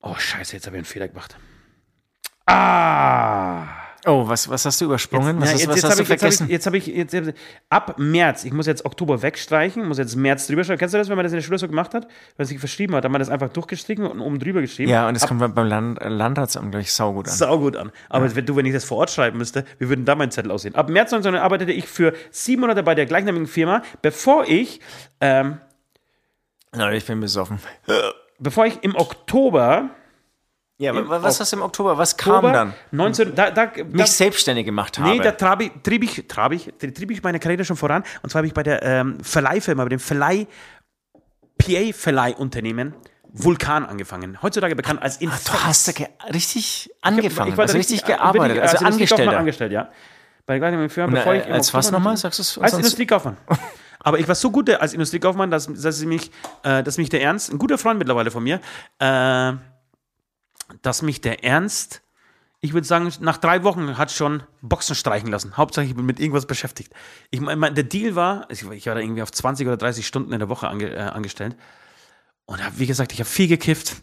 oh 0.01 0.15
scheiße, 0.15 0.55
jetzt 0.55 0.65
habe 0.65 0.77
ich 0.77 0.79
einen 0.79 0.85
Fehler 0.85 1.07
gemacht. 1.07 1.37
Ah! 2.45 3.82
Oh, 4.05 4.27
was, 4.27 4.49
was 4.49 4.65
hast 4.65 4.81
du 4.81 4.85
übersprungen? 4.85 5.39
was 5.39 5.51
Ja, 5.53 5.57
jetzt, 5.59 5.67
was 5.69 5.75
jetzt 5.77 5.83
hast 5.85 5.97
du 5.99 6.03
ich, 6.03 6.09
jetzt 6.09 6.19
vergessen? 6.19 6.49
jetzt 6.49 6.65
habe 6.65 6.77
ich, 6.77 6.87
jetzt, 6.87 7.13
hab 7.15 7.27
ich, 7.27 7.33
ab 7.69 7.95
März, 7.97 8.43
ich 8.43 8.51
muss 8.51 8.65
jetzt 8.67 8.83
Oktober 8.85 9.21
wegstreichen, 9.21 9.87
muss 9.87 9.97
jetzt 9.97 10.15
März 10.17 10.47
drüber 10.47 10.65
schreiben. 10.65 10.77
Kennst 10.79 10.93
du 10.93 10.97
das, 10.97 11.07
wenn 11.07 11.15
man 11.15 11.23
das 11.23 11.31
in 11.31 11.37
der 11.37 11.43
Schule 11.43 11.57
so 11.57 11.67
gemacht 11.69 11.93
hat? 11.93 12.03
Wenn 12.03 12.11
man 12.39 12.47
sich 12.47 12.59
verschrieben 12.59 12.95
hat, 12.95 13.05
hat 13.05 13.11
man 13.11 13.19
das 13.19 13.29
einfach 13.29 13.47
durchgestrichen 13.49 14.05
und 14.05 14.19
oben 14.19 14.39
drüber 14.39 14.59
geschrieben. 14.59 14.91
ja, 14.91 15.07
und 15.07 15.15
es 15.15 15.23
ab, 15.23 15.29
kommt 15.29 15.55
beim- 15.55 15.67
Land, 15.67 15.99
Landratsamt 16.03 16.71
gleich 16.71 16.91
saugut 16.91 17.27
an. 17.29 17.33
saugut 17.33 17.77
an. 17.77 17.91
Aber 18.09 18.35
wenn 18.35 18.45
du, 18.45 18.55
wenn 18.57 18.65
ich 18.65 18.73
das 18.73 18.83
vor 18.83 18.97
Ort 18.97 19.09
schreiben 19.09 19.37
müsste, 19.37 19.63
wie 19.79 19.87
würden 19.87 20.03
da 20.03 20.15
mein 20.15 20.31
Zettel 20.31 20.51
aussehen? 20.51 20.75
Ab 20.75 20.89
März 20.89 21.11
19 21.11 21.35
arbeitete 21.35 21.71
ich 21.71 21.87
für 21.87 22.13
sieben 22.29 22.59
Monate 22.61 22.83
bei 22.83 22.95
der 22.95 23.05
gleichnamigen 23.05 23.47
Firma, 23.47 23.83
bevor 24.01 24.45
ich, 24.49 24.81
ähm, 25.21 25.59
Leute, 26.75 26.97
ich 26.97 27.05
bin 27.05 27.21
besoffen. 27.21 27.59
bevor 28.39 28.65
ich 28.65 28.83
im 28.83 28.95
Oktober, 28.95 29.91
Ja, 30.79 30.91
Im 30.91 30.97
aber 31.05 31.21
was 31.21 31.39
hast 31.39 31.51
du 31.53 31.57
im 31.57 31.61
Oktober? 31.61 31.97
Was 31.97 32.17
kam 32.17 32.35
Oktober 32.35 32.51
dann? 32.51 32.73
19, 32.91 33.35
da, 33.35 33.51
da, 33.51 33.67
da, 33.67 33.83
Mich 33.83 34.11
selbstständig 34.11 34.65
gemacht 34.65 34.97
habe. 34.97 35.09
Nee, 35.09 35.19
da 35.19 35.31
trab 35.31 35.61
ich, 35.61 35.71
trieb, 35.83 36.03
ich, 36.03 36.27
trab 36.27 36.51
ich, 36.51 36.73
trieb 36.79 37.11
ich 37.11 37.21
meine 37.21 37.39
Karriere 37.39 37.63
schon 37.63 37.77
voran. 37.77 38.03
Und 38.23 38.29
zwar 38.31 38.39
habe 38.39 38.47
ich 38.47 38.53
bei 38.53 38.63
der 38.63 38.81
ähm, 38.81 39.19
Verleihfirma, 39.23 39.83
bei 39.83 39.89
dem 39.89 39.99
Verleih, 39.99 40.47
PA-Verleihunternehmen 41.59 42.93
Vulkan 43.35 43.85
angefangen. 43.85 44.41
Heutzutage 44.41 44.75
bekannt 44.75 45.01
als 45.01 45.17
Ah, 45.17 45.21
Infex. 45.23 45.43
du 45.45 45.53
hast 45.53 45.87
da 45.87 45.91
ge 45.91 46.07
richtig 46.33 46.89
angefangen, 47.01 47.51
Ich 47.51 47.57
war 47.57 47.63
also 47.63 47.73
da 47.73 47.77
richtig, 47.77 47.97
richtig- 48.01 48.15
gearbeitet, 48.15 48.59
also 48.59 48.77
als 48.77 48.81
Industriekaufmann 48.95 49.35
Angestellter. 49.35 49.39
angestellt, 49.39 49.71
ja. 49.71 49.89
Bei 50.45 50.59
der 50.59 50.69
gleichen 50.71 50.89
Firma, 50.89 51.07
Und, 51.07 51.13
bevor 51.15 51.33
äh, 51.33 51.39
ich 51.39 51.47
im 51.47 51.53
als 51.53 51.73
was 51.73 51.91
nochmal? 51.91 52.17
Sagst 52.17 52.39
du 52.39 52.41
es 52.41 52.57
Als? 52.59 52.73
Industriekaufmann. 52.73 53.37
Aber 53.99 54.19
ich 54.19 54.27
war 54.27 54.35
so 54.35 54.51
gut 54.51 54.69
als 54.69 54.93
Industriekaufmann, 54.93 55.49
dass, 55.49 55.67
dass, 55.71 55.97
sie 55.97 56.05
mich, 56.05 56.29
äh, 56.63 56.83
dass 56.83 56.97
mich 56.97 57.09
der 57.09 57.21
Ernst, 57.21 57.51
ein 57.51 57.57
guter 57.57 57.77
Freund 57.77 57.97
mittlerweile 57.97 58.29
von 58.31 58.43
mir, 58.43 58.59
äh, 58.99 59.53
dass 60.81 61.01
mich 61.01 61.21
der 61.21 61.43
Ernst, 61.43 62.01
ich 62.61 62.73
würde 62.73 62.87
sagen, 62.87 63.11
nach 63.19 63.37
drei 63.37 63.63
Wochen 63.63 63.97
hat 63.97 64.11
schon 64.11 64.43
Boxen 64.61 64.95
streichen 64.95 65.29
lassen. 65.29 65.57
Hauptsache, 65.57 65.85
ich 65.85 65.95
bin 65.95 66.05
mit 66.05 66.19
irgendwas 66.19 66.45
beschäftigt. 66.45 66.93
Ich 67.29 67.39
meine, 67.41 67.73
der 67.73 67.83
Deal 67.83 68.15
war, 68.15 68.47
ich, 68.49 68.65
war 68.65 68.75
da 68.95 68.99
irgendwie 69.01 69.21
auf 69.21 69.31
20 69.31 69.67
oder 69.67 69.77
30 69.77 70.07
Stunden 70.07 70.31
in 70.33 70.39
der 70.39 70.49
Woche 70.49 70.67
ange, 70.67 70.89
äh, 70.93 70.99
angestellt. 70.99 71.55
Und 72.45 72.63
hab, 72.65 72.79
wie 72.79 72.87
gesagt, 72.87 73.11
ich 73.13 73.19
habe 73.19 73.29
viel 73.29 73.47
gekifft. 73.47 74.01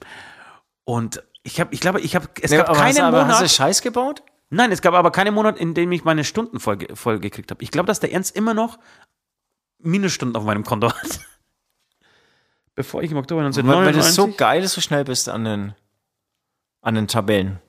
Und 0.85 1.23
ich 1.43 1.61
habe, 1.61 1.73
ich 1.73 1.81
glaube, 1.81 2.01
ich 2.01 2.15
habe, 2.15 2.29
es 2.41 2.51
Nee, 2.51 2.59
gab 2.59 2.69
hast, 2.69 2.77
keinen 2.79 2.97
du- 2.97 3.03
aber 3.05 3.27
hast 3.27 3.39
du 3.41 3.45
Monat. 3.45 3.51
Scheiß 3.51 3.83
gebaut? 3.83 4.23
Nein, 4.51 4.73
es 4.73 4.83
gab 4.83 4.95
aber 4.95 5.11
keinen 5.13 5.33
Monat, 5.35 5.59
in 5.59 5.75
dem 5.75 5.93
ich 5.93 6.05
meine 6.05 6.25
Stunden 6.25 6.59
voll, 6.61 6.79
voll 6.95 7.21
gekriegt 7.21 7.51
habe. 7.51 7.63
Ich 7.63 7.71
glaube, 7.71 7.87
dass 7.87 8.01
der 8.01 8.13
Ernst 8.13 8.35
immer 8.37 8.53
noch 8.53 8.79
Minusstunden 9.79 10.37
auf 10.37 10.45
meinem 10.45 10.65
Konto 10.65 10.89
hat. 10.93 11.21
Bevor 12.75 13.03
ich 13.03 13.11
im 13.11 13.17
Oktober 13.17 13.43
Weil, 13.43 13.53
weil 13.55 13.93
das 13.93 14.15
so 14.15 14.23
1999... 14.25 14.37
geil 14.37 14.63
ist, 14.63 14.73
so 14.75 14.81
schnell 14.81 15.05
bist 15.05 15.29
an 15.29 15.45
den, 15.45 15.75
an 16.83 16.95
den 16.95 17.07
Tabellen. 17.07 17.61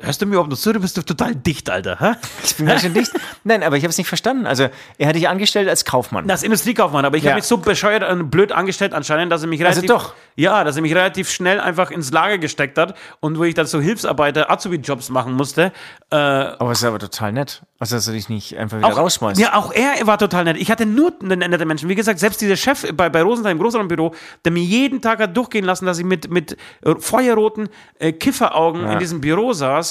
Hörst 0.00 0.22
du 0.22 0.26
mir 0.26 0.32
überhaupt 0.32 0.50
noch 0.50 0.56
zu? 0.58 0.72
Du 0.72 0.80
bist 0.80 0.96
doch 0.96 1.02
total 1.02 1.34
dicht, 1.34 1.68
Alter. 1.70 1.98
Hä? 2.00 2.12
Ich 2.44 2.56
bin 2.56 2.66
ganz 2.66 2.80
schön 2.82 2.94
dicht. 2.94 3.12
Nein, 3.44 3.62
aber 3.62 3.76
ich 3.76 3.82
habe 3.84 3.90
es 3.90 3.98
nicht 3.98 4.08
verstanden. 4.08 4.46
Also, 4.46 4.68
er 4.98 5.08
hat 5.08 5.14
dich 5.14 5.28
angestellt 5.28 5.68
als 5.68 5.84
Kaufmann. 5.84 6.26
Das 6.28 6.42
Industriekaufmann, 6.42 7.04
aber 7.04 7.16
ich 7.16 7.24
Ja. 7.24 7.30
habe 7.32 7.38
mich 7.40 7.46
so 7.46 7.58
bescheuert 7.58 8.08
und 8.08 8.30
blöd 8.30 8.52
angestellt 8.52 8.94
anscheinend, 8.94 9.30
dass 9.32 9.42
er 9.42 9.48
mich 9.48 9.60
relativ, 9.60 9.86
doch. 9.86 10.14
ja, 10.36 10.64
dass 10.64 10.76
er 10.76 10.82
mich 10.82 10.94
relativ 10.94 11.30
schnell 11.30 11.60
einfach 11.60 11.90
ins 11.90 12.10
Lager 12.12 12.38
gesteckt 12.38 12.78
hat 12.78 12.96
und 13.20 13.38
wo 13.38 13.44
ich 13.44 13.54
dann 13.54 13.66
so 13.66 13.80
Hilfsarbeiter, 13.80 14.50
Azubi-Jobs 14.50 15.10
machen 15.10 15.34
musste. 15.34 15.72
Äh, 16.10 16.16
aber 16.16 16.70
es 16.72 16.78
ist 16.78 16.84
aber 16.84 16.98
total 16.98 17.32
nett. 17.32 17.62
Also, 17.78 17.96
dass 17.96 18.06
er 18.06 18.12
dich 18.12 18.28
nicht 18.28 18.56
einfach 18.56 18.78
wieder 18.78 18.86
auch, 18.88 18.96
rausschmeißt. 18.96 19.40
ja, 19.40 19.54
auch 19.54 19.72
er 19.72 20.06
war 20.06 20.16
total 20.18 20.44
nett. 20.44 20.56
Ich 20.56 20.70
hatte 20.70 20.86
nur 20.86 21.12
ne- 21.20 21.36
nette 21.36 21.64
Menschen. 21.66 21.88
Wie 21.88 21.96
gesagt, 21.96 22.20
selbst 22.20 22.40
dieser 22.40 22.56
Chef 22.56 22.86
bei, 22.94 23.08
bei 23.08 23.22
Rosenthal 23.22 23.50
im 23.52 23.58
Großraumbüro, 23.58 24.14
der 24.44 24.52
mir 24.52 24.62
jeden 24.62 25.00
Tag 25.02 25.18
hat 25.18 25.36
durchgehen 25.36 25.64
lassen, 25.64 25.86
dass 25.86 25.98
ich 25.98 26.04
mit, 26.04 26.30
mit 26.30 26.56
feuerroten 26.98 27.68
äh, 27.98 28.12
Kifferaugen 28.12 28.86
in 28.88 28.98
diesem 28.98 29.20
Büro 29.20 29.52
saß, 29.52 29.81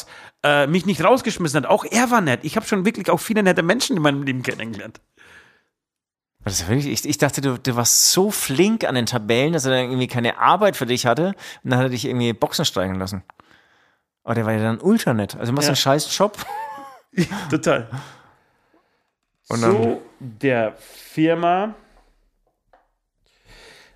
äh, 0.44 0.68
mich 0.68 0.86
nicht 0.86 1.04
rausgeschmissen 1.04 1.64
hat. 1.64 1.70
Auch 1.70 1.86
er 1.86 2.12
war 2.12 2.22
nett. 2.22 2.42
Ich 2.44 2.56
habe 2.56 2.66
schon 2.66 2.86
wirklich 2.86 3.10
auch 3.10 3.20
viele 3.20 3.44
nette 3.44 3.64
Menschen 3.64 3.96
in 3.98 4.02
meinem 4.04 4.24
Leben 4.24 4.44
kennengelernt. 4.44 5.00
Das 6.44 6.54
ist 6.62 6.68
wirklich, 6.70 6.88
ich, 6.88 7.08
ich 7.08 7.18
dachte, 7.20 7.39
du, 7.42 7.60
du 7.60 7.76
warst 7.76 8.12
so 8.12 8.32
flink 8.32 8.84
an 8.86 8.96
den 8.96 9.06
Tabellen, 9.06 9.54
dass 9.54 9.66
er 9.66 9.72
dann 9.72 9.86
irgendwie 9.86 10.08
keine 10.08 10.39
Arbeit 10.39 10.76
für 10.76 10.88
dich 10.88 11.06
hatte. 11.06 11.36
Und 11.64 11.70
dann 11.70 11.78
hat 11.78 11.86
er 11.86 11.89
dich 11.89 12.06
irgendwie 12.06 12.34
Boxen 12.34 12.66
steigen 12.66 12.96
lassen. 12.96 13.24
Aber 14.24 14.34
der 14.36 14.46
war 14.46 14.54
ja 14.54 14.60
dann 14.60 14.82
ultra 14.82 15.14
nett. 15.14 15.36
Also, 15.36 15.52
du 15.52 15.56
machst 15.56 15.68
Ja. 15.68 15.72
einen 15.72 15.76
scheiß 15.78 16.18
Job. 16.18 16.38
Total. 17.50 17.89
Und 19.50 19.62
dann- 19.62 19.72
so 19.72 20.02
der 20.20 20.74
Firma 20.78 21.76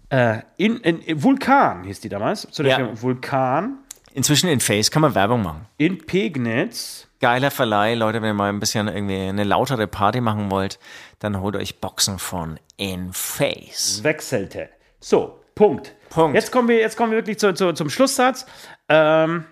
äh, 0.10 0.42
in, 0.58 0.78
in 0.82 1.24
Vulkan 1.24 1.84
hieß 1.84 2.00
die 2.02 2.10
damals. 2.10 2.48
Zu 2.52 2.62
der 2.64 2.72
Ja. 2.74 2.78
Firma 2.78 3.02
Vulkan 3.02 3.80
Inzwischen 4.16 4.48
in 4.50 4.62
Face 4.62 4.90
kann 4.92 5.02
man 5.02 5.14
Werbung 5.14 5.44
machen. 5.44 5.66
in 5.78 5.98
Pegnitz. 6.06 7.08
Geiler 7.20 7.52
Verleih, 7.52 7.96
Leute, 7.96 8.22
wenn 8.22 8.30
ihr 8.30 8.34
mal 8.34 8.48
ein 8.50 8.60
bisschen 8.62 8.88
irgendwie 8.88 9.18
eine 9.28 9.44
lautere 9.44 9.88
Party 9.88 10.22
machen 10.22 10.50
wollt, 10.52 10.80
dann 11.20 11.42
holt 11.42 11.56
euch 11.58 11.82
Boxen 11.82 12.18
von 12.18 12.58
In 12.78 13.12
Face. 13.12 14.04
wechselte. 14.04 14.70
So, 15.02 15.42
Punkt. 15.54 15.94
Punkt. 16.10 16.36
Jetzt 16.36 16.52
kommen 16.52 16.70
wir, 16.70 16.78
jetzt 16.78 16.96
kommen 16.96 17.12
wir 17.12 17.18
wirklich 17.18 17.40
zu, 17.40 17.54
zu, 17.54 17.74
zum 17.74 17.90
Schlusssatz. 17.90 18.46
Ähm, 18.88 19.46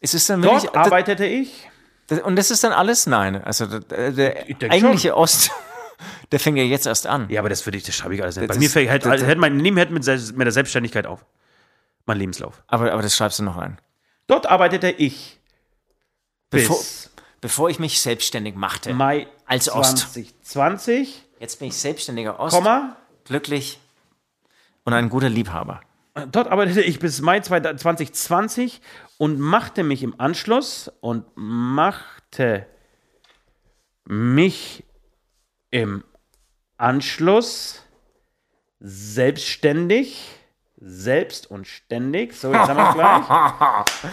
Ist 0.00 0.14
es 0.14 0.26
dann 0.26 0.42
wirklich. 0.42 0.64
dort 0.64 0.76
arbeitete 0.76 1.24
ich. 1.24 1.68
das, 2.08 2.20
und 2.20 2.36
das 2.36 2.50
ist 2.50 2.62
dann 2.64 2.72
alles? 2.72 3.06
Nein. 3.06 3.42
Also 3.42 3.66
der, 3.66 4.10
der 4.12 4.70
eigentliche 4.70 5.16
Ost, 5.16 5.50
der 6.32 6.40
fängt 6.40 6.58
ja 6.58 6.64
jetzt 6.64 6.86
erst 6.86 7.06
an. 7.06 7.26
Ja, 7.30 7.40
aber 7.40 7.48
das 7.48 7.64
würde 7.66 7.78
ich, 7.78 7.84
das 7.84 7.94
schreibe 7.94 8.14
ich 8.16 8.22
alles 8.22 8.36
nicht. 8.36 8.42
Bei 8.48 8.54
Das- 8.54 8.58
mir 8.58 8.68
fällt 8.68 8.90
halt, 8.90 9.06
also, 9.06 9.24
hält 9.24 9.38
mein 9.38 9.58
Leben 9.58 9.76
hält 9.78 9.90
mit, 9.90 10.04
mit 10.06 10.44
der 10.46 10.52
Selbstständigkeit 10.52 11.06
auf. 11.06 11.24
Mein 12.06 12.18
Lebenslauf. 12.18 12.62
Aber, 12.66 12.92
aber 12.92 13.02
das 13.02 13.16
schreibst 13.16 13.38
du 13.38 13.42
noch 13.44 13.56
rein. 13.56 13.80
Dort 14.26 14.46
arbeitete 14.46 14.90
ich 14.90 15.38
Bevor, 16.50 16.76
bis 16.76 17.10
bevor 17.40 17.68
ich 17.68 17.78
mich 17.78 18.00
selbstständig 18.00 18.54
machte. 18.54 18.94
Mai 18.94 19.26
Als 19.46 19.70
Ost. 19.70 19.98
2020, 19.98 21.24
Jetzt 21.40 21.58
bin 21.58 21.68
ich 21.68 21.76
selbstständiger 21.76 22.40
Ost, 22.40 22.54
Komma, 22.54 22.96
glücklich 23.24 23.78
und 24.84 24.92
ein 24.94 25.08
guter 25.10 25.28
Liebhaber. 25.28 25.80
Dort 26.30 26.48
arbeitete 26.48 26.82
ich 26.82 26.98
bis 26.98 27.20
Mai 27.20 27.40
2020 27.40 28.80
und 29.18 29.40
machte 29.40 29.82
mich 29.82 30.02
im 30.02 30.18
Anschluss 30.20 30.90
und 31.00 31.24
machte 31.34 32.66
mich 34.04 34.84
im 35.70 36.04
Anschluss 36.76 37.82
selbstständig, 38.78 40.28
selbst 40.84 41.50
und 41.50 41.66
ständig, 41.66 42.34
so 42.34 42.52
jetzt 42.52 42.68
haben 42.68 42.76
wir 42.76 42.88
es 42.88 42.94
gleich. 42.94 44.10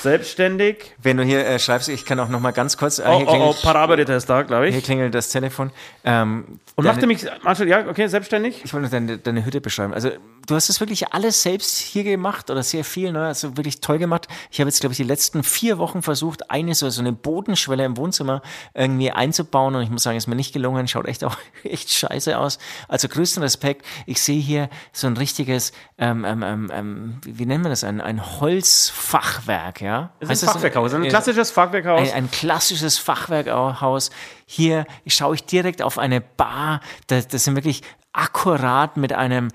Selbstständig. 0.00 0.94
Wenn 1.02 1.16
du 1.16 1.24
hier 1.24 1.44
äh, 1.44 1.58
schreibst, 1.58 1.88
ich 1.88 2.04
kann 2.04 2.20
auch 2.20 2.28
noch 2.28 2.38
mal 2.38 2.52
ganz 2.52 2.76
kurz. 2.76 3.00
Äh, 3.00 3.04
Oh, 3.08 3.18
hier, 3.18 3.28
oh, 3.40 3.50
oh, 3.58 3.62
Parabelritter 3.62 4.16
ist 4.16 4.30
da, 4.30 4.42
glaube 4.42 4.68
hier 4.68 4.78
ich. 4.78 4.84
klingelt 4.84 5.12
das 5.12 5.30
Telefon. 5.30 5.72
Ähm, 6.04 6.60
Und 6.76 6.84
deine- 6.84 6.94
machte 6.94 7.06
mich, 7.08 7.26
Anschluss, 7.44 7.68
ja, 7.68 7.84
okay, 7.88 8.06
selbstständig. 8.06 8.64
Ich 8.64 8.72
wollte 8.72 8.82
nur 8.82 8.90
deine, 8.90 9.18
deine 9.18 9.44
Hütte 9.44 9.60
beschreiben. 9.60 9.92
Also, 9.92 10.10
du 10.48 10.54
hast 10.54 10.68
das 10.68 10.80
wirklich 10.80 11.12
alles 11.12 11.42
selbst 11.42 11.78
hier 11.78 12.04
gemacht 12.04 12.50
oder 12.50 12.62
sehr 12.62 12.82
viel, 12.82 13.12
ne? 13.12 13.26
Also 13.26 13.56
wirklich 13.56 13.80
toll 13.80 13.98
gemacht. 13.98 14.26
Ich 14.50 14.60
habe 14.60 14.68
jetzt, 14.68 14.80
glaube 14.80 14.92
ich, 14.92 14.96
die 14.96 15.04
letzten 15.04 15.42
vier 15.42 15.78
Wochen 15.78 16.02
versucht, 16.02 16.50
eine 16.50 16.74
so, 16.74 16.88
so 16.88 17.00
eine 17.00 17.12
Bodenschwelle 17.12 17.84
im 17.84 17.96
Wohnzimmer 17.96 18.40
irgendwie 18.74 19.10
einzubauen 19.10 19.74
und 19.74 19.82
ich 19.82 19.90
muss 19.90 20.02
sagen, 20.02 20.16
ist 20.16 20.26
mir 20.26 20.36
nicht 20.36 20.52
gelungen. 20.52 20.88
Schaut 20.88 21.06
echt 21.06 21.22
auch 21.22 21.36
echt 21.64 21.92
scheiße 21.92 22.38
aus. 22.38 22.58
Also 22.88 23.08
größten 23.08 23.42
Respekt. 23.42 23.84
Ich 24.06 24.22
sehe 24.22 24.40
hier 24.40 24.70
so 24.92 25.06
ein 25.06 25.16
richtiges, 25.16 25.72
ähm, 25.98 26.24
ähm, 26.24 26.42
ähm, 26.42 26.70
ähm, 26.72 27.20
wie, 27.24 27.44
nennt 27.44 27.62
man 27.62 27.70
das? 27.70 27.84
Ein, 27.84 28.00
ein 28.00 28.40
Holzfachwerk, 28.40 29.82
ja? 29.82 30.10
Heißt 30.22 30.42
ist 30.42 30.48
ein 30.48 30.54
Fachwerkhaus, 30.54 30.94
ein 30.94 31.04
äh, 31.04 31.08
klassisches 31.08 31.50
Fachwerkhaus. 31.50 32.00
ein, 32.00 32.24
ein 32.24 32.30
klassisches 32.30 32.98
Fachwerkhaus. 32.98 34.10
Hier 34.46 34.86
schaue 35.06 35.34
ich 35.34 35.44
direkt 35.44 35.82
auf 35.82 35.98
eine 35.98 36.22
Bar. 36.22 36.80
Das, 37.06 37.28
das 37.28 37.44
sind 37.44 37.54
wirklich 37.54 37.82
akkurat 38.12 38.96
mit 38.96 39.12
einem 39.12 39.48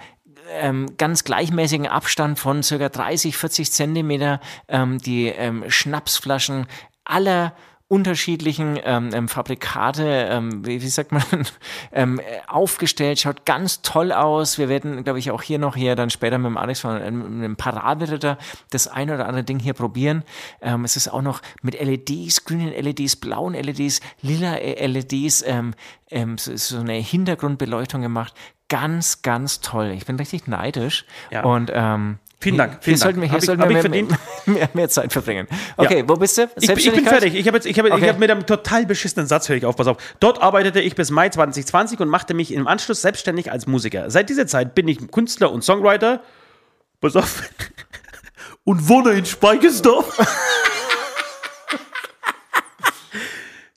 ähm, 0.52 0.98
ganz 0.98 1.24
gleichmäßigen 1.24 1.88
Abstand 1.88 2.40
von 2.40 2.64
circa 2.64 2.90
30, 2.90 3.38
40 3.38 3.72
Zentimeter 3.72 4.40
ähm, 4.68 4.98
die 5.00 5.28
ähm, 5.28 5.64
Schnapsflaschen 5.68 6.68
aller 7.06 7.54
unterschiedlichen 7.94 8.80
ähm, 8.84 9.12
ähm, 9.14 9.28
Fabrikate, 9.28 10.28
ähm, 10.32 10.66
wie, 10.66 10.82
wie 10.82 10.88
sagt 10.88 11.12
man, 11.12 11.24
ähm, 11.92 12.20
äh, 12.20 12.24
aufgestellt, 12.48 13.20
schaut 13.20 13.46
ganz 13.46 13.84
toll 13.84 14.12
aus. 14.12 14.58
Wir 14.58 14.68
werden, 14.68 15.04
glaube 15.04 15.20
ich, 15.20 15.30
auch 15.30 15.44
hier 15.44 15.60
noch 15.60 15.76
hier 15.76 15.96
dann 15.96 16.10
später 16.10 16.40
mit 16.40 16.48
dem 16.48 16.58
Alex 16.58 16.80
von 16.80 17.00
einem 17.00 17.56
Parabelritter 17.56 18.40
das 18.72 18.88
ein 18.88 19.12
oder 19.12 19.28
andere 19.28 19.44
Ding 19.44 19.60
hier 19.60 19.74
probieren. 19.74 20.24
Ähm, 20.60 20.86
es 20.86 20.96
ist 20.96 21.08
auch 21.08 21.22
noch 21.22 21.42
mit 21.62 21.80
LEDs, 21.80 22.46
grünen 22.46 22.70
LEDs, 22.74 23.16
blauen 23.18 23.54
LEDs, 23.54 24.02
lila 24.22 24.56
äh, 24.56 24.88
LEDs, 24.88 25.44
ähm, 25.46 25.76
ähm, 26.10 26.40
so, 26.40 26.56
so 26.56 26.80
eine 26.80 26.94
Hintergrundbeleuchtung 26.94 28.02
gemacht. 28.02 28.34
Ganz, 28.74 29.22
ganz 29.22 29.60
toll. 29.62 29.94
Ich 29.96 30.06
bin 30.08 30.16
richtig 30.16 30.48
neidisch. 30.48 31.06
Ja. 31.30 31.44
Und 31.44 31.72
ähm, 31.74 32.18
Vielen 32.40 32.58
Dank, 32.58 32.72
Hier 32.74 32.82
vielen 32.82 32.98
sollten 32.98 33.22
wir, 33.22 33.28
Dank. 33.30 33.32
hier 33.32 33.38
ich- 33.40 33.46
sollten 33.46 33.62
wir 33.62 33.68
ich 33.68 33.74
mehr, 33.74 33.82
verdient. 33.84 34.12
mehr, 34.48 34.70
mehr 34.74 34.90
Zeit 34.90 35.14
verbringen. 35.14 35.48
Okay, 35.78 36.04
wo 36.08 36.16
bist 36.16 36.38
du? 36.40 36.50
Ich, 36.60 36.68
bin- 36.68 36.78
ich 36.78 36.92
bin 36.92 37.06
fertig. 37.06 37.36
Ich 37.36 37.48
habe 37.48 37.56
jetzt, 37.58 37.66
ich 37.68 37.78
habe, 37.78 37.88
ich 37.90 37.94
Okay. 37.94 38.10
habe 38.10 38.20
mit 38.20 38.32
einem 38.32 38.46
total 38.48 38.86
beschissenen 38.86 39.28
Satz, 39.28 39.48
höre 39.48 39.56
ich 39.58 39.66
auf, 39.66 39.76
pass 39.78 39.88
auf. 39.88 39.98
Dort 40.20 40.42
arbeitete 40.42 40.82
ich 40.82 40.96
bis 40.96 41.10
Mai 41.12 41.30
2020 41.30 42.00
und 42.00 42.10
machte 42.10 42.34
mich 42.34 42.52
im 42.52 42.68
Anschluss 42.68 43.02
selbstständig 43.04 43.52
als 43.52 43.68
Musiker. 43.68 44.10
Seit 44.10 44.28
dieser 44.30 44.48
Zeit 44.48 44.74
bin 44.76 44.88
ich 44.88 45.10
Künstler 45.12 45.52
und 45.52 45.64
Songwriter. 45.64 46.22
Pass 47.00 47.16
auf. 47.16 47.44
Und 48.66 48.90
wohne 48.90 49.12
in 49.12 49.26
Speichersdorf. 49.26 50.18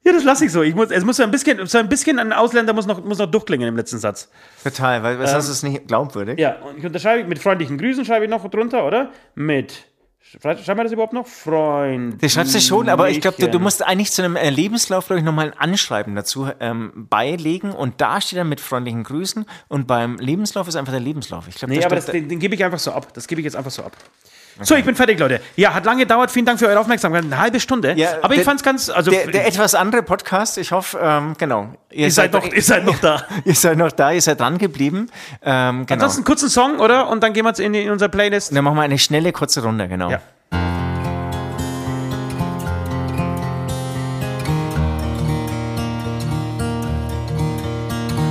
Ja, 0.07 0.13
das 0.13 0.23
lasse 0.23 0.45
ich 0.45 0.53
so. 0.53 0.63
Ich 0.63 0.77
muss, 0.77 0.93
es 0.93 1.05
muss 1.05 1.17
so 1.17 1.25
ein 1.25 1.33
bisschen, 1.33 1.67
so 1.67 1.79
ein 1.79 1.89
bisschen 1.89 2.21
ein 2.21 2.33
Ausländer 2.33 2.73
muss 2.73 2.87
noch, 2.87 3.05
muss 3.05 3.19
noch 3.19 3.27
durchklingen 3.27 3.67
im 3.67 3.77
letzten 3.77 3.99
Satz. 3.99 4.31
Total, 4.63 5.03
weil 5.03 5.19
hast 5.19 5.49
du 5.49 5.53
es 5.53 5.65
nicht 5.65 5.89
glaubwürdig? 5.89 6.39
Ja, 6.39 6.61
und 6.61 6.79
ich 6.79 6.87
unterschreibe 6.87 7.29
mit 7.29 7.41
freundlichen 7.41 7.77
Grüßen, 7.77 8.05
schreibe 8.05 8.25
ich 8.25 8.31
noch 8.31 8.49
drunter, 8.49 8.87
oder? 8.87 9.11
Mit. 9.35 9.89
Schreiben 10.41 10.79
wir 10.79 10.85
das 10.85 10.93
überhaupt 10.93 11.13
noch? 11.13 11.27
Freund. 11.27 12.23
Das 12.23 12.33
schreibst 12.33 12.55
du 12.55 12.61
schon, 12.61 12.89
aber 12.89 13.11
ich 13.11 13.21
glaube, 13.21 13.37
du, 13.41 13.49
du 13.49 13.59
musst 13.59 13.85
eigentlich 13.85 14.13
zu 14.13 14.23
einem 14.23 14.37
äh, 14.37 14.51
Lebenslauf, 14.51 15.07
glaube 15.07 15.19
ich, 15.19 15.25
nochmal 15.25 15.47
ein 15.47 15.59
Anschreiben 15.59 16.15
dazu 16.15 16.51
ähm, 16.61 17.09
beilegen 17.11 17.73
und 17.73 18.01
da 18.01 18.21
steht 18.21 18.39
dann 18.39 18.49
mit 18.49 18.61
freundlichen 18.61 19.03
Grüßen 19.03 19.45
und 19.69 19.89
beim 19.89 20.19
Lebenslauf 20.19 20.69
ist 20.69 20.77
einfach 20.77 20.93
der 20.93 21.01
Lebenslauf. 21.01 21.49
Ich 21.49 21.57
glaube, 21.57 21.75
Nee, 21.75 21.85
aber 21.85 21.97
das, 21.97 22.07
den, 22.07 22.29
den 22.29 22.39
gebe 22.39 22.55
ich 22.55 22.65
einfach 22.65 22.79
so 22.79 22.93
ab. 22.93 23.13
Das 23.15 23.27
gebe 23.27 23.41
ich 23.41 23.45
jetzt 23.45 23.57
einfach 23.57 23.71
so 23.73 23.83
ab. 23.83 23.97
So, 24.63 24.75
ich 24.75 24.85
bin 24.85 24.95
fertig, 24.95 25.19
Leute. 25.19 25.41
Ja, 25.57 25.75
hat 25.75 25.85
lange 25.85 26.03
gedauert. 26.03 26.31
Vielen 26.31 26.47
Dank 26.47 26.59
für 26.59 26.67
eure 26.67 26.81
Aufmerksamkeit. 26.81 27.25
Eine 27.25 27.39
halbe 27.39 27.61
Stunde. 27.61 27.93
Ja, 27.95 28.15
aber 28.23 28.35
ich 28.35 28.39
der- 28.39 28.45
fand's 28.47 28.63
ganz. 28.63 28.89
Also, 28.89 29.11
der, 29.11 29.27
der 29.27 29.47
etwas 29.47 29.75
andere 29.75 30.03
Podcast, 30.03 30.57
ich 30.57 30.73
hoffe, 30.73 30.99
ähm, 31.03 31.35
genau. 31.37 31.69
ihr, 31.91 32.11
seid 32.11 32.33
noch, 32.33 32.45
ihr 32.51 32.63
seid 32.63 32.85
noch 32.85 32.99
da. 32.99 33.23
ihr 33.45 33.55
seid 33.55 33.77
noch 33.77 33.93
da, 33.93 34.13
ihr 34.13 34.23
seid 34.23 34.41
dran 34.41 34.57
geblieben. 34.57 35.11
Ähm, 35.43 35.85
genau. 35.85 35.93
Ansonsten 35.93 36.21
einen 36.21 36.25
kurzen 36.25 36.49
Song, 36.49 36.79
oder? 36.79 37.09
Und 37.09 37.23
dann 37.23 37.35
gehen 37.35 37.45
wir 37.45 37.51
jetzt 37.51 37.61
in, 37.61 37.75
in 37.75 37.91
unsere 37.91 38.09
Playlist. 38.09 38.57
Dann 38.57 38.65
machen 38.65 38.77
wir 38.77 38.83
eine 38.83 38.99
schnelle, 38.99 39.33
kurze 39.33 39.63
Runde, 39.63 39.89
genau. 39.89 40.11
Ja. 40.11 40.21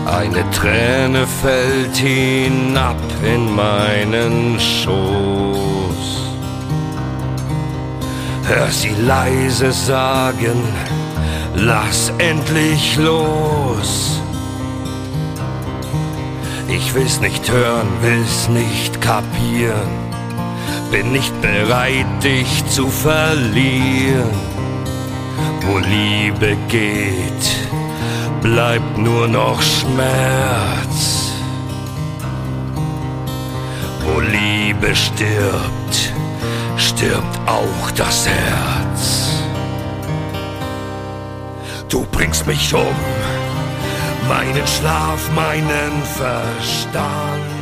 Eine 0.07 0.49
Träne 0.52 1.26
fällt 1.27 1.95
hinab 1.97 2.95
in 3.23 3.53
meinen 3.56 4.60
Schoß. 4.60 5.55
Hör 8.47 8.69
sie 8.69 8.93
leise 9.07 9.72
sagen, 9.72 10.61
lass 11.55 12.13
endlich 12.19 12.95
los. 12.97 14.22
Ich 16.67 16.93
will's 16.93 17.19
nicht 17.22 17.51
hören, 17.51 17.88
will's 18.01 18.47
nicht 18.49 19.01
kapieren, 19.01 19.89
bin 20.91 21.11
nicht 21.11 21.34
bereit, 21.41 22.05
dich 22.23 22.63
zu 22.67 22.88
verlieren. 22.88 24.30
Wo 25.61 25.80
Liebe 25.80 26.55
geht, 26.67 27.45
bleibt 28.41 28.97
nur 28.99 29.27
noch 29.27 29.59
Schmerz. 29.61 31.31
Wo 34.03 34.19
Liebe 34.19 34.95
stirbt, 34.95 36.13
stirbt 36.77 37.39
auch 37.45 37.91
das 37.91 38.27
Herz. 38.27 39.43
Du 41.89 42.05
bringst 42.11 42.47
mich 42.47 42.73
um, 42.73 42.95
meinen 44.27 44.67
Schlaf, 44.67 45.31
meinen 45.34 46.03
Verstand. 46.03 47.55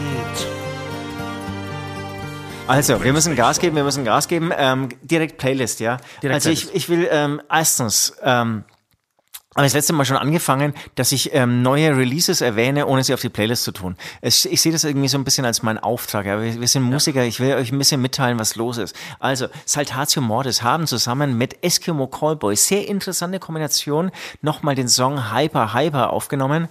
Also, 2.65 3.03
wir 3.03 3.11
müssen 3.11 3.35
Gas 3.35 3.59
geben, 3.59 3.75
wir 3.75 3.83
müssen 3.83 4.05
Gas 4.05 4.27
geben. 4.27 4.51
Ähm, 4.57 4.89
direkt 5.01 5.37
Playlist, 5.37 5.81
ja. 5.81 5.97
Direkt 6.21 6.35
also 6.35 6.49
ich, 6.49 6.73
ich 6.73 6.87
will 6.87 7.07
ähm, 7.11 7.41
erstens 7.51 8.15
ähm, 8.23 8.63
habe 9.55 9.65
das 9.65 9.73
letzte 9.73 9.93
Mal 9.93 10.05
schon 10.05 10.17
angefangen, 10.17 10.73
dass 10.95 11.11
ich 11.11 11.33
ähm, 11.33 11.61
neue 11.61 11.95
Releases 11.95 12.41
erwähne, 12.41 12.87
ohne 12.87 13.03
sie 13.03 13.13
auf 13.13 13.21
die 13.21 13.29
Playlist 13.29 13.63
zu 13.63 13.71
tun. 13.71 13.95
Es, 14.21 14.45
ich 14.45 14.61
sehe 14.61 14.71
das 14.71 14.83
irgendwie 14.83 15.07
so 15.07 15.17
ein 15.17 15.23
bisschen 15.23 15.45
als 15.45 15.61
meinen 15.63 15.77
Auftrag. 15.77 16.25
Ja. 16.25 16.41
Wir, 16.41 16.59
wir 16.59 16.67
sind 16.67 16.83
Musiker, 16.83 17.23
ich 17.23 17.39
will 17.39 17.53
euch 17.53 17.71
ein 17.71 17.77
bisschen 17.77 18.01
mitteilen, 18.01 18.39
was 18.39 18.55
los 18.55 18.77
ist. 18.77 18.95
Also, 19.19 19.47
Saltatio 19.65 20.21
Mortis 20.21 20.63
haben 20.63 20.87
zusammen 20.87 21.37
mit 21.37 21.63
Eskimo 21.63 22.07
Callboy, 22.07 22.55
sehr 22.55 22.87
interessante 22.87 23.39
Kombination, 23.39 24.11
nochmal 24.41 24.75
den 24.75 24.87
Song 24.87 25.33
Hyper 25.33 25.73
Hyper 25.73 26.11
aufgenommen. 26.11 26.67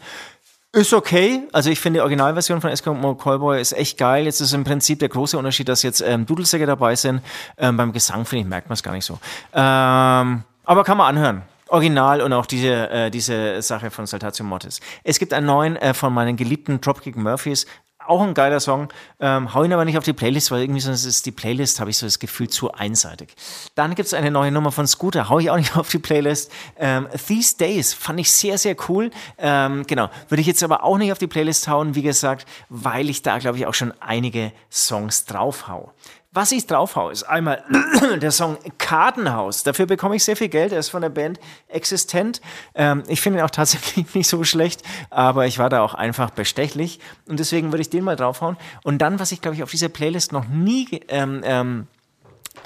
Ist 0.74 0.94
okay. 0.94 1.46
Also 1.52 1.68
ich 1.68 1.80
finde 1.80 1.98
die 1.98 2.00
Originalversion 2.00 2.62
von 2.62 2.70
Eskimo 2.70 3.14
Callboy 3.14 3.60
ist 3.60 3.72
echt 3.72 3.98
geil. 3.98 4.24
Jetzt 4.24 4.40
ist 4.40 4.54
im 4.54 4.64
Prinzip 4.64 5.00
der 5.00 5.10
große 5.10 5.36
Unterschied, 5.36 5.68
dass 5.68 5.82
jetzt 5.82 6.00
ähm, 6.00 6.24
Dudelsäcke 6.24 6.64
dabei 6.64 6.96
sind. 6.96 7.20
Ähm, 7.58 7.76
beim 7.76 7.92
Gesang, 7.92 8.24
finde 8.24 8.44
ich, 8.44 8.48
merkt 8.48 8.70
man 8.70 8.74
es 8.74 8.82
gar 8.82 8.92
nicht 8.92 9.04
so. 9.04 9.18
Ähm, 9.52 10.44
aber 10.64 10.84
kann 10.84 10.96
man 10.96 11.14
anhören. 11.14 11.42
Original 11.72 12.20
und 12.20 12.32
auch 12.34 12.46
diese, 12.46 12.90
äh, 12.90 13.10
diese 13.10 13.62
Sache 13.62 13.90
von 13.90 14.06
Saltatio 14.06 14.44
Mortis. 14.44 14.80
Es 15.04 15.18
gibt 15.18 15.32
einen 15.32 15.46
neuen 15.46 15.76
äh, 15.76 15.94
von 15.94 16.12
meinen 16.12 16.36
geliebten 16.36 16.80
Dropkick 16.80 17.16
Murphys. 17.16 17.66
Auch 18.06 18.20
ein 18.20 18.34
geiler 18.34 18.60
Song. 18.60 18.88
Ähm, 19.20 19.54
hau 19.54 19.62
ihn 19.64 19.72
aber 19.72 19.84
nicht 19.84 19.96
auf 19.96 20.04
die 20.04 20.12
Playlist, 20.12 20.50
weil 20.50 20.62
irgendwie 20.62 20.80
sonst 20.80 21.04
ist 21.04 21.24
die 21.24 21.30
Playlist, 21.30 21.78
habe 21.80 21.88
ich 21.88 21.96
so 21.96 22.04
das 22.04 22.18
Gefühl, 22.18 22.48
zu 22.48 22.72
einseitig. 22.72 23.34
Dann 23.74 23.94
gibt 23.94 24.08
es 24.08 24.14
eine 24.14 24.30
neue 24.30 24.50
Nummer 24.50 24.72
von 24.72 24.86
Scooter, 24.86 25.28
hau 25.28 25.38
ich 25.38 25.50
auch 25.50 25.56
nicht 25.56 25.76
auf 25.78 25.88
die 25.88 25.98
Playlist. 25.98 26.50
Ähm, 26.76 27.08
These 27.26 27.56
Days 27.56 27.94
fand 27.94 28.20
ich 28.20 28.30
sehr, 28.30 28.58
sehr 28.58 28.76
cool. 28.88 29.10
Ähm, 29.38 29.86
genau, 29.86 30.10
würde 30.28 30.40
ich 30.40 30.46
jetzt 30.46 30.62
aber 30.62 30.82
auch 30.82 30.98
nicht 30.98 31.12
auf 31.12 31.18
die 31.18 31.26
Playlist 31.26 31.68
hauen, 31.68 31.94
wie 31.94 32.02
gesagt, 32.02 32.46
weil 32.68 33.08
ich 33.08 33.22
da, 33.22 33.38
glaube 33.38 33.56
ich, 33.58 33.66
auch 33.66 33.74
schon 33.74 33.94
einige 34.00 34.52
Songs 34.70 35.24
drauf 35.24 35.68
hau. 35.68 35.92
Was 36.34 36.50
ich 36.50 36.66
drauf 36.66 36.96
hau, 36.96 37.10
ist 37.10 37.24
einmal 37.24 37.62
der 38.22 38.30
Song 38.30 38.56
Kartenhaus. 38.78 39.64
Dafür 39.64 39.84
bekomme 39.84 40.16
ich 40.16 40.24
sehr 40.24 40.34
viel 40.34 40.48
Geld. 40.48 40.72
Er 40.72 40.78
ist 40.78 40.88
von 40.88 41.02
der 41.02 41.10
Band 41.10 41.38
Existent. 41.68 42.40
Ähm, 42.74 43.02
ich 43.06 43.20
finde 43.20 43.40
ihn 43.40 43.44
auch 43.44 43.50
tatsächlich 43.50 44.14
nicht 44.14 44.28
so 44.28 44.42
schlecht, 44.42 44.82
aber 45.10 45.46
ich 45.46 45.58
war 45.58 45.68
da 45.68 45.82
auch 45.82 45.92
einfach 45.92 46.30
bestechlich. 46.30 47.00
Und 47.28 47.38
deswegen 47.38 47.70
würde 47.70 47.82
ich 47.82 47.90
den 47.90 48.02
mal 48.02 48.16
draufhauen. 48.16 48.56
Und 48.82 48.98
dann, 48.98 49.20
was 49.20 49.30
ich, 49.30 49.42
glaube 49.42 49.56
ich, 49.56 49.62
auf 49.62 49.70
dieser 49.70 49.90
Playlist 49.90 50.32
noch 50.32 50.48
nie 50.48 51.02
ähm, 51.08 51.42
ähm, 51.44 51.86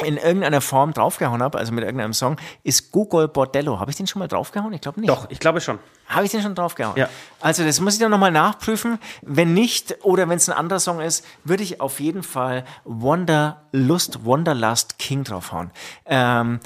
in 0.05 0.17
irgendeiner 0.17 0.61
Form 0.61 0.93
draufgehauen 0.93 1.43
habe, 1.43 1.59
also 1.59 1.73
mit 1.73 1.85
irgendeinem 1.85 2.13
Song, 2.13 2.37
ist 2.63 2.93
Gogol 2.93 3.29
Bordello. 3.29 3.81
Habe 3.81 3.91
ich 3.91 3.97
den 3.97 4.07
schon 4.07 4.21
mal 4.21 4.29
draufgehauen? 4.29 4.73
Ich 4.73 4.81
glaube 4.81 5.01
nicht. 5.01 5.09
Doch, 5.09 5.31
ich 5.31 5.39
glaube 5.39 5.61
schon. 5.61 5.79
Habe 6.07 6.25
ich 6.27 6.31
den 6.31 6.43
schon 6.43 6.55
draufgehauen? 6.55 6.97
Ja. 6.97 7.09
Also 7.41 7.65
das 7.65 7.81
muss 7.81 7.95
ich 7.95 8.01
dann 8.01 8.11
nochmal 8.11 8.31
nachprüfen. 8.31 8.99
Wenn 9.23 9.55
nicht 9.55 10.05
oder 10.05 10.29
wenn 10.29 10.37
es 10.37 10.49
ein 10.49 10.57
anderer 10.57 10.81
Song 10.81 11.01
ist, 11.01 11.25
würde 11.45 11.63
ich 11.63 11.81
auf 11.81 12.01
jeden 12.01 12.23
Fall 12.23 12.65
Wanderlust, 12.85 14.25
Wanderlust 14.25 14.99
King 14.99 15.25
draufhauen. 15.25 15.71
Ähm, 16.05 16.61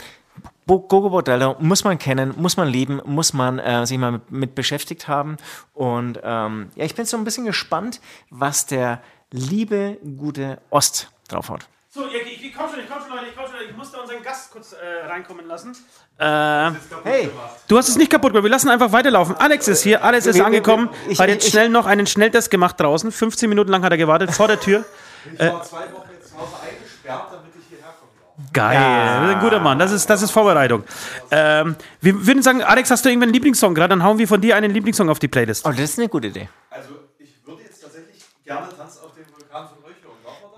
Gogo 0.66 1.10
Bordello 1.10 1.56
muss 1.58 1.82
man 1.82 1.98
kennen, 1.98 2.34
muss 2.36 2.56
man 2.56 2.68
lieben, 2.68 3.00
muss 3.04 3.32
man 3.32 3.58
äh, 3.58 3.86
sich 3.86 3.98
mal 3.98 4.12
mit, 4.12 4.30
mit 4.30 4.54
beschäftigt 4.54 5.08
haben. 5.08 5.36
Und 5.74 6.20
ähm, 6.22 6.70
ja, 6.76 6.84
ich 6.84 6.94
bin 6.94 7.06
so 7.06 7.16
ein 7.16 7.24
bisschen 7.24 7.44
gespannt, 7.44 8.00
was 8.30 8.66
der 8.66 9.00
liebe, 9.32 9.98
gute 10.16 10.60
Ost 10.70 11.10
draufhaut. 11.28 11.66
So, 11.92 12.02
ich, 12.06 12.44
ich, 12.44 12.54
komm 12.54 12.70
schon, 12.70 12.78
ich 12.80 12.88
komm 12.88 13.00
schon, 13.02 13.10
Leute, 13.10 13.26
ich 13.30 13.36
komm 13.36 13.46
schon, 13.46 13.68
ich 13.68 13.76
musste 13.76 14.00
unseren 14.00 14.22
Gast 14.22 14.52
kurz 14.52 14.74
äh, 14.74 15.06
reinkommen 15.08 15.44
lassen. 15.48 15.72
Äh, 16.18 16.70
Hey, 17.02 17.30
du 17.66 17.76
hast 17.76 17.88
es 17.88 17.96
nicht 17.96 18.10
kaputt 18.12 18.30
gemacht, 18.30 18.44
wir 18.44 18.50
lassen 18.50 18.68
einfach 18.68 18.92
weiterlaufen. 18.92 19.34
Alex 19.36 19.66
ist 19.66 19.82
hier, 19.82 20.04
Alex 20.04 20.26
ist 20.26 20.40
angekommen, 20.40 20.88
ich- 21.08 21.18
hat 21.18 21.28
jetzt 21.28 21.46
ich- 21.46 21.50
schnell 21.50 21.68
noch 21.68 21.86
einen 21.86 22.06
Schnelltest 22.06 22.48
gemacht 22.52 22.78
draußen. 22.78 23.10
15 23.10 23.48
Minuten 23.48 23.70
lang 23.72 23.82
hat 23.82 23.90
er 23.90 23.98
gewartet, 23.98 24.30
vor 24.30 24.46
der 24.46 24.60
Tür. 24.60 24.84
Ich 25.32 25.40
war 25.40 25.64
zwei 25.64 25.78
Wochen 25.92 26.08
jetzt 26.12 26.30
zu 26.30 26.38
Hause 26.38 26.52
eingesperrt, 26.62 27.24
damit 27.32 27.50
ich 27.58 27.66
hierher 27.68 27.92
komme. 27.98 28.50
Geil, 28.52 28.76
das 28.76 29.28
ist 29.30 29.34
ein 29.34 29.40
guter 29.40 29.58
Mann, 29.60 29.78
das 29.80 29.90
ist, 29.90 30.08
das 30.08 30.22
ist 30.22 30.30
Vorbereitung. 30.30 30.84
Ähm, 31.32 31.74
wir 32.00 32.24
würden 32.24 32.42
sagen, 32.44 32.62
Alex, 32.62 32.92
hast 32.92 33.04
du 33.04 33.08
irgendeinen 33.08 33.32
Lieblingssong 33.32 33.74
gerade? 33.74 33.88
Dann 33.88 34.04
hauen 34.04 34.16
wir 34.18 34.28
von 34.28 34.40
dir 34.40 34.54
einen 34.54 34.70
Lieblingssong 34.72 35.08
auf 35.10 35.18
die 35.18 35.26
Playlist. 35.28 35.66
oh, 35.66 35.70
das 35.70 35.80
ist 35.80 35.98
eine 35.98 36.08
gute 36.08 36.28
Idee. 36.28 36.48
Also, 36.70 36.90
ich 37.18 37.34
würde 37.44 37.62
jetzt 37.64 37.82
tatsächlich 37.82 38.24
gerne 38.44 38.68
Tanz 38.76 38.99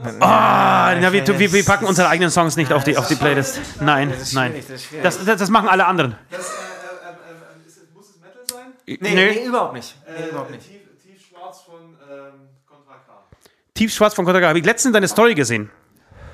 Machen 0.02 0.14
wir 0.14 0.20
das? 0.20 0.28
Ah, 0.28 0.94
na, 1.00 1.12
wir, 1.12 1.26
wir, 1.38 1.52
wir 1.52 1.64
packen 1.64 1.86
unsere 1.86 2.08
eigenen 2.08 2.30
Songs 2.30 2.56
nicht 2.56 2.72
auf 2.72 2.84
die, 2.84 2.96
auf 2.96 3.06
die 3.08 3.14
Playlist. 3.14 3.60
Nein, 3.80 4.12
nein. 4.32 4.54
das. 5.02 5.24
Das, 5.24 5.38
das, 5.38 5.50
machen 5.50 5.68
alle 5.68 5.86
anderen. 5.86 6.16
Das, 6.30 6.40
äh, 6.40 6.42
äh, 6.42 6.52
äh, 6.52 7.66
ist, 7.68 7.94
muss 7.94 8.10
es 8.10 8.20
Metal 8.20 8.42
sein? 8.50 8.72
Nee, 8.86 8.98
Nee. 9.00 9.14
nee, 9.14 9.46
überhaupt 9.46 9.74
nicht. 9.74 9.96
Nee, 10.06 10.24
Äh, 10.24 10.28
überhaupt 10.30 10.50
nicht. 10.50 10.66
Tief, 10.66 10.80
tiefschwarz 11.02 11.60
von 11.62 11.96
ähm, 12.10 12.32
Contra 12.66 12.94
K. 12.94 13.12
Tiefschwarz 13.74 14.14
von 14.14 14.24
Kontra 14.24 14.40
K. 14.40 14.48
Habe 14.48 14.58
ich 14.58 14.64
letztens 14.64 14.92
deine 14.92 15.08
Story 15.08 15.34
gesehen. 15.34 15.70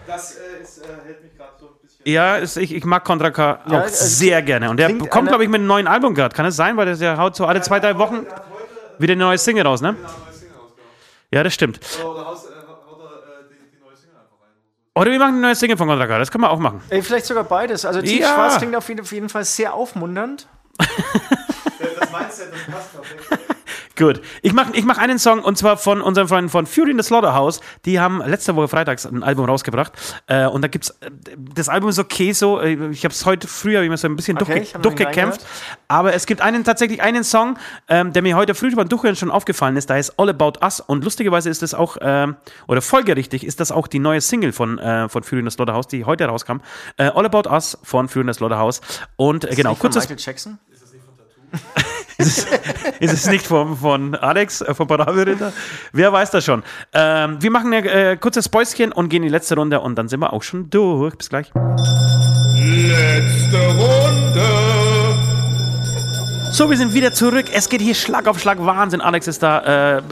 Das 0.07 0.37
äh, 0.37 0.63
ist, 0.63 0.79
äh, 0.79 0.85
hält 1.05 1.23
mich 1.23 1.37
gerade 1.37 1.53
so 1.61 1.67
ein 1.67 1.73
bisschen. 1.83 2.01
Ja, 2.11 2.37
ist, 2.37 2.57
ich, 2.57 2.75
ich 2.75 2.85
mag 2.85 3.05
Contra 3.05 3.31
K 3.31 3.61
auch 3.67 3.71
Ja, 3.71 3.81
also 3.83 4.05
sehr 4.07 4.41
gerne. 4.43 4.71
Und 4.71 4.79
der 4.79 4.97
kommt, 4.97 5.29
glaube 5.29 5.45
ich, 5.45 5.51
mit 5.51 5.59
einem 5.59 5.67
neuen 5.67 5.87
Album 5.87 6.15
gerade. 6.15 6.35
Kann 6.35 6.47
es 6.47 6.57
sein? 6.57 6.77
Weil 6.79 6.97
der, 6.97 7.19
haut 7.19 7.37
so 7.37 7.45
alle 7.45 7.61
zwei, 7.61 7.81
drei 7.81 7.99
Wochen 7.99 8.25
Der 8.25 8.33
hat 8.35 8.45
heute 8.51 9.03
wieder 9.03 9.13
eine 9.13 9.25
neue 9.25 9.39
Single 9.39 9.67
raus, 9.67 9.83
ne? 9.83 9.89
eine 9.91 9.99
neue 9.99 10.09
Single 10.33 10.57
rausgebracht. 10.57 10.89
Ja, 11.31 11.43
das 11.43 11.53
stimmt. 11.55 11.81
Oder 12.03 12.25
haust, 12.27 12.47
äh, 12.47 12.49
haut 12.67 13.01
er 13.01 13.07
äh, 13.07 13.45
die, 13.51 13.77
die 13.77 13.85
neue 13.85 13.95
Single 13.95 14.17
einfach 14.17 14.41
rein. 14.43 14.55
Oder 14.99 15.13
wir 15.13 15.19
machen 15.19 15.35
eine 15.35 15.41
neue 15.41 15.55
Single 15.55 15.77
von 15.77 15.87
Contra 15.89 16.07
K. 16.07 16.19
Das 16.19 16.31
können 16.31 16.43
wir 16.43 16.51
auch 16.51 16.59
machen. 16.59 16.81
Ey, 16.89 17.03
vielleicht 17.03 17.27
sogar 17.27 17.45
beides. 17.45 17.85
Also 17.85 18.01
Ja. 18.01 18.07
Tiefschwarz 18.07 18.59
klingt 18.59 18.75
auf 18.75 18.89
jeden, 18.89 19.01
auf 19.01 19.13
jeden 19.13 19.29
Fall 19.29 19.45
sehr 19.45 19.75
aufmunternd. 19.75 20.49
Das 22.01 22.11
Mindset, 22.13 22.53
das 22.53 22.75
passt 22.75 22.93
perfekt. 22.95 23.57
Gut. 23.99 24.21
Ich 24.43 24.53
mache 24.53 24.71
ich 24.75 24.85
mach 24.85 24.97
einen 24.97 25.19
Song 25.19 25.41
und 25.41 25.59
zwar 25.59 25.77
von 25.77 26.01
unseren 26.01 26.29
Freunden 26.29 26.49
von 26.49 26.67
Fury 26.67 26.93
in 26.93 26.99
the 26.99 27.03
Slaughterhouse. 27.03 27.61
Die 27.85 27.99
haben 27.99 28.23
letzte 28.25 28.55
Woche 28.55 28.69
freitags 28.69 29.05
ein 29.05 29.25
Album 29.25 29.47
rausgebracht. 29.47 29.93
Äh, 30.29 30.47
und 30.47 30.63
da 30.63 30.69
gibt's 30.69 30.91
äh, 31.01 31.11
das 31.37 31.69
Album 31.69 31.91
ist 31.91 31.99
okay 31.99 32.33
so. 32.33 32.61
äh, 32.61 32.91
Ich 32.91 33.05
habe 33.05 33.13
es 33.13 33.27
heute 33.27 33.49
früh 33.49 33.77
hab 33.77 33.83
ich 33.83 33.91
mir 33.91 33.97
so 33.97 34.07
ein 34.07 34.15
bisschen 34.15 34.37
Okay, 34.37 34.47
durchge 34.55 34.61
nicht 34.61 34.85
durchgekämpft. 34.85 35.45
Aber 35.89 36.15
es 36.15 36.27
gibt 36.27 36.41
einen 36.41 36.63
tatsächlich 36.63 37.03
einen 37.03 37.25
Song, 37.25 37.59
ähm, 37.89 38.13
der 38.13 38.23
mir 38.23 38.37
heute 38.37 38.55
früh 38.55 38.73
beim 38.77 38.89
Durchhören 38.89 39.17
schon 39.17 39.33
aufgefallen 39.33 39.77
ist. 39.77 39.91
Da 39.91 39.95
heißt 39.95 40.15
All 40.17 40.29
About 40.29 40.61
Us. 40.63 40.79
Und 40.79 41.03
lustigerweise 41.03 41.51
ist 41.51 41.63
das 41.63 41.75
auch 41.75 41.97
ähm, 42.01 42.37
oder 42.69 42.81
folgerichtig 42.81 43.45
ist 43.45 43.59
das 43.59 43.73
auch 43.73 43.89
die 43.89 43.99
neue 43.99 44.21
Single 44.21 44.53
von 44.53 44.79
äh, 44.79 45.09
von 45.09 45.25
Fury 45.25 45.41
in 45.41 45.51
the 45.51 45.55
Slaughterhouse, 45.55 45.89
die 45.89 46.05
heute 46.05 46.27
rauskam. 46.27 46.59
Äh, 46.99 47.07
All 47.09 47.27
About 47.27 47.51
Us 47.51 47.77
von 47.83 48.09
Fury 48.09 48.27
in 48.27 48.33
the 48.33 48.37
Slaughterhouse. 48.37 48.81
Und 49.17 49.45
äh, 49.45 49.57
genau 49.57 49.71
Nicht 49.71 49.81
von 49.81 49.91
kurzes 49.91 50.09
Michael 50.09 50.25
Jackson? 50.25 50.59
ist 50.71 50.83
es, 50.83 51.85
ist 52.19 53.13
es 53.13 53.27
nicht 53.29 53.47
von, 53.47 53.77
von 53.77 54.15
Alex, 54.17 54.61
äh, 54.61 54.75
von 54.75 54.89
Parabelritter? 54.89 55.53
Wer 55.93 56.13
weiß 56.13 56.33
das 56.33 56.45
schon. 56.45 56.65
Ähm, 56.93 57.41
wir 57.41 57.51
machen 57.51 57.73
ein 57.73 57.87
äh, 57.87 58.17
kurzes 58.21 58.49
Päuschen 58.49 58.91
und 58.91 59.09
gehen 59.09 59.23
in 59.23 59.29
die 59.29 59.33
letzte 59.33 59.55
Runde 59.55 59.81
und 59.81 59.97
dann 59.97 60.09
sind 60.09 60.21
wir 60.21 60.33
auch 60.33 60.43
schon 60.43 60.69
durch. 60.69 61.15
Bis 61.15 61.29
gleich. 61.29 61.53
Letzte 62.57 63.59
Runde. 63.69 64.49
So, 66.51 66.69
wir 66.69 66.77
sind 66.77 66.93
wieder 66.93 67.13
zurück. 67.13 67.47
Es 67.53 67.69
geht 67.69 67.81
hier 67.81 67.95
Schlag 67.95 68.27
auf 68.27 68.41
Schlag. 68.41 68.59
Wahnsinn. 68.59 69.01
Alex 69.01 69.29
ist 69.29 69.43
da. 69.43 69.99
Äh, 69.99 70.03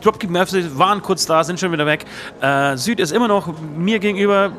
Dropkick 0.00 0.30
Murphys 0.30 0.78
waren 0.78 1.02
kurz 1.02 1.26
da, 1.26 1.42
sind 1.44 1.58
schon 1.58 1.72
wieder 1.72 1.86
weg. 1.86 2.04
Äh, 2.40 2.76
Süd 2.76 3.00
ist 3.00 3.12
immer 3.12 3.28
noch 3.28 3.52
mir 3.76 3.98
gegenüber 3.98 4.52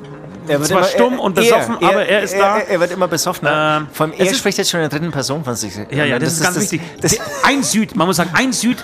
Er 0.48 0.60
wird 0.60 0.70
zwar 0.70 0.80
immer- 0.80 0.88
stumm 0.88 1.14
er- 1.14 1.20
und 1.22 1.36
besoffen, 1.36 1.78
er, 1.82 1.90
aber 1.90 2.06
er 2.06 2.22
ist 2.24 2.36
da. 2.36 2.58
Er, 2.60 2.80
wird 2.80 2.92
immer 2.92 3.08
besoffener. 3.08 3.78
Ähm, 3.82 3.88
Vor 3.92 4.06
allem, 4.08 4.16
er 4.18 4.26
ist- 4.26 4.38
spricht 4.38 4.58
jetzt 4.58 4.70
schon 4.70 4.80
in 4.82 4.90
der 4.90 4.98
dritten 5.00 5.12
Person 5.12 5.44
von 5.44 5.56
sich. 5.56 5.74
Ja, 5.92 6.06
ja, 6.06 6.20
das, 6.20 6.34
ist 6.34 6.44
ganz 6.44 6.60
wichtig. 6.60 6.82
Das, 7.02 7.18
ein 7.44 7.64
Süd, 7.64 7.96
man 7.96 8.08
muss 8.08 8.18
sagen, 8.18 8.32
ein 8.34 8.54
Süd. 8.54 8.84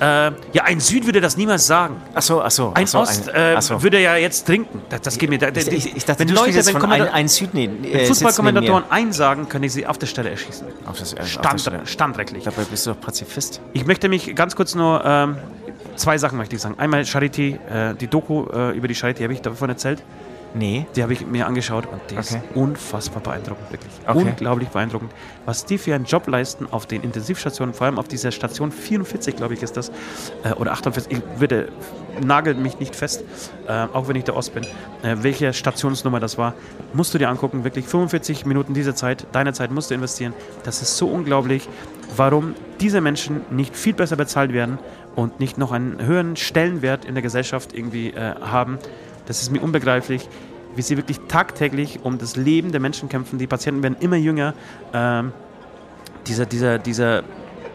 Äh, 0.00 0.32
ja, 0.52 0.64
ein 0.64 0.80
Süd 0.80 1.06
würde 1.06 1.20
das 1.20 1.36
niemals 1.36 1.64
sagen. 1.66 2.02
achso, 2.12 2.40
achso. 2.40 2.72
Ein 2.74 2.84
achso, 2.84 3.00
Ost 3.02 3.28
äh, 3.28 3.54
achso. 3.54 3.80
würde 3.84 4.00
ja 4.00 4.16
jetzt 4.16 4.46
trinken. 4.46 4.82
Das, 4.88 5.02
das 5.02 5.16
geht 5.18 5.30
mir. 5.30 5.38
Da, 5.38 5.48
Ich, 5.54 5.68
ich, 5.68 5.96
ich 5.96 6.04
dachte, 6.04 6.20
wenn 6.20 6.34
Leute, 6.34 6.66
wenn 6.66 6.72
von 6.80 6.90
ein, 6.90 7.08
ein 7.08 7.28
Südney. 7.28 7.66
Äh, 7.66 7.92
wenn 7.98 8.06
Fußballkommentatoren 8.06 8.84
einsagen, 8.90 9.48
können 9.48 9.62
ich 9.64 9.72
sie 9.72 9.86
auf 9.86 9.98
der 9.98 10.08
Stelle 10.08 10.30
erschießen. 10.30 10.66
Auf 10.86 10.98
das, 10.98 11.12
äh, 11.12 11.20
auf 11.20 11.28
Stand, 11.28 11.54
das 11.54 11.60
Stelle. 11.60 11.80
standrechtlich. 11.86 12.42
Dabei 12.42 12.62
bist 12.64 12.86
du 12.86 12.90
doch 12.94 13.00
Pazifist. 13.00 13.60
Ich 13.74 13.86
möchte 13.86 14.08
mich 14.08 14.34
ganz 14.34 14.56
kurz 14.56 14.74
nur 14.74 15.04
ähm, 15.04 15.36
zwei 15.94 16.18
Sachen 16.18 16.36
möchte 16.36 16.56
ich 16.56 16.62
sagen. 16.62 16.74
Einmal 16.78 17.04
Charity, 17.04 17.60
äh, 17.70 17.94
die 17.94 18.08
Doku 18.08 18.46
äh, 18.52 18.70
über 18.76 18.88
die 18.88 18.96
Charity 18.96 19.22
habe 19.22 19.34
ich 19.34 19.42
davon 19.42 19.68
erzählt. 19.68 20.02
Nee. 20.54 20.86
Die 20.96 21.02
habe 21.02 21.12
ich 21.14 21.26
mir 21.26 21.46
angeschaut 21.46 21.86
und 21.86 22.00
die 22.10 22.16
ist 22.16 22.32
Okay. 22.32 22.42
unfassbar 22.54 23.22
beeindruckend, 23.22 23.70
wirklich. 23.70 23.92
Okay. 24.06 24.18
Unglaublich 24.18 24.68
beeindruckend. 24.68 25.10
Was 25.46 25.64
die 25.64 25.78
für 25.78 25.94
einen 25.94 26.04
Job 26.04 26.26
leisten 26.26 26.66
auf 26.70 26.86
den 26.86 27.02
Intensivstationen, 27.02 27.74
vor 27.74 27.86
allem 27.86 27.98
auf 27.98 28.06
dieser 28.08 28.30
Station 28.32 28.70
44, 28.70 29.34
glaube 29.36 29.54
ich, 29.54 29.62
ist 29.62 29.76
das, 29.76 29.90
äh, 30.44 30.52
oder 30.56 30.72
48, 30.72 31.18
ich 31.18 31.40
würde, 31.40 31.68
nagelt 32.22 32.58
mich 32.58 32.78
nicht 32.78 32.94
fest, 32.94 33.24
äh, 33.66 33.86
auch 33.92 34.08
wenn 34.08 34.16
ich 34.16 34.24
der 34.24 34.36
Ost 34.36 34.52
bin, 34.54 34.64
äh, 35.02 35.16
welche 35.22 35.52
Stationsnummer 35.54 36.20
das 36.20 36.36
war, 36.36 36.54
musst 36.92 37.14
du 37.14 37.18
dir 37.18 37.28
angucken, 37.30 37.64
wirklich 37.64 37.86
45 37.86 38.44
Minuten 38.44 38.74
dieser 38.74 38.94
Zeit, 38.94 39.26
deine 39.32 39.52
Zeit 39.54 39.70
musst 39.70 39.90
du 39.90 39.94
investieren. 39.94 40.34
Das 40.64 40.82
ist 40.82 40.96
so 40.98 41.08
unglaublich, 41.08 41.68
warum 42.16 42.54
diese 42.80 43.00
Menschen 43.00 43.40
nicht 43.50 43.74
viel 43.74 43.94
besser 43.94 44.16
bezahlt 44.16 44.52
werden 44.52 44.78
und 45.16 45.40
nicht 45.40 45.56
noch 45.56 45.72
einen 45.72 46.04
höheren 46.04 46.36
Stellenwert 46.36 47.04
in 47.06 47.14
der 47.14 47.22
Gesellschaft 47.22 47.72
irgendwie 47.72 48.08
äh, 48.10 48.34
haben. 48.40 48.78
Das 49.26 49.42
ist 49.42 49.50
mir 49.50 49.60
unbegreiflich 49.60 50.28
wie 50.74 50.82
sie 50.82 50.96
wirklich 50.96 51.20
tagtäglich 51.28 52.00
um 52.02 52.18
das 52.18 52.36
Leben 52.36 52.72
der 52.72 52.80
Menschen 52.80 53.08
kämpfen. 53.08 53.38
Die 53.38 53.46
Patienten 53.46 53.82
werden 53.82 53.96
immer 54.00 54.16
jünger. 54.16 54.54
Ähm, 54.92 55.32
dieser, 56.26 56.46
dieser, 56.46 56.78
dieser 56.78 57.22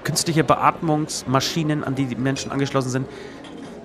künstliche 0.04 0.44
Beatmungsmaschinen, 0.44 1.84
an 1.84 1.96
die 1.96 2.06
die 2.06 2.16
Menschen 2.16 2.52
angeschlossen 2.52 2.90
sind, 2.90 3.08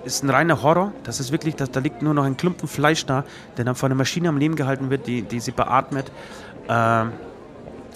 ist 0.05 0.23
ein 0.23 0.29
reiner 0.29 0.61
Horror. 0.63 0.93
Das 1.03 1.19
ist 1.19 1.31
wirklich, 1.31 1.55
da, 1.55 1.65
da 1.65 1.79
liegt 1.79 2.01
nur 2.01 2.13
noch 2.13 2.23
ein 2.23 2.37
Klumpen 2.37 2.67
Fleisch 2.67 3.05
da, 3.05 3.23
der 3.57 3.65
dann 3.65 3.75
von 3.75 3.87
einer 3.87 3.95
Maschine 3.95 4.29
am 4.29 4.37
Leben 4.37 4.55
gehalten 4.55 4.89
wird, 4.89 5.07
die, 5.07 5.21
die 5.21 5.39
sie 5.39 5.51
beatmet. 5.51 6.11
Ähm, 6.67 7.11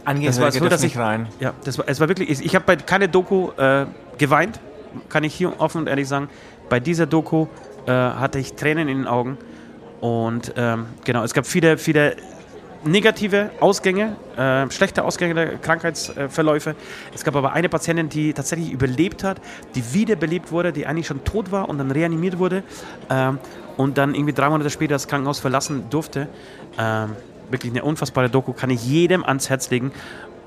Angehörige 0.05 0.27
das 0.27 0.41
war 0.41 0.51
so, 0.51 0.69
dass 0.69 0.83
nicht 0.83 0.95
ich 0.95 1.01
rein. 1.01 1.27
Ja, 1.39 1.53
das 1.65 1.77
war, 1.77 1.85
es 1.87 1.99
war 1.99 2.07
wirklich, 2.07 2.29
ich, 2.29 2.45
ich 2.45 2.55
habe 2.55 2.63
bei 2.65 2.77
keine 2.77 3.09
Doku 3.09 3.51
äh, 3.57 3.87
geweint, 4.17 4.59
kann 5.09 5.25
ich 5.25 5.33
hier 5.33 5.59
offen 5.59 5.81
und 5.81 5.87
ehrlich 5.87 6.07
sagen. 6.07 6.29
Bei 6.69 6.79
dieser 6.79 7.05
Doku 7.05 7.47
äh, 7.85 7.91
hatte 7.91 8.39
ich 8.39 8.53
Tränen 8.53 8.87
in 8.87 8.99
den 8.99 9.07
Augen. 9.07 9.37
Und 10.01 10.53
ähm, 10.57 10.85
genau, 11.03 11.23
es 11.23 11.33
gab 11.33 11.45
viele, 11.45 11.77
viele 11.77 12.15
negative 12.83 13.49
Ausgänge, 13.59 14.15
äh, 14.37 14.69
schlechte 14.71 15.03
Ausgänge 15.03 15.33
der 15.33 15.57
Krankheitsverläufe. 15.57 16.75
Es 17.13 17.23
gab 17.23 17.35
aber 17.35 17.53
eine 17.53 17.69
Patientin, 17.69 18.09
die 18.09 18.33
tatsächlich 18.33 18.71
überlebt 18.71 19.23
hat, 19.23 19.41
die 19.75 19.93
wiederbelebt 19.93 20.51
wurde, 20.51 20.71
die 20.71 20.85
eigentlich 20.85 21.07
schon 21.07 21.23
tot 21.23 21.51
war 21.51 21.69
und 21.69 21.77
dann 21.77 21.91
reanimiert 21.91 22.37
wurde 22.37 22.63
ähm, 23.09 23.39
und 23.75 23.97
dann 23.97 24.15
irgendwie 24.15 24.33
drei 24.33 24.49
Monate 24.49 24.69
später 24.69 24.95
das 24.95 25.07
Krankenhaus 25.07 25.39
verlassen 25.39 25.89
durfte. 25.89 26.27
Ähm, 26.77 27.15
wirklich 27.49 27.71
eine 27.71 27.83
unfassbare 27.83 28.29
Doku, 28.29 28.53
kann 28.53 28.69
ich 28.69 28.85
jedem 28.85 29.23
ans 29.23 29.49
Herz 29.49 29.69
legen. 29.69 29.91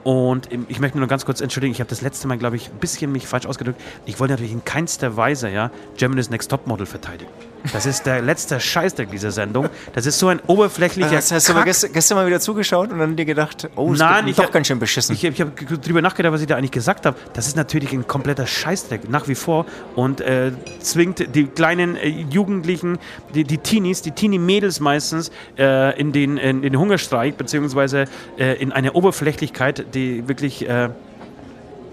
Und 0.02 0.48
ich 0.68 0.80
möchte 0.80 0.98
nur 0.98 1.08
ganz 1.08 1.26
kurz 1.26 1.42
entschuldigen, 1.42 1.72
ich 1.72 1.80
habe 1.80 1.90
das 1.90 2.00
letzte 2.00 2.26
Mal, 2.26 2.38
glaube 2.38 2.56
ich, 2.56 2.70
ein 2.70 2.78
bisschen 2.78 3.12
mich 3.12 3.26
falsch 3.26 3.44
ausgedrückt. 3.44 3.80
Ich 4.06 4.18
wollte 4.18 4.32
natürlich 4.32 4.52
in 4.52 4.64
keinster 4.64 5.16
Weise 5.16 5.50
ja, 5.50 5.70
Germany's 5.98 6.30
Next 6.30 6.50
Top 6.50 6.66
Model 6.66 6.86
verteidigen. 6.86 7.30
Das 7.72 7.84
ist 7.86 8.06
der 8.06 8.22
letzte 8.22 8.58
Scheißdreck 8.58 9.10
dieser 9.10 9.30
Sendung. 9.30 9.68
Das 9.92 10.06
ist 10.06 10.18
so 10.18 10.28
ein 10.28 10.40
oberflächlicher 10.46 11.10
Hast, 11.16 11.30
hast 11.32 11.48
du 11.48 11.52
aber 11.52 11.64
gestern, 11.64 11.92
gestern 11.92 12.16
mal 12.16 12.26
wieder 12.26 12.40
zugeschaut 12.40 12.90
und 12.90 12.98
dann 12.98 13.16
dir 13.16 13.24
gedacht, 13.24 13.68
oh, 13.76 13.92
es 13.92 13.98
Nein, 13.98 14.24
ist 14.24 14.30
ich 14.30 14.36
doch 14.36 14.44
hab- 14.44 14.52
ganz 14.52 14.66
schön 14.66 14.78
beschissen. 14.78 15.14
Ich, 15.14 15.24
ich 15.24 15.40
habe 15.40 15.52
drüber 15.52 16.00
nachgedacht, 16.02 16.32
was 16.32 16.40
ich 16.40 16.46
da 16.46 16.56
eigentlich 16.56 16.70
gesagt 16.70 17.04
habe. 17.06 17.16
Das 17.34 17.46
ist 17.46 17.56
natürlich 17.56 17.92
ein 17.92 18.06
kompletter 18.06 18.46
Scheißdreck, 18.46 19.08
nach 19.10 19.28
wie 19.28 19.34
vor. 19.34 19.66
Und 19.94 20.20
äh, 20.20 20.52
zwingt 20.80 21.34
die 21.34 21.46
kleinen 21.46 21.96
äh, 21.96 22.08
Jugendlichen, 22.08 22.98
die, 23.34 23.44
die 23.44 23.58
Teenies, 23.58 24.02
die 24.02 24.12
Teenie-Mädels 24.12 24.80
meistens, 24.80 25.30
äh, 25.58 25.98
in, 26.00 26.12
den, 26.12 26.38
in 26.38 26.62
den 26.62 26.78
Hungerstreik, 26.78 27.36
beziehungsweise 27.36 28.06
äh, 28.38 28.54
in 28.60 28.72
eine 28.72 28.92
Oberflächlichkeit, 28.92 29.94
die 29.94 30.26
wirklich 30.28 30.68
äh, 30.68 30.88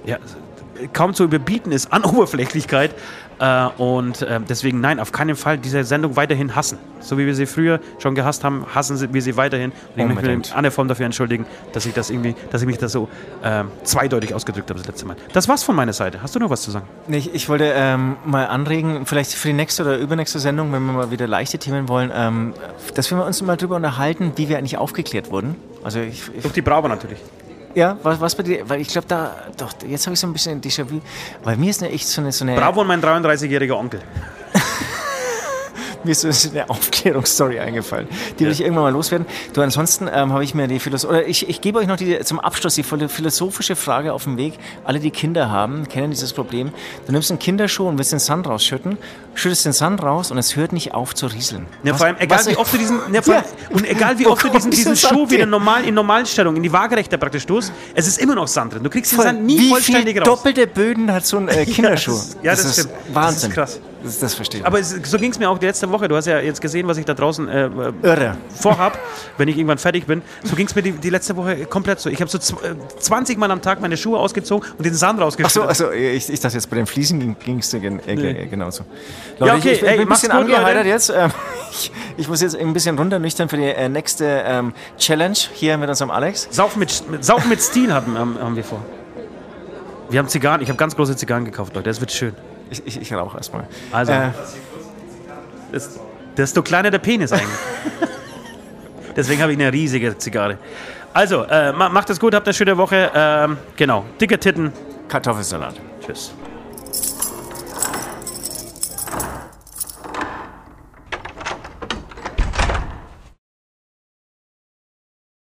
ja, 0.06 0.18
kaum 0.94 1.14
zu 1.14 1.24
überbieten 1.24 1.72
ist 1.72 1.92
an 1.92 2.04
Oberflächlichkeit. 2.06 2.92
Äh, 3.40 3.68
und 3.78 4.22
äh, 4.22 4.40
deswegen, 4.48 4.82
nein, 4.82 5.00
auf 5.00 5.12
keinen 5.12 5.36
Fall 5.36 5.58
diese 5.58 5.84
Sendung 5.84 6.16
weiterhin 6.16 6.56
hassen. 6.56 6.78
So 7.00 7.18
wie 7.18 7.26
wir 7.26 7.36
sie 7.36 7.46
früher 7.46 7.80
schon 8.00 8.16
gehasst 8.16 8.44
haben, 8.44 8.66
hassen 8.74 9.14
wir 9.14 9.22
sie 9.22 9.38
weiterhin. 9.38 9.72
Und 9.96 10.02
ich 10.02 10.16
möchte 10.16 10.36
mich 10.36 10.50
in 10.50 10.54
einer 10.56 10.72
Form 10.72 10.88
dafür 10.88 11.06
entschuldigen, 11.06 11.46
dass 11.74 11.86
ich 11.86 11.94
das 11.94 12.10
irgendwie, 12.10 12.36
dass 12.52 12.62
ich 12.62 12.68
mich 12.68 12.78
da 12.78 12.88
so 12.88 13.08
ähm, 13.44 13.72
zweideutig 13.84 14.34
ausgedrückt 14.34 14.70
habe 14.70 14.80
das 14.80 14.88
letzte 14.88 15.06
Mal. 15.06 15.16
Das 15.34 15.48
war's 15.48 15.64
von 15.64 15.76
meiner 15.76 15.94
Seite. 15.94 16.22
Hast 16.22 16.36
du 16.36 16.40
noch 16.40 16.50
was 16.50 16.62
zu 16.64 16.72
sagen? 16.72 16.88
Nee, 17.08 17.18
Ich, 17.18 17.34
ich 17.34 17.50
wollte 17.50 17.72
ähm, 17.76 18.18
mal 18.26 18.48
anregen, 18.48 19.06
vielleicht 19.06 19.34
für 19.34 19.50
die 19.50 19.54
nächste 19.54 19.84
oder 19.84 19.98
übernächste 19.98 20.40
Sendung, 20.40 20.72
wenn 20.74 20.84
wir 20.86 20.94
mal 20.94 21.12
wieder 21.12 21.28
leichte 21.28 21.60
Themen 21.60 21.88
wollen, 21.88 22.12
ähm, 22.14 22.54
dass 22.96 23.12
wir 23.12 23.24
uns 23.24 23.42
mal 23.42 23.58
darüber 23.58 23.76
unterhalten, 23.76 24.34
wie 24.36 24.50
wir 24.50 24.58
eigentlich 24.58 24.78
aufgeklärt 24.78 25.32
wurden. 25.32 25.56
Also 25.84 26.00
ich, 26.00 26.24
ich 26.36 26.42
Durch 26.42 26.54
die 26.54 26.62
Bravo 26.62 26.88
natürlich. 26.88 27.20
Ja, 27.78 27.96
was, 28.02 28.20
was 28.20 28.34
bei 28.34 28.42
dir, 28.42 28.68
weil 28.68 28.82
ich 28.82 28.88
glaube 28.88 29.08
da, 29.08 29.36
doch, 29.56 29.72
jetzt 29.88 30.08
habe 30.08 30.16
ich 30.16 30.20
so 30.20 30.26
ein 30.26 30.34
bisschen 30.34 30.60
Déjà-vu, 30.60 31.00
weil 31.44 31.58
mir 31.58 31.70
ist 31.70 31.84
eine 31.84 31.92
echt 31.92 32.08
so 32.08 32.22
eine, 32.22 32.32
so 32.32 32.44
eine, 32.44 32.56
Bravo 32.56 32.84
mein 32.84 33.02
33-jähriger 33.02 33.78
Onkel. 33.78 34.02
mir 36.08 36.14
ist 36.14 36.22
so 36.22 36.50
eine 36.50 36.70
Aufklärungsstory 36.70 37.60
eingefallen. 37.60 38.08
Die 38.40 38.46
will 38.46 38.52
ich 38.52 38.62
irgendwann 38.62 38.84
mal 38.86 38.92
loswerden. 38.94 39.28
Du, 39.54 39.62
ansonsten 39.62 40.10
ähm, 40.12 40.34
habe 40.34 40.44
ich 40.44 40.56
mir 40.56 40.68
die 40.68 40.80
Philosoph 40.80 41.10
oder 41.12 41.28
ich, 41.28 41.48
ich 41.48 41.62
gebe 41.62 41.78
euch 41.80 41.88
noch 41.88 41.98
die, 41.98 42.20
zum 42.22 42.40
Abschluss 42.40 42.76
die 42.76 42.84
philo- 42.84 43.08
philosophische 43.08 43.76
Frage 43.76 44.14
auf 44.14 44.24
den 44.24 44.38
Weg. 44.38 44.54
Alle, 44.84 45.00
die 45.00 45.12
Kinder 45.12 45.50
haben, 45.52 45.88
kennen 45.88 46.10
dieses 46.12 46.34
Problem. 46.34 46.72
Du 47.06 47.12
nimmst 47.12 47.30
einen 47.30 47.40
Kinderschuh 47.40 47.88
und 47.88 47.98
willst 47.98 48.12
den 48.12 48.20
Sand 48.20 48.48
rausschütten, 48.48 48.98
schüttest 49.36 49.66
den 49.66 49.74
Sand 49.74 50.02
raus 50.02 50.32
und 50.32 50.38
es 50.38 50.56
hört 50.56 50.74
nicht 50.74 50.94
auf 50.94 51.14
zu 51.14 51.28
rieseln. 51.28 51.66
Ja, 51.84 51.92
Was- 51.92 51.98
vor 52.00 52.08
allem, 52.08 52.16
egal 52.20 52.46
wie 52.48 52.58
oft 52.58 52.74
du 52.74 52.78
diesen, 52.78 53.00
ja, 53.14 53.22
allem, 53.22 53.44
und 53.72 53.88
egal 53.90 54.18
wie 54.20 54.26
Wo 54.26 54.30
oft 54.32 54.44
du 54.44 54.50
diesen, 54.50 54.72
diesen 54.72 54.96
Schuh 54.96 55.08
Sand 55.10 55.32
wieder 55.32 55.46
normal, 55.46 55.84
in 55.86 55.94
normalen 55.94 56.26
Stellung, 56.26 56.56
in 56.56 56.64
die 56.64 56.72
Waagerechte 56.74 57.18
praktisch 57.18 57.46
tust, 57.46 57.72
es 57.94 58.08
ist 58.08 58.20
immer 58.20 58.36
noch 58.36 58.48
Sand 58.48 58.74
drin. 58.74 58.84
Du 58.84 58.90
kriegst 58.90 59.12
den 59.12 59.18
Voll. 59.18 59.26
Sand 59.26 59.44
nie 59.44 59.60
Wie 59.60 59.70
vollständig 59.70 60.18
raus. 60.20 60.26
doppelte 60.26 60.68
Böden 60.68 61.12
hat 61.12 61.26
so 61.26 61.38
ein 61.38 61.48
äh, 61.50 61.66
Kinderschuh? 61.66 62.12
das- 62.14 62.38
ja, 62.44 62.52
das 62.56 62.74
stimmt. 62.74 62.90
Das 63.08 63.16
Wahnsinn. 63.16 63.50
ist 63.50 63.56
krass. 63.56 63.80
Das, 64.08 64.20
das 64.20 64.34
verstehe 64.34 64.62
ich. 64.62 64.66
Aber 64.66 64.80
es, 64.80 64.90
so 64.90 65.18
ging 65.18 65.32
es 65.32 65.40
mir 65.40 65.50
auch 65.50 65.58
die 65.58 65.66
letzte 65.66 65.90
Woche. 65.92 66.08
Du 66.08 66.16
hast 66.16 66.26
ja 66.26 66.40
jetzt 66.40 66.62
gesehen, 66.62 66.88
was 66.88 66.98
ich 66.98 67.06
da 67.06 67.14
draußen 67.14 67.48
äh, 67.48 67.66
äh, 67.66 67.70
Irre. 68.02 68.38
vorhab, 68.56 68.98
wenn 69.38 69.48
ich 69.48 69.58
irgendwann 69.58 69.78
fertig 69.78 70.06
bin. 70.08 70.22
So 70.44 70.56
ging 70.56 70.68
es 70.68 70.76
mir 70.76 70.82
die, 70.82 70.92
die 70.94 71.10
letzte 71.10 71.36
Woche 71.36 71.66
komplett 71.66 72.00
so. 72.00 72.10
Ich 72.10 72.20
habe 72.22 72.30
so 72.32 72.38
zw- 72.38 72.64
äh, 72.64 72.76
20 73.00 73.38
Mal 73.38 73.52
am 73.52 73.62
Tag 73.62 73.82
meine 73.82 73.98
Schuhe 73.98 74.18
ausgezogen 74.20 74.68
und 74.78 74.86
den 74.86 74.94
Sand 74.94 75.20
Ach 75.20 75.26
rausgeschüttet. 75.26 75.54
so, 75.54 75.64
also 75.88 75.92
ich, 75.92 76.30
ich 76.30 76.40
dachte 76.40 76.56
jetzt 76.56 76.70
bei 76.70 76.76
den 76.78 76.86
Fliesen 76.88 77.36
ging 77.40 77.60
es 77.60 77.70
dir 77.70 77.80
gen, 77.80 78.00
äh, 78.08 78.16
ge- 78.16 78.46
genauso. 78.48 78.84
Leute, 79.40 79.54
okay, 79.56 79.68
ich, 79.70 79.74
ich 79.76 79.80
bin 79.82 79.90
ey, 79.90 80.00
ein 80.00 80.08
bisschen 80.10 80.32
gut, 80.32 80.40
angeheitert 80.42 80.76
Leute. 80.78 80.90
jetzt. 80.90 81.10
Ähm, 81.10 81.32
ich, 81.72 81.92
ich 82.18 82.28
muss 82.28 82.42
jetzt 82.42 82.56
ein 82.56 82.74
bisschen 82.74 82.98
runternüchtern 82.98 83.50
für 83.50 83.58
die 83.58 83.66
äh, 83.66 83.90
nächste 83.90 84.26
ähm, 84.46 84.74
Challenge 84.98 85.38
hier 85.54 85.78
mit 85.78 85.90
unserem 85.90 86.12
Alex. 86.12 86.48
Saufen 86.52 86.80
mit, 86.80 87.04
mit, 87.10 87.26
Saufen 87.26 87.50
mit 87.50 87.62
Stil 87.62 87.94
haben, 87.94 88.18
haben, 88.18 88.38
haben 88.42 88.56
wir 88.56 88.64
vor. 88.64 88.84
Wir 90.10 90.20
haben 90.20 90.30
Zigarren. 90.30 90.62
Ich 90.62 90.70
habe 90.70 90.78
ganz 90.78 90.96
große 90.96 91.16
Zigarren 91.18 91.44
gekauft, 91.44 91.76
Leute. 91.76 91.90
Das 91.90 92.00
wird 92.00 92.12
schön. 92.14 92.34
Ich, 92.70 92.86
ich, 92.86 93.02
ich 93.02 93.14
rauche 93.14 93.38
erstmal. 93.38 93.68
Also, 93.92 94.12
Äh, 94.12 94.30
das, 95.72 96.00
desto 96.36 96.62
kleiner 96.64 96.92
der 96.92 97.00
Penis 97.00 97.32
eigentlich. 97.32 97.48
Deswegen 99.16 99.42
habe 99.42 99.52
ich 99.54 99.58
eine 99.60 99.72
riesige 99.74 100.18
Zigarre. 100.18 100.58
Also, 101.14 101.44
äh, 101.44 101.72
ma- 101.72 101.90
macht 101.90 102.10
es 102.10 102.20
gut, 102.20 102.36
habt 102.36 102.46
eine 102.48 102.54
schöne 102.54 102.78
Woche. 102.78 103.12
Ähm, 103.14 103.58
genau, 103.76 104.06
dicke 104.22 104.38
Titten. 104.40 104.72
Kartoffelsalat. 105.08 105.76
Tschüss. 106.06 106.34